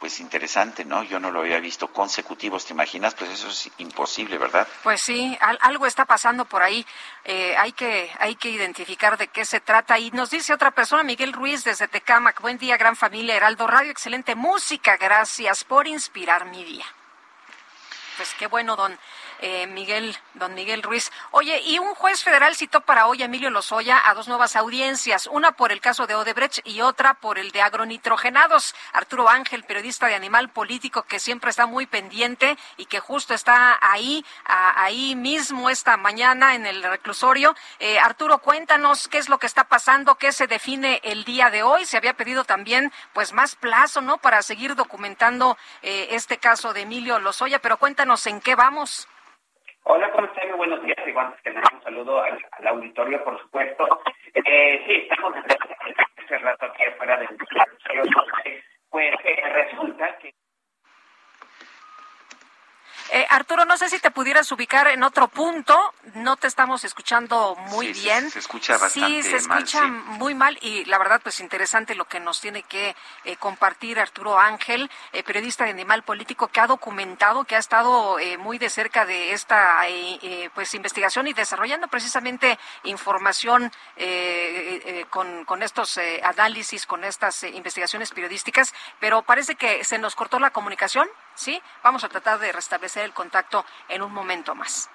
pues 0.00 0.20
interesante, 0.20 0.84
¿no? 0.84 1.02
Yo 1.02 1.18
no 1.18 1.30
lo 1.30 1.40
había 1.40 1.60
visto 1.60 1.88
consecutivos, 1.88 2.66
¿te 2.66 2.74
imaginas? 2.74 3.14
Pues 3.14 3.30
eso 3.30 3.48
es 3.48 3.70
imposible, 3.78 4.36
¿verdad? 4.36 4.66
Pues 4.82 5.00
sí, 5.00 5.38
algo 5.40 5.86
está 5.86 6.04
pasando 6.04 6.44
por 6.44 6.62
ahí. 6.62 6.84
Eh, 7.24 7.56
hay 7.56 7.72
que 7.72 8.10
hay 8.18 8.34
que 8.34 8.50
identificar 8.50 9.16
de 9.16 9.28
qué 9.28 9.44
se 9.44 9.60
trata. 9.60 9.98
Y 9.98 10.10
nos 10.10 10.30
dice 10.30 10.52
otra 10.52 10.72
persona, 10.72 11.02
Miguel 11.04 11.32
Ruiz 11.32 11.64
desde 11.64 11.88
Tecamac. 11.88 12.40
Buen 12.42 12.58
día, 12.58 12.76
gran 12.76 12.96
familia 12.96 13.36
Heraldo 13.36 13.66
Radio. 13.66 13.90
Excelente 13.90 14.34
música. 14.34 14.96
Gracias 14.98 15.64
por 15.64 15.86
inspirar 15.86 16.44
mi 16.46 16.64
día. 16.64 16.84
Pues 18.16 18.34
qué 18.38 18.46
bueno, 18.46 18.76
don 18.76 18.98
eh, 19.46 19.66
Miguel, 19.66 20.16
don 20.32 20.54
Miguel 20.54 20.82
Ruiz. 20.82 21.12
Oye, 21.30 21.60
y 21.66 21.78
un 21.78 21.94
juez 21.94 22.24
federal 22.24 22.56
citó 22.56 22.80
para 22.80 23.08
hoy 23.08 23.20
a 23.20 23.26
Emilio 23.26 23.50
Lozoya 23.50 24.00
a 24.08 24.14
dos 24.14 24.26
nuevas 24.26 24.56
audiencias, 24.56 25.26
una 25.26 25.52
por 25.52 25.70
el 25.70 25.82
caso 25.82 26.06
de 26.06 26.14
Odebrecht 26.14 26.66
y 26.66 26.80
otra 26.80 27.12
por 27.12 27.38
el 27.38 27.50
de 27.50 27.60
agronitrogenados. 27.60 28.74
Arturo 28.94 29.28
Ángel, 29.28 29.64
periodista 29.64 30.06
de 30.06 30.14
Animal 30.14 30.48
Político, 30.48 31.02
que 31.02 31.20
siempre 31.20 31.50
está 31.50 31.66
muy 31.66 31.84
pendiente 31.84 32.56
y 32.78 32.86
que 32.86 33.00
justo 33.00 33.34
está 33.34 33.76
ahí, 33.82 34.24
ahí 34.46 35.14
mismo 35.14 35.68
esta 35.68 35.98
mañana 35.98 36.54
en 36.54 36.64
el 36.64 36.82
reclusorio. 36.82 37.54
Eh, 37.80 37.98
Arturo, 37.98 38.38
cuéntanos 38.38 39.08
qué 39.08 39.18
es 39.18 39.28
lo 39.28 39.38
que 39.38 39.46
está 39.46 39.64
pasando, 39.64 40.14
qué 40.14 40.32
se 40.32 40.46
define 40.46 41.02
el 41.04 41.24
día 41.24 41.50
de 41.50 41.62
hoy. 41.62 41.84
Se 41.84 41.98
había 41.98 42.14
pedido 42.14 42.44
también, 42.44 42.90
pues, 43.12 43.34
más 43.34 43.56
plazo, 43.56 44.00
¿no? 44.00 44.16
Para 44.16 44.40
seguir 44.40 44.74
documentando 44.74 45.58
eh, 45.82 46.08
este 46.12 46.38
caso 46.38 46.72
de 46.72 46.80
Emilio 46.80 47.18
Lozoya, 47.18 47.58
pero 47.58 47.76
cuéntanos 47.76 48.26
en 48.26 48.40
qué 48.40 48.54
vamos. 48.54 49.06
Hola, 49.86 50.10
¿cómo 50.12 50.26
están? 50.26 50.48
Muy 50.48 50.56
buenos 50.56 50.82
días. 50.82 50.96
Y 51.06 51.10
antes 51.18 51.42
que 51.42 51.50
nada, 51.50 51.68
un 51.74 51.82
saludo 51.82 52.22
al, 52.22 52.66
auditorio, 52.66 53.22
por 53.22 53.38
supuesto. 53.38 53.86
Eh, 54.32 54.82
sí, 54.86 54.92
estamos 55.10 55.34
desde 55.34 55.58
hace 56.24 56.38
rato 56.38 56.64
aquí 56.64 56.84
afuera 56.84 57.18
del 57.18 57.28
Pues 58.88 59.14
eh, 59.24 59.42
resulta 59.52 60.16
que 60.18 60.32
eh, 63.10 63.26
Arturo, 63.28 63.64
no 63.64 63.76
sé 63.76 63.88
si 63.88 63.98
te 63.98 64.10
pudieras 64.10 64.50
ubicar 64.50 64.88
en 64.88 65.02
otro 65.02 65.28
punto. 65.28 65.78
No 66.14 66.36
te 66.36 66.46
estamos 66.46 66.84
escuchando 66.84 67.54
muy 67.70 67.92
bien. 67.92 68.30
Se, 68.30 68.38
escucha 68.38 68.78
bastante 68.78 69.22
Sí, 69.22 69.28
se 69.28 69.36
escucha 69.36 69.82
muy 69.82 70.34
mal 70.34 70.58
y 70.62 70.84
la 70.86 70.98
verdad, 70.98 71.20
pues 71.22 71.40
interesante 71.40 71.94
lo 71.94 72.06
que 72.06 72.20
nos 72.20 72.40
tiene 72.40 72.62
que 72.62 72.96
eh, 73.24 73.36
compartir 73.36 73.98
Arturo 74.00 74.38
Ángel, 74.38 74.90
eh, 75.12 75.22
periodista 75.22 75.64
de 75.64 75.70
Animal 75.70 76.02
Político, 76.02 76.48
que 76.48 76.60
ha 76.60 76.66
documentado, 76.66 77.44
que 77.44 77.56
ha 77.56 77.58
estado 77.58 78.16
muy 78.38 78.58
de 78.58 78.70
cerca 78.70 79.04
de 79.04 79.32
esta 79.32 79.80
pues 80.54 80.74
investigación 80.74 81.26
y 81.26 81.32
desarrollando 81.32 81.88
precisamente 81.88 82.58
información 82.84 83.72
con, 85.10 85.44
con 85.44 85.62
estos 85.62 85.98
análisis, 86.22 86.86
con 86.86 87.04
estas 87.04 87.42
investigaciones 87.44 88.10
periodísticas. 88.10 88.72
Pero 89.00 89.22
parece 89.22 89.54
que 89.56 89.84
se 89.84 89.98
nos 89.98 90.14
cortó 90.14 90.38
la 90.38 90.50
comunicación. 90.50 91.08
¿Sí? 91.34 91.60
Vamos 91.82 92.04
a 92.04 92.08
tratar 92.08 92.38
de 92.38 92.52
restablecer 92.52 93.04
el 93.04 93.12
contacto 93.12 93.64
en 93.88 94.02
un 94.02 94.12
momento 94.12 94.54
más. 94.54 94.90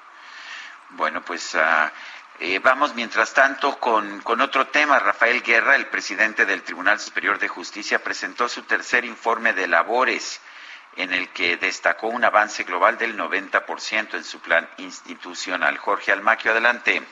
Bueno, 0.91 1.22
pues 1.22 1.56
ah, 1.56 1.91
eh, 2.40 2.60
vamos 2.60 2.95
mientras 2.95 3.34
tanto 3.34 3.80
con, 3.80 4.22
con 4.22 4.41
otro 4.41 4.68
tema. 4.68 4.98
Rafael 4.99 5.44
Guerra, 5.44 5.76
el 5.76 5.88
presidente 5.88 6.45
del 6.45 6.64
Tribunal 6.64 6.99
Superior 6.99 7.38
de 7.38 7.48
Justicia, 7.48 8.03
presentó 8.03 8.49
su 8.49 8.64
tercer 8.64 9.06
informe 9.06 9.53
de 9.53 9.68
labores 9.68 10.41
en 10.95 11.14
el 11.14 11.30
que 11.30 11.57
destacó 11.57 12.07
un 12.07 12.24
avance 12.24 12.64
global 12.64 12.98
del 12.98 13.18
90% 13.18 14.16
en 14.16 14.24
su 14.24 14.40
plan 14.40 14.68
institucional. 14.78 15.78
Jorge 15.78 16.11
Almaquio, 16.11 16.52
adelante. 16.52 17.03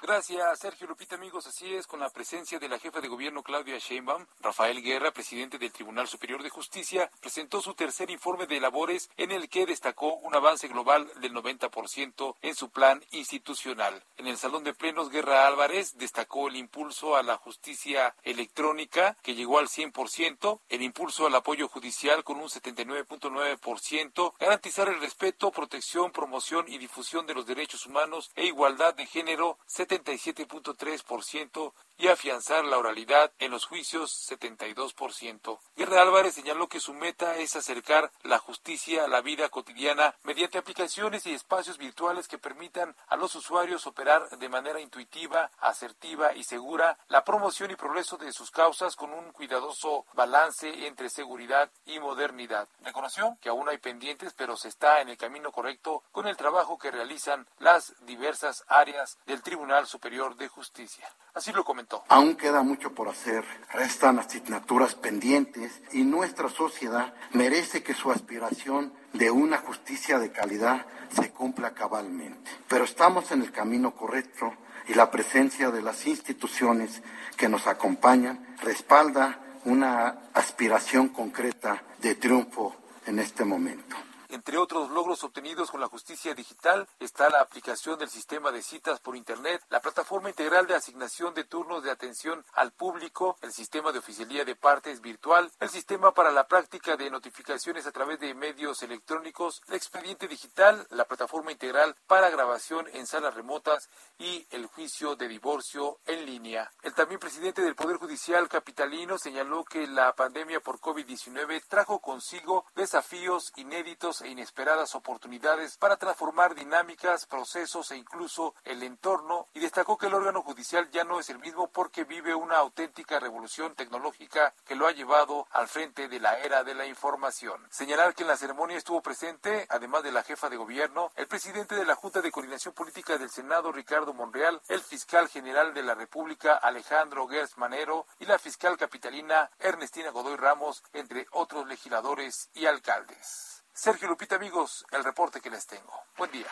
Gracias, 0.00 0.60
Sergio 0.60 0.86
Lupita, 0.86 1.16
amigos. 1.16 1.48
Así 1.48 1.74
es, 1.74 1.88
con 1.88 1.98
la 1.98 2.08
presencia 2.08 2.60
de 2.60 2.68
la 2.68 2.78
jefa 2.78 3.00
de 3.00 3.08
gobierno 3.08 3.42
Claudia 3.42 3.78
Sheinbaum, 3.78 4.26
Rafael 4.40 4.80
Guerra, 4.80 5.10
presidente 5.10 5.58
del 5.58 5.72
Tribunal 5.72 6.06
Superior 6.06 6.40
de 6.44 6.50
Justicia, 6.50 7.10
presentó 7.20 7.60
su 7.60 7.74
tercer 7.74 8.08
informe 8.08 8.46
de 8.46 8.60
labores 8.60 9.10
en 9.16 9.32
el 9.32 9.48
que 9.48 9.66
destacó 9.66 10.14
un 10.14 10.36
avance 10.36 10.68
global 10.68 11.10
del 11.20 11.34
90% 11.34 12.36
en 12.42 12.54
su 12.54 12.70
plan 12.70 13.04
institucional. 13.10 14.04
En 14.16 14.28
el 14.28 14.36
Salón 14.36 14.62
de 14.62 14.72
Plenos, 14.72 15.10
Guerra 15.10 15.48
Álvarez 15.48 15.98
destacó 15.98 16.46
el 16.46 16.54
impulso 16.54 17.16
a 17.16 17.24
la 17.24 17.36
justicia 17.36 18.14
electrónica, 18.22 19.16
que 19.22 19.34
llegó 19.34 19.58
al 19.58 19.66
100%, 19.66 20.60
el 20.68 20.82
impulso 20.82 21.26
al 21.26 21.34
apoyo 21.34 21.66
judicial 21.66 22.22
con 22.22 22.36
un 22.36 22.48
79.9%, 22.48 24.34
garantizar 24.38 24.88
el 24.88 25.00
respeto, 25.00 25.50
protección, 25.50 26.12
promoción 26.12 26.66
y 26.68 26.78
difusión 26.78 27.26
de 27.26 27.34
los 27.34 27.46
derechos 27.46 27.84
humanos 27.84 28.30
e 28.36 28.46
igualdad 28.46 28.94
de 28.94 29.06
género, 29.06 29.58
77.3% 29.88 31.72
y 31.98 32.08
afianzar 32.08 32.64
la 32.64 32.78
oralidad 32.78 33.32
en 33.38 33.50
los 33.50 33.66
juicios 33.66 34.30
72%. 34.30 35.58
Guerra 35.76 36.02
Álvarez 36.02 36.34
señaló 36.34 36.68
que 36.68 36.78
su 36.78 36.94
meta 36.94 37.36
es 37.36 37.56
acercar 37.56 38.12
la 38.22 38.38
justicia 38.38 39.04
a 39.04 39.08
la 39.08 39.20
vida 39.20 39.48
cotidiana 39.48 40.14
mediante 40.22 40.58
aplicaciones 40.58 41.26
y 41.26 41.34
espacios 41.34 41.76
virtuales 41.76 42.28
que 42.28 42.38
permitan 42.38 42.94
a 43.08 43.16
los 43.16 43.34
usuarios 43.34 43.86
operar 43.86 44.28
de 44.38 44.48
manera 44.48 44.80
intuitiva, 44.80 45.50
asertiva 45.58 46.34
y 46.34 46.44
segura 46.44 46.98
la 47.08 47.24
promoción 47.24 47.72
y 47.72 47.76
progreso 47.76 48.16
de 48.16 48.32
sus 48.32 48.52
causas 48.52 48.94
con 48.94 49.12
un 49.12 49.32
cuidadoso 49.32 50.06
balance 50.14 50.86
entre 50.86 51.10
seguridad 51.10 51.70
y 51.84 51.98
modernidad. 51.98 52.68
Reconoció 52.80 53.36
que 53.40 53.48
aún 53.48 53.68
hay 53.68 53.78
pendientes, 53.78 54.34
pero 54.34 54.56
se 54.56 54.68
está 54.68 55.00
en 55.00 55.08
el 55.08 55.16
camino 55.16 55.50
correcto 55.50 56.04
con 56.12 56.28
el 56.28 56.36
trabajo 56.36 56.78
que 56.78 56.92
realizan 56.92 57.48
las 57.58 57.94
diversas 58.06 58.64
áreas 58.68 59.18
del 59.26 59.42
Tribunal 59.42 59.86
Superior 59.86 60.36
de 60.36 60.46
Justicia. 60.46 61.10
Así 61.34 61.52
lo 61.52 61.64
comentó. 61.64 61.87
Aún 62.08 62.36
queda 62.36 62.62
mucho 62.62 62.94
por 62.94 63.08
hacer, 63.08 63.44
restan 63.72 64.18
asignaturas 64.18 64.94
pendientes 64.94 65.72
y 65.92 66.04
nuestra 66.04 66.48
sociedad 66.50 67.14
merece 67.32 67.82
que 67.82 67.94
su 67.94 68.10
aspiración 68.10 68.92
de 69.14 69.30
una 69.30 69.58
justicia 69.58 70.18
de 70.18 70.30
calidad 70.30 70.84
se 71.14 71.30
cumpla 71.30 71.72
cabalmente. 71.72 72.50
Pero 72.68 72.84
estamos 72.84 73.30
en 73.32 73.42
el 73.42 73.52
camino 73.52 73.94
correcto 73.94 74.52
y 74.86 74.94
la 74.94 75.10
presencia 75.10 75.70
de 75.70 75.82
las 75.82 76.06
instituciones 76.06 77.02
que 77.36 77.48
nos 77.48 77.66
acompañan 77.66 78.46
respalda 78.62 79.38
una 79.64 80.30
aspiración 80.34 81.08
concreta 81.08 81.82
de 82.00 82.14
triunfo 82.14 82.74
en 83.06 83.18
este 83.18 83.44
momento. 83.44 83.96
Entre 84.30 84.58
otros 84.58 84.90
logros 84.90 85.24
obtenidos 85.24 85.70
con 85.70 85.80
la 85.80 85.88
justicia 85.88 86.34
digital 86.34 86.86
está 87.00 87.30
la 87.30 87.40
aplicación 87.40 87.98
del 87.98 88.10
sistema 88.10 88.52
de 88.52 88.60
citas 88.60 89.00
por 89.00 89.16
Internet, 89.16 89.62
la 89.70 89.80
plataforma 89.80 90.28
integral 90.28 90.66
de 90.66 90.74
asignación 90.74 91.32
de 91.32 91.44
turnos 91.44 91.82
de 91.82 91.90
atención 91.90 92.44
al 92.52 92.72
público, 92.72 93.38
el 93.40 93.52
sistema 93.52 93.90
de 93.90 94.00
oficialía 94.00 94.44
de 94.44 94.54
partes 94.54 95.00
virtual, 95.00 95.50
el 95.60 95.70
sistema 95.70 96.12
para 96.12 96.30
la 96.30 96.46
práctica 96.46 96.98
de 96.98 97.08
notificaciones 97.08 97.86
a 97.86 97.90
través 97.90 98.20
de 98.20 98.34
medios 98.34 98.82
electrónicos, 98.82 99.62
el 99.66 99.76
expediente 99.76 100.28
digital, 100.28 100.86
la 100.90 101.06
plataforma 101.06 101.50
integral 101.50 101.96
para 102.06 102.28
grabación 102.28 102.86
en 102.92 103.06
salas 103.06 103.34
remotas 103.34 103.88
y 104.18 104.46
el 104.50 104.66
juicio 104.66 105.16
de 105.16 105.26
divorcio 105.26 106.00
en 106.04 106.26
línea. 106.26 106.70
El 106.82 106.92
también 106.92 107.18
presidente 107.18 107.62
del 107.62 107.74
Poder 107.74 107.96
Judicial 107.96 108.46
capitalino 108.46 109.16
señaló 109.16 109.64
que 109.64 109.86
la 109.86 110.12
pandemia 110.12 110.60
por 110.60 110.80
COVID-19 110.80 111.62
trajo 111.66 112.00
consigo 112.00 112.66
desafíos 112.74 113.52
inéditos 113.56 114.17
e 114.22 114.28
inesperadas 114.28 114.94
oportunidades 114.94 115.76
para 115.76 115.96
transformar 115.96 116.54
dinámicas, 116.54 117.26
procesos 117.26 117.90
e 117.90 117.96
incluso 117.96 118.54
el 118.64 118.82
entorno 118.82 119.48
y 119.54 119.60
destacó 119.60 119.98
que 119.98 120.06
el 120.06 120.14
órgano 120.14 120.42
judicial 120.42 120.90
ya 120.90 121.04
no 121.04 121.20
es 121.20 121.30
el 121.30 121.38
mismo 121.38 121.68
porque 121.68 122.04
vive 122.04 122.34
una 122.34 122.58
auténtica 122.58 123.20
revolución 123.20 123.74
tecnológica 123.74 124.54
que 124.64 124.74
lo 124.74 124.86
ha 124.86 124.92
llevado 124.92 125.46
al 125.52 125.68
frente 125.68 126.08
de 126.08 126.20
la 126.20 126.38
era 126.38 126.64
de 126.64 126.74
la 126.74 126.86
información. 126.86 127.66
Señalar 127.70 128.14
que 128.14 128.22
en 128.22 128.28
la 128.28 128.36
ceremonia 128.36 128.76
estuvo 128.76 129.02
presente, 129.02 129.66
además 129.70 130.02
de 130.02 130.12
la 130.12 130.22
jefa 130.22 130.48
de 130.48 130.56
gobierno, 130.56 131.10
el 131.16 131.26
presidente 131.26 131.74
de 131.74 131.84
la 131.84 131.94
Junta 131.94 132.20
de 132.20 132.30
Coordinación 132.30 132.74
Política 132.74 133.18
del 133.18 133.30
Senado, 133.30 133.72
Ricardo 133.72 134.14
Monreal, 134.14 134.60
el 134.68 134.80
fiscal 134.80 135.28
general 135.28 135.74
de 135.74 135.82
la 135.82 135.94
República, 135.94 136.54
Alejandro 136.54 137.28
Gers 137.28 137.58
Manero, 137.58 138.06
y 138.18 138.26
la 138.26 138.38
fiscal 138.38 138.76
capitalina, 138.76 139.50
Ernestina 139.58 140.10
Godoy 140.10 140.36
Ramos, 140.36 140.82
entre 140.92 141.26
otros 141.32 141.66
legisladores 141.66 142.50
y 142.54 142.66
alcaldes. 142.66 143.57
Sergio 143.78 144.08
Lupita, 144.08 144.34
amigos, 144.34 144.84
el 144.90 145.04
reporte 145.04 145.40
que 145.40 145.50
les 145.50 145.64
tengo. 145.64 146.02
Buen 146.16 146.32
día. 146.32 146.48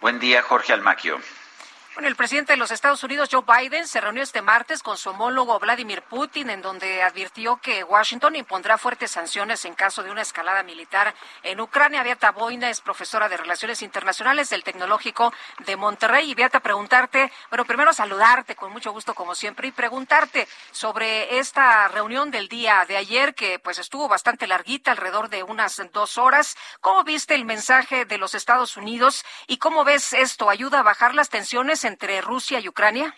Buen 0.00 0.18
día, 0.18 0.40
Jorge 0.40 0.72
Almaquio. 0.72 1.18
Bueno, 1.94 2.08
el 2.08 2.16
presidente 2.16 2.54
de 2.54 2.56
los 2.56 2.72
Estados 2.72 3.04
Unidos, 3.04 3.28
Joe 3.30 3.44
Biden, 3.46 3.86
se 3.86 4.00
reunió 4.00 4.24
este 4.24 4.42
martes 4.42 4.82
con 4.82 4.98
su 4.98 5.10
homólogo 5.10 5.60
Vladimir 5.60 6.02
Putin, 6.02 6.50
en 6.50 6.60
donde 6.60 7.04
advirtió 7.04 7.58
que 7.58 7.84
Washington 7.84 8.34
impondrá 8.34 8.78
fuertes 8.78 9.12
sanciones 9.12 9.64
en 9.64 9.76
caso 9.76 10.02
de 10.02 10.10
una 10.10 10.22
escalada 10.22 10.64
militar 10.64 11.14
en 11.44 11.60
Ucrania. 11.60 12.02
Beata 12.02 12.32
Boina 12.32 12.68
es 12.68 12.80
profesora 12.80 13.28
de 13.28 13.36
Relaciones 13.36 13.80
Internacionales 13.80 14.50
del 14.50 14.64
Tecnológico 14.64 15.32
de 15.66 15.76
Monterrey. 15.76 16.32
Y 16.32 16.34
Beata, 16.34 16.58
preguntarte, 16.58 17.30
bueno, 17.48 17.64
primero 17.64 17.92
saludarte 17.92 18.56
con 18.56 18.72
mucho 18.72 18.90
gusto 18.90 19.14
como 19.14 19.36
siempre 19.36 19.68
y 19.68 19.70
preguntarte 19.70 20.48
sobre 20.72 21.38
esta 21.38 21.86
reunión 21.86 22.32
del 22.32 22.48
día 22.48 22.84
de 22.88 22.96
ayer, 22.96 23.36
que 23.36 23.60
pues 23.60 23.78
estuvo 23.78 24.08
bastante 24.08 24.48
larguita, 24.48 24.90
alrededor 24.90 25.28
de 25.28 25.44
unas 25.44 25.80
dos 25.92 26.18
horas. 26.18 26.56
¿Cómo 26.80 27.04
viste 27.04 27.36
el 27.36 27.44
mensaje 27.44 28.04
de 28.04 28.18
los 28.18 28.34
Estados 28.34 28.76
Unidos 28.76 29.24
y 29.46 29.58
cómo 29.58 29.84
ves 29.84 30.12
esto? 30.12 30.50
¿Ayuda 30.50 30.80
a 30.80 30.82
bajar 30.82 31.14
las 31.14 31.28
tensiones? 31.28 31.83
Entre 31.84 32.20
Rusia 32.20 32.60
y 32.60 32.68
Ucrania? 32.68 33.14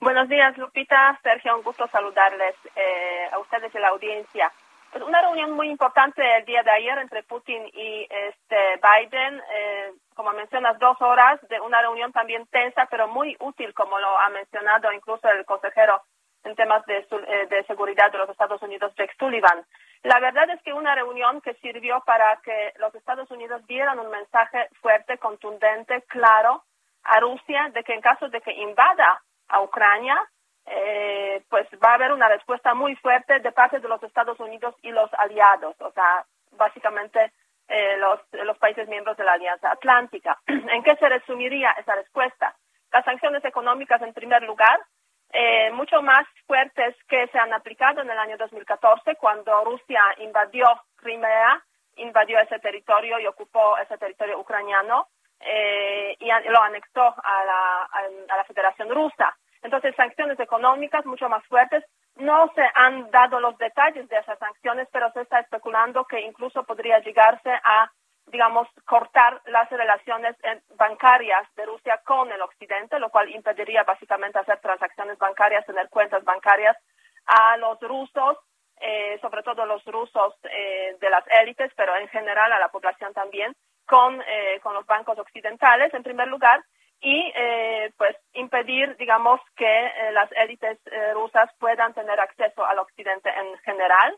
Buenos 0.00 0.28
días, 0.28 0.58
Lupita. 0.58 1.18
Sergio, 1.22 1.56
un 1.56 1.62
gusto 1.62 1.86
saludarles 1.86 2.56
eh, 2.74 3.28
a 3.30 3.38
ustedes 3.38 3.72
y 3.74 3.78
la 3.78 3.88
audiencia. 3.88 4.52
Pues 4.90 5.04
una 5.04 5.22
reunión 5.22 5.52
muy 5.52 5.70
importante 5.70 6.20
el 6.38 6.44
día 6.44 6.62
de 6.62 6.70
ayer 6.70 6.98
entre 6.98 7.22
Putin 7.22 7.62
y 7.72 8.06
este 8.10 8.80
Biden, 8.82 9.40
eh, 9.54 9.92
como 10.14 10.32
mencionas, 10.32 10.78
dos 10.78 11.00
horas 11.00 11.40
de 11.48 11.60
una 11.60 11.80
reunión 11.80 12.12
también 12.12 12.46
tensa, 12.48 12.86
pero 12.90 13.08
muy 13.08 13.36
útil, 13.40 13.72
como 13.74 13.98
lo 13.98 14.18
ha 14.18 14.28
mencionado 14.30 14.92
incluso 14.92 15.28
el 15.28 15.44
consejero 15.44 16.02
en 16.44 16.56
temas 16.56 16.84
de, 16.86 16.98
eh, 16.98 17.46
de 17.48 17.64
seguridad 17.64 18.10
de 18.10 18.18
los 18.18 18.28
Estados 18.28 18.60
Unidos, 18.60 18.92
Jake 18.96 19.14
Sullivan. 19.18 19.64
La 20.02 20.18
verdad 20.18 20.50
es 20.50 20.60
que 20.62 20.72
una 20.72 20.94
reunión 20.96 21.40
que 21.40 21.54
sirvió 21.54 22.02
para 22.04 22.40
que 22.42 22.72
los 22.78 22.92
Estados 22.94 23.30
Unidos 23.30 23.64
dieran 23.68 24.00
un 24.00 24.10
mensaje 24.10 24.68
fuerte, 24.80 25.16
contundente, 25.18 26.02
claro 26.08 26.64
a 27.04 27.20
Rusia 27.20 27.70
de 27.74 27.82
que 27.82 27.94
en 27.94 28.00
caso 28.00 28.28
de 28.28 28.40
que 28.40 28.52
invada 28.52 29.22
a 29.48 29.60
Ucrania, 29.62 30.16
eh, 30.66 31.42
pues 31.48 31.66
va 31.84 31.90
a 31.90 31.94
haber 31.94 32.12
una 32.12 32.28
respuesta 32.28 32.74
muy 32.74 32.94
fuerte 32.96 33.40
de 33.40 33.52
parte 33.52 33.80
de 33.80 33.88
los 33.88 34.02
Estados 34.02 34.38
Unidos 34.40 34.74
y 34.82 34.90
los 34.90 35.12
aliados, 35.14 35.74
o 35.80 35.90
sea, 35.92 36.24
básicamente 36.52 37.32
eh, 37.68 37.96
los, 37.98 38.20
los 38.44 38.58
países 38.58 38.88
miembros 38.88 39.16
de 39.16 39.24
la 39.24 39.32
Alianza 39.32 39.70
Atlántica. 39.70 40.38
¿En 40.46 40.82
qué 40.82 40.96
se 40.96 41.08
resumiría 41.08 41.72
esa 41.72 41.94
respuesta? 41.94 42.54
Las 42.92 43.04
sanciones 43.04 43.44
económicas, 43.44 44.00
en 44.02 44.12
primer 44.12 44.42
lugar, 44.42 44.78
eh, 45.32 45.70
mucho 45.72 46.02
más 46.02 46.26
fuertes 46.46 46.94
que 47.08 47.26
se 47.28 47.38
han 47.38 47.52
aplicado 47.54 48.02
en 48.02 48.10
el 48.10 48.18
año 48.18 48.36
2014, 48.36 49.16
cuando 49.16 49.64
Rusia 49.64 50.02
invadió 50.18 50.66
Crimea, 50.96 51.64
invadió 51.96 52.38
ese 52.38 52.58
territorio 52.58 53.18
y 53.18 53.26
ocupó 53.26 53.78
ese 53.78 53.96
territorio 53.96 54.38
ucraniano 54.38 55.08
eh, 55.44 56.16
y 56.20 56.26
lo 56.50 56.62
anexó 56.62 57.02
a 57.02 57.44
la, 57.44 58.44
Federación 58.46 58.90
Rusa. 58.90 59.34
Entonces, 59.62 59.94
sanciones 59.94 60.38
económicas 60.38 61.06
mucho 61.06 61.28
más 61.28 61.44
fuertes. 61.46 61.84
No 62.16 62.50
se 62.54 62.62
han 62.74 63.10
dado 63.10 63.40
los 63.40 63.56
detalles 63.56 64.08
de 64.08 64.18
esas 64.18 64.38
sanciones, 64.38 64.88
pero 64.92 65.10
se 65.12 65.22
está 65.22 65.40
especulando 65.40 66.04
que 66.04 66.20
incluso 66.20 66.64
podría 66.64 66.98
llegarse 66.98 67.50
a, 67.50 67.90
digamos, 68.26 68.68
cortar 68.84 69.40
las 69.46 69.70
relaciones 69.70 70.36
bancarias 70.76 71.46
de 71.56 71.64
Rusia 71.64 72.00
con 72.04 72.30
el 72.30 72.42
Occidente, 72.42 72.98
lo 72.98 73.08
cual 73.10 73.30
impediría 73.30 73.84
básicamente 73.84 74.38
hacer 74.38 74.58
transacciones 74.60 75.16
bancarias, 75.18 75.64
tener 75.64 75.88
cuentas 75.88 76.22
bancarias 76.24 76.76
a 77.26 77.56
los 77.56 77.80
rusos, 77.80 78.36
eh, 78.80 79.18
sobre 79.20 79.42
todo 79.42 79.64
los 79.64 79.84
rusos 79.84 80.34
eh, 80.44 80.96
de 81.00 81.10
las 81.10 81.24
élites, 81.40 81.72
pero 81.76 81.96
en 81.96 82.08
general 82.08 82.52
a 82.52 82.58
la 82.58 82.68
población 82.68 83.14
también, 83.14 83.54
con, 83.86 84.20
eh, 84.22 84.60
con 84.62 84.74
los 84.74 84.86
bancos 84.86 85.18
occidentales, 85.18 85.92
en 85.94 86.02
primer 86.02 86.28
lugar, 86.28 86.62
y 87.02 87.32
eh, 87.34 87.92
pues 87.98 88.16
impedir, 88.32 88.96
digamos, 88.96 89.40
que 89.56 89.86
eh, 89.86 90.12
las 90.12 90.30
élites 90.32 90.78
eh, 90.86 91.12
rusas 91.14 91.50
puedan 91.58 91.92
tener 91.94 92.18
acceso 92.20 92.64
al 92.64 92.78
occidente 92.78 93.28
en 93.28 93.58
general. 93.58 94.16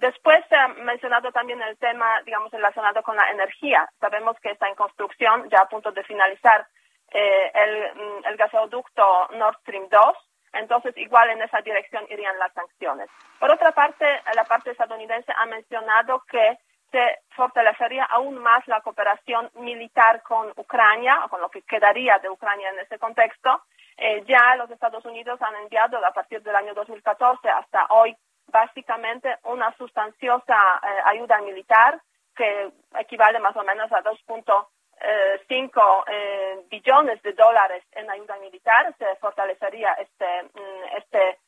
después 0.00 0.38
se 0.48 0.56
ha 0.56 0.68
mencionado 0.68 1.30
también 1.32 1.60
el 1.60 1.76
tema, 1.76 2.22
digamos, 2.24 2.50
relacionado 2.52 3.02
con 3.02 3.16
la 3.16 3.28
energía. 3.30 3.86
Sabemos 4.00 4.36
que 4.40 4.50
está 4.52 4.68
en 4.68 4.76
construcción, 4.76 5.50
ya 5.50 5.58
a 5.58 5.68
punto 5.68 5.90
de 5.90 6.04
finalizar, 6.04 6.66
el, 7.10 7.72
mm, 7.94 8.26
el 8.30 8.36
gasoducto 8.36 9.28
Nord 9.32 9.58
Stream 9.60 9.88
2. 9.90 10.16
Entonces, 10.52 10.96
igual 10.96 11.28
en 11.30 11.42
esa 11.42 11.60
dirección 11.60 12.06
irían 12.08 12.38
las 12.38 12.52
sanciones. 12.54 13.08
Por 13.40 13.50
otra 13.50 13.72
parte, 13.72 14.06
la 14.34 14.44
parte 14.44 14.70
estadounidense 14.70 15.32
ha 15.36 15.46
mencionado 15.46 16.22
que 16.30 16.58
se 16.90 17.18
fortalecería 17.30 18.04
aún 18.04 18.38
más 18.38 18.66
la 18.66 18.80
cooperación 18.80 19.50
militar 19.56 20.22
con 20.22 20.52
Ucrania, 20.56 21.26
con 21.28 21.40
lo 21.40 21.50
que 21.50 21.62
quedaría 21.62 22.18
de 22.18 22.30
Ucrania 22.30 22.70
en 22.70 22.78
ese 22.80 22.98
contexto. 22.98 23.62
Eh, 23.96 24.24
ya 24.26 24.56
los 24.56 24.70
Estados 24.70 25.04
Unidos 25.04 25.40
han 25.42 25.56
enviado 25.56 26.04
a 26.04 26.12
partir 26.12 26.42
del 26.42 26.54
año 26.54 26.72
2014 26.74 27.48
hasta 27.48 27.86
hoy 27.90 28.16
básicamente 28.46 29.36
una 29.44 29.76
sustanciosa 29.76 30.56
eh, 30.82 31.00
ayuda 31.04 31.40
militar 31.40 32.00
que 32.34 32.70
equivale 32.98 33.40
más 33.40 33.56
o 33.56 33.64
menos 33.64 33.90
a 33.92 34.02
2.5 34.02 36.04
eh, 36.06 36.60
billones 36.70 37.20
de 37.22 37.32
dólares 37.32 37.84
en 37.92 38.08
ayuda 38.08 38.38
militar. 38.38 38.94
Se 38.98 39.16
fortalecería 39.16 39.92
este, 39.94 40.44
mm, 40.44 40.96
este 40.96 41.38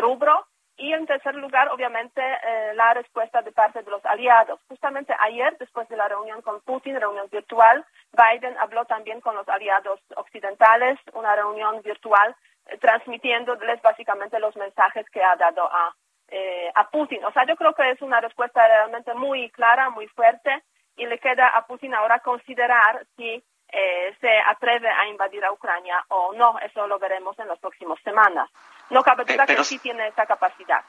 rubro 0.00 0.46
en 0.98 1.06
tercer 1.06 1.34
lugar, 1.34 1.68
obviamente, 1.68 2.20
eh, 2.22 2.74
la 2.74 2.92
respuesta 2.94 3.40
de 3.42 3.52
parte 3.52 3.82
de 3.82 3.90
los 3.90 4.04
aliados. 4.04 4.60
Justamente 4.68 5.14
ayer, 5.18 5.56
después 5.58 5.88
de 5.88 5.96
la 5.96 6.08
reunión 6.08 6.42
con 6.42 6.60
Putin, 6.60 7.00
reunión 7.00 7.28
virtual, 7.30 7.84
Biden 8.12 8.56
habló 8.58 8.84
también 8.84 9.20
con 9.20 9.34
los 9.34 9.48
aliados 9.48 10.00
occidentales, 10.16 10.98
una 11.12 11.34
reunión 11.34 11.80
virtual, 11.82 12.34
eh, 12.66 12.76
transmitiéndoles 12.78 13.80
básicamente 13.82 14.38
los 14.38 14.56
mensajes 14.56 15.08
que 15.10 15.22
ha 15.22 15.36
dado 15.36 15.64
a, 15.64 15.94
eh, 16.28 16.70
a 16.74 16.90
Putin. 16.90 17.24
O 17.24 17.32
sea, 17.32 17.44
yo 17.46 17.56
creo 17.56 17.72
que 17.72 17.90
es 17.90 18.02
una 18.02 18.20
respuesta 18.20 18.66
realmente 18.66 19.14
muy 19.14 19.50
clara, 19.50 19.90
muy 19.90 20.06
fuerte, 20.08 20.62
y 20.96 21.06
le 21.06 21.18
queda 21.18 21.48
a 21.48 21.66
Putin 21.66 21.94
ahora 21.94 22.18
considerar 22.18 23.06
si 23.16 23.42
eh, 23.70 24.16
se 24.20 24.38
atreve 24.46 24.88
a 24.88 25.06
invadir 25.08 25.44
a 25.44 25.52
Ucrania 25.52 26.04
o 26.08 26.32
no. 26.34 26.58
Eso 26.58 26.86
lo 26.86 26.98
veremos 26.98 27.38
en 27.38 27.48
las 27.48 27.58
próximas 27.58 27.98
semanas. 28.02 28.50
No 28.90 29.02
cabe 29.02 29.24
duda 29.24 29.46
que 29.46 29.64
sí 29.64 29.78
tiene 29.78 30.08
esa 30.08 30.26
capacidad. 30.26 30.82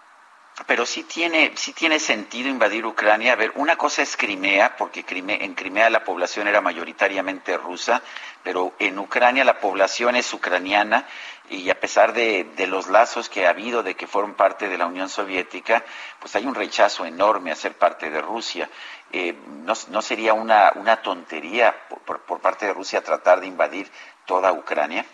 Pero 0.66 0.86
sí 0.86 1.04
tiene, 1.04 1.54
sí 1.56 1.74
tiene 1.74 2.00
sentido 2.00 2.50
invadir 2.50 2.86
Ucrania. 2.86 3.34
A 3.34 3.36
ver, 3.36 3.54
una 3.56 3.78
cosa 3.78 4.02
es 4.02 4.18
Crimea, 4.18 4.76
porque 4.76 5.06
en 5.08 5.54
Crimea 5.54 5.90
la 5.90 6.04
población 6.04 6.48
era 6.48 6.60
mayoritariamente 6.60 7.56
rusa, 7.58 8.02
pero 8.44 8.74
en 8.78 9.00
Ucrania 9.00 9.46
la 9.46 9.60
población 9.60 10.18
es 10.18 10.34
ucraniana 10.34 11.06
y 11.50 11.70
a 11.70 11.80
pesar 11.80 12.14
de, 12.14 12.46
los 12.68 12.88
lazos 12.88 13.30
que 13.30 13.48
ha 13.48 13.52
habido 13.52 13.84
de 13.84 13.96
que 13.96 14.06
fueron 14.06 14.34
parte 14.34 14.68
de 14.68 14.78
la 14.78 14.86
Unión 14.86 15.08
Soviética, 15.08 15.84
pues 16.20 16.36
hay 16.36 16.46
un 16.46 16.56
rechazo 16.56 17.06
enorme 17.06 17.52
a 17.52 17.56
ser 17.56 17.78
parte 17.78 18.10
de 18.10 18.22
Rusia. 18.22 18.70
Eh, 19.12 19.34
no, 19.64 20.02
sería 20.02 20.34
una, 20.34 20.74
una 20.76 21.02
tontería 21.02 21.74
por, 22.06 22.22
por 22.22 22.40
parte 22.42 22.66
de 22.66 22.74
Rusia 22.74 23.02
tratar 23.02 23.40
de 23.40 23.48
invadir 23.48 23.90
toda 24.26 24.52
Ucrania? 24.52 25.06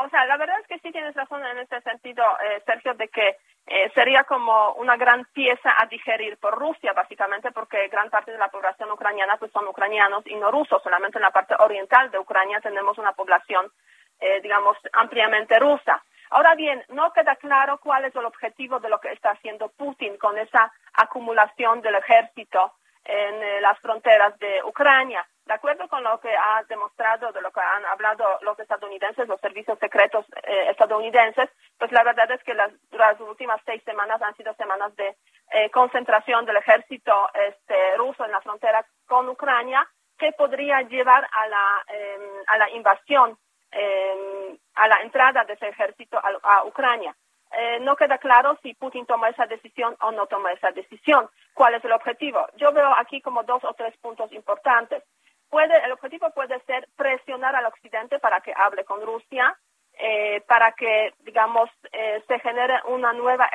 O 0.00 0.08
sea, 0.10 0.24
la 0.26 0.36
verdad 0.36 0.60
es 0.60 0.66
que 0.68 0.78
sí 0.78 0.92
tienes 0.92 1.14
razón 1.14 1.44
en 1.44 1.58
este 1.58 1.80
sentido, 1.80 2.24
eh, 2.40 2.62
Sergio, 2.64 2.94
de 2.94 3.08
que 3.08 3.36
eh, 3.66 3.90
sería 3.94 4.22
como 4.22 4.72
una 4.74 4.96
gran 4.96 5.24
pieza 5.32 5.74
a 5.76 5.86
digerir 5.86 6.38
por 6.38 6.56
Rusia, 6.56 6.92
básicamente, 6.92 7.50
porque 7.50 7.88
gran 7.88 8.08
parte 8.08 8.30
de 8.30 8.38
la 8.38 8.48
población 8.48 8.92
ucraniana 8.92 9.36
pues 9.38 9.50
son 9.50 9.66
ucranianos 9.66 10.24
y 10.26 10.36
no 10.36 10.52
rusos. 10.52 10.80
Solamente 10.84 11.18
en 11.18 11.22
la 11.22 11.32
parte 11.32 11.56
oriental 11.58 12.12
de 12.12 12.18
Ucrania 12.18 12.60
tenemos 12.60 12.96
una 12.96 13.12
población, 13.12 13.66
eh, 14.20 14.40
digamos, 14.40 14.76
ampliamente 14.92 15.58
rusa. 15.58 16.00
Ahora 16.30 16.54
bien, 16.54 16.84
no 16.90 17.12
queda 17.12 17.34
claro 17.34 17.78
cuál 17.78 18.04
es 18.04 18.14
el 18.14 18.24
objetivo 18.24 18.78
de 18.78 18.90
lo 18.90 19.00
que 19.00 19.10
está 19.10 19.30
haciendo 19.30 19.68
Putin 19.70 20.16
con 20.16 20.38
esa 20.38 20.72
acumulación 20.92 21.80
del 21.80 21.96
ejército 21.96 22.72
en 23.08 23.62
las 23.62 23.78
fronteras 23.80 24.38
de 24.38 24.62
Ucrania. 24.64 25.26
De 25.46 25.54
acuerdo 25.54 25.88
con 25.88 26.04
lo 26.04 26.20
que 26.20 26.28
ha 26.28 26.62
demostrado, 26.68 27.32
de 27.32 27.40
lo 27.40 27.50
que 27.50 27.60
han 27.60 27.84
hablado 27.86 28.38
los 28.42 28.58
estadounidenses, 28.60 29.26
los 29.26 29.40
servicios 29.40 29.78
secretos 29.78 30.26
eh, 30.42 30.68
estadounidenses, 30.70 31.48
pues 31.78 31.90
la 31.90 32.04
verdad 32.04 32.30
es 32.32 32.44
que 32.44 32.52
las, 32.52 32.70
las, 32.90 33.18
últimas 33.18 33.58
seis 33.64 33.82
semanas 33.84 34.20
han 34.20 34.36
sido 34.36 34.52
semanas 34.54 34.94
de 34.96 35.16
eh, 35.52 35.70
concentración 35.70 36.44
del 36.44 36.58
ejército 36.58 37.30
este, 37.32 37.96
ruso 37.96 38.26
en 38.26 38.30
la 38.30 38.42
frontera 38.42 38.84
con 39.06 39.26
Ucrania, 39.30 39.88
que 40.18 40.32
podría 40.32 40.82
llevar 40.82 41.26
a 41.32 41.48
la, 41.48 41.84
em, 41.88 42.22
a 42.46 42.58
la 42.58 42.70
invasión, 42.70 43.38
em, 43.70 44.58
a 44.74 44.86
la 44.86 45.00
entrada 45.00 45.44
de 45.44 45.54
ese 45.54 45.68
ejército 45.68 46.20
a, 46.22 46.64
Ucrania. 46.64 47.14
Eh, 47.50 47.80
no 47.80 47.96
queda 47.96 48.18
claro 48.18 48.58
si 48.62 48.74
Putin 48.74 49.06
toma 49.06 49.30
esa 49.30 49.46
decisión 49.46 49.96
o 50.00 50.10
no 50.12 50.26
toma 50.26 50.52
esa 50.52 50.70
decisión. 50.70 51.28
¿Cuál 51.54 51.74
es 51.74 51.84
el 51.84 51.92
objetivo? 51.92 52.46
Yo 52.56 52.72
veo 52.72 52.92
aquí 52.98 53.20
como 53.20 53.42
dos 53.42 53.64
o 53.64 53.72
tres 53.74 53.96
puntos 53.98 54.32
importantes 54.32 55.02
el 55.84 55.92
objetivo 55.92 56.30
puede 56.30 56.60
ser 56.60 56.88
presionar 56.96 57.56
al 57.56 57.66
Occidente 57.66 58.18
para 58.18 58.40
que 58.40 58.52
hable 58.54 58.84
con 58.84 59.00
Rusia, 59.00 59.56
eh, 59.94 60.42
para 60.46 60.72
que, 60.72 61.14
digamos, 61.20 61.70
eh, 61.92 62.22
se 62.28 62.38
genere 62.40 62.80
una 62.86 63.12
nueva 63.12 63.50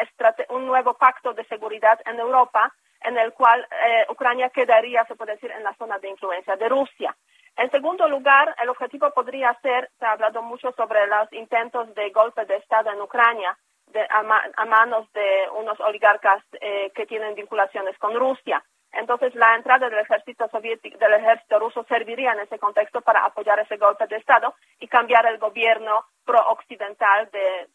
un 0.50 0.66
nuevo 0.66 0.96
pacto 0.96 1.34
de 1.34 1.46
seguridad 1.46 2.00
en 2.06 2.20
Europa, 2.20 2.74
en 3.02 3.18
el 3.18 3.34
cual 3.34 3.66
eh, 3.86 4.06
Ucrania 4.10 4.50
quedaría, 4.50 5.06
se 5.06 5.16
puede 5.16 5.34
decir, 5.34 5.52
en 5.52 5.64
la 5.64 5.74
zona 5.76 6.00
de 6.00 6.10
influencia 6.10 6.56
de 6.56 6.70
Rusia. 6.70 7.16
En 7.56 7.70
segundo 7.70 8.08
lugar, 8.08 8.56
el 8.62 8.70
objetivo 8.70 9.12
podría 9.12 9.54
ser, 9.62 9.90
se 10.00 10.06
ha 10.06 10.14
hablado 10.14 10.42
mucho 10.42 10.72
sobre 10.72 11.06
los 11.08 11.32
intentos 11.34 11.94
de 11.94 12.10
golpe 12.10 12.46
de 12.46 12.56
Estado 12.56 12.92
en 12.92 13.02
Ucrania, 13.02 13.56
a, 14.10 14.66
manos 14.66 15.12
de 15.14 15.48
unos 15.58 15.80
oligarcas 15.80 16.44
que 16.52 17.06
tienen 17.06 17.36
vinculaciones 17.36 17.98
con 17.98 18.16
Rusia. 18.16 18.64
Entonces, 18.94 19.34
la 19.34 19.56
entrada 19.56 19.90
del 19.90 20.00
ejército 20.00 20.48
soviético, 20.50 20.98
del 21.00 21.16
ejército 21.16 21.58
ruso 21.58 21.84
serviría 21.86 22.34
en 22.34 22.42
ese 22.42 22.60
contexto 22.60 23.02
para 23.02 23.26
apoyar 23.26 23.60
ese 23.60 23.78
golpe 23.78 24.06
de 24.06 24.18
Estado 24.18 24.54
y 24.80 24.88
cambiar 24.88 25.26
el 25.26 25.40
gobierno 25.40 26.06
pro-occidental 26.24 27.30
de, 27.32 27.68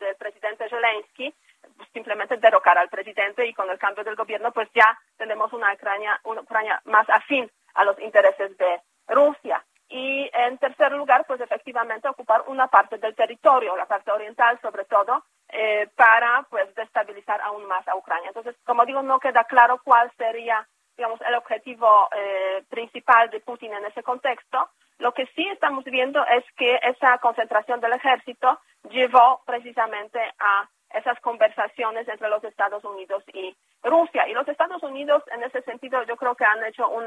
del 0.00 0.16
presidente 0.16 0.68
Zelensky, 0.68 1.32
pues, 1.76 1.88
simplemente 1.92 2.36
derrocar 2.38 2.76
al 2.76 2.88
presidente 2.88 3.46
y 3.46 3.54
con 3.54 3.70
el 3.70 3.78
cambio 3.78 4.02
del 4.02 4.16
gobierno, 4.16 4.50
pues 4.50 4.68
ya 4.74 4.98
tenemos 5.16 5.52
una 5.52 5.72
Ucrania, 5.72 6.20
una 6.24 6.40
Ucrania 6.40 6.80
más 6.86 7.08
afín 7.08 7.48
a 7.74 7.84
los 7.84 7.98
intereses 8.00 8.56
de 8.58 8.80
Rusia. 9.06 9.64
Y 9.94 10.30
en 10.32 10.56
tercer 10.56 10.90
lugar, 10.92 11.26
pues 11.26 11.38
efectivamente 11.42 12.08
ocupar 12.08 12.44
una 12.46 12.66
parte 12.68 12.96
del 12.96 13.14
territorio, 13.14 13.76
la 13.76 13.84
parte 13.84 14.10
oriental 14.10 14.58
sobre 14.62 14.86
todo, 14.86 15.22
eh, 15.50 15.86
para 15.94 16.46
pues 16.48 16.74
destabilizar 16.74 17.42
aún 17.42 17.66
más 17.66 17.86
a 17.86 17.94
Ucrania. 17.94 18.28
Entonces, 18.28 18.56
como 18.64 18.86
digo, 18.86 19.02
no 19.02 19.20
queda 19.20 19.44
claro 19.44 19.82
cuál 19.84 20.10
sería, 20.16 20.66
digamos, 20.96 21.20
el 21.20 21.34
objetivo 21.34 22.08
eh, 22.16 22.64
principal 22.70 23.28
de 23.28 23.40
Putin 23.40 23.74
en 23.74 23.84
ese 23.84 24.02
contexto. 24.02 24.70
Lo 24.96 25.12
que 25.12 25.26
sí 25.34 25.46
estamos 25.48 25.84
viendo 25.84 26.24
es 26.24 26.44
que 26.56 26.80
esa 26.82 27.18
concentración 27.18 27.80
del 27.80 27.92
ejército 27.92 28.60
llevó 28.88 29.42
precisamente 29.44 30.20
a 30.38 30.70
esas 30.94 31.18
conversaciones 31.20 32.08
entre 32.08 32.28
los 32.28 32.42
Estados 32.44 32.84
Unidos 32.84 33.24
y 33.32 33.56
Rusia. 33.82 34.28
Y 34.28 34.32
los 34.32 34.48
Estados 34.48 34.82
Unidos, 34.82 35.22
en 35.32 35.42
ese 35.42 35.62
sentido, 35.62 36.02
yo 36.04 36.16
creo 36.16 36.34
que 36.34 36.44
han 36.44 36.64
hecho 36.64 36.88
un 36.88 37.04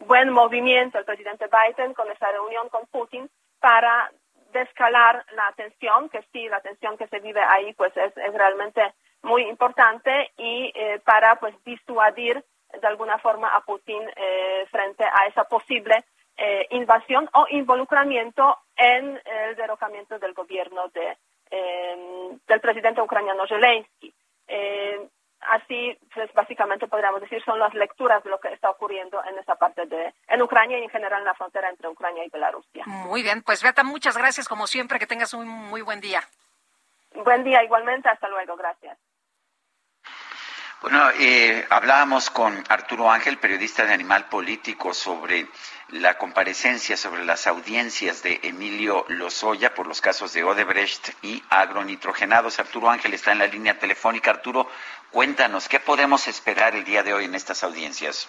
buen 0.00 0.30
movimiento, 0.30 0.98
el 0.98 1.04
presidente 1.04 1.46
Biden, 1.46 1.94
con 1.94 2.10
esa 2.10 2.30
reunión 2.30 2.68
con 2.68 2.86
Putin, 2.86 3.28
para 3.60 4.10
descalar 4.52 5.24
la 5.34 5.52
tensión, 5.56 6.08
que 6.08 6.22
sí, 6.32 6.48
la 6.48 6.60
tensión 6.60 6.96
que 6.96 7.08
se 7.08 7.20
vive 7.20 7.40
ahí, 7.40 7.72
pues 7.74 7.96
es, 7.96 8.14
realmente 8.34 8.94
muy 9.22 9.42
importante 9.42 10.30
y 10.36 10.72
eh, 10.74 11.00
para 11.04 11.36
pues 11.36 11.54
disuadir 11.64 12.44
de 12.80 12.86
alguna 12.86 13.18
forma 13.18 13.54
a 13.54 13.60
Putin 13.60 14.02
eh, 14.16 14.66
frente 14.70 15.04
a 15.04 15.26
esa 15.26 15.44
posible 15.44 16.04
eh, 16.36 16.66
invasión 16.70 17.28
o 17.34 17.46
involucramiento 17.50 18.58
en 18.76 19.20
el 19.24 19.54
derrocamiento 19.56 20.18
del 20.18 20.32
gobierno 20.32 20.88
de, 20.88 21.16
del 22.46 22.60
presidente 22.60 23.00
ucraniano 23.00 23.46
Zelensky. 23.46 24.12
Eh, 24.48 25.08
así, 25.40 25.96
pues 26.14 26.32
básicamente 26.34 26.86
podríamos 26.86 27.20
decir, 27.20 27.42
son 27.44 27.58
las 27.58 27.74
lecturas 27.74 28.22
de 28.24 28.30
lo 28.30 28.38
que 28.38 28.52
está 28.52 28.70
ocurriendo 28.70 29.22
en 29.24 29.38
esa 29.38 29.56
parte 29.56 29.86
de, 29.86 30.14
en 30.28 30.42
Ucrania 30.42 30.78
y 30.78 30.84
en 30.84 30.90
general 30.90 31.20
en 31.20 31.26
la 31.26 31.34
frontera 31.34 31.68
entre 31.68 31.88
Ucrania 31.88 32.24
y 32.24 32.30
Bielorrusia. 32.30 32.84
Muy 32.86 33.22
bien, 33.22 33.42
pues 33.42 33.62
Beata, 33.62 33.82
muchas 33.82 34.16
gracias 34.16 34.48
como 34.48 34.66
siempre, 34.66 34.98
que 34.98 35.06
tengas 35.06 35.34
un 35.34 35.48
muy 35.48 35.82
buen 35.82 36.00
día. 36.00 36.22
Buen 37.14 37.44
día 37.44 37.62
igualmente, 37.62 38.08
hasta 38.08 38.28
luego, 38.28 38.56
gracias. 38.56 38.98
Bueno, 40.82 41.10
eh, 41.10 41.64
hablábamos 41.70 42.28
con 42.30 42.60
Arturo 42.68 43.08
Ángel, 43.08 43.38
periodista 43.38 43.86
de 43.86 43.94
Animal 43.94 44.24
Político, 44.24 44.92
sobre 44.92 45.46
la 45.90 46.18
comparecencia, 46.18 46.96
sobre 46.96 47.24
las 47.24 47.46
audiencias 47.46 48.24
de 48.24 48.40
Emilio 48.42 49.04
Lozoya 49.06 49.74
por 49.74 49.86
los 49.86 50.00
casos 50.00 50.32
de 50.32 50.42
Odebrecht 50.42 51.10
y 51.22 51.40
agronitrogenados. 51.50 52.58
Arturo 52.58 52.90
Ángel 52.90 53.14
está 53.14 53.30
en 53.30 53.38
la 53.38 53.46
línea 53.46 53.78
telefónica. 53.78 54.32
Arturo, 54.32 54.66
cuéntanos, 55.12 55.68
¿qué 55.68 55.78
podemos 55.78 56.26
esperar 56.26 56.74
el 56.74 56.82
día 56.82 57.04
de 57.04 57.14
hoy 57.14 57.26
en 57.26 57.36
estas 57.36 57.62
audiencias? 57.62 58.28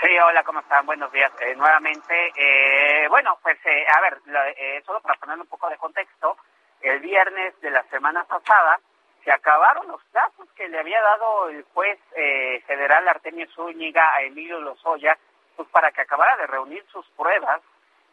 Sí, 0.00 0.08
hola, 0.18 0.42
¿cómo 0.42 0.58
están? 0.58 0.86
Buenos 0.86 1.12
días 1.12 1.30
eh, 1.38 1.54
nuevamente. 1.54 2.32
Eh, 2.34 3.06
bueno, 3.08 3.38
pues 3.40 3.58
eh, 3.64 3.86
a 3.96 4.00
ver, 4.00 4.20
lo, 4.24 4.40
solo 4.84 5.00
para 5.02 5.20
poner 5.20 5.38
un 5.38 5.46
poco 5.46 5.70
de 5.70 5.76
contexto, 5.76 6.36
el 6.80 6.98
viernes 6.98 7.54
de 7.60 7.70
la 7.70 7.84
semana 7.84 8.24
pasada 8.24 8.80
se 9.26 9.32
acabaron 9.32 9.88
los 9.88 10.00
plazos 10.12 10.48
que 10.54 10.68
le 10.68 10.78
había 10.78 11.02
dado 11.02 11.48
el 11.48 11.64
juez 11.74 11.98
eh, 12.14 12.62
federal 12.64 13.08
Artemio 13.08 13.48
Zúñiga 13.56 14.14
a 14.14 14.22
Emilio 14.22 14.60
Lozoya 14.60 15.18
pues 15.56 15.68
para 15.70 15.90
que 15.90 16.02
acabara 16.02 16.36
de 16.36 16.46
reunir 16.46 16.84
sus 16.92 17.04
pruebas 17.16 17.60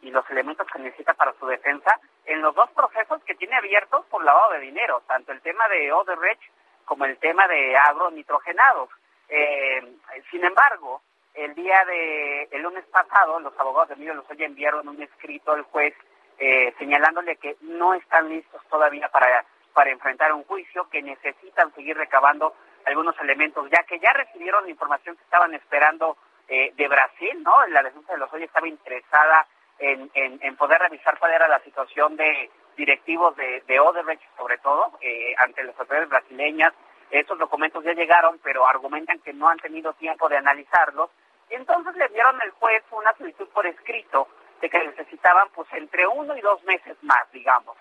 y 0.02 0.10
los 0.10 0.28
elementos 0.28 0.66
que 0.66 0.80
necesita 0.80 1.14
para 1.14 1.32
su 1.38 1.46
defensa 1.46 2.00
en 2.24 2.42
los 2.42 2.52
dos 2.56 2.68
procesos 2.72 3.22
que 3.22 3.36
tiene 3.36 3.54
abiertos 3.54 4.04
por 4.06 4.24
lavado 4.24 4.54
de 4.54 4.58
dinero, 4.58 5.04
tanto 5.06 5.30
el 5.30 5.40
tema 5.40 5.68
de 5.68 5.92
Odebrecht 5.92 6.42
como 6.84 7.04
el 7.04 7.16
tema 7.18 7.46
de 7.46 7.76
agronitrogenados. 7.76 8.90
Eh, 9.28 9.96
sin 10.32 10.44
embargo, 10.44 11.00
el 11.34 11.54
día 11.54 11.84
de 11.84 12.48
el 12.50 12.62
lunes 12.62 12.84
pasado, 12.86 13.38
los 13.38 13.56
abogados 13.56 13.90
de 13.90 13.94
Emilio 13.94 14.14
Lozoya 14.14 14.46
enviaron 14.46 14.88
un 14.88 15.00
escrito 15.00 15.52
al 15.52 15.62
juez 15.62 15.94
eh, 16.38 16.74
señalándole 16.76 17.36
que 17.36 17.56
no 17.60 17.94
están 17.94 18.28
listos 18.30 18.60
todavía 18.68 19.08
para 19.10 19.44
para 19.74 19.90
enfrentar 19.90 20.32
un 20.32 20.44
juicio, 20.44 20.88
que 20.88 21.02
necesitan 21.02 21.74
seguir 21.74 21.96
recabando 21.96 22.54
algunos 22.86 23.18
elementos, 23.20 23.68
ya 23.70 23.82
que 23.82 23.98
ya 23.98 24.12
recibieron 24.12 24.64
la 24.64 24.70
información 24.70 25.16
que 25.16 25.24
estaban 25.24 25.52
esperando 25.54 26.16
eh, 26.48 26.72
de 26.76 26.88
Brasil, 26.88 27.42
¿no? 27.42 27.66
La 27.68 27.82
defensa 27.82 28.12
de 28.12 28.18
los 28.18 28.32
hoyos 28.32 28.46
estaba 28.46 28.68
interesada 28.68 29.46
en, 29.78 30.10
en, 30.14 30.56
poder 30.56 30.78
revisar 30.78 31.18
cuál 31.18 31.32
era 31.32 31.48
la 31.48 31.58
situación 31.60 32.16
de 32.16 32.50
directivos 32.76 33.34
de, 33.36 33.62
de 33.66 33.80
Odebrecht, 33.80 34.22
sobre 34.36 34.58
todo, 34.58 34.92
eh, 35.00 35.34
ante 35.38 35.64
las 35.64 35.78
autoridades 35.78 36.08
brasileñas. 36.08 36.72
Estos 37.10 37.38
documentos 37.38 37.82
ya 37.84 37.92
llegaron, 37.92 38.38
pero 38.42 38.66
argumentan 38.66 39.18
que 39.20 39.32
no 39.32 39.48
han 39.48 39.58
tenido 39.58 39.92
tiempo 39.94 40.28
de 40.28 40.36
analizarlos. 40.36 41.10
Y 41.50 41.54
entonces 41.54 41.94
le 41.96 42.08
dieron 42.08 42.40
al 42.40 42.50
juez 42.52 42.82
una 42.90 43.12
solicitud 43.14 43.48
por 43.48 43.66
escrito 43.66 44.28
de 44.60 44.70
que 44.70 44.78
necesitaban 44.78 45.48
pues 45.54 45.68
entre 45.72 46.06
uno 46.06 46.36
y 46.36 46.40
dos 46.40 46.62
meses 46.64 46.96
más, 47.02 47.30
digamos. 47.32 47.76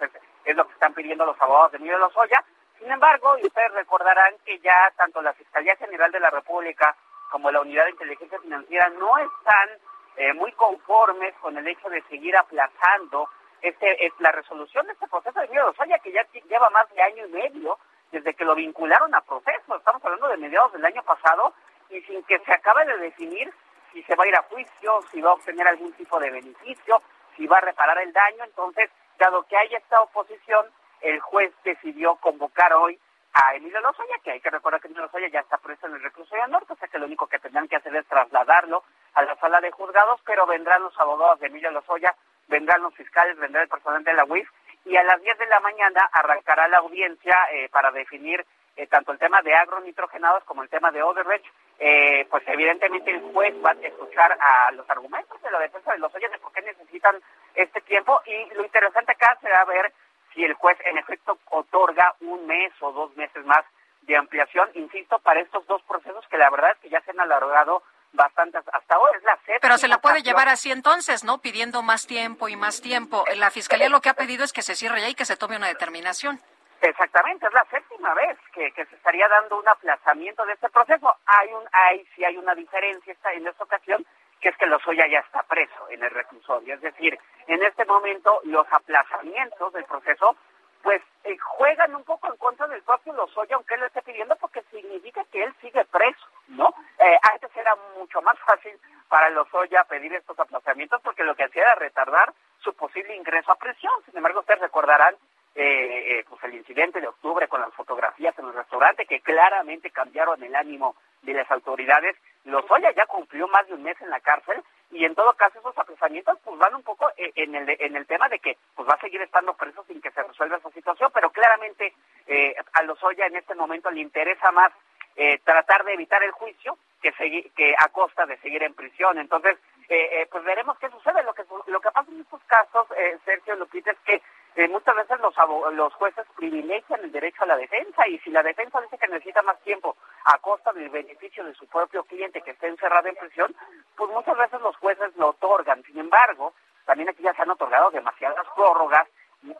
Es, 0.46 0.56
lo 0.56 0.66
que 0.68 0.74
están 0.74 0.94
pidiendo 0.94 1.26
los 1.26 1.40
abogados 1.42 1.72
de 1.72 1.78
Emilio 1.78 1.98
Lozoya. 1.98 2.44
Sin 2.80 2.92
embargo, 2.92 3.38
y 3.38 3.48
ustedes 3.48 3.72
recordarán 3.74 4.36
que 4.46 4.60
ya 4.60 4.92
tanto 4.98 5.22
la 5.22 5.34
Fiscalía 5.34 5.76
General 5.78 6.12
de 6.12 6.20
la 6.20 6.30
República 6.30 6.96
como 7.32 7.50
la 7.50 7.62
Unidad 7.62 7.86
de 7.86 7.92
Inteligencia 7.92 8.40
Financiera 8.40 8.90
no 8.90 9.18
están 9.18 9.70
eh, 10.18 10.34
muy 10.34 10.52
conformes 10.54 11.34
con 11.42 11.58
el 11.58 11.68
hecho 11.68 11.90
de 11.90 12.02
seguir 12.04 12.36
aplazando 12.38 13.30
este, 13.62 14.06
es 14.06 14.14
la 14.20 14.32
resolución 14.32 14.86
de 14.86 14.94
este 14.94 15.08
proceso 15.08 15.40
de 15.40 15.46
Emilio 15.46 15.66
Lozoya, 15.68 15.98
que 16.00 16.12
ya 16.12 16.28
lleva 16.50 16.70
más 16.70 16.88
de 16.94 17.02
año 17.02 17.26
y 17.26 17.32
medio 17.32 17.80
desde 18.12 18.34
que 18.34 18.46
lo 18.46 18.56
vincularon 18.56 19.16
a 19.16 19.22
proceso. 19.22 19.76
Estamos 19.76 20.04
hablando 20.04 20.28
de 20.28 20.38
mediados 20.38 20.74
del 20.74 20.86
año 20.86 21.02
pasado 21.04 21.54
y 21.90 22.02
sin 22.02 22.22
que 22.24 22.40
se 22.40 22.54
acabe 22.54 22.86
de 22.86 22.98
definir 22.98 23.52
si 23.92 24.04
se 24.04 24.16
va 24.16 24.26
a 24.26 24.28
ir 24.28 24.36
a 24.36 24.44
juicio, 24.44 25.02
si 25.12 25.22
va 25.22 25.32
a 25.32 25.34
obtener 25.34 25.68
algún 25.68 25.94
tipo 25.94 26.20
de 26.20 26.30
beneficio, 26.30 27.02
si 27.38 27.48
va 27.48 27.58
a 27.58 27.62
reparar 27.62 27.98
el 28.00 28.12
daño. 28.12 28.44
Entonces, 28.44 28.90
dado 29.18 29.44
que 29.44 29.58
hay 29.58 29.74
esta 29.76 30.02
oposición, 30.02 30.66
el 31.02 31.20
juez 31.20 31.54
decidió 31.64 32.16
convocar 32.16 32.74
hoy 32.74 33.00
a 33.34 33.56
Emilio 33.56 33.82
Lozoya, 33.82 34.16
que 34.24 34.32
hay 34.32 34.40
que 34.40 34.50
recordar 34.50 34.80
que 34.80 34.88
Emilio 34.88 35.04
Lozoya 35.04 35.28
ya 35.28 35.40
está 35.40 35.58
preso 35.58 35.88
en 35.88 35.94
el 35.94 36.04
reclusorio 36.04 36.48
norte, 36.48 36.74
o 36.74 36.76
sea 36.76 36.88
que 36.88 37.00
lo 37.00 37.06
único 37.06 37.28
que 37.28 37.40
tendrán 37.40 37.68
que 37.68 37.76
hacer 37.76 37.96
es 37.96 38.06
trasladarlo 38.08 38.84
a 39.16 39.24
la 39.24 39.36
sala 39.38 39.60
de 39.60 39.72
juzgados, 39.72 40.22
pero 40.26 40.46
vendrán 40.46 40.84
los 40.84 40.98
abogados 41.00 41.40
de 41.40 41.48
Emilio 41.48 41.72
Lozoya, 41.72 42.16
vendrán 42.48 42.82
los 42.82 42.94
fiscales, 42.94 43.38
vendrá 43.38 43.64
el 43.64 43.70
personal 43.70 44.04
de 44.04 44.14
la 44.14 44.26
UIF, 44.26 44.48
y 44.86 44.96
a 44.98 45.04
las 45.04 45.22
10 45.22 45.38
de 45.38 45.48
la 45.48 45.60
mañana 45.62 46.10
arrancará 46.12 46.68
la 46.68 46.78
audiencia 46.78 47.36
eh, 47.52 47.70
para 47.70 47.92
definir 47.92 48.46
eh, 48.76 48.88
tanto 48.88 49.12
el 49.12 49.20
tema 49.20 49.42
de 49.42 49.56
agronitrogenados 49.56 50.44
como 50.44 50.64
el 50.64 50.70
tema 50.70 50.92
de 50.92 51.02
Odebrecht, 51.02 51.46
eh, 51.86 52.26
pues 52.30 52.42
evidentemente 52.48 53.12
el 53.12 53.20
juez 53.34 53.54
va 53.64 53.72
a 53.72 53.86
escuchar 53.86 54.32
a 54.40 54.72
los 54.72 54.90
argumentos 54.90 55.42
de 55.42 55.52
la 55.52 55.60
defensa 55.60 55.92
de 55.92 56.00
los 56.00 56.16
oyes 56.16 56.32
de 56.32 56.40
por 56.40 56.54
qué 56.54 56.62
necesitan 56.62 57.22
este 57.56 57.82
tiempo 57.82 58.22
y 58.26 58.56
lo 58.56 58.64
interesante 58.64 59.12
acá 59.12 59.38
será 59.42 59.66
ver 59.66 59.92
si 60.34 60.46
el 60.46 60.54
juez 60.54 60.78
en 60.86 60.98
efecto 60.98 61.38
otorga 61.52 62.16
un 62.22 62.48
mes 62.48 62.72
o 62.80 62.94
dos 62.94 63.14
meses 63.18 63.44
más 63.46 63.66
de 64.04 64.16
ampliación, 64.16 64.70
insisto, 64.76 65.20
para 65.20 65.42
estos 65.42 65.68
dos 65.68 65.82
procesos 65.84 66.26
que 66.30 66.38
la 66.38 66.50
verdad 66.50 66.72
es 66.72 66.78
que 66.78 66.90
ya 66.90 67.02
se 67.02 67.12
han 67.12 67.20
alargado 67.20 67.84
bastante 68.14 68.60
hasta 68.60 68.96
ahora. 68.96 69.18
Es 69.18 69.24
la 69.24 69.36
séptima 69.36 69.60
Pero 69.62 69.78
se 69.78 69.90
la 69.90 69.98
puede 69.98 70.22
llevar 70.22 70.48
así 70.48 70.72
entonces, 70.72 71.26
¿no? 71.26 71.40
Pidiendo 71.40 71.82
más 71.82 72.08
tiempo 72.08 72.48
y 72.48 72.56
más 72.56 72.80
tiempo. 72.80 73.26
La 73.36 73.52
Fiscalía 73.52 73.90
lo 73.90 74.00
que 74.00 74.08
ha 74.08 74.14
pedido 74.14 74.46
es 74.46 74.54
que 74.54 74.62
se 74.62 74.76
cierre 74.76 75.02
ya 75.02 75.10
y 75.10 75.16
que 75.16 75.26
se 75.26 75.36
tome 75.36 75.58
una 75.58 75.68
determinación. 75.68 76.40
Exactamente, 76.84 77.48
es 77.48 77.54
la 77.54 77.64
séptima 77.72 78.14
vez 78.14 78.38
que, 78.52 78.70
que 78.74 78.86
se 78.86 78.96
estaría 78.98 79.26
dando 79.30 79.58
un 79.58 79.68
aplazamiento 79.70 80.46
de 80.46 80.52
este 80.52 80.68
proceso. 80.68 81.16
Hay 81.26 81.54
un, 81.54 81.64
hay, 81.72 82.06
sí 82.14 82.26
hay 82.26 82.36
una 82.36 82.54
diferencia 82.54 83.14
esta, 83.14 83.32
en 83.32 83.48
esta 83.48 83.64
ocasión, 83.64 84.06
que 84.42 84.50
es 84.50 84.58
que 84.58 84.66
Lozoya 84.66 85.08
ya 85.08 85.20
está 85.20 85.44
preso 85.44 85.90
en 85.90 86.04
el 86.04 86.12
reclusorio. 86.12 86.76
Es 86.76 86.82
decir, 86.82 87.18
en 87.48 87.64
este 87.64 87.86
momento 87.86 88.42
los 88.44 88.68
aplazamientos 88.70 89.72
del 89.72 89.86
proceso, 89.86 90.36
pues 90.82 91.02
eh, 91.24 91.38
juegan 91.38 91.96
un 91.96 92.04
poco 92.04 92.28
en 92.28 92.36
contra 92.36 92.68
del 92.68 92.84
propio 92.84 93.14
Lozoya, 93.14 93.56
aunque 93.56 93.76
él 93.76 93.80
lo 93.80 93.86
esté 93.88 94.02
pidiendo, 94.02 94.36
porque 94.36 94.62
significa 94.64 95.24
que 95.32 95.42
él 95.42 95.56
sigue 95.62 95.86
preso, 95.86 96.28
¿no? 96.50 96.76
Eh, 97.00 97.18
antes 97.32 97.56
era 97.56 97.74
mucho 97.98 98.22
más 98.22 98.38
fácil 98.40 98.78
para 99.08 99.30
Lozoya 99.30 99.86
pedir 99.86 100.14
estos 100.16 100.38
aplazamientos 100.38 101.00
porque 101.02 101.24
lo 101.24 101.34
que 101.34 101.46
hacía 101.46 101.62
era 101.62 101.76
retardar 101.76 102.34
su 102.60 102.74
posible 102.76 103.16
ingreso 103.16 103.54
a 103.54 103.56
prisión. 103.56 103.94
Sin 104.04 104.18
embargo, 104.18 104.42
ustedes 104.42 104.60
recordarán 104.60 105.16
eh, 105.56 106.20
eh, 106.20 106.26
pues 106.28 106.44
el 106.44 106.56
incidente 106.56 107.00
de 107.02 107.08
octubre 107.08 107.48
con 107.48 107.62
las 107.62 107.74
fotografías 107.74 108.38
en 108.40 108.46
el 108.46 108.54
restaurante 108.54 109.06
que 109.06 109.20
claramente 109.22 109.92
cambiaron 109.92 110.42
el 110.44 110.56
ánimo 110.56 110.96
de 111.22 111.34
las 111.34 111.50
autoridades. 111.52 112.16
Lozoya 112.46 112.92
ya 112.92 113.06
cumplió 113.06 113.48
más 113.48 113.68
de 113.68 113.74
un 113.76 113.84
mes 113.84 114.00
en 114.02 114.10
la 114.10 114.20
cárcel 114.20 114.62
y 114.92 115.06
en 115.06 115.16
todo 115.16 115.34
caso 115.34 115.60
esos 115.60 115.78
apresamientos 115.78 116.38
pues 116.44 116.58
van 116.60 116.76
un 116.76 116.84
poco 116.84 117.10
eh, 117.18 117.32
en 117.36 117.56
el 117.56 117.70
en 117.80 117.96
el 117.96 118.06
tema 118.06 118.30
de 118.30 118.40
que 118.40 118.58
pues 118.76 118.88
va 118.88 118.94
a 118.96 119.00
seguir 119.02 119.22
estando 119.22 119.54
preso 119.56 119.84
sin 119.88 120.02
que 120.02 120.12
se 120.12 120.24
resuelva 120.24 120.58
esa 120.58 120.70
situación, 120.72 121.12
pero 121.14 121.30
claramente 121.32 121.94
eh, 122.28 122.56
a 122.74 122.84
Lozoya 122.84 123.26
en 123.28 123.36
este 123.38 123.56
momento 123.56 123.90
le 123.92 124.02
interesa 124.02 124.52
más 124.52 124.72
eh, 125.16 125.40
tratar 125.44 125.84
de 125.86 125.94
evitar 125.94 126.24
el 126.24 126.32
juicio 126.32 126.78
que 127.02 127.14
segui- 127.14 127.52
que 127.56 127.76
a 127.78 127.90
costa 127.90 128.26
de 128.26 128.38
seguir 128.38 128.64
en 128.64 128.74
prisión. 128.74 129.18
Entonces, 129.20 129.58
eh, 129.90 130.22
eh, 130.22 130.28
pues 130.32 130.44
veremos 130.44 130.78
qué 130.80 130.90
sucede. 130.90 131.22
Lo 131.24 131.34
que 131.34 131.44
lo 131.68 131.80
que 131.82 131.92
pasa 131.92 132.10
en 132.12 132.22
estos 132.22 132.42
casos, 132.46 132.88
eh, 132.98 133.18
Sergio 133.26 133.56
Lupita, 133.56 133.92
es 133.92 134.00
que 134.06 134.22
eh, 134.56 134.68
muchas 134.68 134.96
veces 134.96 135.20
los, 135.20 135.34
los 135.74 135.94
jueces 135.96 136.26
privilegian 136.36 137.02
el 137.04 137.12
derecho 137.12 137.44
a 137.44 137.48
la 137.48 137.58
defensa 137.58 138.08
y 138.08 138.20
si 138.20 138.30
la 138.30 138.44
defensa 138.44 138.82
dice 138.82 138.98
que 138.98 139.08
necesita 139.08 139.42
más 139.42 139.60
tiempo 139.62 139.96
a 140.26 140.38
costa 140.40 140.72
del 140.74 140.90
beneficio 140.90 141.44
de 141.44 141.56
su 141.56 141.66
propio 141.68 142.04
cliente 142.04 142.42
que 142.42 142.52
esté 142.52 142.68
encerrado 142.68 143.08
en 143.08 143.16
prisión, 143.16 143.56
pues 143.96 144.12
muchas 144.12 144.38
veces 144.38 144.62
los 144.62 144.76
jueces 144.78 145.16
lo 145.18 145.30
otorgan. 145.30 145.84
Sin 145.84 145.98
embargo, 145.98 146.54
también 146.86 147.10
aquí 147.10 147.24
ya 147.24 147.34
se 147.34 147.42
han 147.42 147.50
otorgado 147.50 147.90
demasiadas 147.92 148.46
prórrogas 148.56 149.08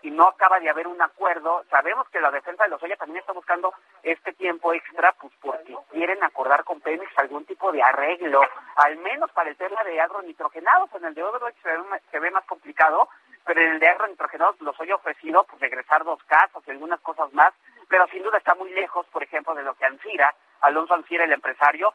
y, 0.02 0.12
no 0.12 0.28
acaba 0.28 0.60
de 0.60 0.70
haber 0.70 0.88
un 0.88 1.02
acuerdo. 1.02 1.64
Sabemos 1.70 2.08
que 2.10 2.22
la 2.22 2.32
defensa 2.32 2.64
de 2.64 2.70
los 2.70 2.82
Lozoya 2.82 2.96
también 2.96 3.20
está 3.20 3.34
buscando 3.34 3.74
este 4.04 4.34
tiempo 4.34 4.74
extra, 4.74 5.14
pues 5.20 5.34
porque 5.42 5.76
quieren 5.92 6.24
acordar 6.24 6.64
con 6.64 6.80
Pemex 6.82 7.12
algún 7.18 7.46
tipo 7.46 7.72
de 7.72 7.82
arreglo, 7.82 8.42
al 8.76 8.98
menos 8.98 9.32
para 9.32 9.50
el 9.50 9.58
tema 9.58 9.84
de 9.84 10.00
agronitrogenados. 10.00 10.90
En 10.94 11.06
el 11.06 11.14
de 11.14 11.24
Odebrecht 11.24 11.62
se 11.62 11.72
se 12.12 12.20
ve 12.20 12.32
más 12.32 12.46
complicado, 12.46 13.10
pero 13.46 13.62
en 13.62 13.74
el 13.74 13.80
de 13.80 13.88
agronitrogenados 13.88 14.60
los 14.62 14.80
ha 14.80 14.96
ofrecido 14.96 15.44
pues 15.44 15.62
regresar 15.62 16.04
dos 16.04 16.24
casos 16.24 16.64
y 16.68 16.72
algunas 16.72 17.00
cosas 17.02 17.32
más, 17.34 17.54
pero 17.88 18.08
sin 18.08 18.24
duda 18.24 18.38
está 18.38 18.56
muy 18.56 18.72
lejos, 18.72 19.06
por 19.08 19.24
ejemplo, 19.24 19.54
de 19.54 19.64
lo 19.64 19.76
que 19.76 19.86
Ancira, 19.86 20.34
Alonso 20.62 20.94
Ancira, 20.94 21.26
el 21.26 21.34
empresario, 21.34 21.94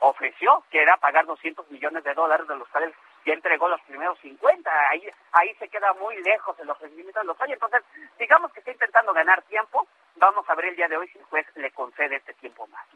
ofreció, 0.00 0.62
que 0.70 0.82
era 0.82 0.96
pagar 0.98 1.26
200 1.26 1.70
millones 1.70 2.04
de 2.04 2.14
dólares, 2.14 2.46
de 2.46 2.56
los 2.56 2.68
cuales 2.68 2.94
ya 3.24 3.32
entregó 3.32 3.68
los 3.68 3.80
primeros 3.82 4.18
50. 4.20 4.70
Ahí, 4.90 5.08
ahí 5.32 5.54
se 5.54 5.68
queda 5.68 5.92
muy 5.94 6.20
lejos 6.22 6.58
el 6.58 6.70
ofrecimiento 6.70 7.20
de 7.20 7.26
los 7.26 7.40
años. 7.40 7.54
Entonces, 7.54 7.82
digamos 8.18 8.52
que 8.52 8.60
está 8.60 8.72
intentando 8.72 9.12
ganar 9.12 9.42
tiempo. 9.42 9.86
Vamos 10.16 10.48
a 10.48 10.54
ver 10.54 10.66
el 10.66 10.76
día 10.76 10.88
de 10.88 10.96
hoy 10.96 11.08
si 11.08 11.18
el 11.18 11.24
juez 11.24 11.46
le 11.54 11.70
concede 11.70 12.16
este 12.16 12.34
tiempo 12.34 12.66
más. 12.66 12.86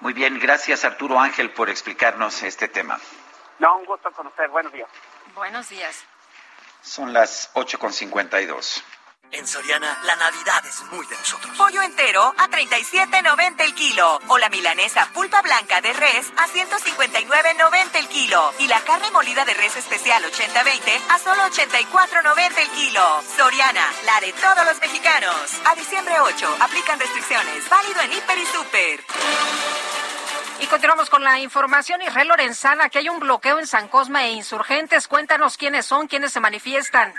Muy 0.00 0.12
bien, 0.12 0.38
gracias 0.38 0.84
Arturo 0.84 1.18
Ángel 1.18 1.50
por 1.50 1.68
explicarnos 1.70 2.42
este 2.42 2.68
tema. 2.68 2.98
No, 3.58 3.78
un 3.78 3.84
gusto 3.84 4.12
con 4.12 4.28
usted. 4.28 4.48
Buenos 4.50 4.72
días. 4.72 4.88
Buenos 5.34 5.68
días. 5.68 6.06
Son 6.82 7.12
las 7.12 7.52
8.52. 7.54 8.82
En 9.30 9.46
Soriana, 9.46 9.98
la 10.04 10.16
Navidad 10.16 10.64
es 10.64 10.82
muy 10.90 11.06
de 11.06 11.14
nosotros. 11.14 11.54
Pollo 11.58 11.82
entero 11.82 12.34
a 12.38 12.48
37.90 12.48 13.60
el 13.60 13.74
kilo. 13.74 14.18
O 14.28 14.38
la 14.38 14.48
milanesa 14.48 15.10
pulpa 15.12 15.42
blanca 15.42 15.82
de 15.82 15.92
res 15.92 16.32
a 16.36 16.46
159.90 16.48 17.96
el 17.96 18.08
kilo. 18.08 18.54
Y 18.58 18.68
la 18.68 18.80
carne 18.80 19.10
molida 19.10 19.44
de 19.44 19.52
res 19.52 19.76
especial 19.76 20.22
80-20 20.24 21.10
a 21.10 21.18
solo 21.18 21.42
84.90 21.42 22.58
el 22.58 22.68
kilo. 22.70 23.22
Soriana, 23.36 23.84
la 24.06 24.20
de 24.20 24.32
todos 24.32 24.64
los 24.64 24.80
mexicanos. 24.80 25.34
A 25.66 25.74
diciembre 25.74 26.14
8, 26.20 26.56
aplican 26.60 26.98
restricciones. 26.98 27.68
Válido 27.68 28.00
en 28.00 28.12
Hiper 28.12 28.38
y 28.38 28.46
Super. 28.46 29.04
Y 30.60 30.66
continuamos 30.66 31.08
con 31.08 31.22
la 31.22 31.38
información. 31.38 32.02
Israel 32.02 32.28
Lorenzana, 32.28 32.88
que 32.88 32.98
hay 32.98 33.08
un 33.08 33.20
bloqueo 33.20 33.60
en 33.60 33.66
San 33.66 33.86
Cosme 33.88 34.26
e 34.26 34.32
insurgentes. 34.32 35.06
Cuéntanos 35.06 35.56
quiénes 35.56 35.86
son, 35.86 36.08
quiénes 36.08 36.32
se 36.32 36.40
manifiestan. 36.40 37.14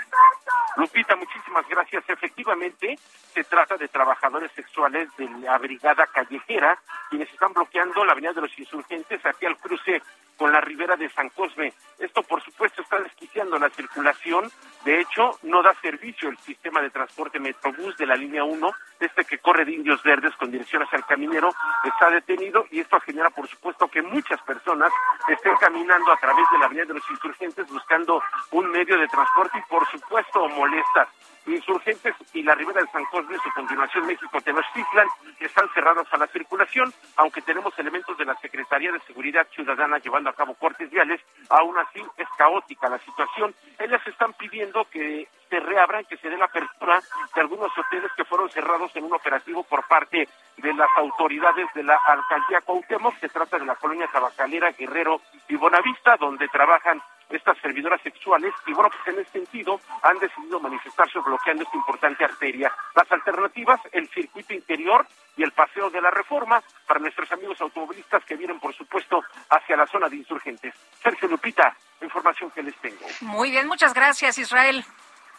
Lupita, 0.76 1.16
muchísimas 1.16 1.66
gracias. 1.68 2.04
Efectivamente, 2.06 2.98
se 3.32 3.44
trata 3.44 3.76
de 3.76 3.88
trabajadores 3.88 4.50
sexuales 4.52 5.08
de 5.16 5.28
la 5.40 5.56
Brigada 5.56 6.06
Callejera, 6.06 6.78
quienes 7.08 7.30
están 7.32 7.54
bloqueando 7.54 8.04
la 8.04 8.12
Avenida 8.12 8.34
de 8.34 8.42
los 8.42 8.58
Insurgentes 8.58 9.24
hacia 9.24 9.48
el 9.48 9.56
cruce 9.56 10.02
con 10.36 10.52
la 10.52 10.60
ribera 10.60 10.96
de 10.96 11.08
San 11.10 11.30
Cosme. 11.30 11.72
Esto, 11.98 12.22
por 12.22 12.42
supuesto, 12.42 12.82
está 12.82 12.98
desquiciando 12.98 13.58
la 13.58 13.70
circulación. 13.70 14.50
De 14.84 14.98
hecho, 14.98 15.38
no 15.42 15.62
da 15.62 15.74
servicio 15.82 16.30
el 16.30 16.38
sistema 16.38 16.80
de 16.80 16.88
transporte 16.88 17.38
Metrobús 17.38 17.96
de 17.98 18.06
la 18.06 18.16
línea 18.16 18.44
1, 18.44 18.70
este 19.00 19.24
que 19.24 19.38
corre 19.38 19.66
de 19.66 19.72
Indios 19.72 20.02
Verdes 20.02 20.34
con 20.36 20.50
dirección 20.50 20.82
hacia 20.82 20.96
el 20.96 21.04
Caminero, 21.04 21.52
está 21.84 22.08
detenido 22.08 22.66
y 22.70 22.80
esto 22.80 22.98
genera, 23.00 23.28
por 23.28 23.46
supuesto, 23.46 23.88
que 23.88 24.00
muchas 24.00 24.40
personas 24.42 24.90
estén 25.28 25.54
caminando 25.56 26.10
a 26.10 26.16
través 26.16 26.46
de 26.50 26.58
la 26.58 26.66
Avenida 26.66 26.86
de 26.86 26.94
los 26.94 27.10
Insurgentes 27.10 27.68
buscando 27.68 28.22
un 28.52 28.70
medio 28.70 28.98
de 28.98 29.06
transporte 29.08 29.58
y, 29.58 29.70
por 29.70 29.86
supuesto, 29.90 30.48
molestas. 30.48 31.08
Insurgentes 31.46 32.14
y 32.34 32.42
la 32.42 32.54
Ribera 32.54 32.82
de 32.82 32.88
San 32.88 33.04
Cosme, 33.06 33.36
su 33.42 33.50
continuación 33.52 34.06
México-Tenochtitlan, 34.06 35.08
están 35.40 35.68
cerrados 35.74 36.06
a 36.12 36.18
la 36.18 36.26
circulación, 36.28 36.92
aunque 37.16 37.42
tenemos 37.42 37.76
elementos 37.78 38.16
de 38.18 38.24
la 38.24 38.36
Secretaría 38.36 38.92
de 38.92 39.00
Seguridad 39.00 39.46
Ciudadana 39.54 39.98
llevando 39.98 40.30
a 40.30 40.34
cabo 40.34 40.54
cortes 40.54 40.90
viales, 40.90 41.20
aún 41.48 41.76
así 41.78 42.02
es 42.16 42.28
caótica 42.36 42.88
la 42.88 42.98
situación. 42.98 43.54
Ellas 43.78 44.06
están 44.06 44.32
pidiendo 44.34 44.84
que 44.90 45.28
se 45.48 45.60
reabran, 45.60 46.04
que 46.04 46.16
se 46.18 46.30
dé 46.30 46.36
la 46.36 46.44
apertura 46.44 47.00
de 47.34 47.40
algunos 47.40 47.76
hoteles 47.76 48.10
que 48.16 48.24
fueron 48.24 48.48
cerrados 48.50 48.94
en 48.94 49.04
un 49.04 49.14
operativo 49.14 49.64
por 49.64 49.86
parte 49.88 50.28
de 50.56 50.74
las 50.74 50.88
autoridades 50.96 51.66
de 51.74 51.82
la 51.82 51.96
alcaldía 52.06 52.60
Cuauhtémoc. 52.60 53.16
Se 53.18 53.28
trata 53.28 53.58
de 53.58 53.66
la 53.66 53.74
colonia 53.74 54.08
Tabacalera, 54.12 54.70
Guerrero 54.72 55.20
y 55.48 55.56
Bonavista, 55.56 56.16
donde 56.16 56.48
trabajan 56.48 57.02
estas 57.30 57.58
servidoras 57.58 58.00
sexuales 58.02 58.52
y 58.66 58.72
bueno, 58.72 58.90
pues 58.90 59.14
en 59.14 59.22
ese 59.22 59.30
sentido 59.32 59.80
han 60.02 60.18
decidido 60.18 60.60
manifestarse 60.60 61.18
bloqueando 61.20 61.62
esta 61.62 61.76
importante 61.76 62.24
arteria. 62.24 62.72
Las 62.94 63.10
alternativas, 63.10 63.80
el 63.92 64.08
circuito 64.08 64.54
interior 64.54 65.06
y 65.36 65.42
el 65.42 65.52
paseo 65.52 65.90
de 65.90 66.00
la 66.00 66.10
reforma 66.10 66.62
para 66.86 67.00
nuestros 67.00 67.30
amigos 67.32 67.60
automovilistas 67.60 68.24
que 68.24 68.36
vienen, 68.36 68.58
por 68.60 68.74
supuesto, 68.74 69.22
hacia 69.48 69.76
la 69.76 69.86
zona 69.86 70.08
de 70.08 70.16
insurgentes. 70.16 70.74
Sergio 71.02 71.28
Lupita, 71.28 71.74
información 72.02 72.50
que 72.50 72.62
les 72.62 72.76
tengo. 72.76 73.06
Muy 73.20 73.50
bien, 73.50 73.66
muchas 73.66 73.94
gracias, 73.94 74.38
Israel. 74.38 74.84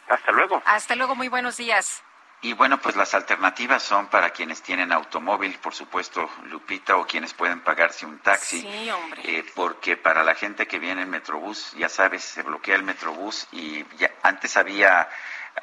Hasta 0.08 0.32
luego. 0.32 0.62
Hasta 0.66 0.96
luego, 0.96 1.16
muy 1.16 1.28
buenos 1.28 1.58
días. 1.58 2.04
Y 2.44 2.54
bueno, 2.54 2.82
pues 2.82 2.96
las 2.96 3.14
alternativas 3.14 3.84
son 3.84 4.08
para 4.08 4.32
quienes 4.32 4.64
tienen 4.64 4.92
automóvil, 4.92 5.60
por 5.60 5.76
supuesto, 5.76 6.28
Lupita, 6.46 6.98
o 6.98 7.06
quienes 7.06 7.36
pueden 7.36 7.62
pagarse 7.62 8.06
un 8.06 8.18
taxi. 8.20 8.62
Sí, 8.62 8.90
hombre. 8.90 9.22
Eh, 9.24 9.46
porque 9.54 9.96
para 9.96 10.24
la 10.24 10.34
gente 10.34 10.66
que 10.66 10.80
viene 10.80 11.04
en 11.04 11.10
Metrobús, 11.10 11.74
ya 11.78 11.88
sabes, 11.88 12.24
se 12.24 12.42
bloquea 12.42 12.76
el 12.76 12.84
Metrobús 12.84 13.48
y 13.52 13.86
ya 13.98 14.12
antes 14.24 14.58
había 14.58 15.08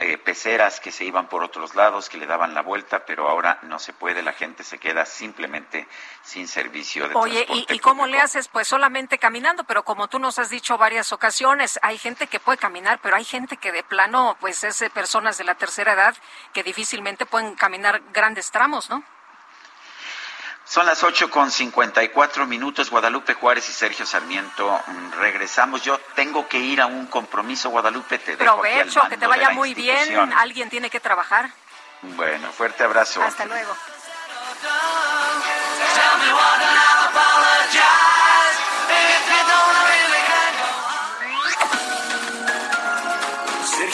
eh, 0.01 0.19
peceras 0.19 0.81
que 0.81 0.93
se 0.93 1.05
iban 1.05 1.29
por 1.29 1.43
otros 1.43 1.75
lados, 1.75 2.09
que 2.09 2.19
le 2.19 2.27
daban 2.27 2.55
la 2.55 2.63
vuelta, 2.63 3.05
pero 3.05 3.29
ahora 3.29 3.59
no 3.63 3.79
se 3.79 3.93
puede, 3.93 4.23
la 4.23 4.33
gente 4.33 4.63
se 4.63 4.79
queda 4.79 5.07
simplemente 5.07 5.89
sin 6.23 6.47
servicio 6.47 7.09
de 7.09 7.15
Oye, 7.15 7.47
¿y, 7.49 7.67
¿y 7.69 7.79
cómo 7.79 8.07
le 8.07 8.21
haces? 8.21 8.49
Pues 8.49 8.69
solamente 8.69 9.19
caminando, 9.19 9.65
pero 9.65 9.85
como 9.85 10.07
tú 10.09 10.19
nos 10.19 10.39
has 10.39 10.51
dicho 10.51 10.79
varias 10.79 11.13
ocasiones, 11.13 11.81
hay 11.83 11.99
gente 11.99 12.27
que 12.27 12.39
puede 12.39 12.59
caminar, 12.59 13.01
pero 13.03 13.17
hay 13.17 13.25
gente 13.25 13.57
que 13.57 13.73
de 13.73 13.83
plano, 13.83 14.37
pues 14.41 14.63
es 14.63 14.79
de 14.79 14.91
personas 14.91 15.39
de 15.39 15.45
la 15.45 15.57
tercera 15.57 15.95
edad 15.95 16.17
que 16.53 16.63
difícilmente 16.63 17.27
pueden 17.27 17.55
caminar 17.55 18.03
grandes 18.13 18.51
tramos, 18.51 18.91
¿no? 18.91 19.03
Son 20.69 20.85
las 20.85 21.03
ocho 21.03 21.31
con 21.31 21.51
cincuenta 21.51 22.03
y 22.03 22.11
cuatro 22.11 22.47
minutos. 22.47 22.91
Guadalupe 22.91 23.33
Juárez 23.33 23.67
y 23.71 23.73
Sergio 23.73 24.05
Sarmiento 24.05 24.79
mm, 24.87 25.13
regresamos. 25.13 25.83
Yo 25.83 25.99
tengo 26.15 26.47
que 26.47 26.59
ir 26.59 26.83
a 26.83 26.87
un 26.87 27.07
compromiso, 27.07 27.71
Guadalupe. 27.71 28.19
Te 28.19 28.37
dejo 28.37 28.63
aquí 28.63 28.75
al 28.75 28.81
Provecho, 28.83 29.09
que 29.09 29.17
te 29.17 29.27
vaya 29.27 29.51
muy 29.51 29.73
bien. 29.73 30.31
Alguien 30.35 30.69
tiene 30.69 30.91
que 30.91 31.01
trabajar. 31.01 31.51
Bueno, 32.03 32.53
fuerte 32.53 32.85
abrazo. 32.85 33.23
Hasta 33.23 33.47
luego. 33.47 33.75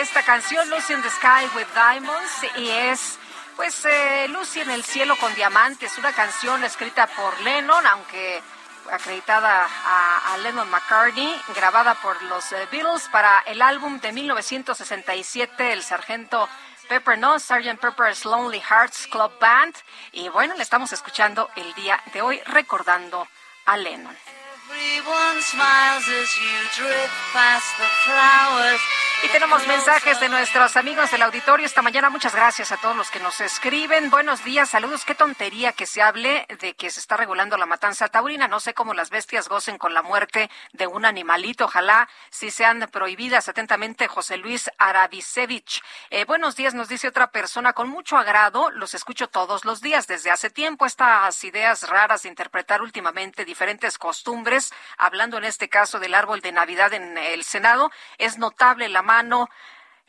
Esta 0.00 0.22
canción, 0.22 0.68
Lucy 0.70 0.94
in 0.94 1.02
the 1.02 1.10
Sky 1.10 1.46
with 1.54 1.66
Diamonds, 1.74 2.46
y 2.56 2.70
es 2.70 3.18
pues 3.54 3.84
eh, 3.84 4.28
Lucy 4.28 4.60
en 4.60 4.70
el 4.70 4.82
cielo 4.82 5.14
con 5.18 5.34
diamantes, 5.34 5.98
una 5.98 6.12
canción 6.14 6.64
escrita 6.64 7.06
por 7.08 7.38
Lennon, 7.42 7.86
aunque 7.86 8.42
acreditada 8.90 9.68
a, 9.84 10.38
Lennon 10.38 10.70
McCartney, 10.70 11.38
grabada 11.54 11.94
por 11.96 12.20
los 12.22 12.50
eh, 12.52 12.66
Beatles 12.72 13.08
para 13.12 13.40
el 13.40 13.60
álbum 13.60 14.00
de 14.00 14.12
1967, 14.12 15.72
El 15.72 15.82
Sargento 15.82 16.48
Pepper, 16.88 17.18
¿no? 17.18 17.38
Sgt. 17.38 17.78
Pepper's 17.78 18.24
Lonely 18.24 18.60
Hearts 18.60 19.06
Club 19.06 19.38
Band. 19.38 19.76
Y 20.12 20.30
bueno, 20.30 20.54
le 20.56 20.62
estamos 20.62 20.92
escuchando 20.92 21.50
el 21.56 21.74
día 21.74 22.02
de 22.14 22.22
hoy 22.22 22.40
recordando 22.46 23.28
a 23.66 23.76
Lennon. 23.76 24.16
Everyone 24.70 25.42
smiles 25.42 26.08
as 26.08 26.38
you 26.38 26.84
drift 26.84 27.12
past 27.34 27.76
the 27.76 27.84
flowers. 28.04 28.80
Y 29.22 29.28
tenemos 29.28 29.66
mensajes 29.66 30.18
de 30.18 30.30
nuestros 30.30 30.78
amigos 30.78 31.10
del 31.10 31.20
auditorio 31.20 31.66
esta 31.66 31.82
mañana. 31.82 32.08
Muchas 32.08 32.34
gracias 32.34 32.72
a 32.72 32.78
todos 32.78 32.96
los 32.96 33.10
que 33.10 33.20
nos 33.20 33.38
escriben. 33.42 34.08
Buenos 34.08 34.42
días, 34.44 34.70
saludos. 34.70 35.04
Qué 35.04 35.14
tontería 35.14 35.72
que 35.72 35.84
se 35.84 36.00
hable 36.00 36.46
de 36.58 36.74
que 36.74 36.88
se 36.88 37.00
está 37.00 37.18
regulando 37.18 37.58
la 37.58 37.66
matanza 37.66 38.08
taurina. 38.08 38.48
No 38.48 38.60
sé 38.60 38.72
cómo 38.72 38.94
las 38.94 39.10
bestias 39.10 39.50
gocen 39.50 39.76
con 39.76 39.92
la 39.92 40.00
muerte 40.00 40.48
de 40.72 40.86
un 40.86 41.04
animalito. 41.04 41.66
Ojalá 41.66 42.08
si 42.30 42.50
sean 42.50 42.88
prohibidas. 42.90 43.48
Atentamente, 43.50 44.08
José 44.08 44.38
Luis 44.38 44.70
Arabisevich. 44.78 45.82
Eh, 46.08 46.24
buenos 46.24 46.56
días, 46.56 46.72
nos 46.72 46.88
dice 46.88 47.08
otra 47.08 47.30
persona. 47.30 47.74
Con 47.74 47.90
mucho 47.90 48.16
agrado, 48.16 48.70
los 48.70 48.94
escucho 48.94 49.28
todos 49.28 49.66
los 49.66 49.82
días. 49.82 50.06
Desde 50.06 50.30
hace 50.30 50.48
tiempo, 50.48 50.86
estas 50.86 51.44
ideas 51.44 51.86
raras 51.90 52.22
de 52.22 52.30
interpretar 52.30 52.80
últimamente 52.80 53.44
diferentes 53.44 53.98
costumbres, 53.98 54.72
hablando 54.96 55.36
en 55.36 55.44
este 55.44 55.68
caso 55.68 56.00
del 56.00 56.14
árbol 56.14 56.40
de 56.40 56.52
Navidad 56.52 56.94
en 56.94 57.18
el 57.18 57.44
Senado, 57.44 57.90
es 58.16 58.38
notable 58.38 58.88
la 58.88 59.09
mano, 59.10 59.48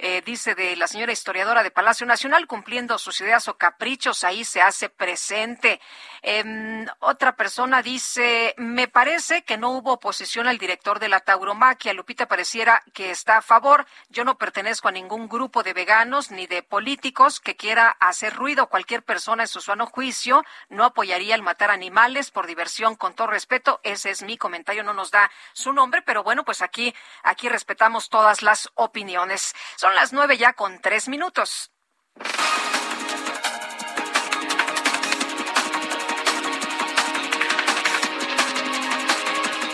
eh, 0.04 0.24
dice 0.26 0.56
de 0.56 0.76
la 0.76 0.88
señora 0.88 1.12
historiadora 1.12 1.62
de 1.62 1.70
Palacio 1.70 2.08
Nacional, 2.08 2.48
cumpliendo 2.48 2.98
sus 2.98 3.22
ideas 3.22 3.48
o 3.48 3.58
caprichos, 3.58 4.24
ahí 4.24 4.44
se 4.44 4.60
hace 4.60 4.90
presente. 4.90 5.80
Em, 6.24 6.88
otra 7.00 7.36
persona 7.36 7.84
dice, 7.84 8.56
me 8.58 8.88
parece 8.88 9.44
que 9.44 9.58
no 9.58 9.70
hubo 9.70 9.94
oposición 9.94 10.48
al 10.48 10.58
director 10.58 10.98
de 10.98 11.08
la 11.08 11.20
tauromaquia. 11.20 11.94
Lupita 11.94 12.28
pareciera 12.28 12.82
que 12.94 13.12
está 13.12 13.38
a 13.38 13.42
favor. 13.44 13.86
Yo 14.10 14.26
no 14.26 14.40
pertenezco 14.40 14.88
a 14.88 14.92
ningún 14.92 15.30
grupo 15.30 15.62
de 15.62 15.74
veganos 15.74 16.32
ni 16.32 16.48
de 16.48 16.64
políticos 16.64 17.40
que 17.40 17.56
quiera 17.56 17.96
hacer 18.00 18.34
ruido. 18.34 18.70
Cualquier 18.70 19.04
persona 19.04 19.44
en 19.44 19.48
su 19.48 19.62
sano 19.62 19.86
juicio 19.86 20.44
no 20.70 20.84
apoyaría 20.86 21.36
el 21.36 21.44
matar 21.44 21.70
animales 21.70 22.32
por 22.32 22.48
diversión, 22.48 22.96
con 22.96 23.14
todo 23.14 23.28
respeto. 23.28 23.80
Ese 23.84 24.10
es 24.10 24.24
mi 24.24 24.36
comentario, 24.36 24.82
no 24.82 24.94
nos 24.96 25.12
da 25.12 25.30
su 25.54 25.74
nombre, 25.74 26.02
pero 26.02 26.24
bueno, 26.24 26.44
pues 26.44 26.64
aquí, 26.64 26.96
aquí 27.22 27.50
respetamos 27.50 28.10
todas 28.10 28.42
las 28.42 28.72
opiniones. 28.74 29.54
Las 29.96 30.14
nueve 30.14 30.38
ya 30.38 30.54
con 30.54 30.80
tres 30.80 31.08
minutos. 31.08 31.72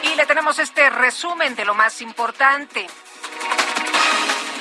Y 0.03 0.15
le 0.15 0.25
tenemos 0.25 0.59
este 0.59 0.89
resumen 0.89 1.55
de 1.55 1.65
lo 1.65 1.73
más 1.73 2.01
importante. 2.01 2.87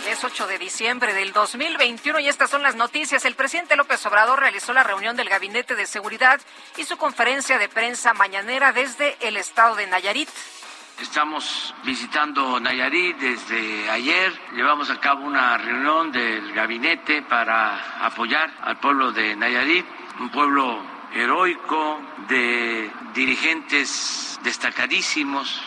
Es 0.09 0.23
8 0.23 0.47
de 0.47 0.59
diciembre 0.59 1.15
del 1.15 1.33
2021 1.33 2.21
y 2.21 2.29
estas 2.29 2.49
son 2.49 2.63
las 2.63 2.77
noticias. 2.77 3.25
El 3.25 3.35
presidente 3.35 3.75
López 3.75 4.07
Obrador 4.07 4.39
realizó 4.39 4.73
la 4.73 4.85
reunión 4.85 5.17
del 5.17 5.29
Gabinete 5.29 5.75
de 5.75 5.85
Seguridad 5.85 6.41
y 6.77 6.85
su 6.85 6.97
conferencia 6.97 7.59
de 7.59 7.69
prensa 7.69 8.15
mañanera 8.15 8.73
desde 8.73 9.17
el 9.21 9.37
estado 9.37 9.75
de 9.75 9.89
Nayarit. 9.89 10.29
Estamos 11.01 11.75
visitando 11.85 12.59
Nayarit 12.59 13.19
desde 13.19 13.91
ayer. 13.91 14.33
Llevamos 14.55 14.89
a 14.89 14.99
cabo 14.99 15.27
una 15.27 15.59
reunión 15.59 16.11
del 16.11 16.55
gabinete 16.55 17.21
para 17.21 18.07
apoyar 18.07 18.51
al 18.63 18.79
pueblo 18.79 19.13
de 19.13 19.37
Nayarit, 19.37 19.85
un 20.21 20.31
pueblo 20.31 20.81
heroico 21.13 22.01
de 22.29 22.91
dirigentes 23.15 24.41
destacadísimos. 24.43 25.61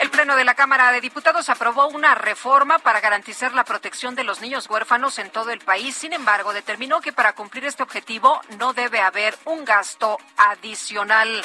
El 0.00 0.10
Pleno 0.10 0.36
de 0.36 0.44
la 0.44 0.54
Cámara 0.54 0.92
de 0.92 1.00
Diputados 1.00 1.48
aprobó 1.48 1.88
una 1.88 2.14
reforma 2.14 2.78
para 2.78 3.00
garantizar 3.00 3.54
la 3.54 3.64
protección 3.64 4.14
de 4.14 4.22
los 4.22 4.42
niños 4.42 4.68
huérfanos 4.68 5.18
en 5.18 5.30
todo 5.30 5.50
el 5.50 5.60
país. 5.60 5.96
Sin 5.96 6.12
embargo, 6.12 6.52
determinó 6.52 7.00
que 7.00 7.14
para 7.14 7.32
cumplir 7.32 7.64
este 7.64 7.82
objetivo 7.82 8.40
no 8.58 8.74
debe 8.74 9.00
haber 9.00 9.36
un 9.46 9.64
gasto 9.64 10.18
adicional. 10.36 11.42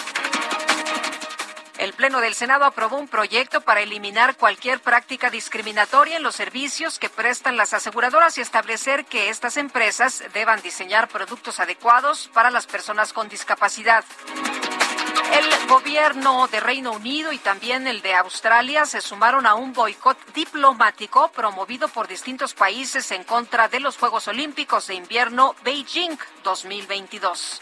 El 1.77 1.93
Pleno 1.93 2.21
del 2.21 2.35
Senado 2.35 2.65
aprobó 2.65 2.97
un 2.97 3.07
proyecto 3.07 3.61
para 3.61 3.81
eliminar 3.81 4.37
cualquier 4.37 4.79
práctica 4.79 5.29
discriminatoria 5.29 6.17
en 6.17 6.23
los 6.23 6.35
servicios 6.35 6.99
que 6.99 7.09
prestan 7.09 7.57
las 7.57 7.73
aseguradoras 7.73 8.37
y 8.37 8.41
establecer 8.41 9.05
que 9.05 9.29
estas 9.29 9.57
empresas 9.57 10.23
deban 10.33 10.61
diseñar 10.61 11.07
productos 11.07 11.59
adecuados 11.59 12.29
para 12.33 12.51
las 12.51 12.67
personas 12.67 13.11
con 13.11 13.27
discapacidad. 13.27 14.03
El 15.33 15.67
gobierno 15.67 16.47
de 16.47 16.59
Reino 16.59 16.91
Unido 16.91 17.31
y 17.31 17.39
también 17.39 17.87
el 17.87 18.03
de 18.03 18.13
Australia 18.13 18.85
se 18.85 19.01
sumaron 19.01 19.47
a 19.47 19.55
un 19.55 19.73
boicot 19.73 20.17
diplomático 20.33 21.29
promovido 21.29 21.87
por 21.87 22.07
distintos 22.07 22.53
países 22.53 23.09
en 23.11 23.23
contra 23.23 23.67
de 23.67 23.79
los 23.79 23.97
Juegos 23.97 24.27
Olímpicos 24.27 24.85
de 24.87 24.93
Invierno 24.93 25.55
Beijing 25.63 26.17
2022. 26.43 27.61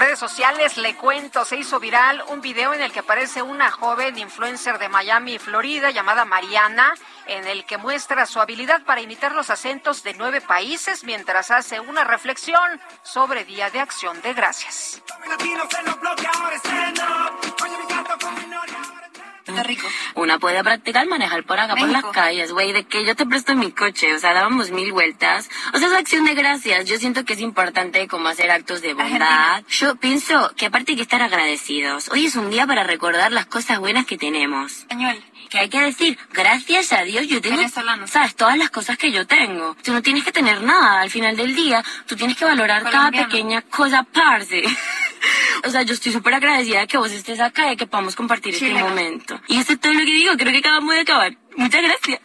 Redes 0.00 0.18
sociales 0.18 0.78
le 0.78 0.96
cuento, 0.96 1.44
se 1.44 1.56
hizo 1.56 1.78
viral 1.78 2.24
un 2.28 2.40
video 2.40 2.72
en 2.72 2.80
el 2.80 2.90
que 2.90 3.00
aparece 3.00 3.42
una 3.42 3.70
joven 3.70 4.16
influencer 4.16 4.78
de 4.78 4.88
Miami, 4.88 5.38
Florida, 5.38 5.90
llamada 5.90 6.24
Mariana, 6.24 6.94
en 7.26 7.46
el 7.46 7.66
que 7.66 7.76
muestra 7.76 8.24
su 8.24 8.40
habilidad 8.40 8.82
para 8.84 9.02
imitar 9.02 9.34
los 9.34 9.50
acentos 9.50 10.02
de 10.02 10.14
nueve 10.14 10.40
países 10.40 11.04
mientras 11.04 11.50
hace 11.50 11.80
una 11.80 12.04
reflexión 12.04 12.80
sobre 13.02 13.44
Día 13.44 13.68
de 13.68 13.80
Acción 13.80 14.22
de 14.22 14.32
Gracias. 14.32 15.02
Está 19.46 19.62
rico. 19.62 19.86
Una 20.14 20.38
puede 20.38 20.62
practicar 20.62 21.06
manejar 21.08 21.44
por 21.44 21.58
acá, 21.58 21.74
por 21.74 21.88
las 21.88 22.04
calles, 22.04 22.52
güey, 22.52 22.72
de 22.72 22.84
que 22.84 23.04
yo 23.04 23.16
te 23.16 23.26
presto 23.26 23.54
mi 23.54 23.72
coche, 23.72 24.14
o 24.14 24.18
sea, 24.18 24.32
dábamos 24.34 24.70
mil 24.70 24.92
vueltas. 24.92 25.48
O 25.72 25.78
sea, 25.78 25.88
es 25.88 25.94
acción 25.94 26.24
de 26.24 26.34
gracias. 26.34 26.84
Yo 26.86 26.98
siento 26.98 27.24
que 27.24 27.32
es 27.32 27.40
importante 27.40 28.06
como 28.06 28.28
hacer 28.28 28.50
actos 28.50 28.82
de 28.82 28.94
bondad. 28.94 29.62
Yo 29.68 29.96
pienso 29.96 30.52
que 30.56 30.66
aparte 30.66 30.92
hay 30.92 30.96
que 30.96 31.02
estar 31.02 31.22
agradecidos. 31.22 32.08
Hoy 32.10 32.26
es 32.26 32.36
un 32.36 32.50
día 32.50 32.66
para 32.66 32.84
recordar 32.84 33.32
las 33.32 33.46
cosas 33.46 33.78
buenas 33.78 34.06
que 34.06 34.16
tenemos. 34.18 34.72
Español. 34.80 35.22
Que 35.48 35.58
hay 35.58 35.68
que 35.68 35.80
decir, 35.80 36.16
gracias 36.32 36.92
a 36.92 37.02
Dios 37.02 37.26
yo 37.26 37.40
tengo, 37.40 37.56
Venezolano. 37.56 38.06
sabes, 38.06 38.36
todas 38.36 38.56
las 38.56 38.70
cosas 38.70 38.96
que 38.96 39.10
yo 39.10 39.26
tengo. 39.26 39.76
Tú 39.82 39.92
no 39.92 40.00
tienes 40.00 40.22
que 40.24 40.30
tener 40.30 40.62
nada 40.62 41.00
al 41.00 41.10
final 41.10 41.36
del 41.36 41.56
día. 41.56 41.82
Tú 42.06 42.14
tienes 42.14 42.36
que 42.36 42.44
valorar 42.44 42.84
cada 42.84 42.96
Colombiano. 43.10 43.28
pequeña 43.28 43.62
cosa, 43.62 44.04
parce. 44.04 44.62
O 45.64 45.70
sea, 45.70 45.82
yo 45.82 45.94
estoy 45.94 46.12
súper 46.12 46.34
agradecida 46.34 46.80
de 46.80 46.86
que 46.86 46.96
vos 46.98 47.12
estés 47.12 47.40
acá 47.40 47.72
y 47.72 47.76
que 47.76 47.86
podamos 47.86 48.16
compartir 48.16 48.54
este 48.54 48.72
momento. 48.72 49.40
Y 49.46 49.58
eso 49.58 49.74
es 49.74 49.80
todo 49.80 49.92
lo 49.92 50.00
que 50.00 50.06
digo, 50.06 50.32
creo 50.36 50.52
que 50.52 50.58
acabamos 50.58 50.94
de 50.94 51.00
acabar. 51.00 51.32
Muchas 51.56 51.82
gracias. 51.82 52.20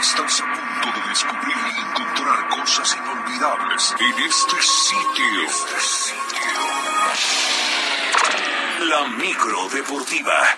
Estás 0.00 0.40
a 0.40 0.44
punto 0.44 1.00
de 1.00 1.08
descubrir 1.08 1.56
y 1.76 1.80
encontrar 1.80 2.48
cosas 2.48 2.96
inolvidables 2.96 3.94
en 3.98 4.22
este 4.22 4.62
sitio. 4.62 5.42
Este 5.46 5.80
sitio. 5.80 6.18
La 8.88 9.08
micro 9.08 9.68
deportiva. 9.70 10.56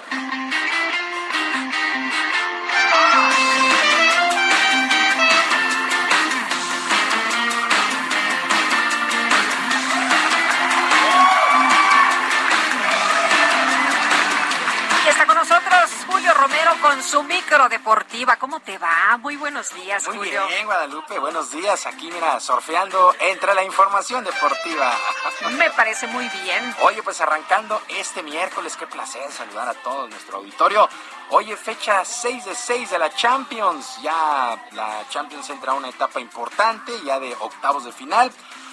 Con 16.80 17.02
su 17.02 17.22
micro 17.22 17.68
deportiva. 17.68 18.36
¿Cómo 18.36 18.60
te 18.60 18.78
va? 18.78 19.16
Muy 19.18 19.36
buenos 19.36 19.72
días, 19.74 20.06
Muy 20.08 20.16
Julio. 20.18 20.46
bien, 20.48 20.64
Guadalupe, 20.66 21.18
buenos 21.18 21.50
días. 21.50 21.86
Aquí, 21.86 22.10
mira, 22.10 22.40
surfeando 22.40 23.14
entre 23.20 23.54
la 23.54 23.64
información 23.64 24.24
deportiva. 24.24 24.92
Me 25.58 25.70
parece 25.70 26.06
muy 26.06 26.28
bien. 26.28 26.74
Oye, 26.82 27.02
pues 27.02 27.20
arrancando 27.20 27.80
este 27.88 28.22
miércoles, 28.22 28.76
qué 28.76 28.86
placer 28.86 29.30
saludar 29.30 29.68
a 29.68 29.74
todo 29.74 30.08
nuestro 30.08 30.38
auditorio. 30.38 30.88
Oye, 31.30 31.56
fecha 31.56 32.04
6 32.04 32.44
de 32.44 32.54
6 32.54 32.90
de 32.90 32.98
la 32.98 33.10
Champions. 33.14 34.00
Ya 34.02 34.58
la 34.72 35.04
Champions 35.10 35.48
entra 35.50 35.72
a 35.72 35.74
una 35.76 35.88
etapa 35.88 36.20
importante, 36.20 36.92
ya 37.04 37.20
de 37.20 37.34
octavos 37.40 37.84
de 37.84 37.92
final. 37.92 38.32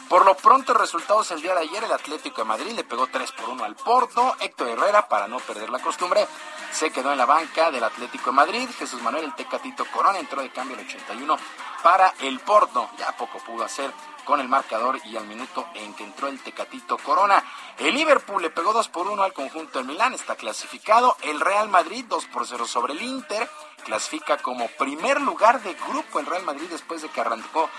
Por 0.09 0.25
lo 0.25 0.37
pronto, 0.37 0.73
resultados 0.73 1.31
el 1.31 1.41
día 1.41 1.53
de 1.53 1.61
ayer, 1.61 1.83
el 1.83 1.91
Atlético 1.91 2.41
de 2.41 2.47
Madrid 2.47 2.71
le 2.71 2.85
pegó 2.85 3.07
3 3.07 3.29
por 3.33 3.49
1 3.49 3.63
al 3.65 3.75
Porto. 3.75 4.37
Héctor 4.39 4.69
Herrera, 4.69 5.09
para 5.09 5.27
no 5.27 5.37
perder 5.39 5.69
la 5.69 5.79
costumbre, 5.79 6.25
se 6.71 6.91
quedó 6.91 7.11
en 7.11 7.17
la 7.17 7.25
banca 7.25 7.71
del 7.71 7.83
Atlético 7.83 8.29
de 8.29 8.37
Madrid. 8.37 8.69
Jesús 8.79 9.01
Manuel 9.01 9.25
El 9.25 9.35
Tecatito 9.35 9.83
Corona 9.91 10.17
entró 10.17 10.41
de 10.41 10.49
cambio 10.49 10.77
el 10.77 10.85
81 10.85 11.37
para 11.83 12.13
el 12.21 12.39
Porto. 12.39 12.89
Ya 12.97 13.17
poco 13.17 13.39
pudo 13.39 13.65
hacer 13.65 13.91
con 14.23 14.39
el 14.39 14.47
marcador 14.47 14.97
y 15.03 15.17
al 15.17 15.27
minuto 15.27 15.67
en 15.73 15.93
que 15.93 16.05
entró 16.05 16.29
el 16.29 16.39
Tecatito 16.41 16.97
Corona. 16.97 17.43
El 17.77 17.93
Liverpool 17.93 18.41
le 18.41 18.49
pegó 18.49 18.71
2 18.71 18.87
por 18.87 19.07
1 19.07 19.21
al 19.21 19.33
conjunto 19.33 19.79
de 19.79 19.85
Milán, 19.85 20.13
está 20.13 20.37
clasificado. 20.37 21.17
El 21.23 21.41
Real 21.41 21.67
Madrid 21.67 22.05
2 22.07 22.27
por 22.27 22.47
0 22.47 22.65
sobre 22.65 22.93
el 22.93 23.01
Inter, 23.01 23.49
clasifica 23.83 24.37
como 24.37 24.69
primer 24.69 25.21
lugar 25.21 25.61
de 25.63 25.73
grupo 25.73 26.19
el 26.19 26.25
Real 26.25 26.43
Madrid 26.43 26.67
después 26.69 27.01
de 27.01 27.09
que 27.09 27.21
arrancó 27.21 27.69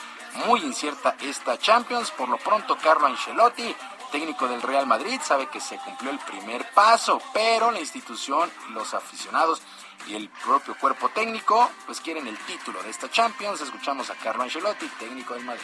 muy 0.46 0.60
incierta 0.60 1.16
esta 1.20 1.58
Champions. 1.58 2.10
Por 2.10 2.28
lo 2.28 2.38
pronto, 2.38 2.76
Carlo 2.76 3.06
Ancelotti, 3.06 3.74
técnico 4.12 4.48
del 4.48 4.62
Real 4.62 4.86
Madrid, 4.86 5.20
sabe 5.22 5.48
que 5.48 5.60
se 5.60 5.76
cumplió 5.78 6.10
el 6.10 6.18
primer 6.18 6.70
paso, 6.72 7.20
pero 7.32 7.70
la 7.70 7.80
institución, 7.80 8.50
los 8.70 8.94
aficionados 8.94 9.62
y 10.06 10.14
el 10.14 10.28
propio 10.28 10.76
cuerpo 10.78 11.08
técnico, 11.10 11.70
pues 11.86 12.00
quieren 12.00 12.26
el 12.26 12.38
título 12.38 12.82
de 12.82 12.90
esta 12.90 13.10
Champions. 13.10 13.60
Escuchamos 13.60 14.10
a 14.10 14.14
Carlo 14.14 14.42
Ancelotti, 14.42 14.86
técnico 14.98 15.34
del 15.34 15.44
Madrid. 15.44 15.62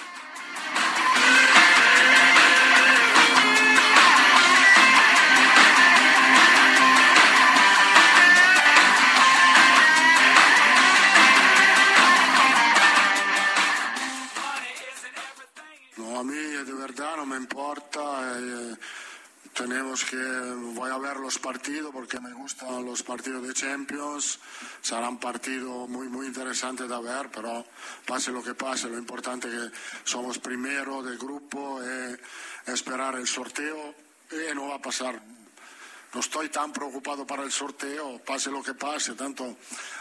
Mí 16.25 16.35
de 16.35 16.73
verdad 16.73 17.17
no 17.17 17.27
me 17.27 17.37
importa. 17.37 18.39
eh, 18.39 18.77
tenemos 19.55 20.05
que, 20.05 20.17
voy 20.75 20.91
a 20.91 20.99
ver 20.99 21.19
los 21.19 21.39
partidos 21.39 21.93
porque 21.93 22.19
me 22.19 22.33
gustan 22.33 22.85
los 22.85 23.05
partidos 23.05 23.47
de 23.47 23.55
Champions. 23.55 24.41
Será 24.83 25.09
un 25.09 25.19
partido 25.19 25.87
muy, 25.87 26.09
muy 26.09 26.27
interesante 26.27 26.89
de 26.89 27.01
ver, 27.01 27.31
pero 27.33 27.65
pase 28.05 28.33
lo 28.33 28.43
que 28.43 28.55
pase, 28.55 28.89
lo 28.89 28.99
importante 28.99 29.47
es 29.47 29.55
que 29.55 29.79
somos 30.03 30.41
primero 30.41 31.03
de 31.05 31.17
grupo 31.17 31.81
y 31.81 32.71
esperar 32.73 33.15
el 33.15 33.29
sorteo 33.29 33.95
y 34.33 34.55
no 34.57 34.69
va 34.69 34.77
a 34.77 34.83
pasar. 34.83 35.23
No 36.13 36.21
estoy 36.21 36.49
tan 36.49 36.73
preocupado 36.73 37.25
para 37.25 37.45
el 37.45 37.53
sorteo, 37.53 38.19
pase 38.25 38.51
lo 38.51 38.63
que 38.63 38.75
pase. 38.75 39.15
Tanto 39.15 39.57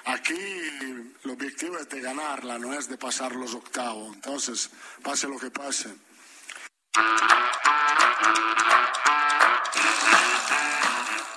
aquí 0.05 0.33
el 0.33 1.29
objetivo 1.29 1.77
es 1.77 1.89
de 1.89 2.01
ganarla, 2.01 2.57
no 2.57 2.73
es 2.73 2.87
de 2.87 2.97
pasar 2.97 3.35
los 3.35 3.53
octavos. 3.53 4.15
Entonces, 4.15 4.71
pase 5.03 5.27
lo 5.27 5.37
que 5.37 5.51
pase. 5.51 5.93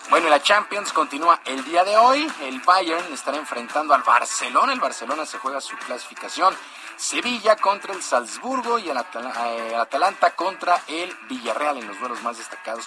Bueno, 0.09 0.31
la 0.31 0.43
Champions 0.43 0.93
continúa 0.93 1.41
el 1.45 1.65
día 1.65 1.85
de 1.85 1.97
hoy. 1.97 2.27
El 2.41 2.61
Bayern 2.61 3.13
estará 3.13 3.37
enfrentando 3.37 3.93
al 3.93 4.03
Barcelona. 4.03 4.73
El 4.73 4.81
Barcelona 4.81 5.27
se 5.27 5.39
juega 5.39 5.61
su 5.61 5.77
clasificación. 5.77 6.55
Sevilla 6.97 7.57
contra 7.57 7.93
el 7.93 8.03
Salzburgo 8.03 8.79
y 8.79 8.89
el, 8.89 8.97
eh, 8.97 9.77
Atalanta 9.77 10.35
contra 10.35 10.81
el 10.87 11.15
Villarreal 11.29 11.77
en 11.77 11.89
los 11.89 12.01
duelos 12.01 12.23
más 12.23 12.39
destacados 12.39 12.87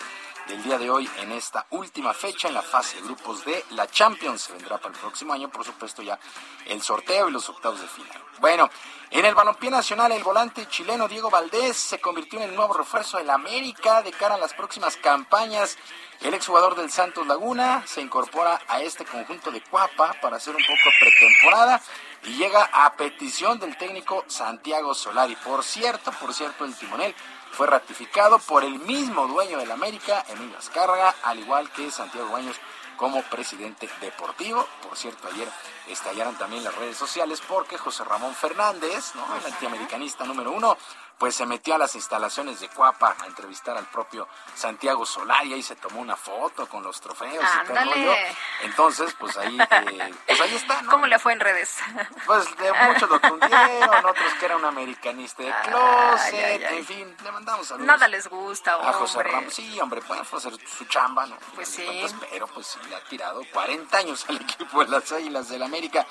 del 0.50 0.64
día 0.64 0.80
de 0.80 0.90
hoy 0.90 1.08
en 1.20 1.32
esta 1.32 1.68
última 1.70 2.12
fecha 2.12 2.48
en 2.48 2.56
la 2.56 2.64
fase 2.64 2.96
de 2.98 3.04
grupos 3.04 3.46
de 3.46 3.64
la 3.70 3.88
Champions. 3.88 4.42
Se 4.42 4.54
vendrá 4.54 4.80
para 4.80 4.94
el 4.96 5.00
próximo 5.00 5.32
año, 5.32 5.48
por 5.50 5.64
supuesto, 5.64 6.02
ya 6.02 6.20
el 6.66 6.82
sorteo 6.82 7.30
y 7.30 7.32
los 7.32 7.48
octavos 7.50 7.80
de 7.80 7.88
final. 7.88 8.20
Bueno, 8.40 8.68
en 9.12 9.26
el 9.26 9.36
balompié 9.36 9.70
nacional, 9.70 10.12
el 10.12 10.24
volante 10.24 10.68
chileno 10.68 11.08
Diego 11.08 11.30
Valdés 11.30 11.78
se 11.78 12.02
convirtió 12.02 12.40
en 12.40 12.50
el 12.50 12.56
nuevo 12.56 12.74
refuerzo 12.74 13.18
del 13.18 13.30
América 13.30 14.02
de 14.02 14.12
cara 14.12 14.36
a 14.36 14.40
las 14.40 14.56
próximas 14.56 14.98
campañas. 14.98 15.78
El 16.22 16.34
exjugador 16.34 16.76
del 16.76 16.92
Santos 16.92 17.28
Laguna 17.28 17.84
se 17.86 18.02
incorpora 18.02 18.60
a 18.68 18.82
este 18.82 19.06
conjunto 19.06 19.52
de 19.52 19.62
Cuapa 19.62 20.16
para 20.20 20.38
hacer 20.38 20.56
un 20.56 20.64
poco 20.64 20.90
pretemporada 21.00 21.82
y 22.24 22.34
llega 22.34 22.70
a 22.74 22.94
petición 22.94 23.60
del 23.60 23.78
técnico 23.78 24.26
Santiago 24.28 24.94
Solari. 24.96 25.36
Por 25.38 25.64
cierto, 25.64 26.12
por 26.20 26.34
cierto, 26.34 26.66
el 26.66 26.76
timonel 26.76 27.16
fue 27.52 27.68
ratificado 27.68 28.40
por 28.40 28.64
el 28.64 28.80
mismo 28.80 29.28
dueño 29.28 29.58
del 29.58 29.72
América, 29.72 30.26
Emilio 30.30 30.58
Azcárraga, 30.58 31.16
al 31.24 31.40
igual 31.40 31.70
que 31.72 31.92
Santiago 31.92 32.32
Baños 32.32 32.56
como 33.00 33.22
presidente 33.24 33.90
deportivo. 34.02 34.68
Por 34.82 34.98
cierto, 34.98 35.30
ayer 35.30 35.48
estallaron 35.88 36.36
también 36.36 36.64
las 36.64 36.76
redes 36.76 36.98
sociales 36.98 37.42
porque 37.48 37.78
José 37.78 38.04
Ramón 38.04 38.36
Fernández, 38.36 39.16
¿no? 39.16 39.26
el 39.38 39.46
antiamericanista 39.46 40.26
número 40.26 40.52
uno, 40.52 40.78
pues 41.20 41.36
se 41.36 41.46
metió 41.46 41.76
a 41.76 41.78
las 41.78 41.96
instalaciones 41.96 42.62
de 42.62 42.70
Cuapa 42.70 43.16
a 43.20 43.26
entrevistar 43.28 43.78
al 43.78 43.86
propio 43.86 44.28
Santiago 44.56 45.06
Solari 45.06 45.54
y 45.54 45.62
se 45.62 45.76
tomó 45.76 46.00
una 46.00 46.16
foto 46.16 46.68
con 46.68 46.82
los 46.82 47.00
trofeos 47.02 47.34
y 47.34 47.68
todo 47.68 47.78
Ándale. 47.78 48.36
Entonces, 48.62 49.14
pues 49.20 49.38
ahí, 49.38 49.60
eh, 49.60 50.14
pues 50.26 50.42
ahí 50.42 50.56
está, 50.56 50.82
¿no? 50.82 50.92
¿Cómo 50.92 51.08
le 51.08 51.20
fue 51.20 51.34
en 51.34 51.42
redes? 51.42 51.76
Pues 52.26 52.58
de 52.58 52.72
muchos 52.72 53.10
lo 53.10 53.20
tundieron, 53.20 54.06
otros 54.06 54.34
que 54.40 54.46
era 54.46 54.56
un 54.56 54.66
americanista 54.66 55.44
de 55.44 55.54
closet, 55.64 56.34
Ay, 56.34 56.40
ay, 56.40 56.64
ay. 56.64 56.78
en 56.78 56.86
fin, 56.86 57.18
le 57.24 57.32
mandamos 57.32 57.68
saludos. 57.68 57.86
Nada 57.88 58.08
les 58.08 58.28
gusta, 58.28 58.76
A 58.76 58.94
José 58.94 59.18
hombre. 59.18 59.32
Ramos, 59.34 59.54
sí, 59.54 59.80
hombre, 59.80 60.02
puede 60.02 60.22
hacer 60.22 60.54
su 60.68 60.86
chamba, 60.86 61.26
¿no? 61.26 61.38
Pues 61.54 61.68
sí. 61.68 61.84
cuentas, 61.84 62.16
pero 62.32 62.48
pues 62.48 62.68
sí, 62.68 62.80
le 62.90 62.96
ha 62.96 63.04
tirado 63.06 63.42
40 63.52 63.98
años 63.98 64.26
al 64.30 64.38
equipo 64.42 64.86
de 64.86 64.92
las 64.92 65.12
Águilas 65.12 65.50
del 65.50 65.64
América. 65.64 66.06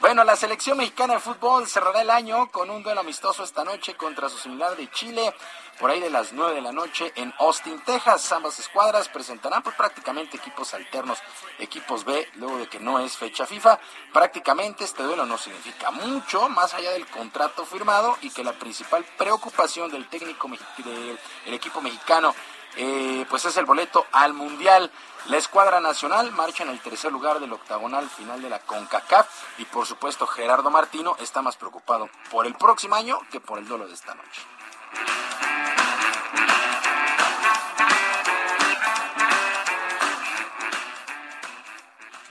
Bueno, 0.00 0.24
la 0.24 0.34
selección 0.34 0.78
mexicana 0.78 1.14
de 1.14 1.20
fútbol 1.20 1.68
cerrará 1.68 2.00
el 2.00 2.08
año 2.08 2.50
con 2.50 2.70
un 2.70 2.82
duelo 2.82 3.00
amistoso 3.00 3.44
esta 3.44 3.64
noche 3.64 3.94
contra 3.96 4.30
su 4.30 4.38
similar 4.38 4.74
de 4.74 4.90
Chile, 4.90 5.34
por 5.78 5.90
ahí 5.90 6.00
de 6.00 6.08
las 6.08 6.32
9 6.32 6.54
de 6.54 6.62
la 6.62 6.72
noche 6.72 7.12
en 7.16 7.34
Austin, 7.38 7.78
Texas. 7.84 8.32
Ambas 8.32 8.58
escuadras 8.58 9.10
presentarán 9.10 9.62
pues, 9.62 9.76
prácticamente 9.76 10.38
equipos 10.38 10.72
alternos, 10.72 11.18
equipos 11.58 12.06
B, 12.06 12.26
luego 12.36 12.56
de 12.56 12.66
que 12.66 12.80
no 12.80 12.98
es 12.98 13.14
fecha 13.14 13.44
FIFA. 13.44 13.78
Prácticamente 14.10 14.84
este 14.84 15.02
duelo 15.02 15.26
no 15.26 15.36
significa 15.36 15.90
mucho, 15.90 16.48
más 16.48 16.72
allá 16.72 16.92
del 16.92 17.06
contrato 17.06 17.66
firmado 17.66 18.16
y 18.22 18.30
que 18.30 18.42
la 18.42 18.54
principal 18.54 19.04
preocupación 19.18 19.90
del 19.90 20.08
técnico 20.08 20.48
del 20.78 21.18
el 21.44 21.54
equipo 21.54 21.82
mexicano 21.82 22.34
eh, 22.76 23.26
pues 23.28 23.44
es 23.44 23.56
el 23.56 23.66
boleto 23.66 24.06
al 24.12 24.32
Mundial. 24.32 24.90
La 25.28 25.36
escuadra 25.36 25.80
nacional 25.80 26.32
marcha 26.32 26.64
en 26.64 26.70
el 26.70 26.80
tercer 26.80 27.12
lugar 27.12 27.38
del 27.40 27.52
octagonal 27.52 28.08
final 28.08 28.40
de 28.40 28.48
la 28.48 28.58
CONCACAF 28.60 29.60
y 29.60 29.64
por 29.66 29.86
supuesto 29.86 30.26
Gerardo 30.26 30.70
Martino 30.70 31.14
está 31.20 31.42
más 31.42 31.56
preocupado 31.56 32.08
por 32.30 32.46
el 32.46 32.54
próximo 32.54 32.94
año 32.94 33.18
que 33.30 33.38
por 33.38 33.58
el 33.58 33.68
duelo 33.68 33.86
de 33.86 33.94
esta 33.94 34.14
noche. 34.14 34.40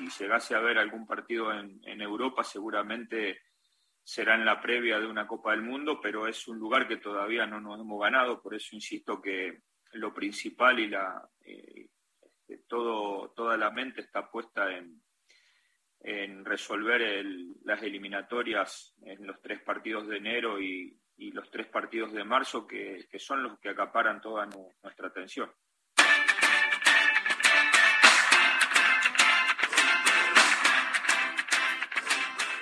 si 0.10 0.24
llegase 0.24 0.56
a 0.56 0.58
haber 0.58 0.78
algún 0.78 1.06
partido 1.06 1.54
en, 1.54 1.82
en 1.84 2.02
Europa, 2.02 2.44
seguramente 2.44 3.42
será 4.04 4.36
en 4.36 4.46
la 4.46 4.60
previa 4.60 5.00
de 5.00 5.06
una 5.06 5.28
Copa 5.28 5.52
del 5.52 5.62
Mundo, 5.62 6.00
pero 6.02 6.28
es 6.28 6.48
un 6.48 6.58
lugar 6.58 6.88
que 6.88 6.98
todavía 6.98 7.46
no 7.46 7.62
nos 7.62 7.80
hemos 7.80 8.02
ganado, 8.02 8.42
por 8.42 8.56
eso 8.56 8.76
insisto 8.76 9.22
que 9.22 9.62
lo 9.94 10.14
principal 10.14 10.80
y 10.80 10.88
la 10.88 11.30
eh, 11.46 11.90
este, 12.50 12.66
todo, 12.68 13.30
toda 13.36 13.58
la 13.58 13.70
mente 13.72 14.02
está 14.02 14.30
puesta 14.30 14.72
en, 14.76 15.02
en 16.02 16.44
resolver 16.46 17.02
el- 17.02 17.56
las 17.64 17.82
eliminatorias 17.84 18.96
en 19.04 19.26
los 19.28 19.40
tres 19.42 19.62
partidos 19.62 20.08
de 20.08 20.18
enero 20.18 20.60
y, 20.60 21.00
y 21.18 21.32
los 21.32 21.50
tres 21.52 21.68
partidos 21.68 22.12
de 22.14 22.24
marzo, 22.24 22.66
que, 22.66 23.08
que 23.12 23.20
son 23.20 23.44
los 23.44 23.60
que 23.60 23.70
acaparan 23.70 24.22
toda 24.22 24.46
nu- 24.46 24.72
nuestra 24.82 25.08
atención. 25.08 25.52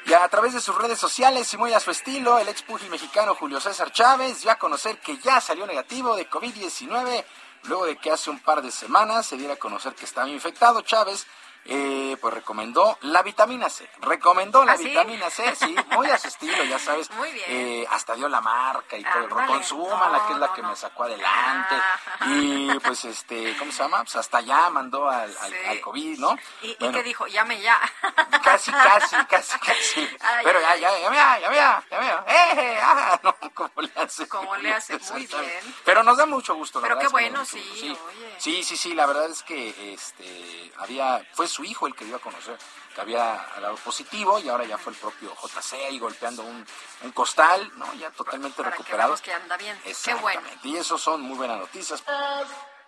Y 0.06 0.14
a 0.14 0.28
través 0.30 0.54
de 0.54 0.62
sus 0.62 0.76
redes 0.78 0.98
sociales 0.98 1.54
y 1.54 1.58
muy 1.58 1.74
a 1.74 1.82
su 1.82 1.92
estilo, 1.92 2.40
el 2.40 2.48
ex 2.48 2.64
pugil 2.64 2.90
mexicano 2.90 3.36
Julio 3.36 3.60
César 3.60 3.92
Chávez 3.92 4.42
dio 4.42 4.52
a 4.52 4.56
conocer 4.56 5.00
que 5.00 5.18
ya 5.18 5.42
salió 5.42 5.68
negativo 5.68 6.16
de 6.16 6.30
COVID-19 6.30 7.26
luego 7.64 7.86
de 7.86 7.98
que 7.98 8.12
hace 8.12 8.30
un 8.30 8.40
par 8.40 8.62
de 8.62 8.72
semanas 8.72 9.26
se 9.26 9.38
diera 9.38 9.54
a 9.56 9.58
conocer 9.58 9.94
que 9.96 10.06
estaba 10.06 10.30
infectado. 10.30 10.82
Chávez 10.82 11.26
eh, 11.70 12.18
pues 12.22 12.34
recomendó 12.34 12.98
la 13.02 13.22
vitamina 13.24 13.70
C. 13.70 13.90
Recomendó 14.02 14.64
la 14.64 14.74
¿Ah, 14.74 14.78
sí? 14.78 14.86
vitamina 14.86 15.30
C, 15.30 15.56
sí, 15.56 15.76
muy 15.92 16.10
a 16.10 16.18
su 16.18 16.28
estilo, 16.28 16.64
ya 16.64 16.80
sabes. 16.80 17.10
Muy 17.18 17.32
bien. 17.32 17.46
Eh, 17.48 17.88
hasta 17.90 18.16
dio 18.16 18.28
la 18.30 18.42
marca 18.42 18.98
y 18.98 19.04
todo. 19.04 19.24
Ándale. 19.24 19.48
Consúmala, 19.48 20.28
que 20.28 20.34
es 20.34 20.40
la 20.40 20.48
No, 20.48 20.54
que 20.54 20.62
no, 20.62 20.70
me 20.70 20.76
sacó 20.76 21.04
adelante. 21.04 21.76
Ah. 22.20 22.26
Y 22.30 22.80
pues, 22.80 23.06
este, 23.06 23.56
¿cómo 23.58 23.72
se 23.72 23.84
llama? 23.84 24.04
Pues 24.04 24.16
hasta 24.16 24.38
allá 24.40 24.70
mandó 24.70 25.10
al, 25.10 25.32
Sí. 25.34 25.82
COVID, 25.82 26.20
¿no? 26.20 26.38
¿Y, 26.62 26.70
y 26.72 26.76
Bueno, 26.80 26.98
qué 26.98 27.04
dijo? 27.04 27.28
Llame 27.28 27.60
ya. 27.62 27.80
Casi, 28.44 28.72
casi, 28.72 29.16
casi, 29.26 29.60
casi. 29.60 30.00
Ay, 30.22 30.46
Pero 30.46 30.62
ya, 30.62 30.76
ya, 30.78 30.90
ya, 31.00 31.14
ya, 31.14 31.40
ya, 31.40 31.54
ya, 31.54 31.84
ya 31.92 32.00
veo. 32.00 32.26
¡Eh, 32.28 32.54
eh, 32.56 32.80
ah! 32.82 33.20
No, 33.24 33.36
¿cómo 33.54 33.82
le 33.82 33.92
hace? 33.96 34.28
¿Cómo 34.28 34.56
le 34.58 34.74
hace? 34.74 34.98
Muy 35.12 35.28
bien. 35.28 35.76
Pero 35.84 36.04
nos 36.04 36.18
da 36.18 36.26
mucho 36.26 36.56
gusto, 36.56 36.80
la 36.80 36.84
Pero 36.84 36.96
verdad 36.96 37.10
qué 37.10 37.12
bueno, 37.12 37.46
sí, 37.46 37.60
gusto, 37.90 38.06
oye. 38.08 38.36
Sí, 38.38 38.64
sí, 38.64 38.78
sí, 38.78 38.94
la 38.94 39.06
verdad 39.06 39.26
es 39.30 39.44
que 39.44 39.94
este 39.94 40.72
había, 40.78 41.26
fue 41.34 41.48
su 41.58 41.64
hijo 41.64 41.88
el 41.88 41.96
que 41.96 42.06
dio 42.06 42.18
a 42.18 42.20
conocer 42.20 42.56
que 42.94 43.02
había 43.02 43.24
dado 43.60 43.76
positivo 43.78 44.38
y 44.40 44.48
ahora 44.48 44.64
ya 44.66 44.78
fue 44.78 44.94
el 44.94 45.00
propio 45.00 45.34
JC 45.42 45.74
ahí 45.88 45.98
golpeando 46.00 46.44
un, 46.44 46.66
un 47.02 47.12
costal, 47.12 47.72
¿no? 47.78 47.92
Ya 47.96 48.12
totalmente 48.12 48.58
Para 48.58 48.72
que 48.72 48.78
recuperado. 48.78 49.10
veamos 49.10 49.22
que 49.22 49.34
anda 49.34 49.58
bien. 49.58 49.80
Qué 50.04 50.14
bueno. 50.16 50.42
Y 50.64 50.78
eso 50.78 50.98
son 51.00 51.22
muy 51.22 51.36
buenas 51.36 51.58
noticias. 51.58 52.04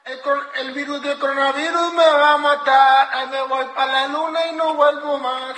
El, 0.06 0.22
cor- 0.22 0.52
el 0.56 0.72
virus 0.74 1.02
del 1.02 1.18
coronavirus 1.20 1.94
me 1.94 2.06
va 2.06 2.34
a 2.34 2.38
matar. 2.38 3.10
Ay, 3.12 3.28
me 3.28 3.42
voy 3.44 3.66
para 3.76 3.92
la 3.92 4.08
luna 4.08 4.46
y 4.48 4.52
no 4.56 4.74
vuelvo 4.76 5.18
más. 5.18 5.56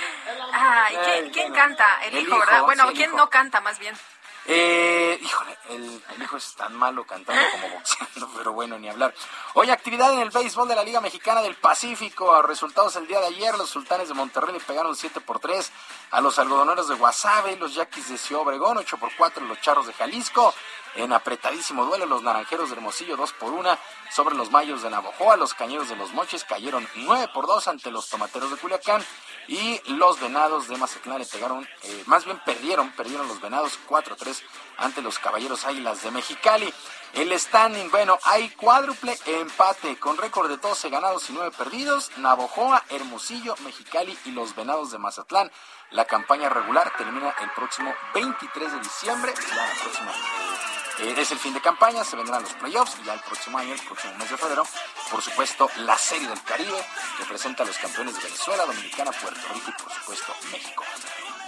Ay, 0.53 0.97
¿quién, 1.05 1.29
quién 1.31 1.49
bueno. 1.49 1.63
canta? 1.63 2.03
El, 2.03 2.15
El 2.17 2.27
hijo, 2.27 2.39
¿verdad? 2.39 2.63
Bueno, 2.63 2.87
sí, 2.89 2.93
¿quién 2.95 3.09
hijo. 3.09 3.17
no 3.17 3.29
canta 3.29 3.61
más 3.61 3.77
bien? 3.79 3.97
Eh, 4.45 5.19
híjole, 5.21 5.57
el, 5.69 6.01
hijo 6.21 6.37
es 6.37 6.55
tan 6.55 6.75
malo 6.75 7.05
cantando 7.05 7.41
como 7.51 7.69
boxeando, 7.75 8.29
pero 8.37 8.53
bueno, 8.53 8.79
ni 8.79 8.89
hablar. 8.89 9.13
Hoy 9.53 9.69
actividad 9.69 10.13
en 10.13 10.19
el 10.19 10.31
béisbol 10.31 10.67
de 10.67 10.75
la 10.75 10.83
Liga 10.83 10.99
Mexicana 10.99 11.41
del 11.41 11.55
Pacífico. 11.55 12.41
Resultados 12.41 12.95
el 12.95 13.07
día 13.07 13.19
de 13.19 13.27
ayer, 13.27 13.55
los 13.57 13.69
sultanes 13.69 14.07
de 14.07 14.13
Monterrey 14.13 14.53
le 14.53 14.59
pegaron 14.59 14.95
7 14.95 15.21
por 15.21 15.39
3 15.39 15.71
a 16.11 16.21
los 16.21 16.39
algodoneros 16.39 16.87
de 16.87 16.95
Guasave, 16.95 17.55
los 17.57 17.75
yaquis 17.75 18.09
de 18.09 18.17
Ciudad 18.17 18.43
Obregón, 18.43 18.77
8 18.77 18.97
por 18.97 19.15
4 19.15 19.45
los 19.45 19.61
charros 19.61 19.85
de 19.87 19.93
Jalisco. 19.93 20.53
En 20.95 21.13
apretadísimo 21.13 21.85
duelo, 21.85 22.05
los 22.05 22.21
naranjeros 22.21 22.69
de 22.69 22.75
Hermosillo 22.75 23.15
2 23.15 23.33
por 23.33 23.53
1 23.53 23.77
sobre 24.11 24.35
los 24.35 24.51
mayos 24.51 24.81
de 24.81 24.89
Navojoa. 24.89 25.37
Los 25.37 25.53
cañeros 25.53 25.87
de 25.89 25.95
los 25.95 26.13
Moches 26.13 26.43
cayeron 26.43 26.87
9 26.95 27.29
por 27.33 27.47
2 27.47 27.67
ante 27.69 27.91
los 27.91 28.09
tomateros 28.09 28.51
de 28.51 28.57
Culiacán. 28.57 29.03
Y 29.47 29.81
los 29.87 30.19
venados 30.19 30.67
de 30.67 30.77
Mazatlán 30.77 31.19
le 31.19 31.25
pegaron, 31.25 31.67
eh, 31.83 32.03
más 32.05 32.25
bien 32.25 32.39
perdieron, 32.45 32.91
perdieron 32.91 33.27
los 33.27 33.41
venados 33.41 33.79
4-3 33.87 34.43
ante 34.77 35.01
los 35.01 35.17
caballeros 35.17 35.65
águilas 35.65 36.03
de 36.03 36.11
Mexicali. 36.11 36.71
El 37.13 37.37
standing, 37.37 37.89
bueno, 37.89 38.17
hay 38.23 38.49
cuádruple 38.51 39.17
empate 39.25 39.97
con 39.97 40.17
récord 40.17 40.49
de 40.49 40.57
12 40.57 40.89
ganados 40.89 41.29
y 41.29 41.33
9 41.33 41.51
perdidos. 41.57 42.11
Navojoa, 42.17 42.83
Hermosillo, 42.89 43.55
Mexicali 43.63 44.17
y 44.25 44.31
los 44.31 44.55
venados 44.55 44.91
de 44.91 44.99
Mazatlán. 44.99 45.51
La 45.89 46.05
campaña 46.05 46.47
regular 46.47 46.93
termina 46.97 47.35
el 47.41 47.51
próximo 47.51 47.93
23 48.13 48.71
de 48.71 48.79
diciembre. 48.79 49.33
La 49.55 49.81
próxima 49.81 50.11
eh, 51.01 51.15
es 51.17 51.31
el 51.31 51.39
fin 51.39 51.53
de 51.53 51.61
campaña, 51.61 52.03
se 52.03 52.15
vendrán 52.15 52.43
los 52.43 52.53
playoffs 52.53 52.97
y 53.01 53.05
ya 53.05 53.13
el 53.13 53.19
próximo 53.21 53.57
año, 53.57 53.73
el 53.73 53.81
próximo 53.81 54.13
mes 54.17 54.29
de 54.29 54.37
febrero, 54.37 54.63
por 55.09 55.21
supuesto, 55.21 55.69
la 55.77 55.97
Serie 55.97 56.27
del 56.27 56.41
Caribe, 56.43 56.85
que 57.17 57.25
presenta 57.25 57.63
a 57.63 57.65
los 57.65 57.77
campeones 57.77 58.15
de 58.15 58.23
Venezuela, 58.23 58.65
Dominicana, 58.65 59.11
Puerto 59.11 59.41
Rico 59.53 59.71
y 59.77 59.83
por 59.83 59.91
supuesto 59.93 60.33
México. 60.51 60.83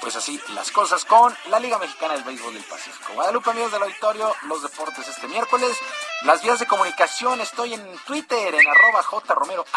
Pues 0.02 0.16
así 0.16 0.40
las 0.50 0.72
cosas 0.72 1.06
con 1.06 1.34
la 1.50 1.60
Liga 1.60 1.78
Mexicana 1.78 2.16
del 2.16 2.24
Béisbol 2.24 2.54
del 2.54 2.64
Pacífico. 2.64 3.14
Guadalupe, 3.14 3.52
amigos 3.52 3.72
del 3.72 3.84
auditorio, 3.84 4.36
los 4.48 4.62
deportes 4.62 5.08
este 5.08 5.28
miércoles. 5.28 5.78
Las 6.24 6.42
vías 6.42 6.58
de 6.58 6.66
comunicación, 6.66 7.42
estoy 7.42 7.74
en 7.74 7.98
Twitter, 8.06 8.56
en 8.56 8.66
arroba 8.66 9.04
jromerohb, 9.04 9.68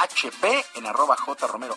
en 0.74 0.86
arroba 0.86 1.16
jromerohb, 1.16 1.77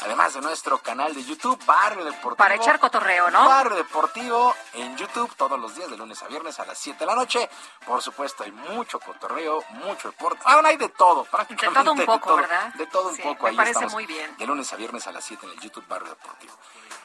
además 0.00 0.34
de 0.34 0.40
nuestro 0.40 0.78
canal 0.78 1.14
de 1.14 1.24
YouTube, 1.24 1.64
Barrio 1.64 2.04
Deportivo. 2.04 2.34
Para 2.34 2.56
echar 2.56 2.80
cotorreo, 2.80 3.30
¿no? 3.30 3.48
Barrio 3.48 3.76
Deportivo 3.76 4.52
en 4.72 4.96
YouTube 4.96 5.32
todos 5.36 5.60
los 5.60 5.76
días, 5.76 5.88
de 5.90 5.96
lunes 5.96 6.20
a 6.24 6.26
viernes 6.26 6.58
a 6.58 6.64
las 6.66 6.76
7 6.76 6.98
de 6.98 7.06
la 7.06 7.14
noche. 7.14 7.48
Por 7.86 8.02
supuesto, 8.02 8.42
hay 8.42 8.50
mucho 8.50 8.98
cotorreo, 8.98 9.62
mucho 9.70 10.08
deporte. 10.08 10.40
Ah, 10.44 10.60
hay 10.64 10.76
de 10.76 10.88
todo, 10.88 11.22
prácticamente. 11.24 11.78
De 11.78 11.84
todo 11.84 11.92
un 11.92 12.04
poco, 12.04 12.34
¿verdad? 12.36 12.74
De 12.74 12.86
todo 12.88 13.08
un 13.10 13.14
Sí, 13.16 13.22
poco. 13.22 13.44
me 13.44 13.50
Ahí 13.50 13.56
parece 13.56 13.86
muy 13.86 14.06
bien. 14.06 14.36
De 14.38 14.44
lunes 14.46 14.72
a 14.72 14.76
viernes 14.76 15.06
a 15.06 15.12
las 15.12 15.24
7 15.24 15.46
en 15.46 15.52
el 15.52 15.60
YouTube 15.60 15.86
Barrio 15.86 16.08
Deportivo. 16.08 16.52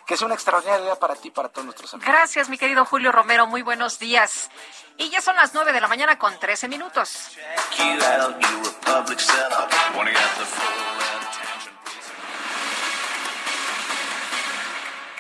Que 0.07 0.17
sea 0.17 0.25
una 0.25 0.35
extraordinaria 0.35 0.83
día 0.85 0.95
para 0.99 1.15
ti 1.15 1.27
y 1.29 1.31
para 1.31 1.49
todos 1.49 1.63
nuestros 1.65 1.93
amigos. 1.93 2.11
Gracias, 2.11 2.49
mi 2.49 2.57
querido 2.57 2.83
Julio 2.83 3.11
Romero. 3.11 3.45
Muy 3.47 3.61
buenos 3.61 3.99
días. 3.99 4.49
Y 4.97 5.09
ya 5.09 5.21
son 5.21 5.35
las 5.37 5.53
9 5.53 5.71
de 5.71 5.79
la 5.81 5.87
mañana 5.87 6.19
con 6.19 6.37
13 6.37 6.62
minutos. 6.68 7.38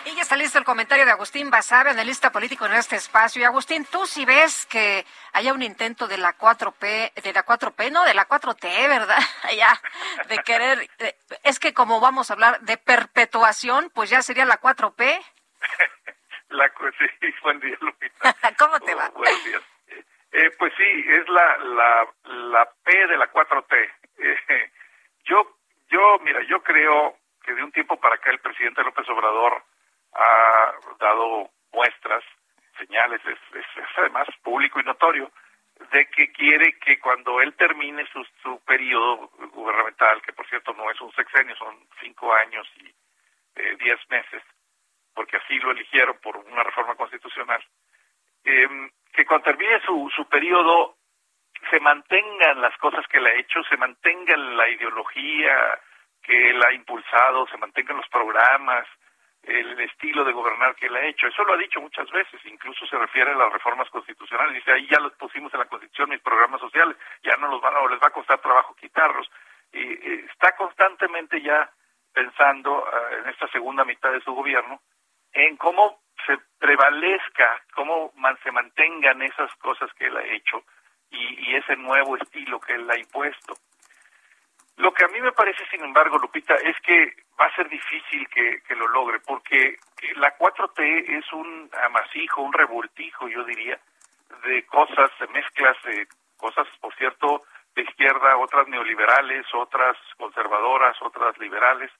Y 0.05 0.15
ya 0.15 0.21
está 0.21 0.35
listo 0.35 0.59
el 0.59 0.65
comentario 0.65 1.05
de 1.05 1.11
Agustín 1.11 1.49
Basabe, 1.49 1.91
analista 1.91 2.29
político 2.31 2.65
en 2.65 2.73
este 2.73 2.97
espacio. 2.97 3.41
Y 3.41 3.45
Agustín, 3.45 3.85
tú 3.85 4.05
sí 4.05 4.25
ves 4.25 4.65
que 4.65 5.05
haya 5.31 5.53
un 5.53 5.61
intento 5.63 6.07
de 6.07 6.17
la 6.17 6.37
4P, 6.37 7.13
de 7.21 7.33
la 7.33 7.45
4P, 7.45 7.89
no, 7.91 8.03
de 8.03 8.13
la 8.13 8.27
4T, 8.27 8.87
¿verdad? 8.89 9.17
Ya, 9.57 9.79
de 10.27 10.37
querer, 10.39 10.89
de- 10.97 11.15
es 11.43 11.59
que 11.59 11.73
como 11.73 11.99
vamos 12.01 12.29
a 12.29 12.33
hablar 12.33 12.59
de 12.61 12.77
perpetuación, 12.77 13.89
pues 13.93 14.09
ya 14.09 14.21
sería 14.21 14.45
la 14.45 14.59
4P. 14.59 15.23
La, 16.49 16.67
sí, 16.69 17.27
buen 17.41 17.59
día, 17.61 17.75
Lupita. 17.81 18.35
¿Cómo 18.59 18.79
te 18.81 18.93
va? 18.93 19.09
Buenos 19.09 19.43
días. 19.43 19.61
Eh, 20.33 20.51
pues 20.59 20.73
sí, 20.77 21.05
es 21.09 21.29
la, 21.29 21.57
la, 21.59 22.07
la 22.25 22.71
P 22.83 23.07
de 23.07 23.17
la 23.17 23.31
4T. 23.31 23.93
Eh, 24.19 24.71
yo, 25.25 25.57
yo, 25.89 26.19
mira, 26.23 26.41
yo 26.43 26.63
creo 26.63 27.17
que 27.43 27.53
de 27.53 27.63
un 27.63 27.71
tiempo 27.71 27.99
para 27.99 28.15
acá 28.15 28.31
el 28.31 28.39
presidente 28.39 28.83
López 28.83 29.07
Obrador 29.09 29.63
ha 30.13 30.73
dado 30.99 31.51
muestras, 31.73 32.23
señales, 32.79 33.21
es, 33.25 33.39
es- 33.57 33.97
además 33.97 34.27
público 34.43 34.79
y 34.79 34.83
notorio, 34.83 35.31
de 35.91 36.07
que 36.09 36.31
quiere 36.31 36.79
que 36.79 36.99
cuando 36.99 37.41
él 37.41 37.55
termine 37.55 38.05
su, 38.11 38.23
su 38.41 38.59
periodo 38.65 39.29
gubernamental, 39.53 40.21
que 40.23 40.33
por 40.33 40.47
cierto 40.49 40.73
no 40.73 40.89
es 40.91 41.01
un 41.01 41.11
sexenio, 41.13 41.55
son 41.57 41.77
cinco 42.01 42.33
años 42.33 42.67
y 42.77 42.87
eh, 43.55 43.77
diez 43.79 43.99
meses, 44.09 44.43
porque 45.15 45.37
así 45.37 45.59
lo 45.59 45.71
eligieron 45.71 46.17
por 46.21 46.37
una 46.37 46.63
reforma 46.63 46.95
constitucional, 46.95 47.63
eh, 48.45 48.67
que 49.13 49.25
cuando 49.25 49.45
termine 49.45 49.79
su, 49.85 50.11
su 50.15 50.27
periodo 50.27 50.97
se 51.69 51.79
mantengan 51.79 52.61
las 52.61 52.75
cosas 52.77 53.07
que 53.07 53.19
él 53.19 53.27
ha 53.27 53.33
hecho, 53.35 53.63
se 53.63 53.77
mantenga 53.77 54.35
la 54.35 54.67
ideología 54.69 55.79
que 56.21 56.49
él 56.49 56.61
ha 56.63 56.73
impulsado, 56.73 57.47
se 57.47 57.57
mantengan 57.57 57.97
los 57.97 58.07
programas, 58.09 58.87
el 59.43 59.79
estilo 59.81 60.23
de 60.23 60.31
gobernar 60.31 60.75
que 60.75 60.87
él 60.87 60.95
ha 60.95 61.05
hecho. 61.05 61.27
Eso 61.27 61.43
lo 61.43 61.53
ha 61.53 61.57
dicho 61.57 61.81
muchas 61.81 62.09
veces, 62.11 62.39
incluso 62.45 62.85
se 62.87 62.97
refiere 62.97 63.31
a 63.31 63.35
las 63.35 63.51
reformas 63.51 63.89
constitucionales. 63.89 64.55
Dice, 64.55 64.71
ahí 64.71 64.87
ya 64.87 64.99
los 64.99 65.13
pusimos 65.13 65.53
en 65.53 65.59
la 65.59 65.65
Constitución, 65.65 66.09
mis 66.09 66.21
programas 66.21 66.61
sociales, 66.61 66.95
ya 67.23 67.35
no 67.37 67.49
los 67.49 67.61
van 67.61 67.75
a, 67.75 67.79
o 67.79 67.89
les 67.89 68.01
va 68.01 68.07
a 68.07 68.11
costar 68.13 68.39
trabajo 68.39 68.75
quitarlos. 68.75 69.29
Y 69.73 70.25
está 70.29 70.55
constantemente 70.55 71.41
ya 71.41 71.69
pensando 72.13 72.87
eh, 72.87 73.19
en 73.23 73.29
esta 73.29 73.47
segunda 73.49 73.83
mitad 73.83 74.11
de 74.11 74.21
su 74.21 74.33
gobierno 74.33 74.81
en 75.33 75.57
cómo 75.57 76.02
se 76.25 76.37
prevalezca, 76.59 77.61
cómo 77.73 78.11
man- 78.15 78.37
se 78.43 78.51
mantengan 78.51 79.21
esas 79.21 79.53
cosas 79.55 79.91
que 79.93 80.05
él 80.05 80.17
ha 80.17 80.23
hecho 80.23 80.63
y, 81.11 81.51
y 81.51 81.55
ese 81.55 81.75
nuevo 81.75 82.17
estilo 82.17 82.59
que 82.59 82.73
él 82.73 82.89
ha 82.89 82.97
impuesto. 82.97 83.55
Lo 84.77 84.91
que 84.93 85.05
a 85.05 85.07
mí 85.09 85.21
me 85.21 85.31
parece, 85.31 85.65
sin 85.67 85.83
embargo, 85.83 86.17
Lupita, 86.17 86.55
es 86.55 86.79
que 86.81 87.15
va 87.39 87.45
a 87.45 87.55
ser 87.55 87.69
difícil 87.69 88.27
que, 88.29 88.61
lo 88.75 88.87
logre, 88.87 89.19
porque 89.19 89.77
la 90.15 90.35
4T 90.37 91.17
es 91.19 91.31
un 91.33 91.69
amasijo, 91.83 92.41
un 92.41 92.53
revoltijo, 92.53 93.27
yo 93.27 93.43
diría, 93.43 93.79
de 94.43 94.65
cosas, 94.65 95.11
de 95.19 95.27
mezclas 95.27 95.77
de 95.83 96.07
cosas, 96.37 96.67
por 96.81 96.93
cierto, 96.95 97.43
de 97.75 97.83
izquierda, 97.83 98.35
otras 98.37 98.67
neoliberales, 98.67 99.45
otras 99.53 99.95
conservadoras, 100.17 100.99
otras 101.01 101.37
liberales, 101.37 101.91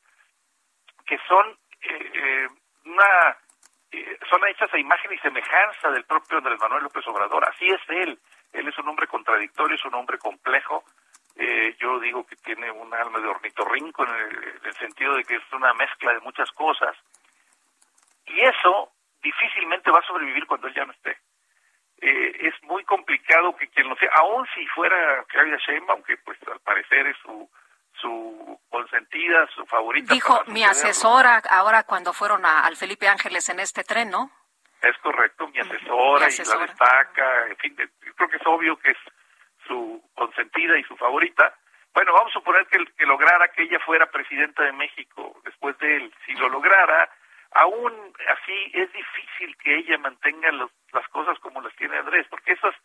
que 1.06 1.20
son 1.28 1.48
eh, 1.82 2.12
eh, 2.14 2.48
una 2.86 3.38
son 4.30 4.48
hechas 4.48 4.74
a 4.74 4.80
imagen 4.80 5.14
y 5.14 5.18
semejanza 5.20 5.90
del 5.92 6.06
propio 6.06 6.38
Andrés 6.38 6.60
Manuel 6.60 6.84
López 6.84 7.06
Obrador. 7.08 7.48
Así 7.48 7.68
es 7.68 7.82
él. 7.90 8.20
Él 8.52 8.68
es 8.68 8.78
un 8.78 8.88
hombre 8.88 9.08
contradictorio, 9.08 9.76
es 9.76 9.86
un 9.86 9.96
hombre 9.96 10.18
complejo. 10.18 10.84
Eh, 11.36 11.76
yo 11.80 12.00
digo 12.00 12.26
que 12.26 12.36
tiene 12.38 12.70
un 12.72 12.94
alma 12.94 13.20
de 13.20 13.28
ornitorrinco 13.28 14.06
en 14.06 14.16
el, 14.16 14.44
en 14.44 14.66
el 14.66 14.74
sentido 14.76 15.16
de 15.16 15.24
que 15.24 15.36
es 15.36 15.54
una 15.54 15.74
mezcla 15.74 16.14
de 16.14 16.20
muchas 16.20 16.52
cosas. 16.52 16.96
Y 18.26 18.40
eso 18.42 18.92
difícilmente 19.22 19.92
va 19.92 20.00
a 20.00 20.08
sobrevivir 20.08 20.46
cuando 20.46 20.68
él 20.68 20.74
ya 20.74 20.86
no 20.86 20.92
esté. 20.92 21.18
Eh, 22.02 22.48
es 22.48 22.64
muy 22.64 22.84
complicado 22.84 23.56
que 23.56 23.70
quien 23.70 23.88
lo 23.88 23.96
sea, 23.96 24.10
aun 24.16 24.46
si 24.54 24.66
fuera 24.68 25.24
Claudia 25.30 25.58
Sheinbaum, 25.58 26.04
que 26.04 26.18
pues 26.18 26.38
al 26.52 26.60
parecer 26.60 27.08
es 27.08 27.18
su 27.18 27.50
su 28.04 28.60
consentida, 28.70 29.48
su 29.56 29.66
favorita. 29.66 30.14
Dijo 30.14 30.44
mi 30.48 30.64
asesora 30.64 31.42
ahora 31.50 31.84
cuando 31.84 32.12
fueron 32.14 32.46
a- 32.46 32.66
al 32.66 32.76
Felipe 32.76 33.08
Ángeles 33.08 33.48
en 33.50 33.60
este 33.62 33.84
tren, 33.84 34.10
¿no? 34.12 34.30
Es 34.82 34.98
correcto, 34.98 35.48
mi 35.48 35.60
asesora, 35.60 36.28
Mi 36.28 36.34
y 36.34 36.38
la 36.46 36.66
destaca, 36.68 37.48
en 37.48 37.58
fin, 37.58 37.76
yo 37.78 38.14
creo 38.16 38.30
que 38.30 38.36
es 38.38 38.46
obvio 38.46 38.78
que 38.78 38.92
es 38.92 38.98
su 39.66 40.04
consentida 40.14 40.78
y 40.78 40.84
su 40.84 40.98
favorita. 40.98 41.56
Bueno, 41.94 42.12
vamos 42.14 42.32
a 42.32 42.34
suponer 42.34 42.68
que, 42.68 42.84
que 42.98 43.06
lograra 43.06 43.48
que 43.50 43.64
ella 43.64 43.80
fuera 43.86 44.12
presidenta 44.12 44.64
de 44.64 44.74
México 44.74 45.40
después 45.46 45.78
de 45.78 45.96
él. 45.98 46.14
Si 46.26 46.34
lo 46.34 46.50
lograra, 46.50 47.10
aún 47.52 47.94
así 48.36 48.72
es 48.74 48.92
difícil 48.92 49.56
que 49.58 49.78
ella 49.78 49.98
mantenga 50.00 50.52
los- 50.52 50.72
las 50.92 51.08
cosas 51.10 51.40
como 51.40 51.62
las 51.62 51.74
tiene 51.78 51.98
Andrés, 51.98 52.28
porque 52.30 52.52
esas, 52.54 52.76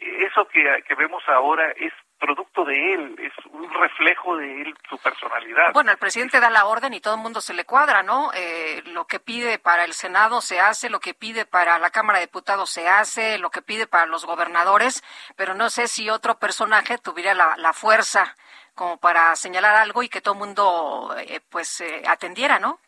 eso 0.00 0.46
que, 0.48 0.82
que 0.86 0.94
vemos 0.94 1.22
ahora 1.28 1.70
es 1.72 1.92
producto 2.18 2.64
de 2.64 2.94
él, 2.94 3.16
es 3.18 3.32
un 3.46 3.72
reflejo 3.72 4.36
de 4.36 4.62
él, 4.62 4.74
su 4.88 4.98
personalidad. 4.98 5.72
Bueno, 5.72 5.90
el 5.90 5.98
presidente 5.98 6.38
da 6.38 6.50
la 6.50 6.66
orden 6.66 6.92
y 6.92 7.00
todo 7.00 7.14
el 7.14 7.20
mundo 7.20 7.40
se 7.40 7.54
le 7.54 7.64
cuadra, 7.64 8.02
¿no? 8.02 8.30
Eh, 8.34 8.82
lo 8.86 9.06
que 9.06 9.20
pide 9.20 9.58
para 9.58 9.84
el 9.84 9.94
Senado 9.94 10.40
se 10.42 10.60
hace, 10.60 10.90
lo 10.90 11.00
que 11.00 11.14
pide 11.14 11.46
para 11.46 11.78
la 11.78 11.90
Cámara 11.90 12.18
de 12.18 12.26
Diputados 12.26 12.70
se 12.70 12.88
hace, 12.88 13.38
lo 13.38 13.50
que 13.50 13.62
pide 13.62 13.86
para 13.86 14.06
los 14.06 14.26
gobernadores, 14.26 15.02
pero 15.36 15.54
no 15.54 15.70
sé 15.70 15.88
si 15.88 16.10
otro 16.10 16.38
personaje 16.38 16.98
tuviera 16.98 17.32
la, 17.32 17.54
la 17.56 17.72
fuerza 17.72 18.36
como 18.74 18.98
para 18.98 19.34
señalar 19.36 19.76
algo 19.76 20.02
y 20.02 20.08
que 20.08 20.20
todo 20.20 20.34
el 20.34 20.40
mundo 20.40 21.14
eh, 21.18 21.40
pues 21.50 21.80
eh, 21.80 22.02
atendiera, 22.06 22.58
¿no? 22.58 22.80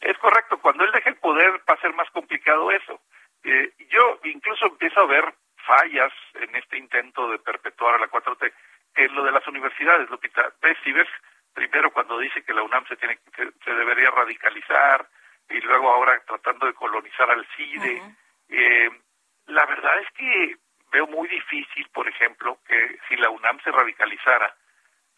Es 0.00 0.16
correcto, 0.18 0.58
cuando 0.60 0.84
él 0.84 0.92
deje 0.92 1.08
el 1.08 1.16
poder 1.16 1.50
va 1.68 1.74
a 1.74 1.80
ser 1.80 1.94
más 1.94 2.10
complicado 2.10 2.70
eso. 2.70 3.00
Eh, 3.44 3.72
yo 3.90 4.18
incluso 4.24 4.66
empiezo 4.66 5.00
a 5.00 5.06
ver 5.06 5.34
fallas 5.66 6.12
en 6.34 6.54
este 6.56 6.78
intento 6.78 7.28
de 7.30 7.38
perpetuar 7.38 7.96
a 7.96 7.98
la 7.98 8.08
4T 8.08 8.52
en 8.96 9.14
lo 9.14 9.24
de 9.24 9.32
las 9.32 9.46
universidades, 9.46 10.08
Lupita. 10.10 10.52
Ves, 10.62 10.76
si 10.84 10.92
ves 10.92 11.08
primero 11.52 11.92
cuando 11.92 12.18
dice 12.18 12.42
que 12.42 12.54
la 12.54 12.62
UNAM 12.62 12.86
se 12.86 12.96
tiene 12.96 13.18
que, 13.34 13.50
se 13.64 13.74
debería 13.74 14.10
radicalizar 14.10 15.08
y 15.48 15.60
luego 15.60 15.90
ahora 15.90 16.20
tratando 16.26 16.66
de 16.66 16.74
colonizar 16.74 17.30
al 17.30 17.46
CIDE, 17.56 18.02
eh, 18.48 18.90
la 19.46 19.66
verdad 19.66 19.98
es 20.00 20.10
que 20.16 20.56
veo 20.92 21.06
muy 21.06 21.28
difícil, 21.28 21.88
por 21.92 22.08
ejemplo, 22.08 22.58
que 22.66 22.98
si 23.08 23.16
la 23.16 23.30
UNAM 23.30 23.60
se 23.62 23.70
radicalizara, 23.70 24.54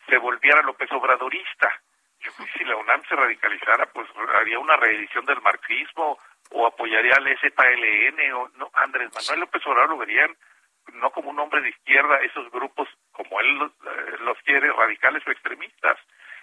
se 0.09 0.19
volviera 0.19 0.63
López 0.63 0.91
Obradorista. 0.93 1.71
Yo 2.21 2.33
creo 2.33 2.47
que 2.47 2.59
si 2.59 2.65
la 2.65 2.77
UNAM 2.77 3.03
se 3.09 3.15
radicalizara, 3.15 3.87
pues 3.87 4.09
haría 4.35 4.59
una 4.59 4.77
reedición 4.77 5.25
del 5.27 5.41
marxismo 5.43 6.19
o 6.51 6.67
apoyaría 6.67 7.15
al 7.15 7.39
ZLN 7.39 8.33
o 8.33 8.49
no, 8.57 8.71
Andrés 8.75 9.11
Manuel 9.15 9.41
López 9.41 9.67
Obrador 9.67 9.91
lo 9.91 9.99
verían 9.99 10.37
no 10.95 11.11
como 11.11 11.31
un 11.31 11.39
hombre 11.39 11.61
de 11.63 11.71
izquierda, 11.71 12.19
esos 12.21 12.51
grupos 12.51 12.89
como 13.13 13.41
él 13.41 13.59
los, 13.59 13.73
eh, 13.73 14.17
los 14.21 14.39
quiere, 14.43 14.73
radicales 14.73 15.27
o 15.27 15.31
extremistas. 15.31 15.99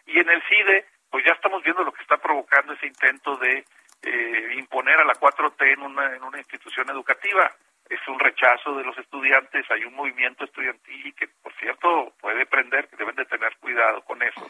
Y 0.05 0.19
en 0.19 0.29
el 0.29 0.41
CIDE, 0.43 0.85
pues 1.09 1.23
ya 1.25 1.31
estamos 1.31 1.63
viendo 1.63 1.83
lo 1.83 1.91
que 1.91 2.01
está 2.01 2.17
provocando 2.17 2.73
ese 2.73 2.87
intento 2.87 3.37
de 3.37 3.65
eh, 4.01 4.55
imponer 4.57 4.99
a 4.99 5.05
la 5.05 5.13
4T 5.13 5.73
en 5.73 5.81
una, 5.81 6.15
en 6.15 6.23
una 6.23 6.37
institución 6.37 6.89
educativa. 6.89 7.49
Es 7.89 7.99
un 8.07 8.19
rechazo 8.19 8.75
de 8.75 8.83
los 8.83 8.97
estudiantes, 8.97 9.69
hay 9.69 9.85
un 9.85 9.93
movimiento 9.93 10.45
estudiantil 10.45 11.13
que, 11.15 11.27
por 11.41 11.53
cierto, 11.53 12.13
puede 12.19 12.45
prender, 12.45 12.87
que 12.87 12.97
deben 12.97 13.15
de 13.15 13.25
tener 13.25 13.55
cuidado 13.57 14.01
con 14.03 14.21
eso. 14.23 14.49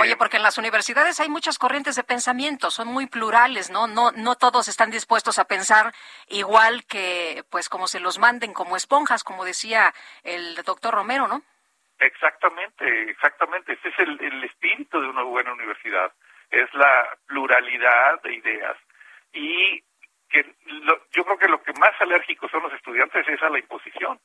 Oye, 0.00 0.16
porque 0.16 0.36
en 0.38 0.42
las 0.42 0.58
universidades 0.58 1.20
hay 1.20 1.28
muchas 1.28 1.58
corrientes 1.58 1.94
de 1.96 2.04
pensamiento, 2.04 2.70
son 2.70 2.88
muy 2.88 3.06
plurales, 3.06 3.70
¿no? 3.70 3.86
No, 3.86 4.10
no 4.12 4.34
todos 4.36 4.68
están 4.68 4.90
dispuestos 4.90 5.38
a 5.38 5.44
pensar 5.46 5.92
igual 6.28 6.84
que, 6.84 7.44
pues, 7.50 7.68
como 7.68 7.86
se 7.86 8.00
los 8.00 8.18
manden 8.18 8.52
como 8.52 8.76
esponjas, 8.76 9.24
como 9.24 9.44
decía 9.44 9.94
el 10.24 10.54
doctor 10.64 10.94
Romero, 10.94 11.28
¿no? 11.28 11.42
Exactamente, 12.00 13.10
exactamente. 13.10 13.72
Ese 13.72 13.88
es 13.88 13.98
el, 13.98 14.20
el 14.20 14.44
espíritu 14.44 15.00
de 15.00 15.08
una 15.08 15.22
buena 15.22 15.52
universidad. 15.52 16.12
Es 16.50 16.72
la 16.74 17.16
pluralidad 17.26 18.22
de 18.22 18.34
ideas. 18.34 18.76
Y 19.32 19.82
que 20.28 20.54
lo- 20.66 21.02
yo 21.10 21.24
creo 21.24 21.38
que 21.38 21.48
lo 21.48 21.62
que 21.62 21.72
más 21.74 21.92
alérgicos 22.00 22.50
son 22.50 22.62
los 22.62 22.72
estudiantes 22.72 23.26
es 23.28 23.42
a 23.42 23.50
la 23.50 23.58
imposición. 23.58 24.20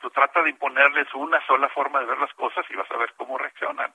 Tú 0.00 0.10
trata 0.10 0.42
de 0.42 0.50
imponerles 0.50 1.12
una 1.14 1.44
sola 1.46 1.68
forma 1.70 2.00
de 2.00 2.06
ver 2.06 2.18
las 2.18 2.32
cosas 2.34 2.64
y 2.70 2.76
vas 2.76 2.90
a 2.90 2.96
ver 2.96 3.12
cómo 3.16 3.38
reaccionan. 3.38 3.92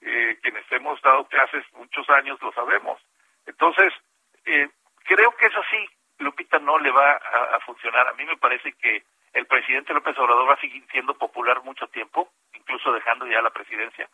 Eh, 0.00 0.38
quienes 0.42 0.64
hemos 0.70 1.00
dado 1.02 1.26
clases 1.26 1.64
muchos 1.72 2.08
años 2.10 2.40
lo 2.40 2.52
sabemos. 2.52 3.00
Entonces, 3.46 3.92
eh, 4.44 4.68
creo 5.04 5.34
que 5.36 5.46
eso 5.46 5.60
sí, 5.70 5.88
Lupita, 6.18 6.58
no 6.58 6.78
le 6.78 6.90
va 6.90 7.12
a, 7.12 7.56
a 7.56 7.60
funcionar. 7.60 8.06
A 8.08 8.14
mí 8.14 8.24
me 8.24 8.36
parece 8.36 8.72
que 8.74 9.02
el 9.32 9.46
presidente 9.46 9.92
López 9.92 10.16
Obrador 10.18 10.48
va 10.48 10.54
a 10.54 10.60
seguir 10.60 10.84
siendo 10.90 11.14
popular 11.14 11.62
mucho 11.62 11.86
tiempo, 11.88 12.30
incluso 12.54 12.92
dejando 12.92 13.26
ya 13.26 13.40
la 13.42 13.50
presidencia, 13.50 14.08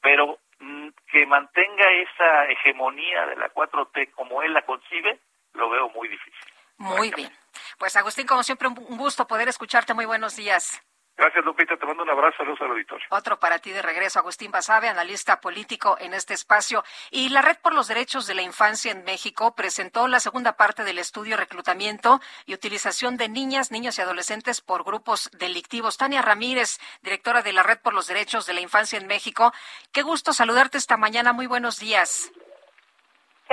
pero 0.00 0.38
mm, 0.60 0.88
que 1.10 1.26
mantenga 1.26 1.90
esa 1.92 2.46
hegemonía 2.46 3.26
de 3.26 3.36
la 3.36 3.52
4T 3.52 4.12
como 4.12 4.42
él 4.42 4.52
la 4.52 4.62
concibe, 4.62 5.18
lo 5.54 5.70
veo 5.70 5.88
muy 5.90 6.08
difícil. 6.08 6.52
Muy 6.76 7.10
bien. 7.10 7.30
Pues 7.78 7.96
Agustín, 7.96 8.26
como 8.26 8.42
siempre, 8.42 8.68
un 8.68 8.74
un 8.78 8.98
gusto 8.98 9.26
poder 9.26 9.48
escucharte. 9.48 9.94
Muy 9.94 10.06
buenos 10.06 10.36
días. 10.36 10.82
Gracias, 11.16 11.44
Lupita. 11.44 11.76
Te 11.76 11.86
mando 11.86 12.02
un 12.02 12.10
abrazo. 12.10 12.38
Saludos 12.38 12.60
al 12.60 12.70
auditorio. 12.70 13.06
Otro 13.10 13.38
para 13.38 13.60
ti 13.60 13.70
de 13.70 13.82
regreso, 13.82 14.18
Agustín 14.18 14.50
Basabe, 14.50 14.88
analista 14.88 15.40
político 15.40 15.96
en 16.00 16.12
este 16.12 16.34
espacio. 16.34 16.82
Y 17.10 17.28
la 17.28 17.40
Red 17.40 17.58
por 17.62 17.72
los 17.72 17.86
Derechos 17.86 18.26
de 18.26 18.34
la 18.34 18.42
Infancia 18.42 18.90
en 18.90 19.04
México 19.04 19.54
presentó 19.54 20.08
la 20.08 20.18
segunda 20.18 20.56
parte 20.56 20.82
del 20.82 20.98
estudio 20.98 21.36
Reclutamiento 21.36 22.20
y 22.46 22.54
Utilización 22.54 23.16
de 23.16 23.28
Niñas, 23.28 23.70
Niños 23.70 23.98
y 23.98 24.02
Adolescentes 24.02 24.60
por 24.60 24.82
Grupos 24.84 25.30
Delictivos. 25.32 25.98
Tania 25.98 26.20
Ramírez, 26.20 26.78
directora 27.02 27.42
de 27.42 27.52
la 27.52 27.62
Red 27.62 27.78
por 27.78 27.94
los 27.94 28.08
Derechos 28.08 28.46
de 28.46 28.54
la 28.54 28.60
Infancia 28.60 28.98
en 28.98 29.06
México. 29.06 29.52
Qué 29.92 30.02
gusto 30.02 30.32
saludarte 30.32 30.78
esta 30.78 30.96
mañana. 30.96 31.32
Muy 31.32 31.46
buenos 31.46 31.78
días. 31.78 32.32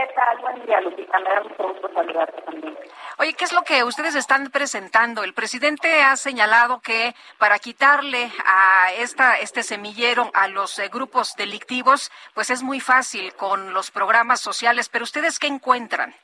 ¿Qué 0.02 0.14
tal? 0.16 0.40
Buen 0.40 0.66
día, 0.66 0.82
Lupita. 0.82 1.20
Me 1.20 1.30
da 1.30 1.42
mucho 1.42 1.64
gusto 1.64 1.94
saludarte 1.94 2.42
también. 2.42 2.76
Oye, 3.20 3.36
¿qué 3.36 3.44
es 3.44 3.54
lo 3.54 3.62
que 3.62 3.84
ustedes 3.84 4.16
están 4.16 4.50
presentando? 4.50 5.24
El 5.24 5.36
presidente 5.36 6.02
ha 6.02 6.16
señalado 6.16 6.82
que 6.82 7.14
para 7.38 7.60
quitarle 7.60 8.32
a 8.44 8.94
esta, 8.98 9.36
este 9.36 9.62
semillero 9.62 10.32
a 10.34 10.48
los 10.48 10.80
eh, 10.80 10.90
grupos 10.92 11.36
delictivos, 11.36 12.12
pues 12.34 12.50
es 12.50 12.64
muy 12.64 12.80
fácil 12.80 13.36
con 13.36 13.76
los 13.76 13.92
programas 13.92 14.40
sociales, 14.40 14.90
pero 14.90 15.04
¿ustedes 15.04 15.38
qué 15.38 15.46
encuentran? 15.46 16.16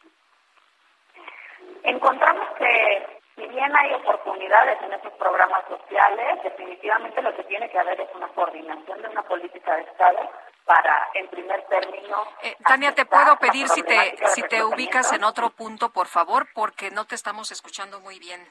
Encontramos 1.84 2.48
que 2.58 3.22
si 3.36 3.46
bien 3.46 3.78
hay 3.78 3.94
oportunidades 3.94 4.82
en 4.82 4.94
esos 4.94 5.14
programas 5.20 5.64
sociales, 5.70 6.42
definitivamente 6.44 7.22
lo 7.22 7.36
que 7.36 7.44
tiene 7.44 7.70
que 7.70 7.78
haber 7.78 8.02
es 8.02 8.10
una 8.16 8.28
coordinación 8.30 9.04
de 9.04 9.08
una 9.10 9.22
política 9.22 9.76
de 9.76 9.84
Estado 9.84 10.32
para, 10.68 11.10
en 11.14 11.28
primer 11.30 11.66
término, 11.68 12.18
Eh, 12.44 12.56
Tania, 12.68 12.94
te 12.94 13.06
puedo 13.06 13.40
pedir 13.40 13.68
si 13.70 13.82
te, 13.84 14.16
si 14.36 14.44
te 14.44 14.64
ubicas 14.64 15.12
en 15.14 15.24
otro 15.24 15.50
punto, 15.50 15.92
por 15.92 16.08
favor, 16.08 16.48
porque 16.54 16.92
no 16.92 17.06
te 17.06 17.16
estamos 17.16 17.52
escuchando 17.52 18.00
muy 18.02 18.20
bien. 18.20 18.46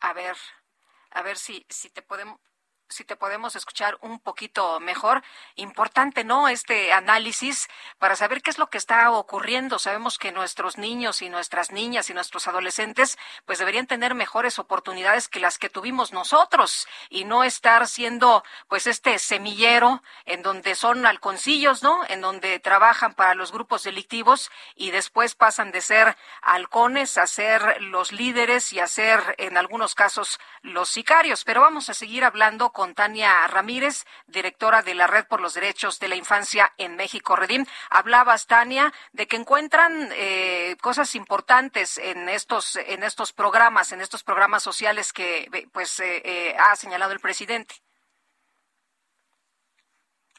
A 0.00 0.12
ver, 0.12 0.36
a 1.10 1.22
ver 1.22 1.36
si, 1.36 1.66
si 1.68 1.90
te 1.90 2.02
podemos 2.02 2.38
si 2.88 3.04
te 3.04 3.16
podemos 3.16 3.56
escuchar 3.56 3.96
un 4.00 4.20
poquito 4.20 4.78
mejor. 4.80 5.22
Importante, 5.56 6.24
¿no? 6.24 6.48
Este 6.48 6.92
análisis 6.92 7.68
para 7.98 8.16
saber 8.16 8.42
qué 8.42 8.50
es 8.50 8.58
lo 8.58 8.68
que 8.68 8.78
está 8.78 9.10
ocurriendo. 9.10 9.78
Sabemos 9.78 10.18
que 10.18 10.32
nuestros 10.32 10.78
niños 10.78 11.22
y 11.22 11.28
nuestras 11.28 11.72
niñas 11.72 12.10
y 12.10 12.14
nuestros 12.14 12.46
adolescentes 12.46 13.18
pues 13.46 13.58
deberían 13.58 13.86
tener 13.86 14.14
mejores 14.14 14.58
oportunidades 14.58 15.28
que 15.28 15.40
las 15.40 15.58
que 15.58 15.70
tuvimos 15.70 16.12
nosotros 16.12 16.86
y 17.08 17.24
no 17.24 17.44
estar 17.44 17.86
siendo 17.86 18.44
pues 18.68 18.86
este 18.86 19.18
semillero 19.18 20.02
en 20.26 20.42
donde 20.42 20.74
son 20.74 21.06
halconcillos, 21.06 21.82
¿no? 21.82 22.04
En 22.08 22.20
donde 22.20 22.60
trabajan 22.60 23.14
para 23.14 23.34
los 23.34 23.52
grupos 23.52 23.82
delictivos 23.82 24.50
y 24.74 24.90
después 24.90 25.34
pasan 25.34 25.72
de 25.72 25.80
ser 25.80 26.16
halcones 26.42 27.18
a 27.18 27.26
ser 27.26 27.80
los 27.82 28.12
líderes 28.12 28.72
y 28.72 28.80
a 28.80 28.86
ser 28.86 29.34
en 29.38 29.56
algunos 29.56 29.94
casos 29.94 30.38
los 30.62 30.88
sicarios. 30.88 31.44
Pero 31.44 31.60
vamos 31.60 31.88
a 31.88 31.94
seguir 31.94 32.24
hablando 32.24 32.70
con 32.74 32.94
Tania 32.94 33.46
Ramírez, 33.46 34.04
directora 34.26 34.82
de 34.82 34.94
la 34.94 35.06
Red 35.06 35.26
por 35.26 35.40
los 35.40 35.54
Derechos 35.54 35.98
de 36.00 36.08
la 36.08 36.16
Infancia 36.16 36.74
en 36.76 36.96
México, 36.96 37.36
Redim. 37.36 37.64
Hablabas, 37.88 38.46
Tania, 38.46 38.92
de 39.12 39.26
que 39.26 39.36
encuentran 39.36 40.10
eh, 40.12 40.76
cosas 40.82 41.14
importantes 41.14 41.96
en 41.96 42.28
estos, 42.28 42.76
en 42.76 43.02
estos 43.04 43.32
programas, 43.32 43.92
en 43.92 44.02
estos 44.02 44.22
programas 44.24 44.62
sociales 44.62 45.12
que 45.14 45.48
pues 45.72 46.00
eh, 46.00 46.20
eh, 46.24 46.56
ha 46.58 46.76
señalado 46.76 47.12
el 47.12 47.20
presidente. 47.20 47.76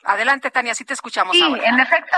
Adelante, 0.03 0.52
Tania, 0.52 0.76
sí 0.76 0.86
te 0.86 0.94
escuchamos 0.94 1.36
Sí, 1.36 1.41
ahora. 1.41 1.64
en 1.68 1.80
efecto. 1.80 2.18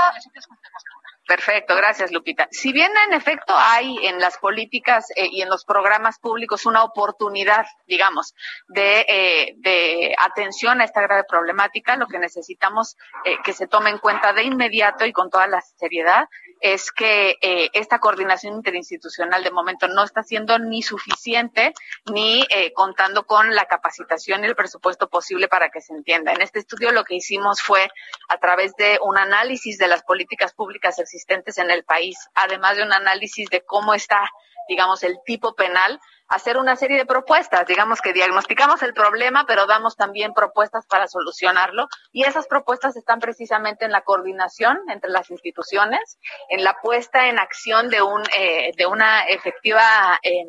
Perfecto, 1.28 1.76
gracias 1.76 2.14
Lupita. 2.14 2.48
Si 2.52 2.72
bien 2.72 2.90
en 3.06 3.14
efecto 3.14 3.54
hay 3.54 3.98
en 4.08 4.18
las 4.20 4.38
políticas 4.38 5.08
eh, 5.14 5.28
y 5.30 5.42
en 5.42 5.50
los 5.50 5.66
programas 5.66 6.20
públicos 6.20 6.66
una 6.66 6.86
oportunidad, 6.86 7.66
digamos, 7.86 8.34
de, 8.70 9.06
eh, 9.10 10.16
atención 10.18 10.80
a 10.80 10.86
esta 10.86 11.02
grave 11.02 11.26
problemática, 11.26 11.98
lo 11.98 12.08
que 12.08 12.18
necesitamos 12.18 12.96
eh, 13.26 13.36
que 13.44 13.52
se 13.52 13.68
tome 13.68 13.90
en 13.90 13.98
cuenta 13.98 14.32
de 14.32 14.44
inmediato 14.44 15.06
y 15.06 15.12
con 15.12 15.30
toda 15.30 15.48
la 15.48 15.60
seriedad 15.60 16.30
es 16.60 16.92
que 16.92 17.36
esta 17.74 18.00
coordinación 18.00 18.56
interinstitucional 18.56 19.44
de 19.44 19.52
momento 19.52 19.88
no 19.88 20.04
está 20.04 20.24
siendo 20.24 20.58
ni 20.58 20.82
suficiente 20.82 21.72
ni 22.12 22.44
contando 22.74 23.28
con 23.28 23.54
la 23.54 23.66
capacitación 23.66 24.44
y 24.44 24.48
el 24.48 24.56
presupuesto 24.56 25.08
posible 25.08 25.48
para 25.48 25.70
que 25.70 25.82
se 25.82 25.94
entienda. 25.94 26.34
En 26.34 26.42
este 26.42 26.58
estudio 26.58 26.92
lo 26.92 27.04
que 27.04 27.14
hicimos 27.14 27.62
fue 27.62 27.88
a 28.28 28.40
través 28.40 28.74
de 28.76 28.98
un 29.04 29.20
análisis 29.20 29.78
de 29.78 29.88
las 29.88 30.02
políticas 30.02 30.56
públicas 30.56 30.98
existentes 30.98 31.17
en 31.58 31.72
el 31.72 31.84
país, 31.84 32.18
además 32.34 32.78
de 32.78 32.84
un 32.84 32.94
análisis 32.94 33.50
de 33.50 33.64
cómo 33.64 33.94
está, 33.94 34.30
digamos, 34.68 35.04
el 35.04 35.18
tipo 35.26 35.56
penal, 35.56 36.00
hacer 36.28 36.58
una 36.58 36.76
serie 36.76 36.98
de 36.98 37.06
propuestas, 37.06 37.66
digamos 37.68 38.02
que 38.02 38.14
diagnosticamos 38.14 38.84
el 38.84 38.94
problema, 38.94 39.46
pero 39.48 39.66
damos 39.66 39.96
también 39.96 40.34
propuestas 40.34 40.86
para 40.88 41.08
solucionarlo. 41.08 41.88
Y 42.12 42.24
esas 42.24 42.48
propuestas 42.48 42.98
están 42.98 43.20
precisamente 43.20 43.86
en 43.86 43.92
la 43.92 44.02
coordinación 44.02 44.78
entre 44.90 45.10
las 45.10 45.30
instituciones, 45.30 46.20
en 46.50 46.64
la 46.64 46.76
puesta 46.82 47.28
en 47.28 47.40
acción 47.40 47.90
de 47.90 48.02
un 48.02 48.24
eh, 48.38 48.72
de 48.78 48.86
una 48.86 49.24
efectiva 49.24 50.20
eh, 50.22 50.46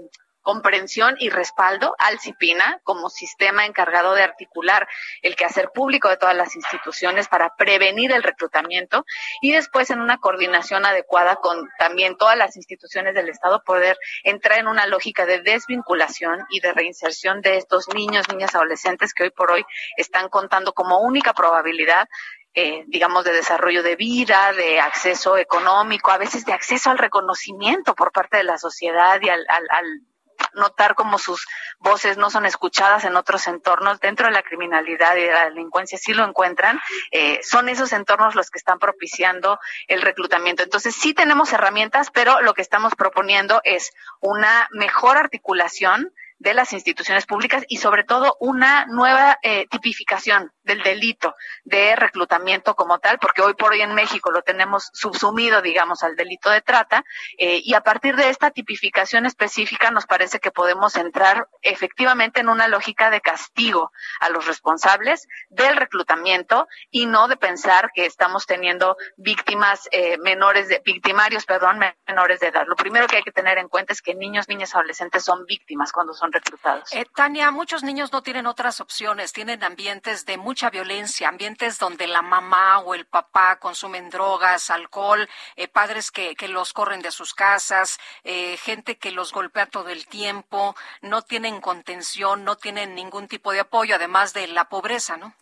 comprensión 0.48 1.14
y 1.18 1.28
respaldo 1.28 1.94
al 1.98 2.20
CIPINA 2.20 2.80
como 2.82 3.10
sistema 3.10 3.66
encargado 3.66 4.14
de 4.14 4.22
articular 4.22 4.88
el 5.20 5.36
quehacer 5.36 5.68
público 5.74 6.08
de 6.08 6.16
todas 6.16 6.34
las 6.34 6.56
instituciones 6.56 7.28
para 7.28 7.54
prevenir 7.54 8.12
el 8.12 8.22
reclutamiento 8.22 9.04
y 9.42 9.52
después 9.52 9.90
en 9.90 10.00
una 10.00 10.16
coordinación 10.16 10.86
adecuada 10.86 11.36
con 11.36 11.68
también 11.78 12.16
todas 12.16 12.38
las 12.38 12.56
instituciones 12.56 13.14
del 13.14 13.28
Estado 13.28 13.62
poder 13.62 13.98
entrar 14.24 14.58
en 14.58 14.68
una 14.68 14.86
lógica 14.86 15.26
de 15.26 15.42
desvinculación 15.42 16.46
y 16.48 16.60
de 16.60 16.72
reinserción 16.72 17.42
de 17.42 17.58
estos 17.58 17.86
niños, 17.94 18.26
niñas, 18.30 18.54
adolescentes 18.54 19.12
que 19.12 19.24
hoy 19.24 19.30
por 19.30 19.50
hoy 19.50 19.66
están 19.98 20.30
contando 20.30 20.72
como 20.72 21.00
única 21.00 21.34
probabilidad 21.34 22.08
eh, 22.54 22.84
digamos, 22.86 23.24
de 23.24 23.32
desarrollo 23.32 23.82
de 23.82 23.96
vida, 23.96 24.54
de 24.54 24.80
acceso 24.80 25.36
económico, 25.36 26.10
a 26.10 26.16
veces 26.16 26.46
de 26.46 26.54
acceso 26.54 26.90
al 26.90 26.96
reconocimiento 26.96 27.94
por 27.94 28.10
parte 28.12 28.38
de 28.38 28.44
la 28.44 28.56
sociedad 28.56 29.20
y 29.20 29.28
al, 29.28 29.44
al, 29.48 29.66
al 29.70 30.08
notar 30.54 30.94
cómo 30.94 31.18
sus 31.18 31.46
voces 31.78 32.16
no 32.16 32.30
son 32.30 32.46
escuchadas 32.46 33.04
en 33.04 33.16
otros 33.16 33.46
entornos. 33.46 34.00
Dentro 34.00 34.26
de 34.26 34.32
la 34.32 34.42
criminalidad 34.42 35.16
y 35.16 35.22
de 35.22 35.32
la 35.32 35.44
delincuencia 35.46 35.98
sí 35.98 36.12
lo 36.12 36.24
encuentran. 36.24 36.80
Eh, 37.10 37.40
son 37.42 37.68
esos 37.68 37.92
entornos 37.92 38.34
los 38.34 38.50
que 38.50 38.58
están 38.58 38.78
propiciando 38.78 39.58
el 39.86 40.02
reclutamiento. 40.02 40.62
Entonces 40.62 40.94
sí 40.94 41.14
tenemos 41.14 41.52
herramientas, 41.52 42.10
pero 42.10 42.40
lo 42.40 42.54
que 42.54 42.62
estamos 42.62 42.94
proponiendo 42.94 43.60
es 43.64 43.92
una 44.20 44.68
mejor 44.72 45.16
articulación 45.16 46.12
de 46.38 46.54
las 46.54 46.72
instituciones 46.72 47.26
públicas 47.26 47.64
y 47.68 47.78
sobre 47.78 48.04
todo 48.04 48.36
una 48.40 48.86
nueva 48.86 49.38
eh, 49.42 49.66
tipificación 49.68 50.52
del 50.62 50.82
delito 50.82 51.34
de 51.64 51.96
reclutamiento 51.96 52.74
como 52.74 52.98
tal, 52.98 53.18
porque 53.18 53.42
hoy 53.42 53.54
por 53.54 53.72
hoy 53.72 53.80
en 53.80 53.94
México 53.94 54.30
lo 54.30 54.42
tenemos 54.42 54.90
subsumido, 54.92 55.62
digamos, 55.62 56.02
al 56.02 56.14
delito 56.14 56.50
de 56.50 56.60
trata, 56.60 57.04
eh, 57.38 57.60
y 57.62 57.74
a 57.74 57.80
partir 57.80 58.16
de 58.16 58.28
esta 58.28 58.50
tipificación 58.50 59.26
específica 59.26 59.90
nos 59.90 60.06
parece 60.06 60.38
que 60.38 60.50
podemos 60.50 60.96
entrar 60.96 61.48
efectivamente 61.62 62.40
en 62.40 62.48
una 62.48 62.68
lógica 62.68 63.10
de 63.10 63.20
castigo 63.20 63.90
a 64.20 64.28
los 64.28 64.46
responsables 64.46 65.26
del 65.48 65.76
reclutamiento 65.76 66.68
y 66.90 67.06
no 67.06 67.28
de 67.28 67.36
pensar 67.36 67.90
que 67.94 68.06
estamos 68.06 68.46
teniendo 68.46 68.96
víctimas 69.16 69.88
eh, 69.90 70.18
menores 70.18 70.68
de, 70.68 70.82
victimarios, 70.84 71.44
perdón, 71.46 71.80
menores 72.06 72.40
de 72.40 72.48
edad. 72.48 72.66
Lo 72.66 72.76
primero 72.76 73.06
que 73.06 73.16
hay 73.16 73.22
que 73.22 73.32
tener 73.32 73.58
en 73.58 73.68
cuenta 73.68 73.92
es 73.92 74.02
que 74.02 74.14
niños, 74.14 74.48
niñas, 74.48 74.74
adolescentes 74.74 75.24
son 75.24 75.44
víctimas 75.46 75.92
cuando 75.92 76.12
son 76.12 76.27
reclutados. 76.32 76.92
Eh, 76.92 77.06
Tania, 77.14 77.50
muchos 77.50 77.82
niños 77.82 78.12
no 78.12 78.22
tienen 78.22 78.46
otras 78.46 78.80
opciones, 78.80 79.32
tienen 79.32 79.62
ambientes 79.62 80.26
de 80.26 80.38
mucha 80.38 80.70
violencia, 80.70 81.28
ambientes 81.28 81.78
donde 81.78 82.06
la 82.06 82.22
mamá 82.22 82.80
o 82.80 82.94
el 82.94 83.06
papá 83.06 83.58
consumen 83.58 84.10
drogas, 84.10 84.70
alcohol, 84.70 85.28
eh, 85.56 85.68
padres 85.68 86.10
que, 86.10 86.34
que, 86.36 86.48
los 86.48 86.72
corren 86.72 87.02
de 87.02 87.10
sus 87.10 87.34
casas, 87.34 87.98
eh, 88.24 88.56
gente 88.56 88.98
que 88.98 89.10
los 89.10 89.32
golpea 89.32 89.66
todo 89.66 89.88
el 89.88 90.06
tiempo, 90.06 90.74
no 91.02 91.22
tienen 91.22 91.60
contención, 91.60 92.44
no 92.44 92.56
tienen 92.56 92.94
ningún 92.94 93.28
tipo 93.28 93.52
de 93.52 93.60
apoyo, 93.60 93.94
además 93.94 94.32
de 94.32 94.48
la 94.48 94.68
pobreza, 94.68 95.16
¿no? 95.16 95.34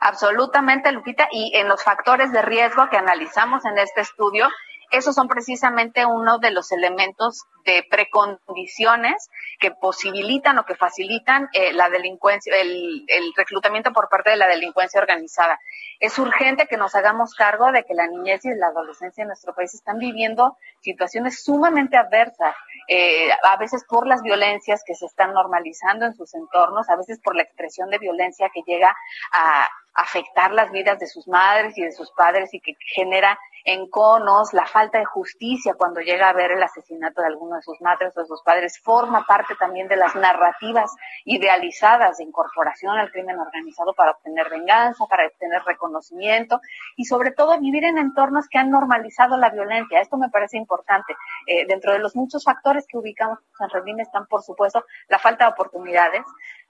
Absolutamente, 0.00 0.92
Lupita, 0.92 1.28
y 1.30 1.56
en 1.56 1.66
los 1.66 1.82
factores 1.82 2.30
de 2.30 2.42
riesgo 2.42 2.90
que 2.90 2.98
analizamos 2.98 3.64
en 3.64 3.78
este 3.78 4.02
estudio, 4.02 4.50
esos 4.90 5.14
son 5.14 5.28
precisamente 5.28 6.06
uno 6.06 6.38
de 6.38 6.50
los 6.50 6.72
elementos 6.72 7.44
de 7.64 7.84
precondiciones 7.90 9.30
que 9.58 9.70
posibilitan 9.70 10.58
o 10.58 10.64
que 10.64 10.74
facilitan 10.74 11.48
eh, 11.52 11.72
la 11.72 11.88
delincuencia, 11.88 12.54
el, 12.60 13.04
el, 13.08 13.32
reclutamiento 13.36 13.92
por 13.92 14.08
parte 14.08 14.30
de 14.30 14.36
la 14.36 14.46
delincuencia 14.46 15.00
organizada. 15.00 15.58
Es 16.00 16.18
urgente 16.18 16.66
que 16.66 16.76
nos 16.76 16.94
hagamos 16.94 17.34
cargo 17.34 17.70
de 17.72 17.84
que 17.84 17.94
la 17.94 18.06
niñez 18.06 18.44
y 18.44 18.54
la 18.54 18.68
adolescencia 18.68 19.22
en 19.22 19.28
nuestro 19.28 19.54
país 19.54 19.74
están 19.74 19.98
viviendo 19.98 20.56
situaciones 20.80 21.42
sumamente 21.42 21.96
adversas, 21.96 22.54
eh, 22.88 23.30
a 23.42 23.56
veces 23.56 23.84
por 23.88 24.06
las 24.06 24.22
violencias 24.22 24.82
que 24.86 24.94
se 24.94 25.06
están 25.06 25.32
normalizando 25.32 26.06
en 26.06 26.14
sus 26.14 26.34
entornos, 26.34 26.88
a 26.90 26.96
veces 26.96 27.20
por 27.20 27.34
la 27.36 27.42
expresión 27.42 27.90
de 27.90 27.98
violencia 27.98 28.50
que 28.52 28.62
llega 28.66 28.94
a 29.32 29.68
afectar 29.94 30.52
las 30.52 30.70
vidas 30.72 30.98
de 30.98 31.06
sus 31.06 31.26
madres 31.28 31.78
y 31.78 31.82
de 31.82 31.92
sus 31.92 32.10
padres 32.12 32.52
y 32.52 32.60
que 32.60 32.76
genera 32.94 33.38
enconos, 33.64 34.52
la 34.52 34.66
falta 34.66 34.98
de 34.98 35.06
justicia 35.06 35.74
cuando 35.74 36.00
llega 36.00 36.28
a 36.28 36.34
ver 36.34 36.50
el 36.50 36.62
asesinato 36.62 37.22
de 37.22 37.28
alguno 37.28 37.56
de 37.56 37.62
sus 37.62 37.80
madres 37.80 38.12
o 38.16 38.20
de 38.20 38.26
sus 38.26 38.42
padres, 38.42 38.78
forma 38.82 39.24
parte 39.26 39.54
también 39.56 39.88
de 39.88 39.96
las 39.96 40.14
narrativas 40.14 40.94
idealizadas 41.24 42.18
de 42.18 42.24
incorporación 42.24 42.98
al 42.98 43.10
crimen 43.10 43.38
organizado 43.38 43.94
para 43.94 44.12
obtener 44.12 44.50
venganza, 44.50 45.06
para 45.08 45.26
obtener 45.26 45.62
reconocimiento 45.84 46.60
y 46.96 47.04
sobre 47.04 47.32
todo 47.32 47.58
vivir 47.60 47.84
en 47.84 47.98
entornos 47.98 48.48
que 48.48 48.58
han 48.58 48.70
normalizado 48.70 49.36
la 49.36 49.50
violencia. 49.50 50.00
Esto 50.00 50.16
me 50.16 50.30
parece 50.30 50.56
importante. 50.56 51.14
Eh, 51.46 51.66
dentro 51.66 51.92
de 51.92 51.98
los 51.98 52.16
muchos 52.16 52.44
factores 52.44 52.86
que 52.86 52.98
ubicamos 52.98 53.38
en 53.60 53.70
Redín 53.70 54.00
están, 54.00 54.26
por 54.26 54.42
supuesto, 54.42 54.84
la 55.08 55.18
falta 55.18 55.44
de 55.44 55.52
oportunidades, 55.52 56.22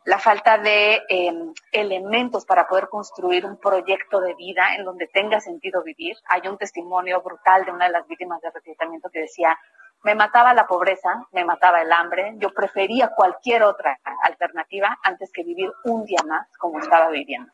la 0.04 0.18
falta 0.18 0.58
de 0.58 1.02
eh, 1.08 1.32
elementos 1.72 2.44
para 2.44 2.66
poder 2.66 2.88
construir 2.88 3.46
un 3.46 3.58
proyecto 3.58 4.20
de 4.20 4.34
vida 4.34 4.74
en 4.76 4.84
donde 4.84 5.06
tenga 5.06 5.40
sentido 5.40 5.82
vivir. 5.82 6.16
Hay 6.28 6.46
un 6.48 6.58
testimonio 6.58 7.22
brutal 7.22 7.64
de 7.64 7.72
una 7.72 7.86
de 7.86 7.92
las 7.92 8.06
víctimas 8.06 8.40
de 8.42 8.50
reclutamiento 8.50 9.08
que 9.10 9.20
decía, 9.20 9.58
me 10.02 10.14
mataba 10.14 10.52
la 10.52 10.66
pobreza, 10.66 11.26
me 11.32 11.46
mataba 11.46 11.80
el 11.80 11.90
hambre, 11.90 12.34
yo 12.36 12.50
prefería 12.50 13.12
cualquier 13.16 13.62
otra 13.62 13.98
alternativa 14.22 14.98
antes 15.02 15.32
que 15.32 15.42
vivir 15.42 15.72
un 15.84 16.04
día 16.04 16.20
más 16.26 16.46
como 16.58 16.78
estaba 16.78 17.08
viviendo. 17.08 17.50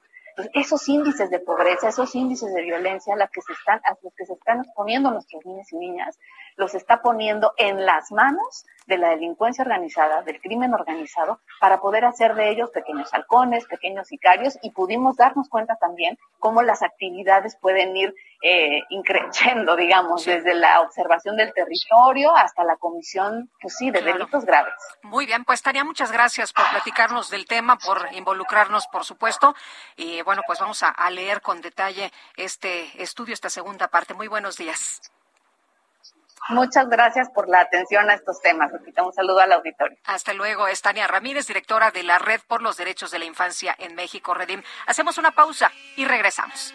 Esos 0.54 0.88
índices 0.88 1.30
de 1.30 1.40
pobreza, 1.40 1.88
esos 1.88 2.14
índices 2.14 2.52
de 2.54 2.62
violencia 2.62 3.14
a, 3.14 3.16
las 3.16 3.30
que 3.30 3.40
se 3.42 3.52
están, 3.52 3.80
a 3.84 3.96
los 4.02 4.12
que 4.14 4.26
se 4.26 4.34
están 4.34 4.60
exponiendo 4.60 5.10
nuestros 5.10 5.44
niños 5.44 5.70
y 5.72 5.76
niñas, 5.76 6.18
los 6.56 6.74
está 6.74 7.02
poniendo 7.02 7.52
en 7.56 7.84
las 7.86 8.10
manos 8.12 8.64
de 8.86 8.98
la 8.98 9.10
delincuencia 9.10 9.62
organizada, 9.62 10.22
del 10.22 10.40
crimen 10.40 10.74
organizado, 10.74 11.40
para 11.60 11.80
poder 11.80 12.04
hacer 12.04 12.34
de 12.34 12.50
ellos 12.50 12.70
pequeños 12.70 13.12
halcones, 13.14 13.64
pequeños 13.66 14.08
sicarios, 14.08 14.58
y 14.62 14.70
pudimos 14.70 15.16
darnos 15.16 15.48
cuenta 15.48 15.76
también 15.76 16.18
cómo 16.40 16.62
las 16.62 16.82
actividades 16.82 17.56
pueden 17.56 17.96
ir 17.96 18.14
eh, 18.42 18.82
increciendo, 18.88 19.76
digamos, 19.76 20.22
sí. 20.22 20.30
desde 20.30 20.54
la 20.54 20.80
observación 20.80 21.36
del 21.36 21.52
territorio 21.52 22.34
hasta 22.34 22.64
la 22.64 22.76
comisión, 22.76 23.50
pues 23.60 23.76
sí, 23.76 23.90
de 23.90 24.00
claro. 24.00 24.18
delitos 24.18 24.44
graves. 24.44 24.74
Muy 25.02 25.24
bien, 25.24 25.44
pues 25.44 25.62
Tania, 25.62 25.84
muchas 25.84 26.10
gracias 26.10 26.52
por 26.52 26.68
platicarnos 26.70 27.30
del 27.30 27.46
tema, 27.46 27.78
por 27.78 28.08
involucrarnos, 28.12 28.88
por 28.88 29.04
supuesto, 29.04 29.54
y 29.96 30.22
bueno, 30.22 30.42
pues 30.46 30.58
vamos 30.58 30.82
a, 30.82 30.88
a 30.88 31.10
leer 31.10 31.42
con 31.42 31.60
detalle 31.60 32.10
este 32.36 32.90
estudio, 33.00 33.34
esta 33.34 33.50
segunda 33.50 33.88
parte. 33.88 34.14
Muy 34.14 34.26
buenos 34.26 34.56
días. 34.56 35.00
Muchas 36.48 36.88
gracias 36.88 37.28
por 37.30 37.48
la 37.48 37.60
atención 37.60 38.08
a 38.10 38.14
estos 38.14 38.40
temas. 38.40 38.72
Lupita, 38.72 39.02
un 39.02 39.12
saludo 39.12 39.40
al 39.40 39.52
auditorio. 39.52 39.96
Hasta 40.04 40.32
luego. 40.32 40.66
Es 40.66 40.82
Tania 40.82 41.06
Ramírez, 41.06 41.46
directora 41.46 41.90
de 41.90 42.02
la 42.02 42.18
Red 42.18 42.40
por 42.46 42.62
los 42.62 42.76
Derechos 42.76 43.10
de 43.10 43.18
la 43.18 43.24
Infancia 43.24 43.74
en 43.78 43.94
México, 43.94 44.34
Redim. 44.34 44.62
Hacemos 44.86 45.18
una 45.18 45.30
pausa 45.32 45.70
y 45.96 46.04
regresamos. 46.04 46.74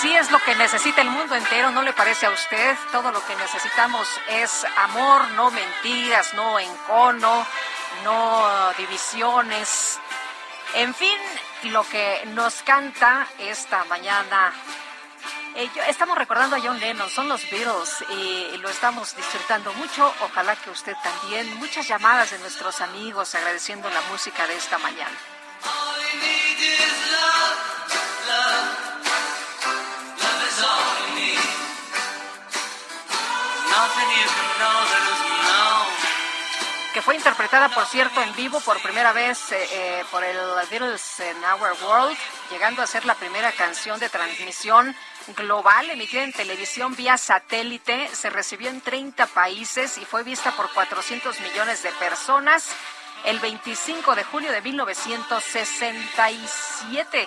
Sí, 0.00 0.14
es 0.14 0.30
lo 0.30 0.38
que 0.40 0.54
necesita 0.56 1.00
el 1.00 1.08
mundo 1.08 1.34
entero, 1.34 1.70
¿no 1.70 1.80
le 1.82 1.92
parece 1.94 2.26
a 2.26 2.30
usted? 2.30 2.76
Todo 2.92 3.10
lo 3.10 3.24
que 3.24 3.34
necesitamos 3.36 4.06
es 4.28 4.66
amor, 4.76 5.28
no 5.30 5.50
mentiras, 5.50 6.34
no 6.34 6.58
encono, 6.58 7.46
no 8.02 8.72
divisiones. 8.76 9.98
En 10.74 10.94
fin, 10.94 11.16
lo 11.64 11.88
que 11.88 12.22
nos 12.26 12.62
canta 12.62 13.26
esta 13.38 13.84
mañana. 13.84 14.52
eh, 15.56 15.70
yo- 15.74 15.82
estamos 15.84 16.18
recordando 16.18 16.56
a 16.56 16.60
John 16.60 16.80
Lennon, 16.80 17.08
son 17.08 17.28
los 17.28 17.48
Beatles 17.48 18.04
y 18.10 18.56
lo 18.58 18.68
estamos 18.68 19.14
disfrutando 19.16 19.72
mucho. 19.74 20.12
Ojalá 20.20 20.56
que 20.56 20.68
usted 20.70 20.96
también. 21.02 21.54
Muchas 21.58 21.86
llamadas 21.86 22.32
de 22.32 22.38
nuestros 22.40 22.80
amigos 22.80 23.34
agradeciendo 23.36 23.88
la 23.88 24.00
música 24.10 24.46
de 24.48 24.56
esta 24.56 24.76
mañana. 24.78 25.16
Que 36.94 37.02
fue 37.02 37.16
interpretada, 37.16 37.68
por 37.70 37.84
cierto, 37.86 38.22
en 38.22 38.32
vivo 38.36 38.60
por 38.60 38.80
primera 38.80 39.12
vez 39.12 39.50
eh, 39.50 39.66
eh, 39.72 40.04
por 40.12 40.22
el 40.22 40.38
Beatles 40.70 41.18
en 41.18 41.36
Our 41.42 41.76
World, 41.82 42.16
llegando 42.52 42.82
a 42.82 42.86
ser 42.86 43.04
la 43.04 43.16
primera 43.16 43.50
canción 43.50 43.98
de 43.98 44.08
transmisión 44.08 44.94
global 45.36 45.90
emitida 45.90 46.22
en 46.22 46.32
televisión 46.32 46.94
vía 46.94 47.18
satélite. 47.18 48.08
Se 48.12 48.30
recibió 48.30 48.70
en 48.70 48.80
30 48.80 49.26
países 49.26 49.98
y 49.98 50.04
fue 50.04 50.22
vista 50.22 50.52
por 50.52 50.72
400 50.72 51.40
millones 51.40 51.82
de 51.82 51.90
personas 51.92 52.68
el 53.24 53.40
25 53.40 54.14
de 54.14 54.22
julio 54.22 54.52
de 54.52 54.62
1967. 54.62 57.26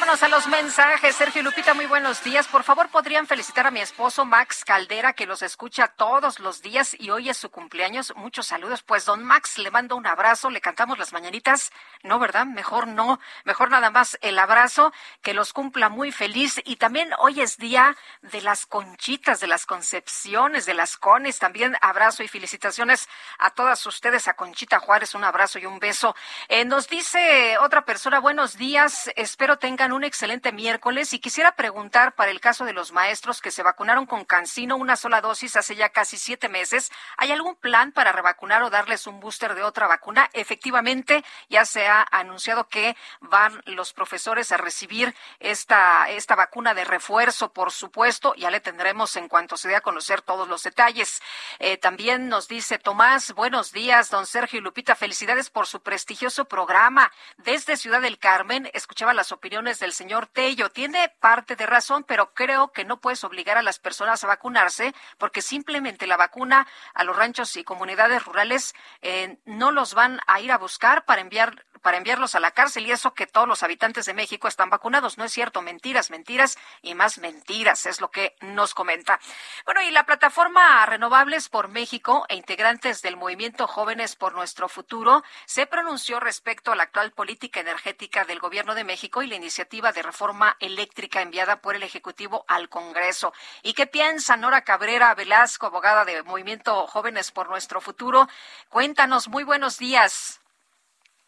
Vámonos 0.11 0.23
a 0.23 0.35
los 0.35 0.47
mensajes. 0.47 1.15
Sergio 1.15 1.41
Lupita, 1.41 1.73
muy 1.73 1.85
buenos 1.85 2.21
días. 2.21 2.45
Por 2.45 2.63
favor, 2.63 2.89
podrían 2.89 3.27
felicitar 3.27 3.67
a 3.67 3.71
mi 3.71 3.79
esposo 3.79 4.25
Max 4.25 4.65
Caldera, 4.65 5.13
que 5.13 5.25
los 5.25 5.41
escucha 5.41 5.87
todos 5.87 6.39
los 6.39 6.61
días 6.61 6.97
y 6.99 7.11
hoy 7.11 7.29
es 7.29 7.37
su 7.37 7.49
cumpleaños. 7.49 8.13
Muchos 8.17 8.47
saludos. 8.47 8.83
Pues, 8.83 9.05
don 9.05 9.23
Max, 9.23 9.57
le 9.57 9.71
mando 9.71 9.95
un 9.95 10.05
abrazo. 10.05 10.49
Le 10.49 10.59
cantamos 10.59 10.99
las 10.99 11.13
mañanitas. 11.13 11.71
No, 12.03 12.19
¿verdad? 12.19 12.45
Mejor 12.45 12.87
no. 12.87 13.21
Mejor 13.45 13.71
nada 13.71 13.89
más 13.89 14.17
el 14.21 14.37
abrazo. 14.37 14.91
Que 15.21 15.33
los 15.33 15.53
cumpla 15.53 15.87
muy 15.87 16.11
feliz. 16.11 16.59
Y 16.65 16.75
también 16.75 17.11
hoy 17.19 17.39
es 17.39 17.57
día 17.57 17.95
de 18.21 18.41
las 18.41 18.65
conchitas, 18.65 19.39
de 19.39 19.47
las 19.47 19.65
concepciones, 19.65 20.65
de 20.65 20.73
las 20.73 20.97
cones. 20.97 21.39
También 21.39 21.77
abrazo 21.79 22.21
y 22.21 22.27
felicitaciones 22.27 23.07
a 23.39 23.51
todas 23.51 23.85
ustedes. 23.85 24.27
A 24.27 24.33
Conchita 24.33 24.79
Juárez, 24.79 25.15
un 25.15 25.23
abrazo 25.23 25.57
y 25.57 25.65
un 25.65 25.79
beso. 25.79 26.17
Eh, 26.49 26.65
nos 26.65 26.89
dice 26.89 27.57
otra 27.59 27.85
persona, 27.85 28.19
buenos 28.19 28.57
días. 28.57 29.09
Espero 29.15 29.57
tengan 29.57 29.93
un 29.93 30.00
excelente 30.03 30.51
miércoles 30.51 31.13
y 31.13 31.19
quisiera 31.19 31.55
preguntar 31.55 32.15
para 32.15 32.31
el 32.31 32.39
caso 32.39 32.65
de 32.65 32.73
los 32.73 32.91
maestros 32.91 33.41
que 33.41 33.51
se 33.51 33.63
vacunaron 33.63 34.05
con 34.05 34.25
Cancino 34.25 34.75
una 34.75 34.95
sola 34.95 35.21
dosis 35.21 35.55
hace 35.55 35.75
ya 35.75 35.89
casi 35.89 36.17
siete 36.17 36.49
meses. 36.49 36.91
¿Hay 37.17 37.31
algún 37.31 37.55
plan 37.55 37.91
para 37.91 38.11
revacunar 38.11 38.63
o 38.63 38.69
darles 38.69 39.07
un 39.07 39.19
booster 39.19 39.55
de 39.55 39.63
otra 39.63 39.87
vacuna? 39.87 40.29
Efectivamente, 40.33 41.23
ya 41.49 41.65
se 41.65 41.87
ha 41.87 42.05
anunciado 42.11 42.67
que 42.67 42.95
van 43.19 43.61
los 43.65 43.93
profesores 43.93 44.51
a 44.51 44.57
recibir 44.57 45.15
esta, 45.39 46.09
esta 46.09 46.35
vacuna 46.35 46.73
de 46.73 46.85
refuerzo, 46.85 47.53
por 47.53 47.71
supuesto. 47.71 48.33
Ya 48.35 48.51
le 48.51 48.59
tendremos 48.59 49.15
en 49.15 49.27
cuanto 49.27 49.57
se 49.57 49.67
dé 49.67 49.75
a 49.75 49.81
conocer 49.81 50.21
todos 50.21 50.47
los 50.47 50.63
detalles. 50.63 51.21
Eh, 51.59 51.77
también 51.77 52.29
nos 52.29 52.47
dice 52.47 52.77
Tomás, 52.77 53.33
buenos 53.33 53.71
días, 53.71 54.09
don 54.09 54.25
Sergio 54.25 54.59
y 54.59 54.61
Lupita, 54.61 54.95
felicidades 54.95 55.49
por 55.49 55.67
su 55.67 55.81
prestigioso 55.81 56.45
programa. 56.45 57.11
Desde 57.37 57.77
Ciudad 57.77 58.01
del 58.01 58.19
Carmen, 58.19 58.69
escuchaba 58.73 59.13
las 59.13 59.31
opiniones 59.31 59.79
del 59.79 59.90
señor 59.93 60.27
Tello. 60.27 60.69
Tiene 60.69 61.09
parte 61.19 61.55
de 61.55 61.65
razón, 61.65 62.03
pero 62.03 62.33
creo 62.33 62.71
que 62.71 62.85
no 62.85 62.99
puedes 62.99 63.23
obligar 63.23 63.57
a 63.57 63.61
las 63.61 63.79
personas 63.79 64.23
a 64.23 64.27
vacunarse 64.27 64.93
porque 65.17 65.41
simplemente 65.41 66.07
la 66.07 66.17
vacuna 66.17 66.67
a 66.93 67.03
los 67.03 67.15
ranchos 67.15 67.55
y 67.57 67.63
comunidades 67.63 68.23
rurales 68.25 68.73
eh, 69.01 69.37
no 69.45 69.71
los 69.71 69.93
van 69.93 70.19
a 70.27 70.39
ir 70.39 70.51
a 70.51 70.57
buscar 70.57 71.05
para 71.05 71.21
enviar 71.21 71.65
para 71.81 71.97
enviarlos 71.97 72.35
a 72.35 72.39
la 72.39 72.51
cárcel 72.51 72.85
y 72.85 72.91
eso 72.91 73.13
que 73.13 73.27
todos 73.27 73.47
los 73.47 73.63
habitantes 73.63 74.05
de 74.05 74.13
México 74.13 74.47
están 74.47 74.69
vacunados. 74.69 75.17
No 75.17 75.23
es 75.23 75.31
cierto, 75.31 75.61
mentiras, 75.61 76.09
mentiras 76.09 76.57
y 76.81 76.95
más 76.95 77.17
mentiras, 77.17 77.85
es 77.85 78.01
lo 78.01 78.11
que 78.11 78.35
nos 78.41 78.73
comenta. 78.73 79.19
Bueno, 79.65 79.81
y 79.81 79.91
la 79.91 80.05
plataforma 80.05 80.85
Renovables 80.85 81.49
por 81.49 81.67
México 81.67 82.25
e 82.29 82.35
integrantes 82.35 83.01
del 83.01 83.17
movimiento 83.17 83.67
Jóvenes 83.67 84.15
por 84.15 84.33
Nuestro 84.33 84.69
Futuro 84.69 85.23
se 85.45 85.65
pronunció 85.65 86.19
respecto 86.19 86.71
a 86.71 86.75
la 86.75 86.83
actual 86.83 87.11
política 87.11 87.59
energética 87.59 88.25
del 88.25 88.39
Gobierno 88.39 88.75
de 88.75 88.83
México 88.83 89.21
y 89.23 89.27
la 89.27 89.35
iniciativa 89.35 89.80
de 89.81 90.03
reforma 90.03 90.55
eléctrica 90.59 91.21
enviada 91.23 91.61
por 91.61 91.75
el 91.75 91.81
Ejecutivo 91.81 92.45
al 92.47 92.69
Congreso. 92.69 93.33
¿Y 93.63 93.73
qué 93.73 93.87
piensa 93.87 94.37
Nora 94.37 94.61
Cabrera 94.61 95.15
Velasco, 95.15 95.65
abogada 95.65 96.05
de 96.05 96.21
Movimiento 96.21 96.85
Jóvenes 96.85 97.31
por 97.31 97.49
Nuestro 97.49 97.81
Futuro? 97.81 98.27
Cuéntanos, 98.69 99.27
muy 99.27 99.43
buenos 99.43 99.79
días. 99.79 100.39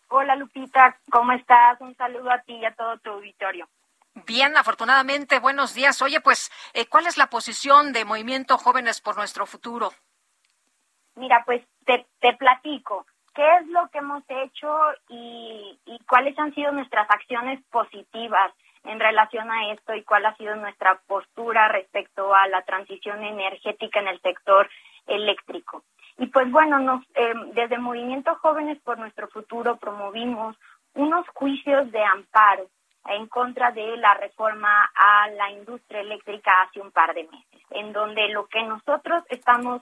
Hola 0.10 0.36
Lupita, 0.36 1.00
¿cómo 1.12 1.32
estás? 1.32 1.82
Un 1.82 1.96
saludo 1.96 2.30
a 2.30 2.40
ti 2.44 2.54
y 2.54 2.66
a 2.66 2.76
todo 2.76 3.00
tu 3.00 3.10
auditorio. 3.10 3.68
Bien, 4.14 4.56
afortunadamente, 4.56 5.40
buenos 5.40 5.74
días. 5.74 6.00
Oye, 6.04 6.22
pues, 6.22 6.52
eh, 6.74 6.86
¿cuál 6.86 7.08
es 7.08 7.18
la 7.18 7.32
posición 7.32 7.92
de 7.94 8.06
Movimiento 8.06 8.60
Jóvenes 8.60 9.02
por 9.02 9.18
Nuestro 9.18 9.48
Futuro? 9.48 9.92
Mira, 11.16 11.42
pues 11.46 11.64
te, 11.86 12.06
te 12.20 12.34
platico 12.34 13.08
qué 13.34 13.56
es 13.58 13.68
lo 13.68 13.88
que 13.90 14.00
hemos 14.00 14.24
hecho 14.28 14.70
y, 15.10 15.80
cuáles 16.08 16.38
han 16.38 16.54
sido 16.54 16.72
nuestras 16.72 17.10
acciones 17.10 17.62
positivas 17.72 18.52
en 18.84 19.00
relación 19.00 19.50
a 19.50 19.72
esto 19.72 19.96
y 19.96 20.04
cuál 20.04 20.26
ha 20.26 20.36
sido 20.36 20.56
nuestra 20.56 21.00
postura 21.08 21.68
respecto 21.70 22.36
a 22.36 22.48
la 22.48 22.62
transición 22.64 23.24
energética 23.24 24.00
en 24.00 24.10
el 24.10 24.22
sector 24.22 24.70
eléctrico. 25.08 25.84
Y 26.18 26.28
pues 26.28 26.52
bueno, 26.52 26.80
nos, 26.80 27.04
eh, 27.16 27.34
desde 27.54 27.80
Movimiento 27.80 28.36
Jóvenes 28.36 28.80
por 28.84 29.00
Nuestro 29.00 29.28
Futuro 29.30 29.78
promovimos 29.78 30.56
unos 30.94 31.28
juicios 31.30 31.92
de 31.92 32.04
amparo 32.04 32.70
en 33.08 33.28
contra 33.28 33.72
de 33.72 33.98
la 33.98 34.14
reforma 34.14 34.92
a 34.96 35.28
la 35.30 35.50
industria 35.52 36.02
eléctrica 36.02 36.52
hace 36.62 36.80
un 36.80 36.92
par 36.92 37.14
de 37.14 37.24
meses, 37.24 37.62
en 37.72 37.92
donde 37.94 38.30
lo 38.30 38.46
que 38.48 38.64
nosotros 38.64 39.24
estamos 39.30 39.82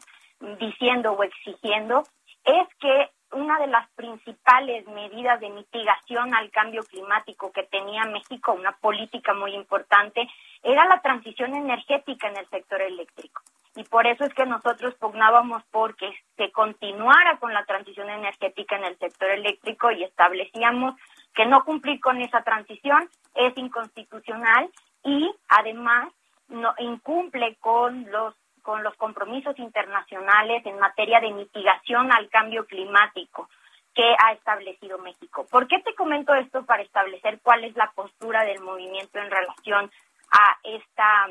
diciendo 0.60 1.12
o 1.12 1.24
exigiendo 1.24 2.04
es 2.46 2.68
que 2.80 3.10
una 3.34 3.60
de 3.60 3.68
las 3.68 3.90
principales 3.92 4.86
medidas 4.88 5.40
de 5.40 5.50
mitigación 5.50 6.34
al 6.36 6.50
cambio 6.52 6.84
climático 6.84 7.52
que 7.52 7.64
tenía 7.64 8.06
México, 8.06 8.54
una 8.54 8.74
política 8.74 9.34
muy 9.34 9.54
importante, 9.56 10.28
era 10.64 10.86
la 10.86 11.02
transición 11.02 11.56
energética 11.56 12.28
en 12.28 12.38
el 12.38 12.48
sector 12.50 12.82
eléctrico. 12.82 13.42
Y 13.76 13.84
por 13.86 14.06
eso 14.06 14.26
es 14.26 14.34
que 14.34 14.46
nosotros 14.46 14.96
pugnábamos 14.96 15.64
porque 15.72 16.12
se 16.36 16.52
continuara 16.52 17.38
con 17.38 17.54
la 17.54 17.64
transición 17.64 18.10
energética 18.10 18.76
en 18.76 18.84
el 18.84 18.98
sector 18.98 19.30
eléctrico 19.30 19.92
y 19.92 20.04
establecíamos 20.04 20.96
que 21.34 21.46
no 21.46 21.64
cumplir 21.64 22.02
con 22.02 22.22
esa 22.22 22.44
transición 22.44 23.10
es 23.34 23.58
inconstitucional 23.58 24.70
y 25.04 25.32
además 25.48 26.12
no 26.50 26.74
incumple 26.80 27.56
con 27.62 28.12
los 28.12 28.36
con 28.62 28.84
los 28.84 28.96
compromisos 28.96 29.58
internacionales 29.60 30.66
en 30.66 30.80
materia 30.80 31.20
de 31.20 31.32
mitigación 31.32 32.12
al 32.12 32.30
cambio 32.30 32.66
climático 32.66 33.50
que 33.94 34.16
ha 34.24 34.32
establecido 34.34 34.98
México. 35.00 35.46
¿Por 35.50 35.68
qué 35.68 35.80
te 35.80 35.94
comento 35.96 36.34
esto 36.34 36.66
para 36.66 36.84
establecer 36.84 37.40
cuál 37.42 37.64
es 37.64 37.76
la 37.76 37.92
postura 37.92 38.44
del 38.44 38.62
movimiento 38.62 39.20
en 39.20 39.30
relación 39.30 39.92
a 40.32 40.58
esta 40.64 41.28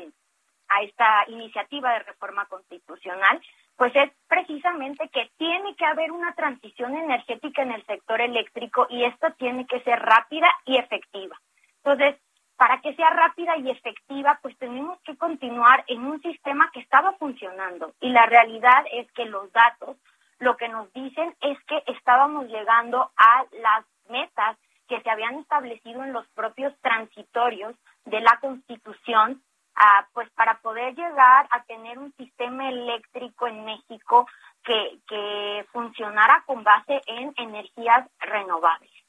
a 0.69 0.83
esta 0.83 1.25
iniciativa 1.27 1.91
de 1.93 1.99
reforma 1.99 2.45
constitucional? 2.45 3.41
Pues 3.75 3.95
es 3.95 4.11
precisamente 4.27 5.09
que 5.09 5.29
tiene 5.37 5.75
que 5.75 5.85
haber 5.85 6.11
una 6.11 6.33
transición 6.33 6.95
energética 6.95 7.63
en 7.63 7.71
el 7.71 7.85
sector 7.85 8.21
eléctrico 8.21 8.87
y 8.89 9.03
esto 9.03 9.27
tiene 9.37 9.65
que 9.65 9.81
ser 9.81 9.99
rápida 9.99 10.47
y 10.65 10.77
efectiva. 10.77 11.35
Entonces, 11.83 12.15
para 12.61 12.79
que 12.79 12.93
sea 12.93 13.09
rápida 13.09 13.57
y 13.57 13.71
efectiva, 13.71 14.37
pues 14.39 14.55
tenemos 14.59 15.01
que 15.01 15.17
continuar 15.17 15.83
en 15.87 16.05
un 16.05 16.21
sistema 16.21 16.69
que 16.71 16.81
estaba 16.81 17.13
funcionando. 17.13 17.95
Y 17.99 18.09
la 18.09 18.27
realidad 18.27 18.85
es 18.93 19.11
que 19.13 19.25
los 19.25 19.51
datos 19.51 19.97
lo 20.37 20.55
que 20.57 20.69
nos 20.69 20.93
dicen 20.93 21.35
es 21.41 21.57
que 21.63 21.81
estábamos 21.87 22.45
llegando 22.49 23.09
a 23.17 23.45
las 23.63 23.83
metas 24.09 24.59
que 24.87 25.01
se 25.01 25.09
habían 25.09 25.39
establecido 25.39 26.03
en 26.03 26.13
los 26.13 26.27
propios 26.35 26.71
transitorios 26.81 27.75
de 28.05 28.21
la 28.21 28.37
Constitución, 28.39 29.41
ah, 29.73 30.05
pues 30.13 30.29
para 30.35 30.59
poder 30.59 30.93
llegar 30.93 31.47
a 31.49 31.63
tener 31.63 31.97
un 31.97 32.13
sistema 32.13 32.69
eléctrico 32.69 33.47
en 33.47 33.65
México 33.65 34.27
que, 34.63 34.99
que 35.07 35.65
funcionara 35.71 36.43
con 36.45 36.63
base 36.63 37.01
en 37.07 37.33
energías 37.37 38.07
renovables. 38.19 39.00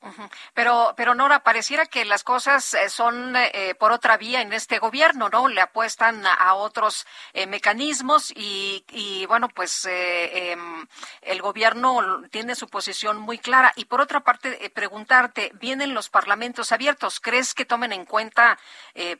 Pero, 0.54 0.94
pero 0.96 1.14
Nora, 1.14 1.42
pareciera 1.44 1.86
que 1.86 2.04
las 2.04 2.24
cosas 2.24 2.74
eh, 2.74 2.88
son 2.88 3.36
eh, 3.36 3.74
por 3.78 3.92
otra 3.92 4.16
vía 4.16 4.40
en 4.40 4.52
este 4.52 4.78
gobierno, 4.78 5.28
¿no? 5.28 5.48
Le 5.48 5.60
apuestan 5.60 6.24
a, 6.26 6.54
otros 6.54 7.06
eh, 7.32 7.46
mecanismos 7.46 8.32
y, 8.34 8.84
y, 8.90 9.26
bueno, 9.26 9.48
pues 9.48 9.86
em, 9.88 10.86
el 11.22 11.40
gobierno 11.40 12.22
tiene 12.30 12.54
su 12.54 12.68
posición 12.68 13.18
muy 13.18 13.38
clara. 13.38 13.72
Y 13.76 13.84
por 13.84 14.00
otra 14.00 14.20
parte, 14.20 14.70
preguntarte, 14.74 15.52
vienen 15.54 15.94
los 15.94 16.08
parlamentos 16.08 16.72
abiertos, 16.72 17.20
¿crees 17.20 17.54
que 17.54 17.64
tomen 17.64 17.92
en 17.92 18.04
cuenta, 18.04 18.58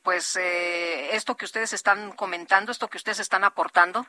pues, 0.02 0.36
esto 0.36 1.36
que 1.36 1.44
ustedes 1.44 1.72
están 1.72 2.12
comentando, 2.12 2.72
esto 2.72 2.88
que 2.88 2.98
ustedes 2.98 3.20
están 3.20 3.44
aportando? 3.44 4.06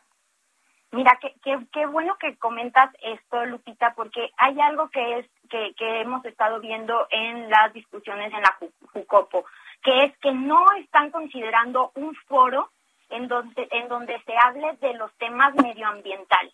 Mira, 0.94 1.18
qué, 1.20 1.34
qué, 1.72 1.88
bueno 1.88 2.16
que 2.20 2.38
comentas 2.38 2.92
esto, 3.02 3.44
Lupita, 3.48 3.96
porque 3.96 4.30
hay 4.38 4.62
algo 4.62 4.90
que 4.90 5.18
es 5.18 5.26
que, 5.50 5.74
que 5.76 6.02
hemos 6.02 6.24
estado 6.24 6.60
viendo 6.60 7.08
en 7.10 7.50
las 7.50 7.74
discusiones 7.74 8.32
en 8.32 8.42
la 8.44 8.56
JUCOPO, 8.94 9.44
que 9.82 10.04
es 10.04 10.18
que 10.20 10.32
no 10.34 10.64
están 10.74 11.10
considerando 11.10 11.92
un 11.96 12.14
foro 12.28 12.70
en 13.10 13.28
donde, 13.28 13.68
en 13.72 13.88
donde 13.88 14.22
se 14.22 14.34
hable 14.38 14.78
de 14.82 14.94
los 14.94 15.12
temas 15.16 15.56
medioambientales. 15.56 16.54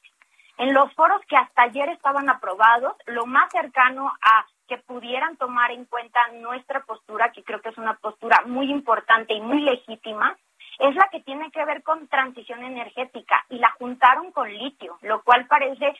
En 0.57 0.73
los 0.73 0.93
foros 0.93 1.19
que 1.27 1.35
hasta 1.35 1.63
ayer 1.63 1.89
estaban 1.89 2.29
aprobados, 2.29 2.95
lo 3.07 3.25
más 3.25 3.51
cercano 3.51 4.07
a 4.21 4.45
que 4.69 4.77
pudieran 4.77 5.35
tomar 5.35 5.71
en 5.71 5.83
cuenta 5.83 6.19
nuestra 6.39 6.79
postura, 6.85 7.33
que 7.33 7.43
creo 7.43 7.59
que 7.59 7.69
es 7.69 7.77
una 7.77 7.95
postura 7.95 8.43
muy 8.45 8.71
importante 8.71 9.33
y 9.33 9.41
muy 9.41 9.63
legítima, 9.63 10.37
es 10.79 10.95
la 10.95 11.09
que 11.11 11.19
tiene 11.19 11.51
que 11.51 11.63
ver 11.65 11.83
con 11.83 12.07
transición 12.07 12.63
energética 12.63 13.45
y 13.49 13.59
la 13.59 13.71
juntaron 13.71 14.31
con 14.31 14.51
litio, 14.51 14.97
lo 15.01 15.21
cual 15.23 15.45
parece 15.47 15.93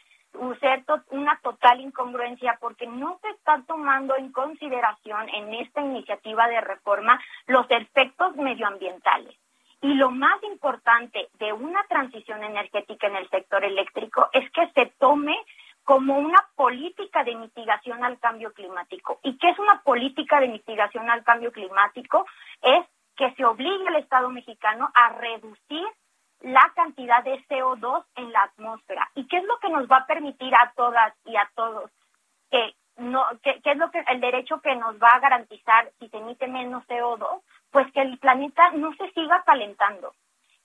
ser 0.60 0.84
una 1.10 1.38
total 1.42 1.82
incongruencia 1.82 2.58
porque 2.62 2.88
no 2.88 3.20
se 3.22 3.30
está 3.30 3.62
tomando 3.68 4.16
en 4.16 4.32
consideración 4.32 5.28
en 5.30 5.54
esta 5.56 5.82
iniciativa 5.82 6.48
de 6.48 6.62
reforma 6.62 7.20
los 7.48 7.66
efectos 7.70 8.36
medioambientales. 8.36 9.36
Y 9.82 9.94
lo 9.94 10.12
más 10.12 10.42
importante 10.44 11.30
de 11.40 11.54
una 11.54 11.84
transición 11.86 12.44
energética 12.44 13.08
en 13.08 13.16
el 13.16 13.30
sector 13.30 13.64
eléctrico 13.64 14.30
es 14.34 14.50
que 14.52 14.70
se 14.74 14.88
tome 15.00 15.36
como 15.84 16.20
una 16.20 16.38
política 16.56 17.24
de 17.24 17.36
mitigación 17.36 18.04
al 18.04 18.20
cambio 18.20 18.54
climático. 18.54 19.20
¿Y 19.24 19.38
qué 19.38 19.50
es 19.50 19.60
una 19.60 19.82
política 19.82 20.40
de 20.40 20.50
mitigación 20.50 21.10
al 21.10 21.24
cambio 21.24 21.52
climático? 21.52 22.26
Es 22.62 22.86
que 23.20 23.36
se 23.36 23.44
obligue 23.44 23.86
al 23.90 23.98
Estado 23.98 24.30
mexicano 24.30 24.90
a 24.94 25.10
reducir 25.10 25.86
la 26.40 26.72
cantidad 26.74 27.22
de 27.22 27.44
CO2 27.48 28.06
en 28.16 28.32
la 28.32 28.44
atmósfera. 28.44 29.12
¿Y 29.14 29.28
qué 29.28 29.40
es 29.40 29.44
lo 29.44 29.60
que 29.60 29.68
nos 29.68 29.92
va 29.92 29.98
a 29.98 30.06
permitir 30.06 30.56
a 30.56 30.72
todas 30.74 31.14
y 31.26 31.36
a 31.36 31.52
todos? 31.54 31.92
Que 32.50 32.76
no, 32.96 33.26
¿qué, 33.44 33.60
es 33.62 33.78
lo 33.78 33.92
que 33.92 34.02
el 34.08 34.22
derecho 34.22 34.62
que 34.62 34.74
nos 34.78 34.96
va 35.04 35.10
a 35.10 35.20
garantizar 35.20 35.92
si 36.00 36.08
se 36.08 36.18
emite 36.18 36.48
menos 36.48 36.88
CO2? 36.88 37.42
Pues 37.72 37.92
que 37.92 38.02
el 38.02 38.18
planeta 38.20 38.72
no 38.72 38.94
se 38.94 39.12
siga 39.12 39.44
calentando. 39.46 40.14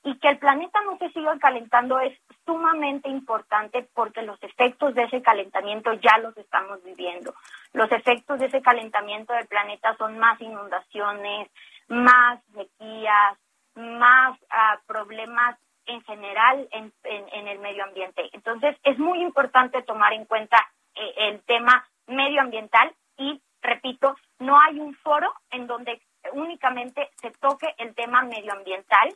Y 0.04 0.16
que 0.20 0.28
el 0.28 0.38
planeta 0.38 0.78
no 0.82 0.96
se 0.98 1.10
siga 1.10 1.36
calentando 1.40 1.98
es 1.98 2.16
sumamente 2.46 3.08
importante 3.08 3.88
porque 3.94 4.22
los 4.22 4.40
efectos 4.44 4.94
de 4.94 5.04
ese 5.04 5.22
calentamiento 5.22 5.92
ya 5.94 6.18
los 6.18 6.36
estamos 6.36 6.84
viviendo. 6.84 7.34
Los 7.72 7.90
efectos 7.90 8.38
de 8.38 8.46
ese 8.46 8.62
calentamiento 8.62 9.32
del 9.32 9.48
planeta 9.48 9.96
son 9.96 10.18
más 10.18 10.40
inundaciones, 10.40 11.50
más 11.88 12.40
sequías, 12.54 13.38
más 13.74 14.38
uh, 14.42 14.86
problemas 14.86 15.58
en 15.86 16.02
general 16.04 16.68
en, 16.72 16.92
en, 17.04 17.48
el 17.48 17.58
medio 17.58 17.84
ambiente. 17.84 18.30
Entonces, 18.32 18.76
es 18.84 18.98
muy 18.98 19.20
importante 19.20 19.82
tomar 19.82 20.12
en 20.12 20.24
cuenta 20.24 20.56
eh, 20.94 21.14
el 21.16 21.42
tema 21.42 21.86
medioambiental 22.06 22.94
y, 23.18 23.42
repito, 23.60 24.16
no 24.38 24.58
hay 24.60 24.80
un 24.80 24.94
foro 24.94 25.32
en 25.50 25.66
donde 25.66 26.00
únicamente 26.32 27.10
se 27.20 27.30
toque 27.32 27.74
el 27.78 27.94
tema 27.94 28.22
medioambiental, 28.22 29.14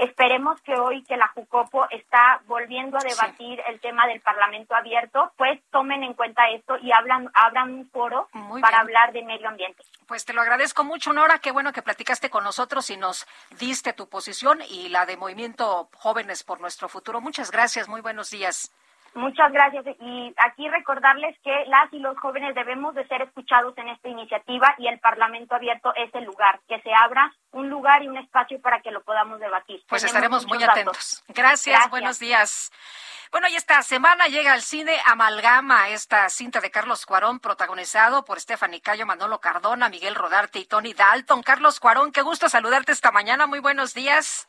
Esperemos 0.00 0.58
que 0.62 0.74
hoy 0.74 1.02
que 1.02 1.18
la 1.18 1.28
Jucopo 1.28 1.86
está 1.90 2.40
volviendo 2.46 2.96
a 2.96 3.02
debatir 3.02 3.60
el 3.68 3.80
tema 3.80 4.06
del 4.06 4.22
Parlamento 4.22 4.74
abierto, 4.74 5.30
pues 5.36 5.60
tomen 5.70 6.02
en 6.02 6.14
cuenta 6.14 6.48
esto 6.48 6.78
y 6.78 6.90
hablan, 6.90 7.30
abran 7.34 7.74
un 7.74 7.90
foro 7.90 8.26
para 8.62 8.80
hablar 8.80 9.12
de 9.12 9.22
medio 9.22 9.46
ambiente. 9.46 9.82
Pues 10.06 10.24
te 10.24 10.32
lo 10.32 10.40
agradezco 10.40 10.84
mucho, 10.84 11.12
Nora. 11.12 11.38
Qué 11.38 11.50
bueno 11.50 11.74
que 11.74 11.82
platicaste 11.82 12.30
con 12.30 12.44
nosotros 12.44 12.88
y 12.88 12.96
nos 12.96 13.26
diste 13.58 13.92
tu 13.92 14.08
posición 14.08 14.60
y 14.70 14.88
la 14.88 15.04
de 15.04 15.18
Movimiento 15.18 15.90
Jóvenes 15.96 16.44
por 16.44 16.62
Nuestro 16.62 16.88
Futuro. 16.88 17.20
Muchas 17.20 17.50
gracias. 17.50 17.86
Muy 17.86 18.00
buenos 18.00 18.30
días. 18.30 18.72
Muchas 19.14 19.52
gracias. 19.52 19.84
Y 20.00 20.34
aquí 20.36 20.68
recordarles 20.68 21.36
que 21.42 21.64
las 21.66 21.92
y 21.92 21.98
los 21.98 22.18
jóvenes 22.18 22.54
debemos 22.54 22.94
de 22.94 23.06
ser 23.08 23.22
escuchados 23.22 23.76
en 23.78 23.88
esta 23.88 24.08
iniciativa 24.08 24.74
y 24.78 24.86
el 24.86 25.00
Parlamento 25.00 25.54
abierto 25.54 25.92
es 25.96 26.14
el 26.14 26.24
lugar, 26.24 26.60
que 26.68 26.80
se 26.80 26.90
abra 26.94 27.32
un 27.52 27.68
lugar 27.68 28.02
y 28.02 28.08
un 28.08 28.16
espacio 28.18 28.60
para 28.60 28.80
que 28.80 28.92
lo 28.92 29.02
podamos 29.02 29.40
debatir. 29.40 29.82
Pues 29.88 30.04
estaremos 30.04 30.46
muy 30.46 30.62
atentos. 30.62 31.24
Gracias, 31.28 31.90
buenos 31.90 32.18
días. 32.20 32.70
Bueno, 33.32 33.46
y 33.48 33.54
esta 33.54 33.80
semana 33.82 34.26
llega 34.26 34.52
al 34.52 34.62
cine 34.62 34.96
Amalgama, 35.06 35.88
esta 35.90 36.28
cinta 36.28 36.60
de 36.60 36.70
Carlos 36.70 37.06
Cuarón, 37.06 37.38
protagonizado 37.38 38.24
por 38.24 38.40
Stephanie 38.40 38.80
Cayo, 38.80 39.06
Manolo 39.06 39.38
Cardona, 39.38 39.88
Miguel 39.88 40.16
Rodarte 40.16 40.58
y 40.58 40.64
Tony 40.64 40.94
Dalton. 40.94 41.42
Carlos 41.44 41.78
Cuarón, 41.78 42.10
qué 42.10 42.22
gusto 42.22 42.48
saludarte 42.48 42.90
esta 42.90 43.12
mañana. 43.12 43.46
Muy 43.46 43.60
buenos 43.60 43.94
días. 43.94 44.48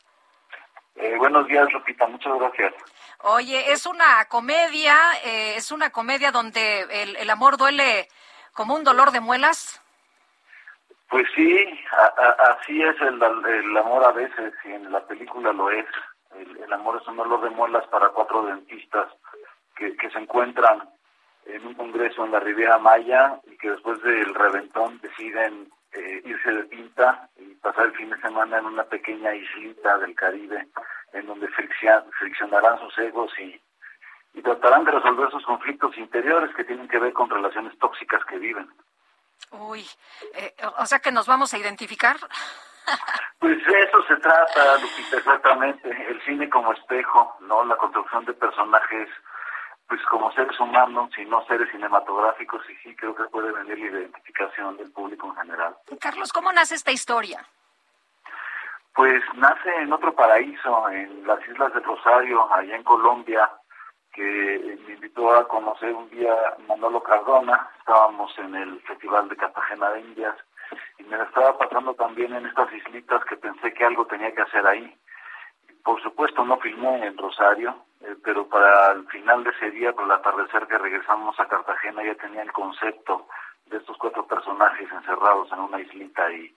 Eh, 0.96 1.16
buenos 1.16 1.46
días, 1.46 1.72
Lupita. 1.72 2.08
Muchas 2.08 2.36
gracias. 2.38 2.74
Oye, 3.24 3.70
es 3.70 3.86
una 3.86 4.24
comedia, 4.28 4.96
eh, 5.24 5.54
es 5.56 5.70
una 5.70 5.90
comedia 5.90 6.32
donde 6.32 6.80
el, 7.20 7.30
amor 7.30 7.56
duele 7.56 8.08
como 8.52 8.74
un 8.74 8.82
dolor 8.82 9.12
de 9.12 9.20
muelas. 9.20 9.80
Pues 11.08 11.28
sí, 11.36 11.80
así 12.58 12.82
es 12.82 13.00
el, 13.00 13.22
amor 13.76 14.04
a 14.04 14.10
veces, 14.10 14.52
y 14.64 14.72
en 14.72 14.90
la 14.90 15.06
película 15.06 15.52
lo 15.52 15.70
es. 15.70 15.86
El, 16.34 16.72
amor 16.72 16.98
es 17.00 17.06
un 17.06 17.16
dolor 17.16 17.42
de 17.42 17.50
muelas 17.50 17.86
para 17.88 18.08
cuatro 18.08 18.44
dentistas 18.46 19.06
que, 19.76 19.96
que 19.96 20.10
se 20.10 20.18
encuentran 20.18 20.88
en 21.46 21.64
un 21.64 21.74
congreso 21.74 22.24
en 22.24 22.32
la 22.32 22.40
Riviera 22.40 22.78
Maya 22.78 23.40
y 23.44 23.56
que 23.56 23.70
después 23.70 24.02
del 24.02 24.34
reventón 24.34 24.98
deciden 25.00 25.70
eh, 25.92 26.22
irse 26.24 26.50
de 26.50 26.64
pinta 26.64 27.28
y 27.36 27.54
pasar 27.56 27.86
el 27.86 27.96
fin 27.96 28.10
de 28.10 28.20
semana 28.20 28.58
en 28.58 28.66
una 28.66 28.84
pequeña 28.84 29.32
islita 29.34 29.98
del 29.98 30.14
Caribe 30.16 30.66
en 31.12 31.26
donde 31.26 31.48
friccionarán 31.48 32.78
sus 32.80 32.96
egos 32.98 33.32
y, 33.38 33.60
y 34.34 34.42
tratarán 34.42 34.84
de 34.84 34.92
resolver 34.92 35.30
sus 35.30 35.44
conflictos 35.44 35.96
interiores 35.96 36.54
que 36.54 36.64
tienen 36.64 36.88
que 36.88 36.98
ver 36.98 37.12
con 37.12 37.30
relaciones 37.30 37.78
tóxicas 37.78 38.24
que 38.24 38.38
viven. 38.38 38.68
Uy, 39.50 39.86
eh, 40.34 40.54
o 40.78 40.86
sea 40.86 41.00
que 41.00 41.12
nos 41.12 41.26
vamos 41.26 41.52
a 41.52 41.58
identificar. 41.58 42.16
Pues 43.38 43.58
eso 43.66 44.02
se 44.08 44.16
trata, 44.16 44.78
Lupita, 44.78 45.16
exactamente. 45.18 45.88
El 46.08 46.20
cine 46.24 46.48
como 46.48 46.72
espejo, 46.72 47.36
¿no? 47.40 47.64
La 47.64 47.76
construcción 47.76 48.24
de 48.24 48.32
personajes, 48.34 49.08
pues 49.88 50.00
como 50.10 50.32
seres 50.32 50.58
humanos 50.58 51.10
y 51.18 51.24
no 51.24 51.44
seres 51.46 51.70
cinematográficos, 51.70 52.62
y 52.70 52.76
sí 52.76 52.94
creo 52.96 53.14
que 53.14 53.24
puede 53.24 53.52
venir 53.52 53.78
la 53.78 54.00
identificación 54.00 54.76
del 54.76 54.90
público 54.92 55.28
en 55.28 55.36
general. 55.36 55.76
Carlos, 56.00 56.32
¿cómo 56.32 56.52
nace 56.52 56.74
esta 56.74 56.92
historia? 56.92 57.44
Pues 58.94 59.22
nace 59.36 59.74
en 59.76 59.92
otro 59.92 60.14
paraíso, 60.14 60.88
en 60.90 61.26
las 61.26 61.40
Islas 61.48 61.72
del 61.72 61.82
Rosario, 61.82 62.52
allá 62.52 62.76
en 62.76 62.82
Colombia, 62.82 63.50
que 64.12 64.78
me 64.86 64.94
invitó 64.94 65.34
a 65.34 65.48
conocer 65.48 65.94
un 65.94 66.10
día 66.10 66.34
Manolo 66.68 67.02
Cardona. 67.02 67.70
Estábamos 67.78 68.36
en 68.38 68.54
el 68.54 68.80
Festival 68.82 69.30
de 69.30 69.36
Cartagena 69.36 69.90
de 69.90 70.00
Indias 70.00 70.36
y 70.98 71.04
me 71.04 71.20
estaba 71.22 71.56
pasando 71.56 71.94
también 71.94 72.34
en 72.34 72.46
estas 72.46 72.70
islitas 72.72 73.24
que 73.24 73.36
pensé 73.36 73.72
que 73.72 73.84
algo 73.84 74.06
tenía 74.06 74.34
que 74.34 74.42
hacer 74.42 74.66
ahí. 74.66 74.94
Por 75.82 76.00
supuesto 76.02 76.44
no 76.44 76.58
filmé 76.58 77.06
en 77.06 77.16
Rosario, 77.16 77.74
eh, 78.02 78.14
pero 78.22 78.46
para 78.46 78.92
el 78.92 79.06
final 79.08 79.42
de 79.42 79.50
ese 79.50 79.70
día, 79.70 79.92
por 79.94 80.04
el 80.04 80.12
atardecer 80.12 80.66
que 80.66 80.76
regresamos 80.76 81.38
a 81.40 81.48
Cartagena, 81.48 82.04
ya 82.04 82.14
tenía 82.16 82.42
el 82.42 82.52
concepto 82.52 83.26
de 83.66 83.78
estos 83.78 83.96
cuatro 83.96 84.26
personajes 84.26 84.90
encerrados 84.92 85.50
en 85.50 85.60
una 85.60 85.80
islita 85.80 86.30
y 86.30 86.54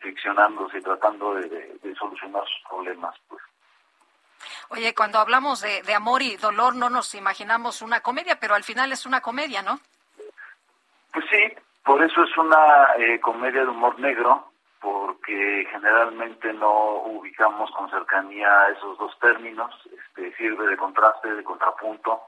friccionándose 0.00 0.78
y 0.78 0.82
tratando 0.82 1.34
de, 1.34 1.94
solucionar 1.98 2.42
sus 2.44 2.68
problemas. 2.68 3.14
Pues. 3.28 3.42
Oye, 4.70 4.94
cuando 4.94 5.18
hablamos 5.18 5.60
de, 5.60 5.94
amor 5.94 6.22
y 6.22 6.36
dolor 6.36 6.74
no 6.74 6.90
nos 6.90 7.14
imaginamos 7.14 7.82
una 7.82 8.00
comedia, 8.00 8.38
pero 8.38 8.54
al 8.54 8.64
final 8.64 8.92
es 8.92 9.06
una 9.06 9.20
comedia, 9.20 9.62
¿no? 9.62 9.80
Pues 11.12 11.24
sí, 11.30 11.52
por 11.84 12.02
eso 12.02 12.22
es 12.22 12.36
una 12.36 12.94
eh, 12.98 13.18
comedia 13.20 13.62
de 13.62 13.68
humor 13.68 13.98
negro, 13.98 14.50
porque 14.80 15.18
que 15.28 15.68
generalmente 15.70 16.54
no 16.54 17.02
ubicamos 17.02 17.70
con 17.72 17.90
cercanía 17.90 18.68
esos 18.74 18.96
dos 18.96 19.18
términos, 19.18 19.74
este, 19.84 20.34
sirve 20.36 20.66
de 20.66 20.76
contraste, 20.78 21.34
de 21.34 21.44
contrapunto, 21.44 22.22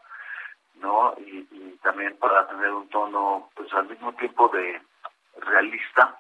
¿no? 0.75 1.15
Y, 1.19 1.49
y 1.51 1.79
también 1.83 2.15
para 2.19 2.47
tener 2.47 2.71
un 2.73 2.89
tono, 2.91 3.49
pues 3.55 3.73
al 3.73 3.89
mismo 3.89 4.13
tiempo 4.13 4.49
de 4.49 4.83
realista, 5.39 6.15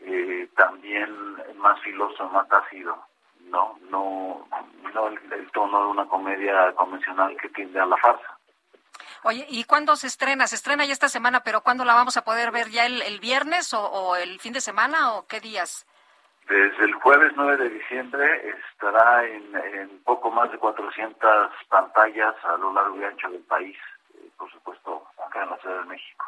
eh, 0.00 0.48
también 0.56 1.10
más 1.56 1.80
filoso, 1.80 2.28
más 2.30 2.50
ácido, 2.50 2.96
¿no? 3.40 3.78
No, 3.90 4.46
no 4.94 5.08
el, 5.08 5.32
el 5.32 5.50
tono 5.52 5.82
de 5.82 5.86
una 5.88 6.06
comedia 6.06 6.72
convencional 6.74 7.36
que 7.40 7.48
tiende 7.50 7.80
a 7.80 7.86
la 7.86 7.96
farsa. 7.96 8.38
Oye, 9.22 9.44
¿y 9.48 9.64
cuándo 9.64 9.96
se 9.96 10.06
estrena? 10.06 10.46
Se 10.46 10.54
estrena 10.56 10.84
ya 10.84 10.92
esta 10.92 11.08
semana, 11.08 11.40
pero 11.40 11.62
¿cuándo 11.62 11.84
la 11.84 11.94
vamos 11.94 12.16
a 12.16 12.22
poder 12.22 12.52
ver? 12.52 12.68
¿Ya 12.70 12.86
el, 12.86 13.02
el 13.02 13.18
viernes 13.18 13.74
o, 13.74 13.82
o 13.84 14.16
el 14.16 14.38
fin 14.38 14.52
de 14.52 14.60
semana 14.60 15.14
o 15.14 15.26
qué 15.26 15.40
días? 15.40 15.86
Desde 16.48 16.84
el 16.84 16.94
jueves 16.94 17.32
9 17.34 17.56
de 17.56 17.70
diciembre 17.70 18.54
estará 18.70 19.24
en, 19.26 19.56
en 19.56 20.02
poco 20.04 20.30
más 20.30 20.50
de 20.52 20.58
400 20.58 21.50
pantallas 21.68 22.36
a 22.44 22.56
lo 22.56 22.72
largo 22.72 22.96
y 23.00 23.04
ancho 23.04 23.28
del 23.28 23.42
país, 23.42 23.76
eh, 24.14 24.30
por 24.38 24.48
supuesto, 24.52 25.08
acá 25.26 25.42
en 25.42 25.50
la 25.50 25.56
Ciudad 25.56 25.80
de 25.80 25.86
México. 25.86 26.24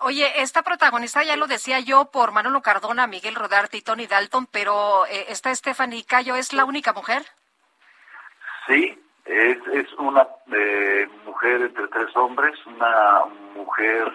Oye, 0.00 0.42
está 0.42 0.62
protagonizada, 0.62 1.24
ya 1.24 1.36
lo 1.36 1.46
decía 1.46 1.80
yo, 1.80 2.10
por 2.10 2.32
Manolo 2.32 2.62
Cardona, 2.62 3.06
Miguel 3.06 3.34
Rodarte 3.34 3.76
y 3.76 3.82
Tony 3.82 4.06
Dalton, 4.06 4.46
pero 4.46 5.06
eh, 5.06 5.26
esta 5.28 5.54
Stephanie 5.54 6.04
Cayo 6.04 6.36
es 6.36 6.52
la 6.52 6.64
única 6.64 6.92
mujer. 6.92 7.22
Sí, 8.66 8.98
es, 9.24 9.58
es 9.72 9.92
una 9.94 10.26
eh, 10.52 11.08
mujer 11.24 11.62
entre 11.62 11.88
tres 11.88 12.14
hombres, 12.16 12.54
una 12.66 13.24
mujer 13.54 14.12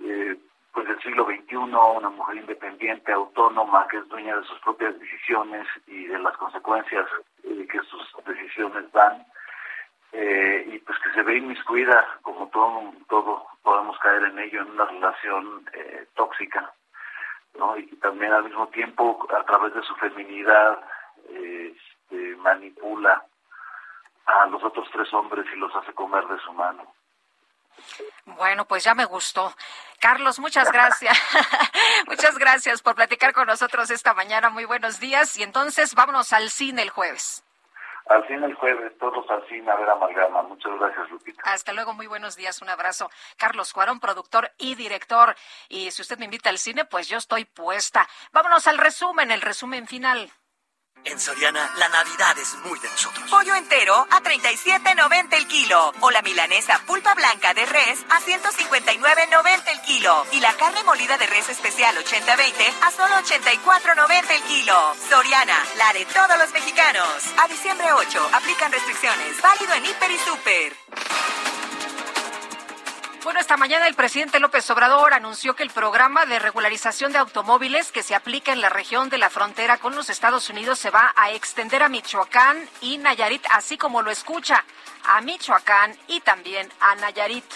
eh, 0.00 0.36
pues 0.72 0.88
del 0.88 1.00
siglo 1.02 1.24
XXI, 1.24 1.56
una 1.56 2.10
mujer 2.10 2.36
independiente, 2.36 3.12
autónoma, 3.12 3.86
que 3.88 3.98
es 3.98 4.08
dueña 4.08 4.36
de 4.36 4.44
sus 4.44 4.58
propias 4.60 4.98
decisiones 4.98 5.66
y 5.86 6.06
de 6.06 6.18
las 6.18 6.36
consecuencias 6.36 7.06
eh, 7.44 7.66
que 7.70 7.78
sus 7.88 8.02
decisiones 8.26 8.90
dan, 8.92 9.24
eh, 10.16 10.64
y 10.72 10.78
pues 10.78 10.96
que 11.00 11.10
se 11.12 11.22
ve 11.22 11.38
inmiscuida, 11.38 12.06
como 12.22 12.46
todo, 12.50 12.92
todo 13.08 13.46
podemos 13.62 13.98
caer 13.98 14.22
en 14.22 14.38
ello, 14.38 14.62
en 14.62 14.70
una 14.70 14.84
relación 14.84 15.68
eh, 15.72 16.06
tóxica, 16.14 16.72
¿no? 17.58 17.76
Y 17.76 17.86
también 17.96 18.32
al 18.32 18.44
mismo 18.44 18.68
tiempo, 18.68 19.26
a 19.36 19.42
través 19.42 19.74
de 19.74 19.82
su 19.82 19.92
feminidad, 19.96 20.78
eh, 21.30 21.74
este, 21.74 22.36
manipula 22.36 23.24
a 24.26 24.46
los 24.46 24.62
otros 24.62 24.88
tres 24.92 25.12
hombres 25.12 25.46
y 25.52 25.56
los 25.58 25.74
hace 25.74 25.92
comer 25.94 26.24
de 26.28 26.38
su 26.38 26.52
mano. 26.52 26.94
Bueno, 28.24 28.66
pues 28.66 28.84
ya 28.84 28.94
me 28.94 29.06
gustó. 29.06 29.52
Carlos, 29.98 30.38
muchas 30.38 30.70
gracias. 30.70 31.18
muchas 32.06 32.38
gracias 32.38 32.82
por 32.82 32.94
platicar 32.94 33.32
con 33.32 33.48
nosotros 33.48 33.90
esta 33.90 34.14
mañana. 34.14 34.48
Muy 34.48 34.64
buenos 34.64 35.00
días. 35.00 35.36
Y 35.36 35.42
entonces 35.42 35.96
vámonos 35.96 36.32
al 36.32 36.50
cine 36.50 36.82
el 36.82 36.90
jueves. 36.90 37.44
Al 38.06 38.26
cine 38.26 38.46
el 38.46 38.54
jueves, 38.54 38.92
todos 38.98 39.24
al 39.30 39.46
cine 39.48 39.70
a 39.70 39.76
ver 39.76 39.88
Amalgama. 39.88 40.42
Muchas 40.42 40.72
gracias, 40.78 41.10
Lupita. 41.10 41.42
Hasta 41.44 41.72
luego, 41.72 41.94
muy 41.94 42.06
buenos 42.06 42.36
días, 42.36 42.60
un 42.60 42.68
abrazo. 42.68 43.10
Carlos 43.38 43.72
Cuarón, 43.72 43.98
productor 43.98 44.52
y 44.58 44.74
director. 44.74 45.34
Y 45.68 45.90
si 45.90 46.02
usted 46.02 46.18
me 46.18 46.26
invita 46.26 46.50
al 46.50 46.58
cine, 46.58 46.84
pues 46.84 47.08
yo 47.08 47.16
estoy 47.16 47.46
puesta. 47.46 48.06
Vámonos 48.32 48.66
al 48.66 48.78
resumen, 48.78 49.30
el 49.30 49.40
resumen 49.40 49.86
final. 49.86 50.30
En 51.06 51.20
Soriana, 51.20 51.70
la 51.76 51.88
Navidad 51.90 52.38
es 52.38 52.54
muy 52.64 52.78
de 52.78 52.88
nosotros. 52.88 53.28
Pollo 53.30 53.54
entero 53.54 54.06
a 54.10 54.22
37.90 54.22 55.36
el 55.36 55.46
kilo. 55.46 55.92
O 56.00 56.10
la 56.10 56.22
milanesa 56.22 56.80
pulpa 56.86 57.14
blanca 57.14 57.52
de 57.52 57.66
res 57.66 58.04
a 58.08 58.20
159.90 58.20 59.72
el 59.72 59.80
kilo. 59.82 60.26
Y 60.32 60.40
la 60.40 60.54
carne 60.54 60.82
molida 60.84 61.18
de 61.18 61.26
res 61.26 61.50
especial 61.50 61.94
80-20 61.96 62.72
a 62.82 62.90
solo 62.90 63.16
84.90 63.16 64.30
el 64.30 64.42
kilo. 64.44 64.94
Soriana, 65.10 65.62
la 65.76 65.92
de 65.92 66.06
todos 66.06 66.38
los 66.38 66.50
mexicanos. 66.52 67.06
A 67.36 67.48
diciembre 67.48 67.92
8, 67.92 68.30
aplican 68.32 68.72
restricciones. 68.72 69.42
Válido 69.42 69.74
en 69.74 69.84
Hiper 69.84 70.10
y 70.10 70.18
Super. 70.18 71.63
Bueno, 73.24 73.40
esta 73.40 73.56
mañana 73.56 73.88
el 73.88 73.94
presidente 73.94 74.38
López 74.38 74.68
Obrador 74.68 75.14
anunció 75.14 75.56
que 75.56 75.62
el 75.62 75.70
programa 75.70 76.26
de 76.26 76.38
regularización 76.38 77.10
de 77.10 77.16
automóviles 77.16 77.90
que 77.90 78.02
se 78.02 78.14
aplica 78.14 78.52
en 78.52 78.60
la 78.60 78.68
región 78.68 79.08
de 79.08 79.16
la 79.16 79.30
frontera 79.30 79.78
con 79.78 79.94
los 79.94 80.10
Estados 80.10 80.50
Unidos 80.50 80.78
se 80.78 80.90
va 80.90 81.10
a 81.16 81.32
extender 81.32 81.82
a 81.82 81.88
Michoacán 81.88 82.68
y 82.82 82.98
Nayarit, 82.98 83.42
así 83.50 83.78
como 83.78 84.02
lo 84.02 84.10
escucha, 84.10 84.62
a 85.04 85.22
Michoacán 85.22 85.96
y 86.06 86.20
también 86.20 86.70
a 86.80 86.96
Nayarit. 86.96 87.46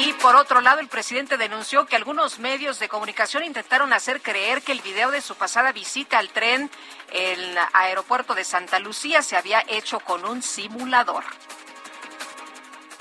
Y 0.00 0.12
por 0.14 0.34
otro 0.34 0.60
lado, 0.60 0.80
el 0.80 0.88
presidente 0.88 1.36
denunció 1.36 1.86
que 1.86 1.94
algunos 1.94 2.40
medios 2.40 2.80
de 2.80 2.88
comunicación 2.88 3.44
intentaron 3.44 3.92
hacer 3.92 4.20
creer 4.20 4.62
que 4.62 4.72
el 4.72 4.80
video 4.80 5.12
de 5.12 5.20
su 5.20 5.36
pasada 5.36 5.70
visita 5.70 6.18
al 6.18 6.30
tren 6.30 6.72
en 7.12 7.40
el 7.40 7.58
aeropuerto 7.72 8.34
de 8.34 8.42
Santa 8.42 8.80
Lucía 8.80 9.22
se 9.22 9.36
había 9.36 9.62
hecho 9.68 10.00
con 10.00 10.24
un 10.24 10.42
simulador. 10.42 11.22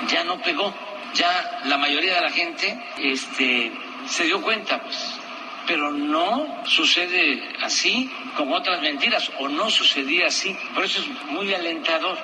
Ya 0.07 0.23
no 0.23 0.39
pegó, 0.41 0.71
ya 1.13 1.61
la 1.65 1.77
mayoría 1.77 2.15
de 2.15 2.21
la 2.21 2.31
gente 2.31 2.83
este, 2.97 3.71
se 4.07 4.23
dio 4.25 4.41
cuenta, 4.41 4.81
pues. 4.81 5.19
Pero 5.65 5.91
no 5.91 6.63
sucede 6.65 7.55
así 7.61 8.11
como 8.35 8.55
otras 8.55 8.81
mentiras, 8.81 9.31
o 9.39 9.47
no 9.47 9.69
sucedía 9.69 10.27
así. 10.27 10.57
Por 10.73 10.83
eso 10.83 10.99
es 10.99 11.07
muy 11.31 11.53
alentador. 11.53 12.17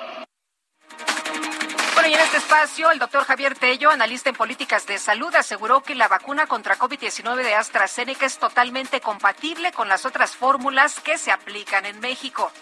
Bueno, 1.94 2.08
y 2.08 2.14
en 2.14 2.20
este 2.20 2.36
espacio, 2.36 2.90
el 2.90 2.98
doctor 2.98 3.24
Javier 3.24 3.54
Tello, 3.54 3.90
analista 3.90 4.28
en 4.28 4.36
políticas 4.36 4.86
de 4.86 4.98
salud, 4.98 5.34
aseguró 5.34 5.82
que 5.82 5.94
la 5.94 6.08
vacuna 6.08 6.46
contra 6.46 6.78
COVID-19 6.78 7.36
de 7.36 7.54
AstraZeneca 7.54 8.26
es 8.26 8.38
totalmente 8.38 9.00
compatible 9.00 9.72
con 9.72 9.88
las 9.88 10.04
otras 10.04 10.36
fórmulas 10.36 11.00
que 11.00 11.16
se 11.16 11.30
aplican 11.32 11.86
en 11.86 12.00
México. 12.00 12.52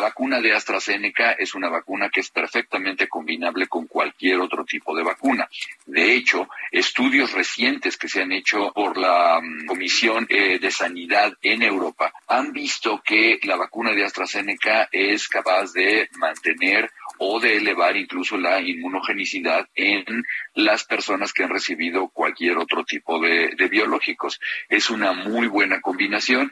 Vacuna 0.00 0.40
de 0.40 0.52
AstraZeneca 0.52 1.32
es 1.32 1.54
una 1.54 1.68
vacuna 1.68 2.08
que 2.08 2.20
es 2.20 2.30
perfectamente 2.30 3.08
combinable 3.08 3.66
con 3.66 3.86
cualquier 3.86 4.40
otro 4.40 4.64
tipo 4.64 4.94
de 4.96 5.02
vacuna. 5.02 5.48
De 5.86 6.14
hecho, 6.14 6.48
estudios 6.70 7.32
recientes 7.32 7.96
que 7.96 8.08
se 8.08 8.22
han 8.22 8.32
hecho 8.32 8.72
por 8.74 8.96
la 8.96 9.40
mm, 9.40 9.66
Comisión 9.66 10.26
eh, 10.28 10.58
de 10.58 10.70
Sanidad 10.70 11.32
en 11.42 11.62
Europa 11.62 12.12
han 12.28 12.52
visto 12.52 13.02
que 13.04 13.38
la 13.42 13.56
vacuna 13.56 13.92
de 13.92 14.04
AstraZeneca 14.04 14.88
es 14.90 15.28
capaz 15.28 15.72
de 15.72 16.08
mantener 16.16 16.90
o 17.18 17.38
de 17.40 17.56
elevar 17.56 17.96
incluso 17.96 18.36
la 18.36 18.60
inmunogenicidad 18.60 19.68
en 19.74 20.24
las 20.54 20.84
personas 20.84 21.32
que 21.32 21.44
han 21.44 21.50
recibido 21.50 22.08
cualquier 22.08 22.58
otro 22.58 22.84
tipo 22.84 23.20
de, 23.20 23.54
de 23.56 23.68
biológicos. 23.68 24.40
Es 24.68 24.90
una 24.90 25.12
muy 25.12 25.46
buena 25.46 25.80
combinación. 25.80 26.50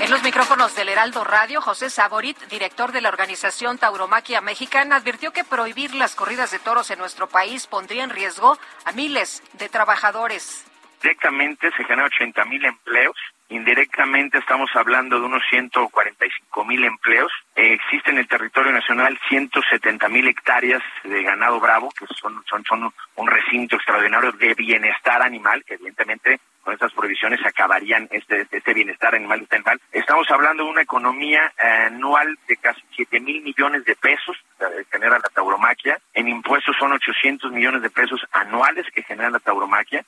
En 0.00 0.10
los 0.10 0.22
micrófonos 0.22 0.74
del 0.74 0.88
Heraldo 0.88 1.24
Radio, 1.24 1.60
José 1.60 1.90
Saborit, 1.90 2.38
director 2.48 2.90
de 2.90 3.02
la 3.02 3.10
organización 3.10 3.76
Tauromaquia 3.76 4.40
Mexicana, 4.40 4.96
advirtió 4.96 5.30
que 5.30 5.44
prohibir 5.44 5.94
las 5.94 6.14
corridas 6.14 6.50
de 6.50 6.58
toros 6.58 6.90
en 6.90 6.98
nuestro 6.98 7.28
país 7.28 7.66
pondría 7.66 8.02
en 8.02 8.08
riesgo 8.08 8.58
a 8.86 8.92
miles 8.92 9.42
de 9.52 9.68
trabajadores. 9.68 10.64
Directamente 11.02 11.70
se 11.76 11.84
generan 11.84 12.06
80 12.06 12.44
mil 12.46 12.64
empleos, 12.64 13.16
indirectamente 13.50 14.38
estamos 14.38 14.70
hablando 14.74 15.20
de 15.20 15.26
unos 15.26 15.42
145 15.50 16.64
mil 16.64 16.82
empleos. 16.84 17.30
Eh, 17.54 17.74
existe 17.74 18.10
en 18.10 18.18
el 18.18 18.26
territorio 18.26 18.72
nacional 18.72 19.18
170 19.28 20.08
mil 20.08 20.26
hectáreas 20.28 20.82
de 21.04 21.22
ganado 21.22 21.60
bravo, 21.60 21.90
que 21.90 22.06
son, 22.18 22.42
son, 22.48 22.64
son 22.64 22.92
un 23.16 23.26
recinto 23.26 23.76
extraordinario 23.76 24.32
de 24.32 24.54
bienestar 24.54 25.20
animal, 25.20 25.62
que 25.64 25.74
evidentemente 25.74 26.40
con 26.62 26.74
estas 26.74 26.92
prohibiciones 26.92 27.40
acabarían 27.44 28.08
este, 28.10 28.46
este 28.50 28.74
bienestar 28.74 29.14
animal 29.14 29.46
dental. 29.50 29.80
Estamos 29.92 30.30
hablando 30.30 30.64
de 30.64 30.70
una 30.70 30.82
economía 30.82 31.52
eh, 31.58 31.66
anual 31.86 32.38
de 32.46 32.56
casi 32.56 32.80
7 32.96 33.20
mil 33.20 33.42
millones 33.42 33.84
de 33.84 33.96
pesos 33.96 34.36
que 34.58 34.84
genera 34.90 35.18
la 35.18 35.28
tauromaquia. 35.34 35.98
En 36.14 36.28
impuestos 36.28 36.76
son 36.78 36.92
800 36.92 37.50
millones 37.52 37.82
de 37.82 37.90
pesos 37.90 38.20
anuales 38.32 38.86
que 38.94 39.02
genera 39.02 39.30
la 39.30 39.38
tauromaquia. 39.38 40.04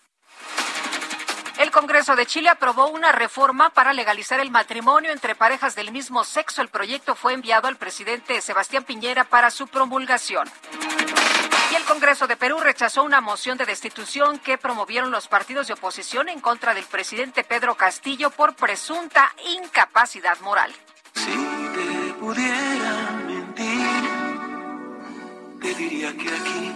El 1.58 1.70
Congreso 1.70 2.16
de 2.16 2.26
Chile 2.26 2.48
aprobó 2.48 2.88
una 2.88 3.12
reforma 3.12 3.70
para 3.70 3.92
legalizar 3.92 4.40
el 4.40 4.50
matrimonio 4.50 5.12
entre 5.12 5.34
parejas 5.34 5.74
del 5.74 5.92
mismo 5.92 6.24
sexo. 6.24 6.62
El 6.62 6.68
proyecto 6.68 7.14
fue 7.14 7.34
enviado 7.34 7.68
al 7.68 7.76
presidente 7.76 8.40
Sebastián 8.40 8.84
Piñera 8.84 9.24
para 9.24 9.50
su 9.50 9.68
promulgación. 9.68 10.48
Y 11.72 11.74
el 11.74 11.84
Congreso 11.84 12.26
de 12.26 12.36
Perú 12.36 12.60
rechazó 12.60 13.02
una 13.02 13.22
moción 13.22 13.56
de 13.56 13.64
destitución 13.64 14.38
que 14.38 14.58
promovieron 14.58 15.10
los 15.10 15.26
partidos 15.26 15.68
de 15.68 15.72
oposición 15.72 16.28
en 16.28 16.38
contra 16.38 16.74
del 16.74 16.84
presidente 16.84 17.44
Pedro 17.44 17.76
Castillo 17.76 18.28
por 18.28 18.54
presunta 18.54 19.34
incapacidad 19.56 20.38
moral. 20.40 20.70
Si 21.14 21.30
te 21.30 22.12
pudiera 22.20 23.12
mentir, 23.26 24.10
te 25.62 25.74
diría 25.74 26.14
que 26.14 26.28
aquí. 26.28 26.72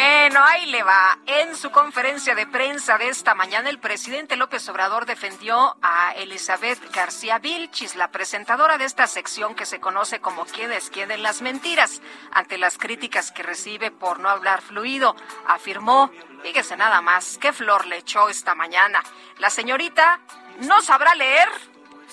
Bueno, 0.00 0.44
ahí 0.44 0.66
le 0.66 0.84
va. 0.84 1.18
En 1.26 1.56
su 1.56 1.72
conferencia 1.72 2.36
de 2.36 2.46
prensa 2.46 2.98
de 2.98 3.08
esta 3.08 3.34
mañana, 3.34 3.68
el 3.68 3.80
presidente 3.80 4.36
López 4.36 4.68
Obrador 4.68 5.06
defendió 5.06 5.76
a 5.82 6.12
Elizabeth 6.12 6.78
García 6.94 7.40
Vilchis, 7.40 7.96
la 7.96 8.12
presentadora 8.12 8.78
de 8.78 8.84
esta 8.84 9.08
sección 9.08 9.56
que 9.56 9.66
se 9.66 9.80
conoce 9.80 10.20
como 10.20 10.44
¿Quién 10.44 10.70
es 10.70 10.92
en 10.94 11.20
las 11.20 11.42
mentiras? 11.42 12.00
Ante 12.30 12.58
las 12.58 12.78
críticas 12.78 13.32
que 13.32 13.42
recibe 13.42 13.90
por 13.90 14.20
no 14.20 14.28
hablar 14.28 14.62
fluido, 14.62 15.16
afirmó, 15.48 16.12
fíjese 16.44 16.76
nada 16.76 17.00
más, 17.00 17.36
qué 17.38 17.52
flor 17.52 17.84
le 17.86 17.96
echó 17.96 18.28
esta 18.28 18.54
mañana. 18.54 19.02
La 19.38 19.50
señorita 19.50 20.20
no 20.60 20.80
sabrá 20.80 21.16
leer, 21.16 21.48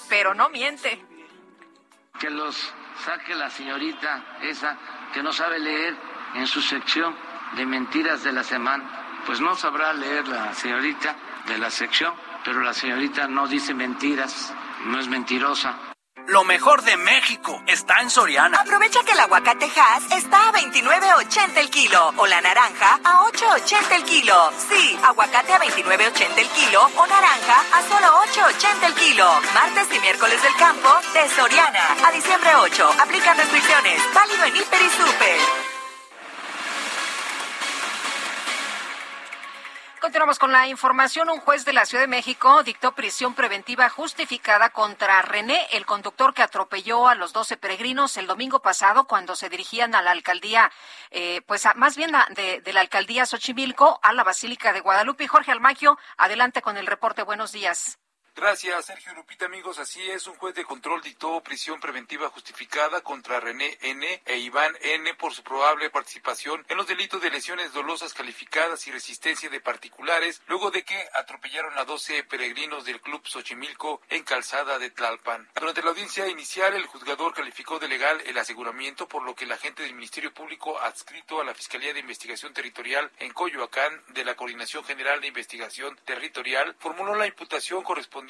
pero 0.09 0.33
no 0.33 0.49
miente. 0.49 1.05
Que 2.19 2.31
los 2.31 2.73
saque 3.05 3.35
la 3.35 3.51
señorita 3.51 4.38
esa 4.41 4.75
que 5.14 5.22
no 5.22 5.31
sabe 5.31 5.59
leer 5.59 5.95
en 6.33 6.47
su 6.47 6.64
sección 6.64 7.15
de 7.56 7.66
mentiras 7.66 8.24
de 8.24 8.32
la 8.32 8.43
semana. 8.43 9.22
Pues 9.25 9.42
no 9.42 9.56
sabrá 9.56 9.93
leer 9.93 10.27
la 10.27 10.53
señorita 10.53 11.16
de 11.48 11.58
la 11.58 11.69
sección, 11.69 12.14
pero 12.43 12.61
la 12.61 12.74
señorita 12.74 13.27
no 13.27 13.48
dice 13.48 13.74
mentiras, 13.74 14.53
no 14.85 15.00
es 15.00 15.08
mentirosa. 15.08 15.77
Lo 16.27 16.43
mejor 16.43 16.82
de 16.82 16.98
México 16.98 17.61
está 17.67 18.01
en 18.01 18.09
Soriana. 18.09 18.61
Aprovecha 18.61 19.03
que 19.03 19.11
el 19.11 19.19
aguacate 19.19 19.66
Hass 19.66 20.11
está 20.11 20.50
a 20.50 20.53
29.80 20.53 21.58
el 21.58 21.69
kilo 21.69 22.14
o 22.17 22.25
la 22.25 22.42
naranja 22.42 23.00
a 23.03 23.19
8.80 23.25 23.95
el 23.95 24.03
kilo. 24.03 24.51
Sí, 24.58 24.98
aguacate 25.03 25.53
a 25.53 25.59
29.80 25.59 26.38
el 26.38 26.48
kilo 26.50 26.82
o 26.98 27.06
naranja 27.06 27.61
a 27.74 27.82
solo 27.84 28.08
8.80 28.34 28.88
el 28.88 28.93
kilo. 28.95 29.30
Martes 29.53 29.95
y 29.95 30.00
miércoles 30.00 30.42
del 30.42 30.56
campo 30.56 30.90
de 31.14 31.30
Soriana. 31.30 31.95
A 32.08 32.11
diciembre 32.11 32.50
8. 32.56 32.90
Aplican 33.03 33.38
restricciones. 33.38 34.01
Válido 34.16 34.45
en 34.45 34.56
Hiper 34.56 34.82
y 34.82 34.90
Super. 34.90 35.74
Continuamos 40.06 40.38
con 40.38 40.51
la 40.51 40.67
información. 40.67 41.32
Un 41.32 41.40
juez 41.40 41.66
de 41.66 41.74
la 41.74 41.84
Ciudad 41.84 42.03
de 42.03 42.08
México 42.08 42.61
dictó 42.61 42.92
prisión 42.92 43.34
preventiva 43.34 43.90
justificada 43.90 44.69
contra 44.69 45.19
René, 45.24 45.66
el 45.72 45.88
conductor 45.88 46.32
que 46.35 46.43
atropelló 46.43 47.08
a 47.08 47.16
los 47.16 47.34
12 47.34 47.58
peregrinos 47.58 48.16
el 48.17 48.27
domingo 48.27 48.61
pasado 48.61 49.06
cuando 49.08 49.35
se 49.35 49.50
dirigían 49.50 49.95
a 49.95 50.03
la 50.03 50.11
alcaldía, 50.11 50.72
eh, 51.09 51.42
pues 51.48 51.66
a- 51.66 51.74
más 51.74 51.98
bien 51.98 52.11
de, 52.35 52.61
de 52.61 52.74
la 52.74 52.82
alcaldía 52.82 53.25
Xochimilco 53.25 54.00
a 54.03 54.14
la 54.14 54.24
Basílica 54.24 54.74
de 54.74 54.82
Guadalupe. 54.82 55.27
Jorge 55.27 55.51
Almagio, 55.51 55.98
adelante 56.17 56.61
con 56.61 56.77
el 56.77 56.85
reporte. 56.85 57.24
Buenos 57.24 57.51
días. 57.51 57.98
Gracias, 58.38 58.88
Sergio 58.88 59.14
Lupita, 59.14 59.45
amigos. 59.45 59.80
Así 59.80 60.01
es, 60.11 60.27
un 60.27 60.35
juez 60.35 60.53
de 60.55 60.65
control 60.65 61.01
dictó 61.01 61.41
prisión 61.41 61.80
preventiva 61.80 62.27
justificada 62.27 62.99
contra 62.99 63.39
René 63.39 63.77
N. 63.81 64.22
e 64.25 64.38
Iván 64.39 64.73
N. 64.81 65.14
por 65.14 65.33
su 65.33 65.41
probable 65.41 65.89
participación 65.89 66.65
en 66.67 66.75
los 66.75 66.85
delitos 66.85 67.22
de 67.22 67.30
lesiones 67.30 67.72
dolosas 67.72 68.14
calificadas 68.14 68.85
y 68.88 68.91
resistencia 68.91 69.49
de 69.49 69.61
particulares, 69.61 70.41
luego 70.47 70.69
de 70.69 70.83
que 70.83 71.01
atropellaron 71.14 71.77
a 71.77 71.85
12 71.85 72.25
peregrinos 72.25 72.83
del 72.83 72.99
Club 72.99 73.25
Xochimilco 73.25 74.01
en 74.09 74.23
Calzada 74.23 74.80
de 74.80 74.89
Tlalpan. 74.89 75.47
Durante 75.55 75.81
la 75.81 75.91
audiencia 75.91 76.27
inicial, 76.27 76.73
el 76.73 76.88
juzgador 76.88 77.33
calificó 77.33 77.80
de 77.80 77.88
legal 77.88 78.22
el 78.25 78.38
aseguramiento, 78.38 79.07
por 79.07 79.23
lo 79.23 79.33
que 79.33 79.45
el 79.45 79.53
agente 79.53 79.83
del 79.83 79.93
Ministerio 79.93 80.33
Público 80.33 80.77
adscrito 80.81 81.39
a 81.39 81.45
la 81.45 81.53
Fiscalía 81.53 81.93
de 81.93 82.01
Investigación 82.01 82.53
Territorial 82.53 83.09
en 83.19 83.31
Coyoacán 83.31 84.03
de 84.09 84.25
la 84.25 84.35
Coordinación 84.35 84.83
General 84.83 85.22
de 85.22 85.27
Investigación 85.27 85.97
Territorial 86.03 86.75
formuló 86.80 87.15
la 87.15 87.27
imputación 87.27 87.81
correspondiente 87.81 88.24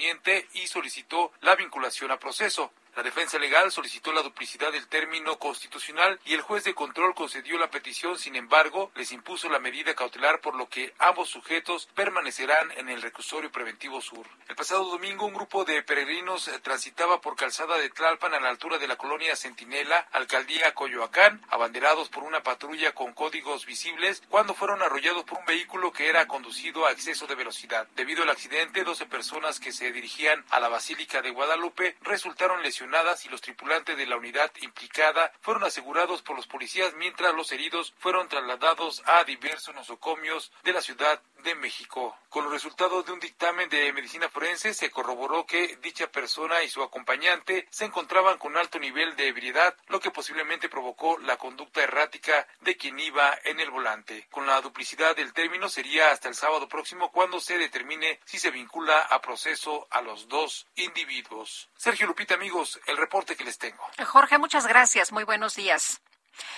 y 0.53 0.67
solicitó 0.67 1.31
la 1.41 1.55
vinculación 1.55 2.11
a 2.11 2.19
proceso. 2.19 2.71
La 2.95 3.03
defensa 3.03 3.37
legal 3.37 3.73
solicitó 3.73 4.13
la 4.13 4.21
duplicidad 4.21 4.71
del 4.71 4.87
término 4.87 5.37
constitucional 5.37 6.17
y 6.23 6.33
el 6.33 6.39
juez 6.39 6.63
de 6.63 6.73
control 6.73 7.13
concedió 7.13 7.57
la 7.57 7.69
petición, 7.69 8.17
sin 8.17 8.37
embargo, 8.37 8.89
les 8.95 9.11
impuso 9.11 9.49
la 9.49 9.59
medida 9.59 9.93
cautelar 9.93 10.39
por 10.39 10.55
lo 10.55 10.69
que 10.69 10.93
ambos 10.97 11.27
sujetos 11.27 11.89
permanecerán 11.93 12.71
en 12.77 12.87
el 12.87 13.01
reclusorio 13.01 13.51
preventivo 13.51 13.99
sur. 13.99 14.25
El 14.47 14.55
pasado 14.55 14.85
domingo 14.85 15.25
un 15.25 15.33
grupo 15.33 15.65
de 15.65 15.83
peregrinos 15.83 16.47
eh, 16.47 16.57
transitaba 16.59 17.19
por 17.19 17.35
calzada 17.35 17.77
de 17.77 17.89
Tlalpan 17.89 18.33
a 18.33 18.39
la 18.39 18.47
altura 18.47 18.77
de 18.77 18.87
la 18.87 18.95
colonia 18.95 19.35
Centinela, 19.35 20.07
alcaldía 20.13 20.73
Coyoacán, 20.73 21.41
abanderados 21.49 22.07
por 22.07 22.23
una 22.23 22.43
patrulla 22.43 22.93
con 22.93 23.11
códigos 23.11 23.65
visibles 23.65 24.23
cuando 24.29 24.53
fueron 24.53 24.81
arrollados 24.81 25.25
por 25.25 25.39
un 25.39 25.45
vehículo 25.45 25.91
que 25.91 26.07
era 26.07 26.27
conducido 26.27 26.85
a 26.85 26.93
exceso 26.93 27.27
de 27.27 27.35
velocidad. 27.35 27.89
Debido 27.97 28.23
al 28.23 28.29
accidente, 28.29 28.85
12 28.85 29.05
personas 29.07 29.59
que 29.59 29.73
se 29.73 29.91
dirigían 29.91 30.45
a 30.49 30.61
la 30.61 30.69
Basílica 30.69 31.21
de 31.21 31.31
Guadalupe 31.31 31.97
resultaron 32.01 32.63
lesionadas 32.63 32.84
y 32.85 33.29
los 33.29 33.41
tripulantes 33.41 33.97
de 33.97 34.05
la 34.05 34.15
unidad 34.15 34.51
implicada 34.61 35.31
fueron 35.41 35.63
asegurados 35.63 36.21
por 36.21 36.35
los 36.35 36.45
policías 36.45 36.93
mientras 36.93 37.33
los 37.33 37.51
heridos 37.51 37.93
fueron 37.97 38.29
trasladados 38.29 39.01
a 39.05 39.23
diversos 39.23 39.73
nosocomios 39.73 40.51
de 40.63 40.71
la 40.71 40.81
Ciudad 40.81 41.19
de 41.43 41.55
México. 41.55 42.15
Con 42.29 42.43
los 42.43 42.53
resultados 42.53 43.05
de 43.05 43.11
un 43.11 43.19
dictamen 43.19 43.69
de 43.69 43.91
medicina 43.93 44.29
forense 44.29 44.73
se 44.73 44.91
corroboró 44.91 45.45
que 45.45 45.77
dicha 45.81 46.11
persona 46.11 46.63
y 46.63 46.69
su 46.69 46.83
acompañante 46.83 47.67
se 47.69 47.85
encontraban 47.85 48.37
con 48.37 48.55
alto 48.55 48.77
nivel 48.77 49.15
de 49.15 49.27
ebriedad, 49.27 49.75
lo 49.87 49.99
que 49.99 50.11
posiblemente 50.11 50.69
provocó 50.69 51.17
la 51.19 51.37
conducta 51.37 51.81
errática 51.81 52.47
de 52.61 52.77
quien 52.77 52.99
iba 52.99 53.37
en 53.45 53.59
el 53.59 53.71
volante. 53.71 54.27
Con 54.31 54.45
la 54.45 54.61
duplicidad 54.61 55.15
del 55.15 55.33
término 55.33 55.69
sería 55.69 56.11
hasta 56.11 56.29
el 56.29 56.35
sábado 56.35 56.67
próximo 56.67 57.11
cuando 57.11 57.39
se 57.39 57.57
determine 57.57 58.19
si 58.25 58.37
se 58.37 58.51
vincula 58.51 58.99
a 59.01 59.21
proceso 59.21 59.87
a 59.89 60.01
los 60.01 60.27
dos 60.27 60.67
individuos. 60.75 61.69
Sergio 61.77 62.07
Lupita, 62.07 62.35
amigos, 62.35 62.74
el 62.87 62.97
reporte 62.97 63.35
que 63.35 63.43
les 63.43 63.57
tengo. 63.57 63.83
Jorge, 64.05 64.37
muchas 64.37 64.67
gracias. 64.67 65.11
Muy 65.11 65.23
buenos 65.23 65.55
días. 65.55 66.01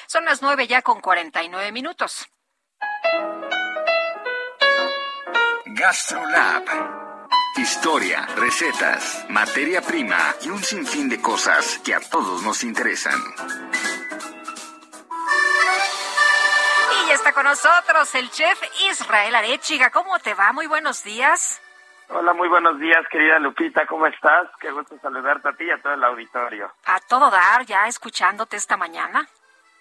Son 0.07 0.25
las 0.25 0.41
nueve 0.41 0.67
ya 0.67 0.81
con 0.81 1.01
49 1.01 1.71
minutos. 1.71 2.27
GastroLab. 5.65 6.63
Historia, 7.57 8.25
recetas, 8.35 9.25
materia 9.29 9.81
prima 9.81 10.35
y 10.41 10.49
un 10.49 10.63
sinfín 10.63 11.09
de 11.09 11.19
cosas 11.19 11.79
que 11.79 11.93
a 11.93 11.99
todos 11.99 12.43
nos 12.43 12.63
interesan. 12.63 13.19
Y 16.91 17.07
ya 17.07 17.13
está 17.15 17.33
con 17.33 17.45
nosotros 17.45 18.13
el 18.15 18.29
chef 18.29 18.61
Israel 18.89 19.35
Arechiga. 19.35 19.89
¿Cómo 19.89 20.19
te 20.19 20.33
va? 20.35 20.53
Muy 20.53 20.67
buenos 20.67 21.03
días. 21.03 21.59
Hola, 22.09 22.33
muy 22.33 22.47
buenos 22.47 22.79
días, 22.79 23.05
querida 23.09 23.37
Lupita, 23.37 23.85
¿cómo 23.85 24.07
estás? 24.07 24.47
Qué 24.61 24.71
gusto 24.71 24.97
saludarte 25.01 25.49
a 25.49 25.53
ti 25.53 25.65
y 25.65 25.71
a 25.71 25.81
todo 25.81 25.93
el 25.93 26.03
auditorio. 26.03 26.71
A 26.85 26.99
todo 27.01 27.29
dar, 27.29 27.65
ya 27.65 27.85
escuchándote 27.87 28.55
esta 28.55 28.77
mañana. 28.77 29.27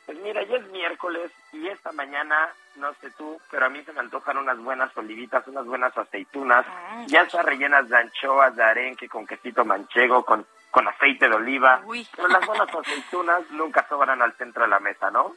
Pues 0.07 0.19
mira, 0.19 0.43
ya 0.43 0.57
es 0.57 0.67
miércoles 0.69 1.31
y 1.53 1.69
esta 1.69 1.93
mañana, 1.93 2.49
no 2.77 2.93
sé 2.95 3.11
tú, 3.13 3.41
pero 3.51 3.67
a 3.67 3.69
mí 3.69 3.83
se 3.85 3.93
me 3.93 4.01
antojan 4.01 4.39
unas 4.39 4.59
buenas 4.59 4.97
olivitas, 4.97 5.47
unas 5.47 5.67
buenas 5.67 5.97
aceitunas, 5.97 6.67
ya 7.07 7.23
están 7.23 7.47
rellenas 7.47 7.89
de 7.89 7.97
anchoas, 7.97 8.55
de 8.57 8.63
arenque, 8.63 9.09
con 9.09 9.27
quesito 9.27 9.65
manchego, 9.65 10.25
con, 10.25 10.45
con 10.73 10.87
aceite 10.89 11.29
de 11.29 11.35
oliva. 11.35 11.81
Pero 12.15 12.29
las 12.29 12.45
buenas 12.45 12.69
aceitunas 12.75 13.51
nunca 13.51 13.87
sobran 13.89 14.21
al 14.21 14.33
centro 14.35 14.63
de 14.65 14.69
la 14.69 14.81
mesa, 14.81 15.11
¿no? 15.13 15.35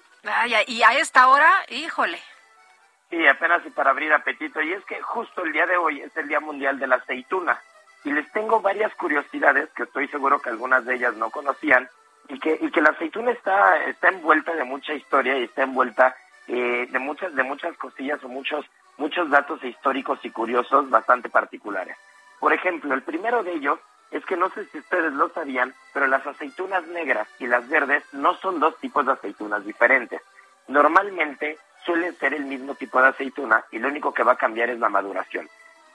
Y 0.68 0.82
a 0.84 0.94
esta 0.94 1.28
hora, 1.28 1.52
híjole. 1.70 2.20
Sí, 3.10 3.26
apenas 3.28 3.66
y 3.66 3.70
para 3.72 3.92
abrir 3.92 4.14
apetito. 4.14 4.62
Y 4.62 4.74
es 4.74 4.84
que 4.86 5.02
justo 5.02 5.44
el 5.44 5.52
día 5.52 5.66
de 5.66 5.78
hoy 5.78 6.02
es 6.02 6.16
el 6.16 6.28
Día 6.28 6.40
Mundial 6.40 6.78
de 6.78 6.88
la 6.88 6.96
Aceituna. 6.96 7.60
Y 8.04 8.12
les 8.12 8.32
tengo 8.32 8.62
varias 8.62 8.94
curiosidades 8.96 9.70
que 9.76 9.84
estoy 9.84 10.08
seguro 10.08 10.40
que 10.40 10.50
algunas 10.50 10.86
de 10.86 10.96
ellas 10.96 11.16
no 11.16 11.30
conocían. 11.32 11.90
Y 12.28 12.40
que, 12.40 12.58
y 12.62 12.70
que 12.70 12.82
la 12.82 12.92
aceituna 12.92 13.32
está, 13.32 13.84
está 13.86 14.10
envuelta 14.10 14.54
de 14.54 14.64
mucha 14.64 14.94
historia 14.94 15.38
y 15.38 15.46
está 15.46 15.64
envuelta 15.64 16.16
eh, 16.48 16.88
de 16.90 17.00
muchas 17.00 17.34
de 17.36 17.44
muchas 17.44 17.76
cosillas 17.78 18.24
o 18.24 18.28
muchos 18.28 18.66
muchos 18.98 19.30
datos 19.30 19.64
históricos 19.64 20.20
y 20.24 20.30
curiosos 20.30 20.90
bastante 20.90 21.30
particulares. 21.30 21.98
Por 22.40 22.54
ejemplo, 22.54 22.94
el 22.94 23.02
primero 23.02 23.44
de 23.44 23.54
ellos 23.54 23.80
es 24.12 24.26
que 24.26 24.36
no 24.36 24.50
sé 24.50 24.66
si 24.66 24.80
ustedes 24.80 25.14
lo 25.14 25.30
sabían, 25.30 25.74
pero 25.94 26.08
las 26.08 26.26
aceitunas 26.26 26.86
negras 26.88 27.28
y 27.40 27.48
las 27.48 27.68
verdes 27.70 28.04
no 28.14 28.36
son 28.36 28.60
dos 28.60 28.78
tipos 28.80 29.06
de 29.06 29.14
aceitunas 29.14 29.66
diferentes. 29.66 30.22
Normalmente 30.68 31.58
suelen 31.86 32.16
ser 32.18 32.34
el 32.34 32.46
mismo 32.46 32.76
tipo 32.76 33.02
de 33.02 33.10
aceituna 33.10 33.64
y 33.72 33.80
lo 33.80 33.88
único 33.88 34.14
que 34.14 34.24
va 34.24 34.34
a 34.34 34.38
cambiar 34.38 34.70
es 34.70 34.80
la 34.80 34.90
maduración. 34.90 35.50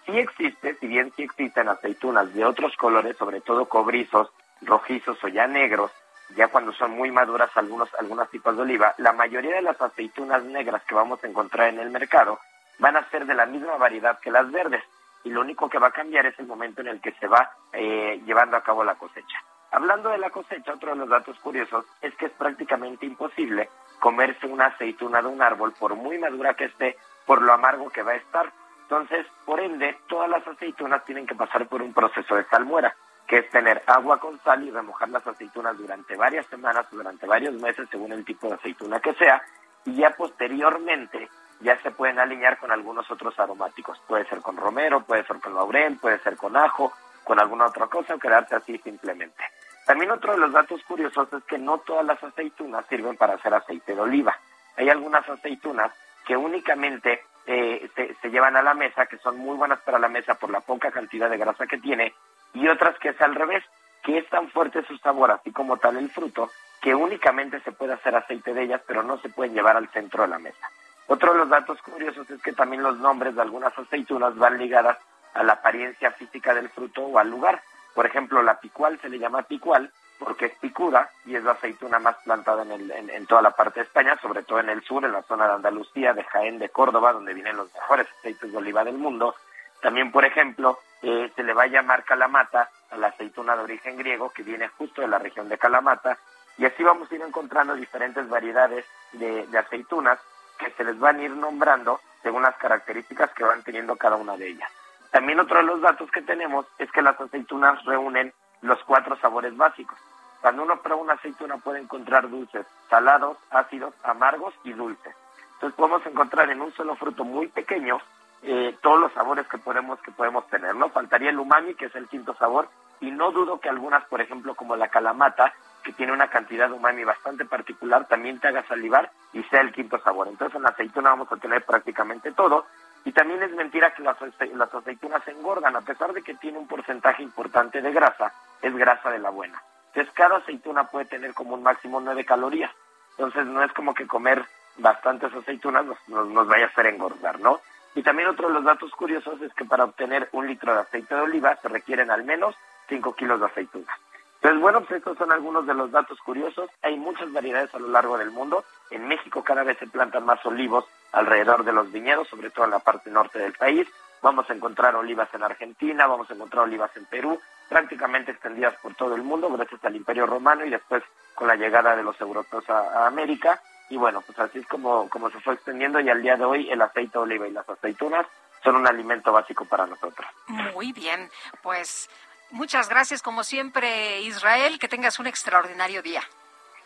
Sí 0.07 0.19
existe, 0.19 0.75
si 0.75 0.87
bien 0.87 1.13
sí 1.17 1.23
existen 1.23 1.69
aceitunas 1.69 2.33
de 2.35 2.45
otros 2.45 2.77
colores, 2.77 3.17
sobre 3.17 3.41
todo 3.41 3.67
cobrizos, 3.67 4.31
rojizos 4.61 5.23
o 5.25 5.29
ya 5.29 5.47
negros, 5.47 5.91
ya 6.37 6.49
cuando 6.49 6.73
son 6.73 6.93
muy 6.93 7.11
maduras 7.11 7.51
algunos, 7.55 7.89
algunos 7.95 8.29
tipos 8.31 8.57
de 8.57 8.63
oliva, 8.63 8.95
la 8.99 9.13
mayoría 9.13 9.57
de 9.57 9.63
las 9.63 9.81
aceitunas 9.81 10.43
negras 10.45 10.83
que 10.85 10.95
vamos 10.95 11.23
a 11.23 11.29
encontrar 11.29 11.69
en 11.69 11.79
el 11.79 11.91
mercado 11.91 12.39
van 12.79 12.97
a 12.97 13.09
ser 13.11 13.27
de 13.27 13.35
la 13.35 13.47
misma 13.47 13.77
variedad 13.77 14.19
que 14.19 14.31
las 14.31 14.51
verdes 14.51 14.83
y 15.23 15.31
lo 15.31 15.41
único 15.41 15.69
que 15.69 15.79
va 15.79 15.89
a 15.89 15.93
cambiar 15.93 16.27
es 16.27 16.39
el 16.39 16.47
momento 16.47 16.81
en 16.81 16.89
el 16.89 17.01
que 17.01 17.13
se 17.13 17.27
va 17.27 17.51
eh, 17.73 18.21
llevando 18.27 18.57
a 18.57 18.63
cabo 18.63 18.85
la 18.85 18.97
cosecha. 18.97 19.43
Hablando 19.71 20.11
de 20.11 20.19
la 20.19 20.31
cosecha, 20.31 20.75
otro 20.75 20.91
de 20.91 20.97
los 20.97 21.09
datos 21.09 21.39
curiosos 21.41 21.85
es 22.01 22.15
que 22.17 22.27
es 22.27 22.33
prácticamente 22.33 23.07
imposible 23.07 23.71
comerse 23.99 24.47
una 24.47 24.67
aceituna 24.67 25.23
de 25.23 25.29
un 25.29 25.43
árbol 25.43 25.73
por 25.79 25.95
muy 25.95 26.19
madura 26.19 26.55
que 26.55 26.67
esté, 26.67 26.97
por 27.27 27.43
lo 27.43 27.53
amargo 27.53 27.91
que 27.91 28.03
va 28.03 28.13
a 28.13 28.17
estar. 28.17 28.53
Entonces, 28.83 29.27
por 29.45 29.61
ende, 29.61 29.97
todas 30.09 30.29
las 30.29 30.47
aceitunas 30.47 31.05
tienen 31.05 31.27
que 31.27 31.35
pasar 31.35 31.67
por 31.67 31.83
un 31.83 31.95
proceso 31.95 32.37
de 32.37 32.45
salmuera, 32.45 32.95
que 33.27 33.39
es 33.39 33.51
tener 33.51 33.83
agua 33.87 34.19
con 34.19 34.39
sal 34.41 34.63
y 34.63 34.71
remojar 34.71 35.09
las 35.09 35.27
aceitunas 35.27 35.77
durante 35.79 36.17
varias 36.17 36.47
semanas 36.47 36.87
o 36.93 36.97
durante 36.97 37.27
varios 37.27 37.55
meses, 37.55 37.89
según 37.91 38.13
el 38.13 38.25
tipo 38.25 38.49
de 38.49 38.55
aceituna 38.55 39.01
que 39.01 39.15
sea, 39.15 39.43
y 39.87 39.97
ya 39.97 40.11
posteriormente 40.11 41.29
ya 41.61 41.81
se 41.83 41.91
pueden 41.91 42.19
alinear 42.19 42.59
con 42.59 42.71
algunos 42.71 43.11
otros 43.11 43.39
aromáticos. 43.39 43.99
Puede 44.07 44.27
ser 44.27 44.41
con 44.41 44.57
romero, 44.57 45.01
puede 45.01 45.25
ser 45.25 45.41
con 45.41 45.55
laurel, 45.55 45.97
puede 45.99 46.19
ser 46.19 46.37
con 46.37 46.57
ajo, 46.57 46.93
con 47.25 47.41
alguna 47.41 47.67
otra 47.67 47.87
cosa 47.87 48.15
o 48.15 48.19
quedarse 48.19 48.55
así 48.55 48.79
simplemente. 48.79 49.43
También 49.87 50.11
otro 50.11 50.33
de 50.33 50.39
los 50.39 50.53
datos 50.53 50.83
curiosos 50.85 51.33
es 51.33 51.45
que 51.45 51.59
no 51.59 51.79
todas 51.79 52.05
las 52.05 52.23
aceitunas 52.23 52.87
sirven 52.89 53.17
para 53.17 53.35
hacer 53.35 53.53
aceite 53.53 53.95
de 53.95 54.01
oliva. 54.01 54.35
Hay 54.77 54.89
algunas 54.89 55.29
aceitunas 55.29 55.93
que 56.27 56.37
únicamente 56.37 57.23
eh, 57.47 57.91
se, 57.95 58.15
se 58.15 58.31
llevan 58.31 58.57
a 58.57 58.63
la 58.63 58.75
mesa, 58.75 59.07
que 59.07 59.19
son 59.19 59.37
muy 59.37 59.57
buenas 59.57 59.81
para 59.81 59.99
la 59.99 60.09
mesa 60.09 60.35
por 60.35 60.51
la 60.51 60.61
poca 60.61 60.91
cantidad 60.91 61.29
de 61.29 61.37
grasa 61.37 61.67
que 61.67 61.79
tiene, 61.79 62.15
y 62.55 62.67
otras 62.69 62.99
que 62.99 63.11
es 63.11 63.21
al 63.21 63.35
revés, 63.35 63.63
que 64.03 64.19
es 64.19 64.29
tan 64.29 64.49
fuerte 64.49 64.85
su 64.85 64.97
sabor, 64.99 65.31
así 65.31 65.51
como 65.51 65.77
tal 65.77 65.97
el 65.97 66.11
fruto, 66.11 66.51
que 66.81 66.95
únicamente 66.95 67.61
se 67.61 67.73
puede 67.73 67.95
hacer 67.95 68.15
aceite 68.15 68.53
de 68.53 68.63
ellas, 68.63 68.83
pero 68.87 69.03
no 69.03 69.19
se 69.19 69.29
pueden 69.29 69.55
llevar 69.55 69.77
al 69.77 69.89
centro 69.89 70.23
de 70.23 70.29
la 70.29 70.39
mesa. 70.39 70.71
Otro 71.07 71.33
de 71.33 71.39
los 71.39 71.49
datos 71.49 71.81
curiosos 71.83 72.29
es 72.31 72.41
que 72.43 72.53
también 72.53 72.83
los 72.83 72.99
nombres 72.99 73.35
de 73.35 73.43
algunas 73.43 73.77
aceitunas 73.79 74.37
van 74.37 74.59
ligadas 74.59 74.99
a 75.35 75.43
la 75.43 75.55
apariencia 75.55 76.11
física 76.13 76.55
del 76.55 76.69
fruto 76.71 77.03
o 77.03 77.19
al 77.19 77.31
lugar. 77.31 77.63
Por 77.95 78.07
ejemplo, 78.07 78.43
la 78.43 78.59
picual 78.59 78.99
se 79.01 79.09
le 79.09 79.19
llama 79.19 79.43
picual 79.43 79.91
porque 80.19 80.47
es 80.47 80.55
picuda 80.59 81.11
y 81.27 81.37
es 81.37 81.45
la 81.45 81.53
aceituna 81.53 81.99
más 81.99 82.17
plantada 82.25 82.63
en, 82.63 82.73
el, 82.73 82.91
en, 82.91 83.27
toda 83.27 83.43
la 83.43 83.51
parte 83.51 83.81
de 83.81 83.87
España, 83.87 84.19
sobre 84.21 84.43
todo 84.43 84.61
en 84.61 84.71
el 84.71 84.83
sur, 84.83 85.05
en 85.05 85.13
la 85.13 85.23
zona 85.23 85.47
de 85.47 85.55
Andalucía, 85.55 86.13
de 86.13 86.25
Jaén, 86.25 86.59
de 86.59 86.71
Córdoba, 86.71 87.13
donde 87.13 87.35
vienen 87.35 87.57
los 87.57 87.73
mejores 87.75 88.07
aceites 88.19 88.51
de 88.51 88.57
oliva 88.57 88.85
del 88.85 88.97
mundo. 88.97 89.35
También, 89.81 90.11
por 90.11 90.25
ejemplo, 90.25 90.79
eh, 91.03 91.31
se 91.35 91.43
le 91.43 91.53
va 91.53 91.65
a 91.65 91.69
llamar 91.69 92.05
calamata 92.05 92.71
a 92.91 92.97
la 92.97 93.09
aceituna 93.09 93.57
de 93.57 93.65
origen 93.65 93.97
griego, 93.97 94.31
que 94.31 94.43
viene 94.43 94.69
justo 94.69 95.01
de 95.01 95.09
la 95.09 95.19
región 95.19 95.49
de 95.49 95.59
Calamata, 95.59 96.17
y 96.57 96.65
así 96.65 96.83
vamos 96.83 97.11
a 97.11 97.15
ir 97.15 97.23
encontrando 97.23 97.75
diferentes 97.75 98.29
variedades 98.29 98.87
de, 99.13 99.47
de 99.47 99.59
aceitunas 99.59 100.19
que 100.59 100.71
se 100.71 100.85
les 100.85 100.99
van 100.99 101.19
a 101.19 101.23
ir 101.23 101.33
nombrando 101.33 102.01
según 102.23 102.43
las 102.43 102.57
características 102.57 103.31
que 103.35 103.45
van 103.45 103.63
teniendo 103.63 103.97
cada 103.97 104.17
una 104.17 104.37
de 104.37 104.49
ellas. 104.49 104.71
También 105.15 105.39
otro 105.39 105.59
de 105.59 105.63
los 105.63 105.81
datos 105.81 106.11
que 106.11 106.23
tenemos 106.23 106.67
es 106.77 106.91
que 106.91 107.01
las 107.01 107.21
aceitunas 107.21 107.85
reúnen 107.85 108.33
los 108.63 108.83
cuatro 108.83 109.15
sabores 109.21 109.57
básicos. 109.57 109.97
Cuando 110.41 110.65
uno 110.65 110.83
prueba 110.83 111.01
una 111.01 111.13
aceituna 111.13 111.57
puede 111.59 111.79
encontrar 111.79 112.29
dulces, 112.29 112.67
salados, 112.91 113.37
ácidos, 113.51 113.95
amargos 114.03 114.53
y 114.65 114.73
dulces. 114.73 115.15
Entonces 115.53 115.77
podemos 115.77 116.05
encontrar 116.05 116.51
en 116.51 116.61
un 116.61 116.73
solo 116.73 116.97
fruto 116.97 117.23
muy 117.23 117.47
pequeño 117.47 118.01
eh, 118.43 118.77
todos 118.83 118.99
los 118.99 119.13
sabores 119.13 119.47
que 119.47 119.57
podemos 119.57 120.01
que 120.01 120.11
podemos 120.11 120.49
tener, 120.49 120.75
¿no? 120.75 120.89
Faltaría 120.89 121.31
el 121.31 121.39
umami, 121.39 121.77
que 121.77 121.87
es 121.87 121.95
el 121.95 122.09
quinto 122.09 122.35
sabor, 122.35 122.69
y 123.01 123.13
no 123.13 123.31
dudo 123.31 123.61
que 123.61 123.69
algunas, 123.69 124.05
por 124.07 124.21
ejemplo, 124.21 124.57
como 124.57 124.75
la 124.75 124.89
calamata, 124.89 125.55
que 125.85 125.93
tiene 125.93 126.13
una 126.13 126.29
cantidad 126.29 126.69
de 126.69 126.75
umami 126.75 127.05
bastante 127.05 127.45
particular, 127.45 128.09
también 128.09 128.41
te 128.41 128.49
haga 128.49 128.67
salivar 128.67 129.13
y 129.33 129.45
sea 129.45 129.61
el 129.61 129.73
quinto 129.73 130.01
sabor. 130.01 130.27
Entonces 130.27 130.57
en 130.57 130.63
la 130.63 130.71
aceituna 130.71 131.11
vamos 131.11 131.31
a 131.31 131.37
tener 131.37 131.65
prácticamente 131.65 132.33
todo. 132.33 132.67
Y 133.05 133.13
también 133.13 133.43
es 133.43 133.53
mentira 133.53 133.93
que 133.95 134.03
las, 134.03 134.17
las 134.55 134.75
aceitunas 134.75 135.27
engordan, 135.29 135.77
a 135.77 135.83
pesar 135.83 136.13
de 136.13 136.23
que 136.23 136.35
tiene 136.35 136.59
un 136.59 136.67
porcentaje 136.67 137.23
importante 137.23 137.83
de 137.83 137.93
grasa, 137.93 138.33
es 138.63 138.75
grasa 138.75 139.11
de 139.11 139.19
la 139.19 139.31
buena. 139.31 139.63
Entonces 139.89 140.13
cada 140.15 140.39
aceituna 140.39 140.85
puede 140.85 141.05
tener 141.05 141.35
como 141.35 141.55
un 141.55 141.63
máximo 141.63 142.01
9 142.01 142.25
calorías. 142.25 142.71
Entonces 143.11 143.47
no 143.47 143.63
es 143.63 143.73
como 143.73 143.95
que 143.95 144.07
comer 144.07 144.45
bastantes 144.77 145.33
aceitunas 145.33 145.85
nos 146.09 146.49
vaya 146.49 146.65
a 146.65 146.69
hacer 146.69 146.87
engordar, 146.87 147.39
¿no? 147.39 147.61
Y 147.95 148.03
también 148.03 148.29
otro 148.29 148.49
de 148.49 148.55
los 148.55 148.65
datos 148.65 148.91
curiosos 148.93 149.41
es 149.41 149.55
que 149.55 149.65
para 149.65 149.85
obtener 149.85 150.29
un 150.33 150.49
litro 150.49 150.75
de 150.75 150.81
aceite 150.81 151.15
de 151.15 151.21
oliva 151.21 151.57
se 151.63 151.69
requieren 151.69 152.11
al 152.11 152.25
menos 152.25 152.57
5 152.89 153.15
kilos 153.15 153.39
de 153.39 153.47
aceitunas. 153.47 153.97
Entonces, 154.45 154.61
bueno, 154.61 154.81
pues 154.83 154.99
estos 154.99 155.17
son 155.17 155.33
algunos 155.33 155.67
de 155.67 155.73
los 155.73 155.91
datos 155.91 156.19
curiosos. 156.21 156.69
Hay 156.83 156.99
muchas 156.99 157.33
variedades 157.33 157.75
a 157.75 157.79
lo 157.79 157.89
largo 157.89 158.19
del 158.19 158.31
mundo. 158.31 158.63
En 158.91 159.09
México 159.09 159.43
cada 159.43 159.63
vez 159.63 159.79
se 159.79 159.87
plantan 159.87 160.27
más 160.27 160.45
olivos 160.45 160.85
alrededor 161.13 161.65
de 161.65 161.73
los 161.73 161.91
viñedos, 161.91 162.29
sobre 162.29 162.51
todo 162.51 162.67
en 162.67 162.73
la 162.73 162.79
parte 162.79 163.11
norte 163.11 163.39
del 163.39 163.55
país. 163.55 163.89
Vamos 164.21 164.51
a 164.51 164.53
encontrar 164.53 164.97
olivas 164.97 165.33
en 165.33 165.45
Argentina, 165.45 166.07
vamos 166.07 166.31
a 166.31 166.35
encontrar 166.35 166.65
olivas 166.65 166.95
en 166.95 167.07
Perú, 167.07 167.41
prácticamente 167.71 168.33
extendidas 168.33 168.75
por 168.83 168.95
todo 168.95 169.15
el 169.15 169.23
mundo 169.23 169.49
gracias 169.49 169.83
al 169.83 169.97
Imperio 169.97 170.27
Romano 170.27 170.63
y 170.67 170.69
después 170.69 171.03
con 171.35 171.49
la 171.49 171.57
llegada 171.57 171.97
de 171.97 172.03
los 172.03 172.21
europeos 172.21 172.69
a, 172.69 172.81
a 172.81 173.07
América. 173.07 173.63
Y 173.89 173.97
bueno, 173.97 174.21
pues 174.27 174.39
así 174.39 174.59
es 174.59 174.67
como, 174.67 175.09
como 175.09 175.31
se 175.31 175.41
fue 175.41 175.55
extendiendo 175.55 176.01
y 176.01 176.11
al 176.11 176.21
día 176.21 176.37
de 176.37 176.45
hoy 176.45 176.71
el 176.71 176.83
aceite 176.83 177.13
de 177.13 177.25
oliva 177.25 177.49
y 177.49 177.53
las 177.53 177.67
aceitunas 177.67 178.27
son 178.63 178.77
un 178.77 178.87
alimento 178.87 179.33
básico 179.33 179.65
para 179.65 179.87
nosotros. 179.87 180.29
Muy 180.49 180.93
bien, 180.93 181.31
pues 181.63 182.11
Muchas 182.55 182.89
gracias, 182.89 183.21
como 183.21 183.43
siempre, 183.43 184.21
Israel. 184.21 184.79
Que 184.79 184.87
tengas 184.87 185.19
un 185.19 185.27
extraordinario 185.27 186.03
día. 186.03 186.23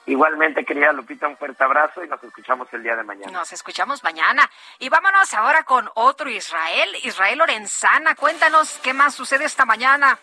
Igualmente, 0.07 0.65
querida 0.65 0.93
Lupita, 0.93 1.29
un 1.29 1.37
fuerte 1.37 1.63
abrazo 1.63 2.03
y 2.03 2.09
nos 2.09 2.25
escuchamos 2.25 2.67
el 2.73 2.83
día 2.83 2.97
de 2.97 3.03
mañana. 3.03 3.31
Nos 3.31 3.53
escuchamos 3.53 4.03
mañana. 4.03 4.49
Y 4.79 4.89
vámonos 4.89 5.35
ahora 5.35 5.65
con 5.65 5.91
otro 5.95 6.31
Israel, 6.31 6.89
Israel 7.03 7.37
Lorenzana. 7.37 8.15
Cuéntanos 8.15 8.79
qué 8.83 8.95
más 8.95 9.15
sucede 9.15 9.45
esta 9.45 9.67
mañana. 9.67 10.19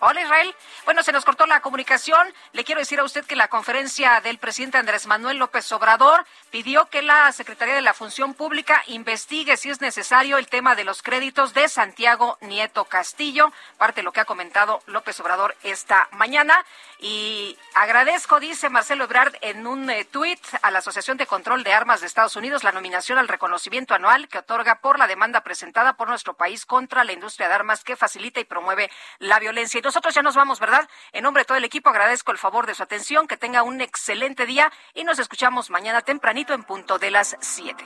Hola 0.00 0.22
Israel. 0.22 0.54
Bueno, 0.84 1.02
se 1.02 1.10
nos 1.10 1.24
cortó 1.24 1.44
la 1.46 1.60
comunicación. 1.60 2.32
Le 2.52 2.62
quiero 2.62 2.80
decir 2.80 3.00
a 3.00 3.04
usted 3.04 3.24
que 3.24 3.34
la 3.34 3.48
conferencia 3.48 4.20
del 4.20 4.38
presidente 4.38 4.78
Andrés 4.78 5.08
Manuel 5.08 5.38
López 5.38 5.70
Obrador 5.72 6.24
pidió 6.50 6.86
que 6.86 7.02
la 7.02 7.30
Secretaría 7.32 7.74
de 7.74 7.82
la 7.82 7.94
Función 7.94 8.32
Pública 8.34 8.82
investigue 8.86 9.56
si 9.56 9.70
es 9.70 9.80
necesario 9.80 10.38
el 10.38 10.46
tema 10.46 10.76
de 10.76 10.84
los 10.84 11.02
créditos 11.02 11.52
de 11.52 11.68
Santiago 11.68 12.38
Nieto 12.40 12.84
Castillo, 12.84 13.52
parte 13.76 14.00
de 14.00 14.04
lo 14.04 14.12
que 14.12 14.20
ha 14.20 14.24
comentado 14.24 14.82
López 14.86 15.18
Obrador 15.18 15.56
esta 15.64 16.08
mañana. 16.12 16.64
Y 17.00 17.58
agradezco, 17.74 18.40
dice 18.40 18.70
Marcelo 18.70 19.04
Ebrard 19.04 19.34
en 19.40 19.66
un 19.66 19.90
eh, 19.90 20.04
tuit 20.04 20.40
a 20.62 20.70
la 20.70 20.78
Asociación 20.78 21.16
de 21.16 21.26
Control 21.26 21.62
de 21.62 21.72
Armas 21.72 22.00
de 22.00 22.06
Estados 22.06 22.34
Unidos, 22.34 22.64
la 22.64 22.72
nominación 22.72 23.18
al 23.18 23.28
reconocimiento 23.28 23.94
anual 23.94 24.28
que 24.28 24.38
otorga 24.38 24.80
por 24.80 24.98
la 24.98 25.06
demanda 25.06 25.42
presentada 25.42 25.94
por 25.94 26.08
nuestro 26.08 26.34
país 26.34 26.64
contra 26.66 27.04
la 27.04 27.12
industria 27.12 27.48
de 27.48 27.54
armas 27.54 27.84
que 27.84 27.96
facilita 27.96 28.40
y 28.40 28.44
promueve 28.44 28.90
la 29.18 29.27
violencia. 29.38 29.78
Y 29.78 29.82
nosotros 29.82 30.14
ya 30.14 30.22
nos 30.22 30.34
vamos, 30.34 30.60
¿verdad? 30.60 30.88
En 31.12 31.24
nombre 31.24 31.42
de 31.42 31.44
todo 31.44 31.58
el 31.58 31.64
equipo 31.64 31.90
agradezco 31.90 32.32
el 32.32 32.38
favor 32.38 32.66
de 32.66 32.74
su 32.74 32.82
atención, 32.82 33.28
que 33.28 33.36
tenga 33.36 33.62
un 33.62 33.82
excelente 33.82 34.46
día 34.46 34.72
y 34.94 35.04
nos 35.04 35.18
escuchamos 35.18 35.68
mañana 35.68 36.00
tempranito 36.00 36.54
en 36.54 36.64
punto 36.64 36.98
de 36.98 37.10
las 37.10 37.36
7. 37.40 37.84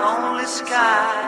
only 0.00 0.46
sky. 0.46 1.27